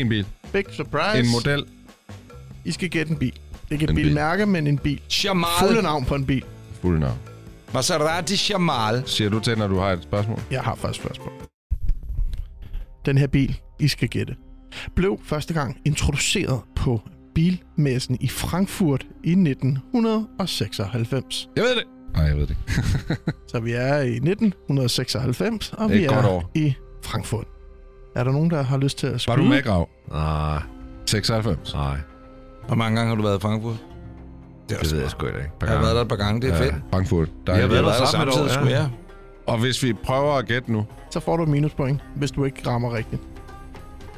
En 0.00 0.08
bil. 0.08 0.26
Big 0.52 0.64
surprise. 0.72 1.18
En 1.18 1.30
model. 1.30 1.64
I 2.64 2.72
skal 2.72 2.90
gætte 2.90 3.12
en 3.12 3.18
bil. 3.18 3.32
Det 3.32 3.40
er 3.70 3.72
ikke 3.72 3.84
et 3.84 3.90
En 3.90 3.96
bil. 3.96 4.04
bilmærke, 4.04 4.46
men 4.46 4.66
en 4.66 4.78
bil. 4.78 5.00
Jamal. 5.24 5.48
Fulde 5.60 5.82
navn 5.82 6.04
på 6.04 6.14
en 6.14 6.26
bil. 6.26 6.44
Fuld 6.82 6.98
navn. 6.98 7.18
Maserati 7.74 8.52
Jamal. 8.52 9.02
Siger 9.06 9.30
du 9.30 9.40
til, 9.40 9.58
når 9.58 9.68
du 9.68 9.78
har 9.78 9.92
et 9.92 10.02
spørgsmål? 10.02 10.38
Jeg 10.50 10.62
har 10.62 10.74
først 10.74 11.00
spørgsmål. 11.00 11.32
Den 13.06 13.18
her 13.18 13.26
bil, 13.26 13.60
I 13.80 13.88
skal 13.88 14.08
gætte, 14.08 14.36
blev 14.96 15.20
første 15.24 15.54
gang 15.54 15.80
introduceret 15.84 16.60
på 16.76 17.00
bilmessen 17.34 18.16
i 18.20 18.28
Frankfurt 18.28 19.06
i 19.24 19.30
1996. 19.30 21.48
Jeg 21.56 21.64
ved 21.64 21.74
det. 21.76 21.84
Nej, 22.14 22.24
jeg 22.24 22.36
ved 22.36 22.46
det. 22.46 22.56
Så 23.50 23.60
vi 23.60 23.72
er 23.72 23.98
i 24.00 24.14
1996, 24.16 25.72
og 25.72 25.88
Det 25.88 25.94
er 25.94 25.98
vi 25.98 26.04
et 26.04 26.10
godt 26.10 26.24
er 26.24 26.28
år. 26.28 26.50
i 26.54 26.74
Frankfurt. 27.04 27.46
Er 28.14 28.24
der 28.24 28.32
nogen, 28.32 28.50
der 28.50 28.62
har 28.62 28.76
lyst 28.78 28.98
til 28.98 29.06
at 29.06 29.12
Var 29.12 29.18
skyde? 29.18 29.36
du 29.36 29.42
med, 29.42 29.62
Grav? 29.62 29.88
Nej, 30.10 30.62
96. 31.06 31.74
nej, 31.74 31.96
Hvor 32.66 32.76
mange 32.76 32.96
gange 32.96 33.08
har 33.08 33.16
du 33.16 33.22
været 33.22 33.38
i 33.38 33.40
Frankfurt? 33.40 33.76
Det, 34.68 34.80
det 34.80 34.92
ved 34.92 35.00
jeg 35.00 35.10
sgu 35.10 35.26
ikke. 35.26 35.38
Jeg 35.60 35.68
har 35.68 35.80
været 35.80 35.94
der 35.94 36.02
et 36.02 36.08
par 36.08 36.16
gange, 36.16 36.40
det 36.40 36.50
er 36.50 36.56
fedt. 36.56 36.74
Frankfurt. 36.90 37.28
Der 37.46 37.52
Vi 37.54 37.58
har 37.60 37.64
er 37.64 37.68
været 37.70 37.76
Jeg 37.76 37.84
der 37.84 37.90
har 37.92 38.24
været 38.24 38.26
der 38.26 38.42
et 38.42 38.48
samtidig, 38.48 38.50
sgu 38.50 38.64
ja. 38.68 38.80
jeg. 38.80 38.88
Og 39.46 39.58
hvis 39.58 39.82
vi 39.82 39.92
prøver 39.92 40.32
at 40.34 40.46
gætte 40.46 40.72
nu. 40.72 40.86
Så 41.10 41.20
får 41.20 41.36
du 41.36 41.42
et 41.42 41.48
minuspoint, 41.48 42.00
hvis 42.16 42.30
du 42.30 42.44
ikke 42.44 42.66
rammer 42.68 42.94
rigtigt. 42.96 43.22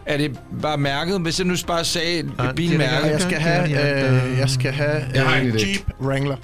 Er 0.06 0.16
det 0.16 0.40
bare 0.62 0.78
mærket? 0.78 1.20
Hvis 1.20 1.38
jeg 1.38 1.46
nu 1.46 1.54
bare 1.66 1.84
sagde 1.84 2.18
et 2.18 2.36
Nej, 2.38 2.52
bilmærke. 2.52 3.02
Og 3.04 3.10
jeg 3.10 3.20
skal 3.20 3.38
have, 3.38 3.64
øh, 3.64 4.38
jeg 4.38 4.50
skal 4.50 4.72
have 4.72 5.02
Jeg 5.14 5.26
har 5.28 5.36
en 5.36 5.46
øh, 5.46 5.54
idé. 5.54 5.68
Jeep 5.68 5.90
Wrangler. 6.00 6.36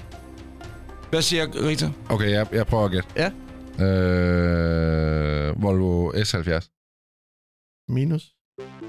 Hvad 1.09 1.21
siger 1.21 1.45
Rita? 1.67 1.89
Okay, 2.09 2.31
jeg, 2.31 2.45
jeg 2.53 2.65
prøver 2.67 2.85
at 2.85 2.91
gætte. 2.91 3.07
Ja. 3.15 3.29
Øh, 3.85 5.63
Volvo 5.63 6.11
S70. 6.11 6.82
Minus. 7.87 8.35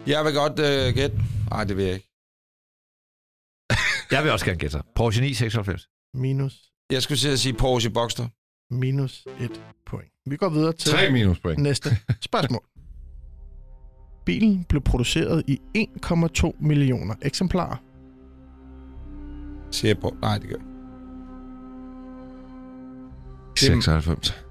Jeg 0.06 0.24
vil 0.24 0.34
godt 0.34 0.58
øh, 0.58 0.94
gætte. 0.94 1.16
Nej, 1.50 1.64
det 1.64 1.76
vil 1.76 1.84
jeg 1.84 1.94
ikke. 1.94 2.10
Jeg 4.14 4.24
vil 4.24 4.32
også 4.32 4.44
gerne 4.46 4.58
gætte. 4.58 4.78
Porsche 4.94 5.20
996. 5.22 5.88
Minus. 6.14 6.72
Jeg 6.90 7.02
skulle 7.02 7.18
til 7.18 7.28
at 7.28 7.38
sige 7.38 7.52
Porsche 7.54 7.90
Boxster. 7.90 8.28
Minus 8.70 9.26
et 9.40 9.62
point. 9.86 10.12
Vi 10.26 10.36
går 10.36 10.48
videre 10.48 10.72
til 10.72 10.90
Tre 10.92 11.10
minuspoint. 11.10 11.58
næste 11.58 11.90
spørgsmål. 12.20 12.64
Bilen 14.26 14.64
blev 14.64 14.82
produceret 14.82 15.44
i 15.48 15.60
1,2 15.78 16.52
millioner 16.60 17.14
eksemplarer. 17.22 17.76
Siger 19.70 19.88
jeg 19.90 19.98
på. 19.98 20.16
Nej, 20.22 20.38
det 20.38 20.48
gør 20.48 20.56
jeg. 20.56 20.66
96. 23.58 24.44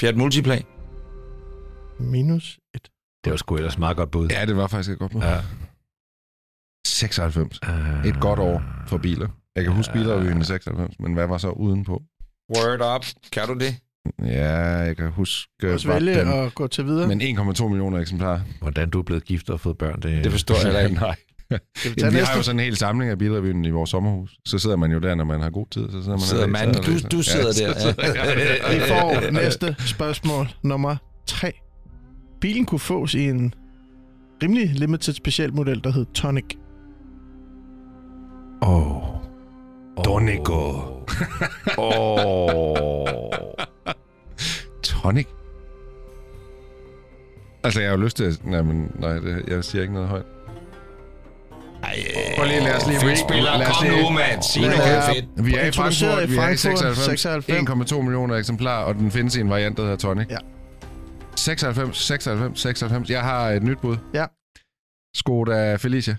Fiat 0.00 0.16
Multiplan. 0.16 0.62
Minus 1.98 2.58
et. 2.74 2.88
Det 3.24 3.30
var 3.30 3.36
sgu 3.36 3.56
ellers 3.56 3.78
meget 3.78 3.96
godt 3.96 4.10
bud. 4.10 4.28
Ja, 4.28 4.46
det 4.46 4.56
var 4.56 4.66
faktisk 4.66 4.90
et 4.90 4.98
godt 4.98 5.12
bud. 5.12 5.20
Ja. 5.22 5.40
96. 6.86 7.58
Uh, 7.68 8.06
Et 8.06 8.20
godt 8.20 8.38
år 8.40 8.62
for 8.86 8.98
biler. 8.98 9.28
Jeg 9.56 9.64
kan 9.64 9.72
huske 9.72 9.92
bilerrevyen 9.92 10.40
i 10.40 10.44
96, 10.44 10.94
men 11.00 11.12
hvad 11.14 11.26
var 11.26 11.38
så 11.38 11.48
udenpå? 11.50 12.02
Word 12.56 12.94
up. 12.96 13.06
Kan 13.32 13.48
du 13.48 13.54
det? 13.54 13.76
Ja, 14.22 14.54
jeg 14.58 14.96
kan 14.96 15.10
huske... 15.10 15.72
Også 15.72 15.88
var 15.88 15.94
vælge 15.94 16.14
den- 16.20 16.28
at 16.32 16.54
gå 16.54 16.66
til 16.66 16.84
videre. 16.86 17.08
Men 17.08 17.20
1,2 17.38 17.68
millioner 17.68 17.98
eksemplarer. 17.98 18.40
Hvordan 18.60 18.90
du 18.90 18.98
er 18.98 19.02
blevet 19.02 19.24
gift 19.24 19.50
og 19.50 19.60
fået 19.60 19.78
børn, 19.78 20.00
det, 20.02 20.24
Det 20.24 20.32
forstår 20.32 20.54
jeg 20.54 20.64
heller 20.64 20.80
ikke. 20.80 20.94
Nej. 21.00 21.16
Jamen, 21.50 21.62
vi 21.96 22.02
næste? 22.02 22.24
har 22.24 22.36
jo 22.36 22.42
sådan 22.42 22.58
en 22.60 22.64
hel 22.64 22.76
samling 22.76 23.10
af 23.10 23.18
bilrevyen 23.18 23.64
i 23.64 23.70
vores 23.70 23.90
sommerhus. 23.90 24.38
Så 24.46 24.58
sidder 24.58 24.76
man 24.76 24.92
jo 24.92 24.98
der, 24.98 25.14
når 25.14 25.24
man 25.24 25.40
har 25.40 25.50
god 25.50 25.66
tid. 25.70 25.82
Så 25.90 26.02
sidder 26.02 26.08
man 26.08 26.20
Sidder 26.20 26.44
og 26.44 26.50
man, 26.50 26.74
du, 26.74 26.98
du 27.12 27.22
sidder 27.22 27.52
ja, 27.60 27.68
der. 27.72 28.74
Vi 28.74 28.80
får 28.80 29.30
næste 29.30 29.76
spørgsmål 29.78 30.48
nummer 30.62 30.96
3. 31.26 31.52
Bilen 32.40 32.64
kunne 32.66 32.78
fås 32.78 33.14
i 33.14 33.28
en 33.28 33.54
rimelig 34.42 34.68
limited 34.74 35.12
speciel 35.14 35.54
model, 35.54 35.84
der 35.84 35.92
hed 35.92 36.06
Tonic. 36.14 36.44
Åh. 38.62 39.02
Donico. 40.04 40.72
Åh. 41.78 43.30
Tonic? 44.82 45.26
Altså, 47.64 47.80
jeg 47.80 47.90
har 47.90 47.96
jo 47.96 48.02
lyst 48.04 48.16
til 48.16 48.24
at... 48.24 48.40
Nej, 48.44 48.62
men, 48.62 48.90
nej 49.00 49.12
det, 49.12 49.44
jeg 49.48 49.64
siger 49.64 49.82
ikke 49.82 49.94
noget 49.94 50.08
højt. 50.08 50.24
Prøv 52.36 52.46
lige, 52.46 52.60
lad 52.60 52.76
os 52.76 52.86
lige... 52.86 53.00
Fedt 53.00 53.18
spiller. 53.18 53.58
lad 53.58 53.66
os 53.66 53.76
Kom 53.76 53.86
lige- 53.88 54.02
nu, 54.02 54.10
mand. 54.10 54.42
Sig 54.42 54.62
noget 54.62 54.96
er 54.96 55.02
fedt. 55.14 55.46
Vi 55.46 55.54
er 55.54 55.66
i 55.66 55.72
Frankfurt, 55.72 56.24
i 56.24 56.26
vi 56.30 56.36
er 56.36 56.48
i 56.50 56.56
Frankfurt, 56.56 56.78
96, 56.78 57.20
96. 57.20 57.92
1,2 57.92 58.02
millioner 58.02 58.34
eksemplarer, 58.36 58.84
og 58.84 58.94
den 58.94 59.10
findes 59.10 59.36
i 59.36 59.40
en 59.40 59.50
variant, 59.50 59.76
der 59.76 59.82
hedder 59.82 59.96
Tonic. 59.96 60.26
Ja. 60.30 60.36
96, 61.38 61.96
96, 61.98 62.60
96. 62.60 63.10
Jeg 63.10 63.22
har 63.22 63.50
et 63.50 63.62
nyt 63.62 63.78
bud. 63.78 63.96
Ja. 64.14 64.26
Skoda 65.16 65.76
Felicia. 65.76 66.16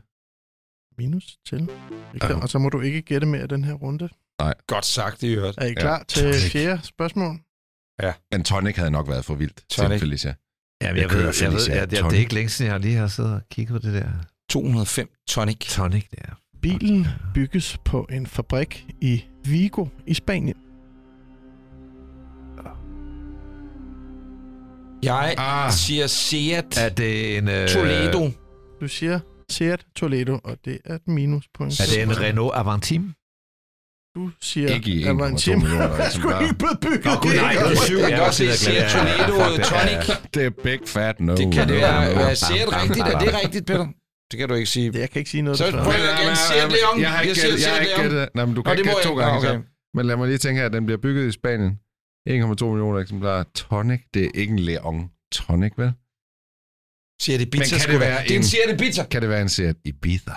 Minus 0.98 1.38
til. 1.50 1.70
Ja. 2.24 2.42
Og 2.42 2.50
så 2.50 2.60
må 2.60 2.70
du 2.70 2.80
ikke 2.82 3.02
gætte 3.02 3.28
mere 3.28 3.48
den 3.48 3.64
her 3.64 3.74
runde. 3.74 4.10
Godt 4.68 4.86
sagt, 4.86 5.22
det 5.22 5.40
hørt. 5.40 5.56
Er 5.58 5.66
I 5.66 5.68
Ja. 5.68 5.74
klar 5.74 6.04
til 6.08 6.22
Tonic. 6.24 6.52
fjerde 6.52 6.82
spørgsmål? 6.84 7.36
Men 8.32 8.44
Tonic 8.44 8.76
havde 8.76 8.92
nok 8.92 9.08
været 9.10 9.26
for 9.26 9.36
vildt 9.36 9.64
Tonic. 9.70 9.92
til 9.92 10.00
Felicia. 10.00 10.36
Jamen, 10.82 10.96
Jeg 10.96 11.02
jeg, 11.02 11.04
ved, 11.04 11.10
kører 11.10 11.20
jeg, 11.22 11.28
ved, 11.28 11.34
Felicia 11.34 11.74
jeg, 11.74 11.82
jeg, 11.82 11.92
det 11.92 12.00
er 12.00 12.12
ikke 12.12 12.34
længe 12.34 12.50
siden, 12.50 12.72
jeg 12.72 12.80
lige 12.80 12.96
har 12.96 13.08
siddet 13.08 13.34
og 13.34 13.42
kigget 13.52 13.82
på 13.82 13.88
det 13.88 13.94
der. 14.02 14.10
205 14.50 15.10
tonic. 15.30 15.58
Tonic, 15.70 16.08
det 16.12 16.20
er. 16.22 16.34
Bilen 16.62 17.08
bygges 17.34 17.78
på 17.86 18.08
en 18.12 18.28
fabrik 18.28 18.86
i 19.02 19.24
Vigo 19.46 19.86
i 20.08 20.14
Spanien. 20.14 20.58
Jeg 25.04 25.36
Ah. 25.38 25.72
siger 25.72 26.08
Seat 26.08 26.78
Er 26.78 26.90
det 26.90 27.38
en... 27.38 27.48
Øh, 27.50 27.68
Toledo. 27.70 28.30
Du 28.82 28.88
siger 28.88 29.20
Seat 29.52 29.86
Toledo, 29.96 30.40
og 30.44 30.58
det 30.66 30.78
er 30.86 30.96
et 30.96 31.08
minuspoint. 31.08 31.80
Er 31.80 31.84
det 31.86 32.02
en 32.04 32.20
Renault 32.22 32.52
Avantime? 32.56 33.14
Du 34.16 34.30
siger 34.42 34.70
Ikke 34.76 34.92
i 34.92 35.04
Avantime. 35.04 35.56
1,2 35.56 35.62
millioner 35.62 35.88
Det 35.88 36.06
er 36.06 36.10
sgu 36.10 36.30
eksemplarer. 36.30 36.42
ikke 36.42 36.56
blevet 36.56 36.80
bygget. 36.82 37.06
Nå, 37.06 37.12
gud, 37.22 37.34
nej, 37.36 37.54
det 37.54 37.72
er 37.78 37.82
syv. 37.86 37.98
Jeg 37.98 38.10
kan 38.10 38.22
også 38.22 38.44
er 38.46 38.52
Seat 38.52 38.76
jeg. 38.78 38.92
Toledo 38.92 39.34
er- 39.40 39.64
tonic. 39.72 40.18
Det 40.34 40.46
er 40.46 40.50
big 40.64 40.80
fat 40.86 41.20
no. 41.20 41.36
Det 41.38 41.54
kan 41.54 41.68
det 41.68 41.76
være. 41.76 42.04
Er 42.32 42.34
Seat 42.34 42.68
rigtigt? 42.82 43.08
Er 43.08 43.20
det 43.20 43.34
rigtigt, 43.44 43.66
Peter? 43.68 43.88
Det 44.32 44.40
kan 44.40 44.50
du 44.50 44.54
ikke 44.56 44.70
sige. 44.70 44.92
Jeg 45.00 45.10
kan 45.10 45.20
ikke 45.20 45.32
sige 45.32 45.42
noget. 45.42 45.58
Så 45.58 45.72
prøv 45.72 45.80
at 45.94 46.22
igen. 46.24 46.36
Seat 46.36 46.72
Leon. 46.72 47.02
Jeg 47.02 47.10
har 47.12 47.22
ikke 47.22 47.36
Jeg 47.42 47.96
gættet, 47.98 48.18
jeg. 48.20 48.28
Nej, 48.36 48.46
men 48.46 48.56
du 48.56 48.62
kan 48.64 48.72
ikke 48.72 48.84
gætte 48.84 48.98
jeg 48.98 49.04
to 49.08 49.16
gange. 49.16 49.64
Men 49.94 50.06
lad 50.06 50.16
mig 50.18 50.28
lige 50.28 50.38
tænke 50.38 50.60
her, 50.60 50.66
at 50.66 50.74
den 50.74 50.86
bliver 50.86 50.98
bygget 51.02 51.28
i 51.28 51.32
Spanien. 51.32 51.72
1,2 52.30 52.66
millioner 52.66 53.00
eksemplarer. 53.00 53.44
Tonic, 53.56 54.02
det 54.14 54.26
er 54.26 54.30
ikke 54.34 54.52
en 54.54 54.60
Leon 54.60 55.10
Tonic, 55.32 55.74
vel? 55.78 55.92
Seat 57.22 57.42
Ibiza 57.42 57.62
Men 57.64 57.70
kan 57.70 57.80
skulle 57.80 57.94
det 57.94 58.00
være. 58.00 58.10
være 58.10 58.24
Det 58.24 58.32
er 58.32 58.36
en 58.36 58.42
en- 58.42 58.44
Seat 58.44 58.82
Ibiza. 58.82 59.04
Kan 59.04 59.22
det 59.22 59.30
være 59.30 59.42
en 59.42 59.50
Seat 59.50 59.76
Ibiza? 59.86 60.32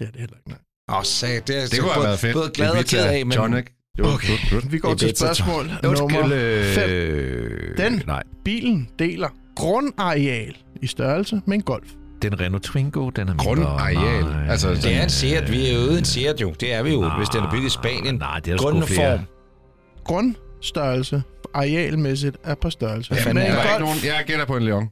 Ja, 0.00 0.06
det 0.06 0.14
er 0.16 0.20
heller 0.20 0.36
ikke 0.36 0.48
nej. 0.48 0.58
Åh, 0.98 1.02
sag. 1.04 1.30
Det, 1.46 1.62
er 1.62 1.66
Det 1.66 1.80
kunne 1.80 1.92
have 1.92 2.04
været 2.04 2.18
fedt. 2.18 2.34
Både 2.34 2.50
glad 2.54 2.70
og 2.70 2.80
Ibiza, 2.80 2.96
ked 2.96 3.04
af, 3.06 3.26
men... 3.26 3.36
Tonic. 3.36 3.66
Jo, 3.98 4.04
Okay. 4.04 4.28
Good, 4.28 4.50
good. 4.50 4.70
Vi 4.70 4.78
går 4.78 4.90
er 4.90 4.94
til 4.94 5.16
spørgsmål 5.16 5.70
nummer 5.82 6.30
øh, 6.32 7.76
Den? 7.78 8.02
Nej, 8.06 8.22
Bilen 8.44 8.90
deler 8.98 9.28
grundareal 9.56 10.56
i 10.82 10.86
størrelse 10.86 11.42
med 11.46 11.54
en 11.54 11.62
Golf. 11.62 11.88
det 12.22 12.28
er 12.28 12.32
en 12.36 12.40
Renault 12.40 12.64
Twingo. 12.64 13.10
Den 13.10 13.28
er 13.28 13.32
mindre. 13.32 13.44
Grundareal. 13.44 14.24
Nej, 14.24 14.46
Altså, 14.48 14.68
den, 14.68 14.76
Det 14.76 14.94
er 14.96 15.02
en 15.02 15.10
Seat. 15.10 15.50
Vi 15.52 15.66
er 15.68 15.72
jo 15.74 15.78
ude 15.78 15.94
i 15.94 15.98
en 15.98 16.04
Seat, 16.04 16.40
jo. 16.40 16.52
Det 16.60 16.72
er 16.74 16.82
vi 16.82 16.92
jo, 16.92 17.00
Nej, 17.00 17.16
hvis 17.18 17.28
den 17.28 17.40
er 17.44 17.50
bygget 17.50 17.66
i 17.66 17.70
Spanien. 17.70 18.14
Nej, 18.14 18.40
det 18.40 18.52
er 18.52 18.56
der 18.56 18.62
sgu 18.62 20.34
Grundstørrelse 20.64 21.22
arealmæssigt 21.54 22.36
er 22.42 22.54
på 22.54 22.70
størrelse 22.70 23.08
Hvad 23.08 23.18
med 23.18 23.22
fanden 23.24 23.44
en 23.46 23.50
er 23.50 23.54
Der 23.54 23.62
er 23.62 23.74
ikke 23.74 23.84
nogen, 23.84 23.98
jeg 24.04 24.24
gætter 24.26 24.44
på 24.44 24.56
en 24.56 24.62
Leon. 24.62 24.88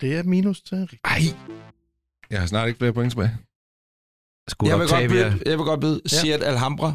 Det 0.00 0.16
er 0.18 0.22
minus 0.22 0.62
til 0.62 0.76
rigtigt. 0.78 1.00
Ej. 1.04 1.18
Jeg 2.30 2.40
har 2.40 2.46
snart 2.46 2.68
ikke 2.68 2.78
flere 2.78 2.92
point 2.92 3.12
tilbage. 3.12 3.36
Skulle 4.48 4.70
Jeg 4.70 4.78
vil, 4.80 4.88
godt 4.88 5.10
byde, 5.10 5.42
jeg 5.46 5.58
vil 5.58 5.64
godt 5.64 5.80
byde 5.80 6.00
Ja. 6.12 6.16
Seat 6.16 6.42
Alhambra 6.42 6.94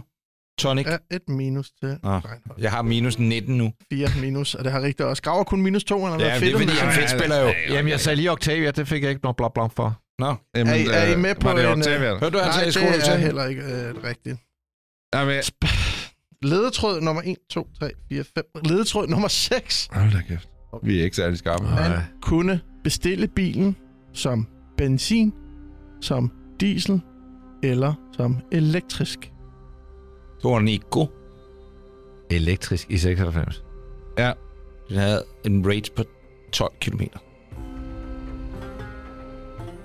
Tonic. 0.59 0.86
er 0.88 0.97
et 1.11 1.29
minus 1.29 1.71
til 1.71 1.99
Nå. 2.03 2.09
Reinhold. 2.09 2.39
Jeg 2.57 2.71
har 2.71 2.81
minus 2.81 3.19
19 3.19 3.57
nu. 3.57 3.73
Fire 3.93 4.09
minus, 4.21 4.55
og 4.55 4.63
det 4.63 4.71
har 4.71 4.81
rigtigt 4.81 5.01
også. 5.01 5.21
Graver 5.23 5.43
kun 5.43 5.61
minus 5.61 5.84
to, 5.84 6.05
eller 6.05 6.17
hvad? 6.17 6.27
Ja, 6.27 6.39
det 6.39 6.53
er 6.53 6.57
fordi, 6.57 6.71
han 6.71 6.93
fedt 6.93 7.09
spiller 7.09 7.38
jo. 7.41 7.53
Jamen, 7.69 7.89
jeg 7.89 7.99
sagde 7.99 8.15
lige 8.15 8.31
Octavia. 8.31 8.71
Det 8.71 8.88
fik 8.88 9.01
jeg 9.03 9.09
ikke 9.09 9.21
noget 9.23 9.36
blot 9.36 9.53
blanc 9.53 9.73
for. 9.75 9.99
Nå, 10.19 10.36
Jamen, 10.55 10.73
Er 10.73 10.77
I- 10.77 10.86
er 10.88 11.03
I 11.07 11.13
øh, 11.13 11.19
med 11.19 11.36
på 11.36 11.47
var 11.47 11.55
det 11.55 11.65
en, 11.65 11.77
Octavia? 11.79 12.09
hørte 12.17 12.29
du, 12.29 12.38
han 12.38 12.47
Nej, 12.47 12.69
sagde 12.69 12.88
i 12.88 12.91
det 12.99 13.07
er 13.09 13.17
heller 13.17 13.45
ikke 13.45 13.61
øh, 13.61 14.03
rigtigt. 14.03 14.38
Jamen, 15.15 15.43
Ledetråd 16.43 17.01
nummer 17.01 17.21
1, 17.25 17.35
2, 17.49 17.67
3, 17.79 17.91
4, 18.09 18.23
5. 18.35 18.43
Ledetråd 18.65 19.07
nummer 19.07 19.27
6. 19.27 19.89
hold 19.91 20.11
da 20.11 20.21
kæft. 20.27 20.49
Vi 20.83 20.99
er 20.99 21.03
ikke 21.03 21.15
særlig 21.15 21.37
skarpe. 21.37 21.63
Man 21.63 21.99
kunne 22.21 22.59
bestille 22.83 23.27
bilen 23.27 23.75
som 24.13 24.47
benzin, 24.77 25.33
som 26.01 26.31
diesel 26.59 27.01
eller 27.63 27.93
som 28.15 28.37
elektrisk. 28.51 29.31
Tornico. 30.41 31.07
Elektrisk 32.31 32.91
i 32.91 32.97
96. 32.97 33.63
Den 34.89 34.97
havde 34.97 35.23
en 35.45 35.67
rate 35.67 35.91
på 35.95 36.03
12 36.51 36.71
km. 36.81 37.01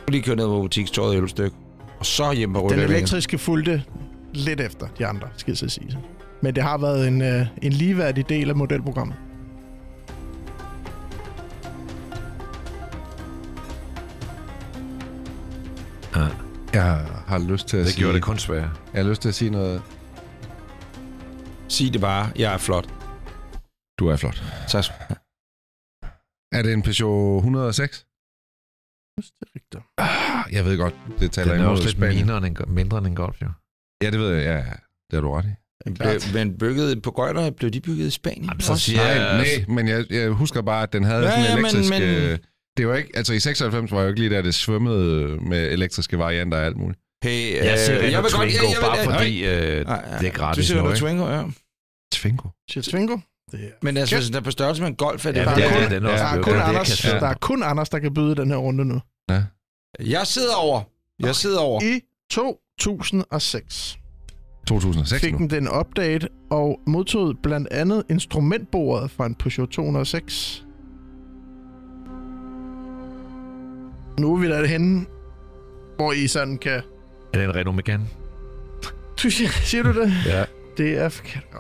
Lige 0.09 0.23
køre 0.23 0.37
ned 0.37 0.47
på 0.47 0.61
butikstøjet 0.63 1.13
i 1.13 1.15
11 1.15 1.29
styk. 1.29 1.53
Og 1.99 2.07
så 2.07 2.33
hjem 2.33 2.53
på 2.53 2.69
Den 2.71 2.79
elektriske 2.81 3.39
fulgte 3.39 3.83
lidt 4.33 4.61
efter 4.61 4.87
de 4.99 5.07
andre, 5.07 5.29
skal 5.37 5.51
jeg 5.51 5.59
så 5.59 5.69
sige. 5.69 5.99
Men 6.43 6.55
det 6.55 6.63
har 6.63 6.79
været 6.79 7.09
en, 7.09 7.23
øh, 7.23 7.47
en 7.63 7.73
ligeværdig 7.73 8.29
del 8.29 8.51
af 8.51 8.57
modelprogrammet. 8.57 9.17
Jeg 16.73 16.85
har 17.27 17.39
lyst 17.53 17.69
til 17.69 17.77
at 17.77 17.85
Det 17.85 17.93
sige... 17.93 18.01
gjorde 18.03 18.15
det 18.15 18.23
kun 18.23 18.39
sværere. 18.39 18.71
Jeg 18.95 19.03
har 19.05 19.11
lyst 19.11 19.23
til 19.23 19.29
at 19.29 19.35
sige 19.35 19.51
noget. 19.51 19.83
Sig 21.69 21.93
det 21.93 22.01
bare. 22.01 22.33
Jeg 22.37 22.55
er 22.55 22.59
flot. 22.59 22.87
Du 23.99 24.09
er 24.09 24.17
flot. 24.17 24.37
Så 24.69 24.93
Er 26.53 26.63
det 26.63 26.73
en 26.73 26.83
Peugeot 26.83 27.37
106? 27.39 28.07
Det 29.17 29.25
er 29.41 29.47
rigtigt. 29.57 29.85
Ah, 29.99 30.55
Jeg 30.55 30.65
ved 30.65 30.79
godt, 30.79 30.95
det 31.21 31.33
taler 31.33 31.53
Den 31.53 31.61
er 31.61 31.65
imod 31.65 31.71
også 31.73 31.85
lidt 31.85 31.97
Spanien. 31.97 32.17
mindre 32.27 32.37
end, 32.47 32.47
en, 32.47 32.75
mindre 32.75 32.99
end 32.99 33.07
en 33.07 33.15
Golf, 33.17 33.43
jo. 33.43 33.49
Ja, 34.03 34.11
det 34.11 34.19
ved 34.21 34.31
jeg. 34.35 34.45
Ja, 34.45 34.55
ja. 34.57 34.77
det 35.11 35.13
har 35.15 35.21
du 35.21 35.31
ret 35.33 35.45
i. 35.45 35.55
blev, 35.85 36.21
men 36.35 36.59
bygget 36.59 37.03
på 37.03 37.11
Gøjler, 37.11 37.51
blev 37.51 37.71
de 37.71 37.81
bygget 37.81 38.07
i 38.07 38.11
Spanien? 38.11 38.45
Jamen, 38.45 38.61
så 38.61 38.77
siger 38.77 38.99
Nej, 38.99 39.07
jeg... 39.07 39.37
nej, 39.37 39.65
men 39.75 39.89
jeg, 39.89 40.05
jeg 40.11 40.29
husker 40.31 40.63
bare, 40.63 40.83
at 40.83 40.93
den 40.93 41.05
havde 41.05 41.23
Ja, 41.23 41.31
sådan 41.31 41.41
en 41.45 41.47
ja, 41.51 41.57
men- 41.57 41.65
elektrisk... 41.65 41.91
men- 41.91 42.03
øh, 42.03 42.39
Det 42.77 42.89
var 42.89 42.95
ikke... 42.97 43.11
Altså, 43.15 43.33
i 43.33 43.41
96 43.41 43.91
var 43.93 43.99
jeg 43.99 44.05
jo 44.05 44.09
ikke 44.09 44.21
lige 44.21 44.31
der, 44.37 44.43
det 44.43 44.55
svømmede 44.55 45.27
med 45.49 45.73
elektriske 45.73 46.19
varianter 46.19 46.59
og 46.59 46.65
alt 46.65 46.77
muligt. 46.77 47.01
Hey, 47.25 47.55
Jeg 47.65 47.79
siger 47.79 47.99
øh, 47.99 48.05
Renault 48.05 48.13
jeg 48.13 48.23
vil 48.23 48.31
godt... 48.33 48.51
Twingo, 48.51 48.65
jeg, 48.67 48.73
jeg, 48.75 48.81
bare 48.81 48.93
jeg, 48.97 49.05
fordi 49.21 49.45
øh, 49.47 49.87
Nej, 49.87 50.05
ja, 50.13 50.19
det 50.19 50.27
er 50.29 50.33
gratis 50.33 50.67
Du 50.67 50.73
siger 50.73 50.83
nu? 50.83 50.95
Twingo, 50.95 51.29
ja. 51.31 51.43
Twingo. 52.13 52.49
Siger 52.71 52.83
Twingo? 52.83 53.17
Det 53.53 53.61
er, 53.65 53.69
Men 53.83 53.97
altså, 53.97 54.17
hvis 54.17 54.27
den 54.27 54.37
er 54.37 54.41
på 54.41 54.51
størrelse 54.51 54.83
med 54.83 54.89
en 54.91 54.97
Golf, 54.97 55.27
er 55.27 55.33
det 55.33 55.41
Ja, 55.41 55.45
bare... 55.45 55.57
det 55.57 55.65
er 55.65 55.69
kun- 55.73 55.83
er 55.83 55.89
der, 56.01 56.09
er 56.09 56.43
kun 56.43 56.55
er 56.55 56.63
Anders, 56.63 56.99
der 57.01 57.27
er 57.27 57.35
kun 57.35 57.63
Anders, 57.63 57.89
der 57.89 57.99
kan 57.99 58.15
byde 58.15 58.37
den 58.37 58.49
her 58.51 58.57
runde 58.57 58.85
nu. 58.85 59.01
Jeg 60.01 60.27
sidder 60.27 60.55
over. 60.55 60.83
Jeg 61.23 61.35
sidder 61.35 61.59
over. 61.61 61.83
I 61.83 62.01
2006 62.31 63.99
2006 64.69 65.21
fik 65.21 65.33
nu. 65.33 65.39
den 65.39 65.51
den 65.51 65.69
update 65.81 66.29
og 66.51 66.81
modtog 66.87 67.35
blandt 67.43 67.69
andet 67.71 68.03
instrumentbordet 68.11 69.11
fra 69.11 69.27
en 69.27 69.35
Peugeot 69.35 69.69
206. 69.69 70.65
Nu 74.21 74.35
er 74.35 74.39
vi 74.39 74.49
der 74.49 74.67
henne, 74.67 75.07
hvor 75.97 76.13
I 76.13 76.27
sådan 76.27 76.59
kan... 76.59 76.83
Er 77.33 77.39
det 77.39 77.45
en 77.45 77.55
Renault 77.55 77.77
Megane? 77.77 78.07
Du 79.23 79.31
siger, 79.31 79.49
siger 79.51 79.83
du 79.83 80.01
det? 80.01 80.13
Ja. 80.27 80.45
Det 80.77 80.99
er 80.99 81.09
forkert. 81.09 81.47
Ja. 81.53 81.59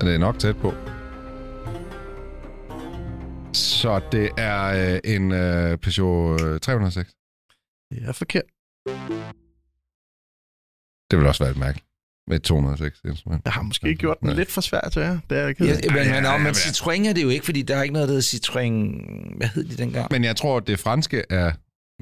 Det 0.00 0.14
er 0.14 0.18
nok 0.18 0.38
tæt 0.38 0.56
på. 0.56 0.72
Så 3.52 4.00
det 4.12 4.30
er 4.36 4.92
øh, 4.94 5.14
en 5.14 5.32
øh, 5.32 5.78
Peugeot 5.78 6.42
øh, 6.42 6.60
306. 6.60 7.10
Det 7.90 8.08
er 8.08 8.12
forkert. 8.12 8.42
Det 11.10 11.18
vil 11.18 11.26
også 11.26 11.44
være 11.44 11.50
et 11.50 11.58
mærke 11.58 11.87
med 12.28 12.36
et 12.36 12.42
206 12.42 13.00
instrument. 13.08 13.42
Jeg 13.44 13.52
har 13.52 13.62
måske 13.62 13.94
gjort 13.94 14.16
den 14.20 14.26
Nej. 14.28 14.36
lidt 14.36 14.50
for 14.50 14.60
svært 14.60 14.88
til 14.92 15.02
jer. 15.02 15.18
Det 15.30 15.38
er 15.38 15.42
jeg 15.46 15.56
ked 15.56 15.66
Ja, 15.66 15.72
af. 15.72 15.78
men, 15.86 15.94
men, 15.94 16.24
ja, 16.24 16.36
men 16.38 16.46
ja. 16.46 16.52
Citroën 16.52 17.08
er 17.08 17.12
det 17.12 17.22
jo 17.22 17.28
ikke, 17.28 17.44
fordi 17.44 17.62
der 17.62 17.76
er 17.76 17.82
ikke 17.82 17.92
noget, 17.92 18.08
der 18.08 18.14
hedder 18.14 18.38
Citroën... 18.38 19.36
Hvad 19.36 19.48
hed 19.54 19.64
de 19.64 19.76
dengang? 19.76 20.06
Men 20.10 20.24
jeg 20.24 20.36
tror, 20.36 20.56
at 20.56 20.66
det 20.66 20.78
franske 20.78 21.24
er... 21.30 21.52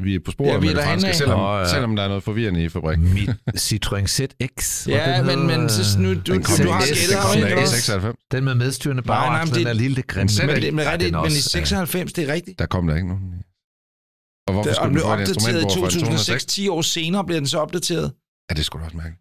Vi 0.02 0.14
er 0.14 0.18
på 0.24 0.30
sporet 0.30 0.48
Ja, 0.48 0.54
ja, 0.54 0.60
vi 0.60 0.66
med 0.66 0.74
det 0.74 0.84
franske, 0.84 1.14
selvom, 1.14 1.38
Nå, 1.40 1.58
ja. 1.58 1.68
selvom 1.68 1.96
der 1.96 2.02
er 2.02 2.08
noget 2.08 2.22
forvirrende 2.22 2.64
i 2.64 2.68
fabrikken. 2.68 3.14
Mit 3.14 3.30
Citroën 3.56 4.06
ZX. 4.06 4.86
Ja, 4.88 5.18
den 5.18 5.26
men, 5.26 5.46
men 5.46 5.68
så 5.68 5.98
nu, 6.00 6.08
du, 6.08 6.14
Den 6.14 6.24
du, 6.24 6.42
kom 6.42 6.56
du 6.66 6.70
har 6.70 6.80
den 6.80 6.88
gættet 6.88 7.34
i 7.34 7.38
ikke 7.38 7.58
også? 7.58 7.74
96. 7.80 8.16
Den 8.32 8.44
med 8.44 8.54
medstyrende 8.54 9.02
Nej, 9.06 9.16
nej, 9.16 9.26
men 9.28 9.32
bagaksel, 9.32 9.54
det- 9.54 9.60
den 9.60 9.68
er 9.68 9.72
lige 9.72 9.88
lidt 9.88 10.06
grim. 10.06 10.28
Men 10.38 10.46
Men, 10.46 10.62
det, 10.62 10.74
men, 10.74 10.84
Ja, 10.84 10.96
men 10.98 11.10
i 11.10 11.14
også, 11.14 11.42
96, 11.42 12.12
det 12.12 12.28
er 12.28 12.32
rigtigt. 12.32 12.58
Der 12.58 12.66
kom 12.66 12.86
der 12.86 12.94
ikke 12.94 13.08
nogen. 13.08 13.22
Og 14.48 14.52
hvorfor 14.54 14.72
skulle 14.74 14.92
blev 14.92 15.02
den 15.02 15.10
et 15.10 15.12
opdateret 15.12 15.28
i 15.28 15.34
instrumentbord 15.34 15.72
fra 15.72 15.86
en 15.86 15.90
2006. 15.90 16.44
206? 16.44 16.46
10 16.46 16.68
år 16.68 16.82
senere 16.82 17.24
bliver 17.24 17.40
den 17.40 17.46
så 17.46 17.58
opdateret. 17.58 18.12
Ja, 18.50 18.54
det 18.54 18.64
skulle 18.64 18.80
da 18.82 18.86
også 18.86 18.96
mærke. 18.96 19.16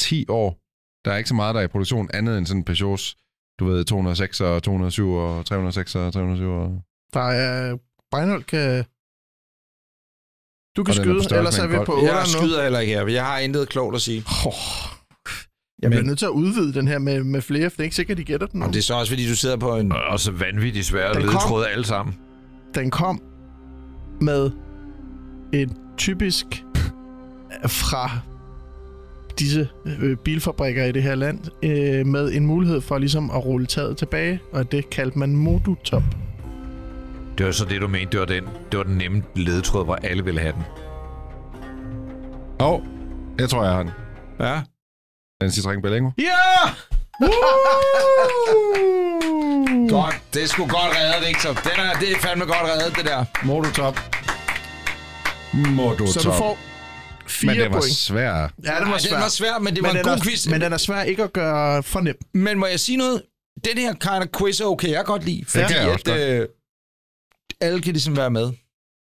10 0.00 0.24
år. 0.28 0.58
Der 1.04 1.12
er 1.12 1.16
ikke 1.16 1.28
så 1.28 1.34
meget, 1.34 1.54
der 1.54 1.60
er 1.60 1.64
i 1.64 1.68
produktion 1.68 2.08
andet 2.14 2.38
end 2.38 2.46
sådan 2.46 2.64
Peugeots, 2.64 3.16
du 3.60 3.64
ved, 3.64 3.84
206 3.84 4.40
og 4.40 4.62
207 4.62 5.12
og 5.12 5.46
306 5.46 5.94
og 5.94 6.12
307 6.12 6.50
og... 6.50 6.82
Der 7.14 7.20
er... 7.20 7.76
Breinholt 8.10 8.46
kan... 8.46 8.84
Du 10.76 10.84
kan 10.84 10.92
er 10.92 10.96
skyde, 10.96 11.36
ellers 11.38 11.58
er 11.58 11.66
vi 11.66 11.76
på 11.86 11.94
8 11.94 12.06
Jeg 12.12 12.22
nu. 12.22 12.26
skyder 12.38 12.62
heller 12.62 12.78
ikke 12.78 12.92
her. 12.94 13.06
Jeg 13.06 13.24
har 13.26 13.38
intet 13.38 13.68
klogt 13.68 13.94
at 13.96 14.02
sige. 14.02 14.24
Oh. 14.46 14.52
Jeg 15.82 15.90
bliver 15.90 16.02
Men- 16.02 16.06
nødt 16.08 16.18
til 16.18 16.26
at 16.26 16.30
udvide 16.30 16.74
den 16.74 16.88
her 16.88 16.98
med, 16.98 17.24
med 17.24 17.42
flere, 17.42 17.70
for 17.70 17.74
det 17.76 17.80
er 17.80 17.84
ikke 17.84 17.96
sikkert, 17.96 18.18
de 18.18 18.24
gætter 18.24 18.46
den. 18.46 18.62
Og 18.62 18.68
det 18.68 18.78
er 18.78 18.82
så 18.82 18.94
også, 18.94 19.12
fordi 19.12 19.28
du 19.28 19.36
sidder 19.36 19.56
på 19.56 19.76
en... 19.76 19.92
Og 19.92 20.20
så 20.20 20.32
vanvittigt 20.32 20.86
svære 20.86 21.14
ledetråde 21.20 21.68
alle 21.68 21.84
sammen. 21.84 22.18
Den 22.74 22.90
kom 22.90 23.22
med 24.20 24.50
en 25.52 25.76
typisk 25.96 26.46
fra 27.66 28.10
disse 29.38 29.68
øh, 29.86 30.16
bilfabrikker 30.16 30.84
i 30.84 30.92
det 30.92 31.02
her 31.02 31.14
land, 31.14 31.40
øh, 31.62 32.06
med 32.06 32.32
en 32.32 32.46
mulighed 32.46 32.80
for 32.80 32.98
ligesom 32.98 33.30
at 33.30 33.44
rulle 33.44 33.66
taget 33.66 33.96
tilbage, 33.96 34.40
og 34.52 34.72
det 34.72 34.90
kaldte 34.90 35.18
man 35.18 35.36
modutop. 35.36 36.02
Det 37.38 37.46
var 37.46 37.52
så 37.52 37.64
det, 37.64 37.80
du 37.80 37.88
mente. 37.88 38.12
Det 38.12 38.20
var 38.20 38.26
den, 38.26 38.44
det 38.72 38.78
var 38.78 38.84
den 38.84 38.98
nemme 38.98 39.22
ledetråd, 39.34 39.84
hvor 39.84 39.94
alle 39.94 40.24
ville 40.24 40.40
have 40.40 40.52
den. 40.52 40.64
Åh, 42.60 42.72
oh, 42.72 42.80
jeg 43.38 43.50
tror, 43.50 43.64
jeg 43.64 43.72
har 43.72 43.82
den. 43.82 43.92
Ja. 44.40 44.60
Den 45.40 45.50
Citroën 45.50 45.80
Berlingo. 45.80 46.10
Ja! 46.18 46.70
Godt. 49.88 50.20
Det 50.34 50.42
er 50.42 50.46
sgu 50.46 50.62
godt 50.62 50.92
reddet, 50.96 51.28
Victor. 51.28 51.48
Den 51.48 51.80
er, 51.86 51.98
det 52.00 52.12
er 52.12 52.18
fandme 52.20 52.44
godt 52.44 52.62
reddet, 52.62 52.96
det 52.96 53.04
der. 53.04 53.24
Mototop. 53.44 53.98
må 55.52 55.94
du 55.98 56.06
Så 56.06 56.20
du 56.20 56.32
får 56.32 56.58
fire 57.28 57.50
Men 57.50 57.60
det 57.60 57.64
var 57.70 57.70
point. 57.80 57.84
svært. 57.96 58.50
Ja, 58.64 58.74
det 58.78 58.86
var 58.86 58.92
Ej, 58.92 58.98
svært. 58.98 59.12
den 59.12 59.20
var 59.20 59.28
svær, 59.28 59.58
men 59.58 59.74
det 59.74 59.82
men 59.82 59.88
var 59.92 59.98
en 59.98 60.04
god 60.04 60.12
er, 60.12 60.20
quiz. 60.22 60.46
Men 60.46 60.60
den 60.60 60.72
er 60.72 60.76
svær 60.76 61.02
ikke 61.02 61.22
at 61.22 61.32
gøre 61.32 61.82
for 61.82 62.00
nem. 62.00 62.14
Men 62.34 62.58
må 62.58 62.66
jeg 62.66 62.80
sige 62.80 62.96
noget? 62.96 63.22
Den 63.64 63.78
her 63.78 63.92
kind 63.92 64.22
of 64.22 64.40
quiz 64.40 64.60
er 64.60 64.64
okay, 64.64 64.90
jeg 64.90 65.04
godt 65.04 65.24
lide. 65.24 65.44
Fordi 65.48 65.64
kan 65.66 65.76
jeg 65.76 65.88
også 65.88 66.12
at, 66.12 66.40
øh, 66.40 66.48
alle 67.60 67.80
kan 67.82 67.92
ligesom 67.92 68.16
være 68.16 68.30
med. 68.30 68.52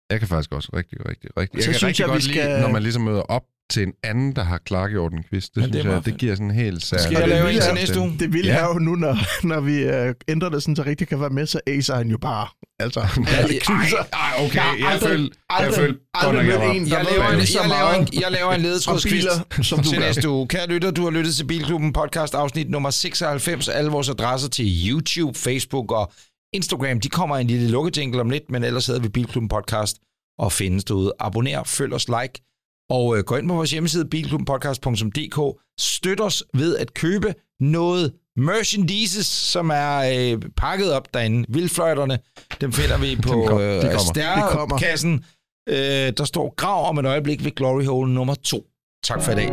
Jeg 0.09 0.19
kan 0.19 0.27
faktisk 0.27 0.51
også 0.51 0.69
rigtig, 0.75 1.05
rigtig, 1.09 1.29
rigtig. 1.37 1.63
Så 1.63 1.69
Jeg 1.69 1.73
kan 1.73 1.73
synes 1.73 1.83
rigtig 1.83 1.99
jeg, 2.01 2.07
vi 2.09 2.13
godt 2.13 2.23
skal- 2.23 2.49
lide, 2.49 2.61
når 2.61 2.67
man 2.69 2.81
ligesom 2.83 3.01
møder 3.01 3.21
op 3.21 3.43
til 3.73 3.83
en 3.83 3.93
anden, 4.03 4.35
der 4.35 4.43
har 4.43 4.57
klargjort 4.57 5.13
en 5.13 5.23
quiz. 5.29 5.43
Det, 5.45 5.55
Men 5.55 5.63
synes 5.63 5.85
det 5.85 5.91
jeg, 5.91 6.05
det 6.05 6.17
giver 6.17 6.35
sådan 6.35 6.45
en 6.51 6.55
helt 6.55 6.83
særlig... 6.85 7.03
Skal 7.03 7.13
jeg 7.13 7.21
det 7.21 7.29
lave 7.29 7.53
en 7.53 7.61
til 7.61 7.73
næste 7.73 7.99
uge? 7.99 8.15
Det 8.19 8.33
vilde 8.33 8.47
Ja. 8.49 8.55
ja. 8.55 8.63
er 8.63 8.73
jo 8.73 8.79
nu, 8.79 8.95
når, 8.95 9.17
når 9.47 9.59
vi 9.59 9.75
øh, 9.83 10.13
ændrer 10.27 10.49
det 10.49 10.63
sådan, 10.63 10.75
så 10.75 10.83
rigtig 10.83 11.07
kan 11.07 11.19
være 11.19 11.29
med, 11.29 11.45
så 11.45 11.59
acer 11.67 11.95
han 11.95 12.07
jo 12.07 12.17
bare. 12.17 12.47
Altså, 12.79 13.01
knuser. 13.67 13.97
Ej, 14.13 14.45
okay, 14.45 14.55
Jeg 14.55 14.75
jeg 14.79 14.87
aldrig- 14.91 15.09
følte, 15.09 15.35
jeg 15.49 15.57
aldrig- 15.59 15.75
følte 15.75 15.99
godt 16.13 16.25
aldrig 16.37 16.45
nok, 16.45 16.51
jeg 16.53 16.59
var... 16.67 16.73
en, 16.73 16.87
Jeg 16.87 17.05
laver, 17.11 17.29
en, 17.29 17.39
jeg, 17.39 17.69
laver 17.69 17.93
en, 17.93 18.07
jeg 18.21 18.31
laver 18.31 18.51
en 18.53 18.61
biler, 19.03 19.63
som 19.63 19.79
du 19.79 19.89
til 19.89 19.99
næste 19.99 20.29
uge. 20.29 20.47
Kære 20.47 20.67
lytter, 20.67 20.91
du 20.91 21.03
har 21.03 21.09
lyttet 21.11 21.35
til 21.35 21.45
Bilklubben 21.47 21.93
podcast 21.93 22.33
afsnit 22.33 22.69
nummer 22.69 22.89
96. 22.89 23.67
Alle 23.67 23.91
vores 23.91 24.09
adresser 24.09 24.49
til 24.49 24.65
YouTube, 24.89 25.37
Facebook 25.39 25.91
og 25.91 26.11
Instagram, 26.53 26.99
de 26.99 27.09
kommer 27.09 27.37
i 27.37 27.41
en 27.41 27.47
lille 27.47 27.69
lukkejingle 27.71 28.21
om 28.21 28.29
lidt, 28.29 28.43
men 28.51 28.63
ellers 28.63 28.85
hedder 28.87 29.01
vi 29.01 29.09
Bilklubben 29.09 29.49
podcast 29.49 29.97
og 30.39 30.51
findes 30.51 30.83
derude. 30.83 31.13
Abonner, 31.19 31.63
følg 31.63 31.93
os, 31.93 32.07
like 32.07 32.52
og 32.89 33.17
øh, 33.17 33.23
gå 33.23 33.35
ind 33.35 33.47
på 33.47 33.53
vores 33.55 33.71
hjemmeside 33.71 34.05
bilklubbenpodcast.dk. 34.05 35.59
Støt 35.79 36.21
os 36.21 36.43
ved 36.53 36.77
at 36.77 36.93
købe 36.93 37.33
noget 37.59 38.13
merchandise, 38.37 39.23
som 39.23 39.69
er 39.73 39.97
øh, 40.33 40.41
pakket 40.57 40.93
op 40.93 41.13
derinde. 41.13 41.45
Vildfløjterne, 41.49 42.19
dem 42.61 42.71
finder 42.73 42.97
vi 42.97 43.15
på 43.27 43.45
kom- 43.47 43.59
øh, 43.61 43.99
stærkassen. 43.99 45.25
Øh, 45.69 45.75
der 46.17 46.23
står 46.25 46.53
grav 46.55 46.89
om 46.89 46.97
et 46.97 47.05
øjeblik 47.05 47.43
ved 47.43 47.51
Glory 47.55 47.85
Hole 47.85 48.13
nummer 48.13 48.35
2. 48.35 48.63
Tak 49.03 49.21
for 49.21 49.31
i 49.31 49.35
dag. 49.35 49.49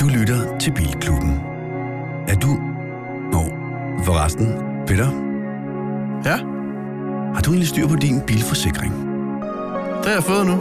Du 0.00 0.06
lytter 0.18 0.58
til 0.58 0.72
Bilklubben. 0.72 1.30
Er 2.28 2.34
du... 2.42 2.48
Nå, 3.32 3.42
forresten, 4.04 4.46
Peter, 4.86 5.08
Ja, 6.24 6.36
har 7.34 7.40
du 7.44 7.50
egentlig 7.50 7.68
styr 7.68 7.88
på 7.88 7.96
din 7.96 8.20
bilforsikring? 8.26 8.92
det 8.92 10.06
har 10.06 10.12
jeg 10.12 10.24
fået 10.24 10.46
nu. 10.46 10.52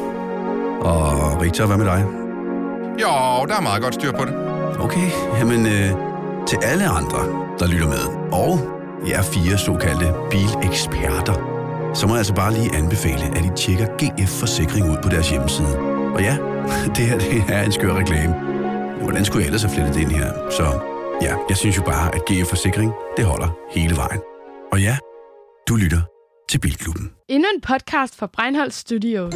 Og 0.82 1.42
Richard, 1.42 1.68
hvad 1.68 1.78
med 1.78 1.86
dig? 1.86 2.06
Jo, 3.02 3.46
der 3.48 3.56
er 3.56 3.62
meget 3.62 3.82
godt 3.84 3.94
styr 3.94 4.12
på 4.12 4.26
det. 4.26 4.34
Okay, 4.80 5.10
jamen 5.40 5.66
øh, 5.66 5.90
til 6.48 6.58
alle 6.64 6.86
andre, 6.88 7.20
der 7.60 7.68
lytter 7.68 7.88
med, 7.88 8.04
og 8.32 8.60
jer 9.10 9.22
fire 9.22 9.58
såkaldte 9.58 10.14
bileksperter, 10.32 11.34
så 11.94 12.08
må 12.08 12.14
jeg 12.14 12.18
altså 12.18 12.34
bare 12.34 12.54
lige 12.54 12.76
anbefale, 12.76 13.26
at 13.38 13.46
I 13.46 13.50
tjekker 13.56 13.88
GF 14.00 14.40
Forsikring 14.40 14.92
ud 14.92 14.98
på 15.04 15.10
deres 15.10 15.30
hjemmeside. 15.30 15.78
Og 16.16 16.22
ja, 16.22 16.38
det 16.96 17.06
her 17.06 17.20
det 17.20 17.44
er 17.50 17.64
en 17.64 17.72
skør 17.72 17.94
reklame. 17.94 18.34
Hvordan 19.04 19.26
skulle 19.26 19.42
jeg 19.42 19.48
ellers 19.48 19.64
have 19.64 19.74
flettet 19.74 19.96
det 19.96 20.02
ind 20.02 20.12
her? 20.12 20.32
Så 20.50 20.64
ja, 21.22 21.36
jeg 21.50 21.58
synes 21.58 21.78
jo 21.78 21.82
bare, 21.84 22.16
at 22.16 22.22
GF 22.26 22.50
Forsikring, 22.50 22.92
det 23.18 23.26
holder 23.26 23.50
hele 23.72 23.96
vejen. 23.96 24.20
Og 24.72 24.82
ja, 24.82 24.98
du 25.70 25.76
lytter 25.76 26.02
til 26.50 26.60
Bilklubben. 26.60 27.12
Endnu 27.30 27.48
en 27.56 27.62
podcast 27.62 28.16
fra 28.16 28.28
Breinholt 28.34 28.74
Studios. 28.74 29.36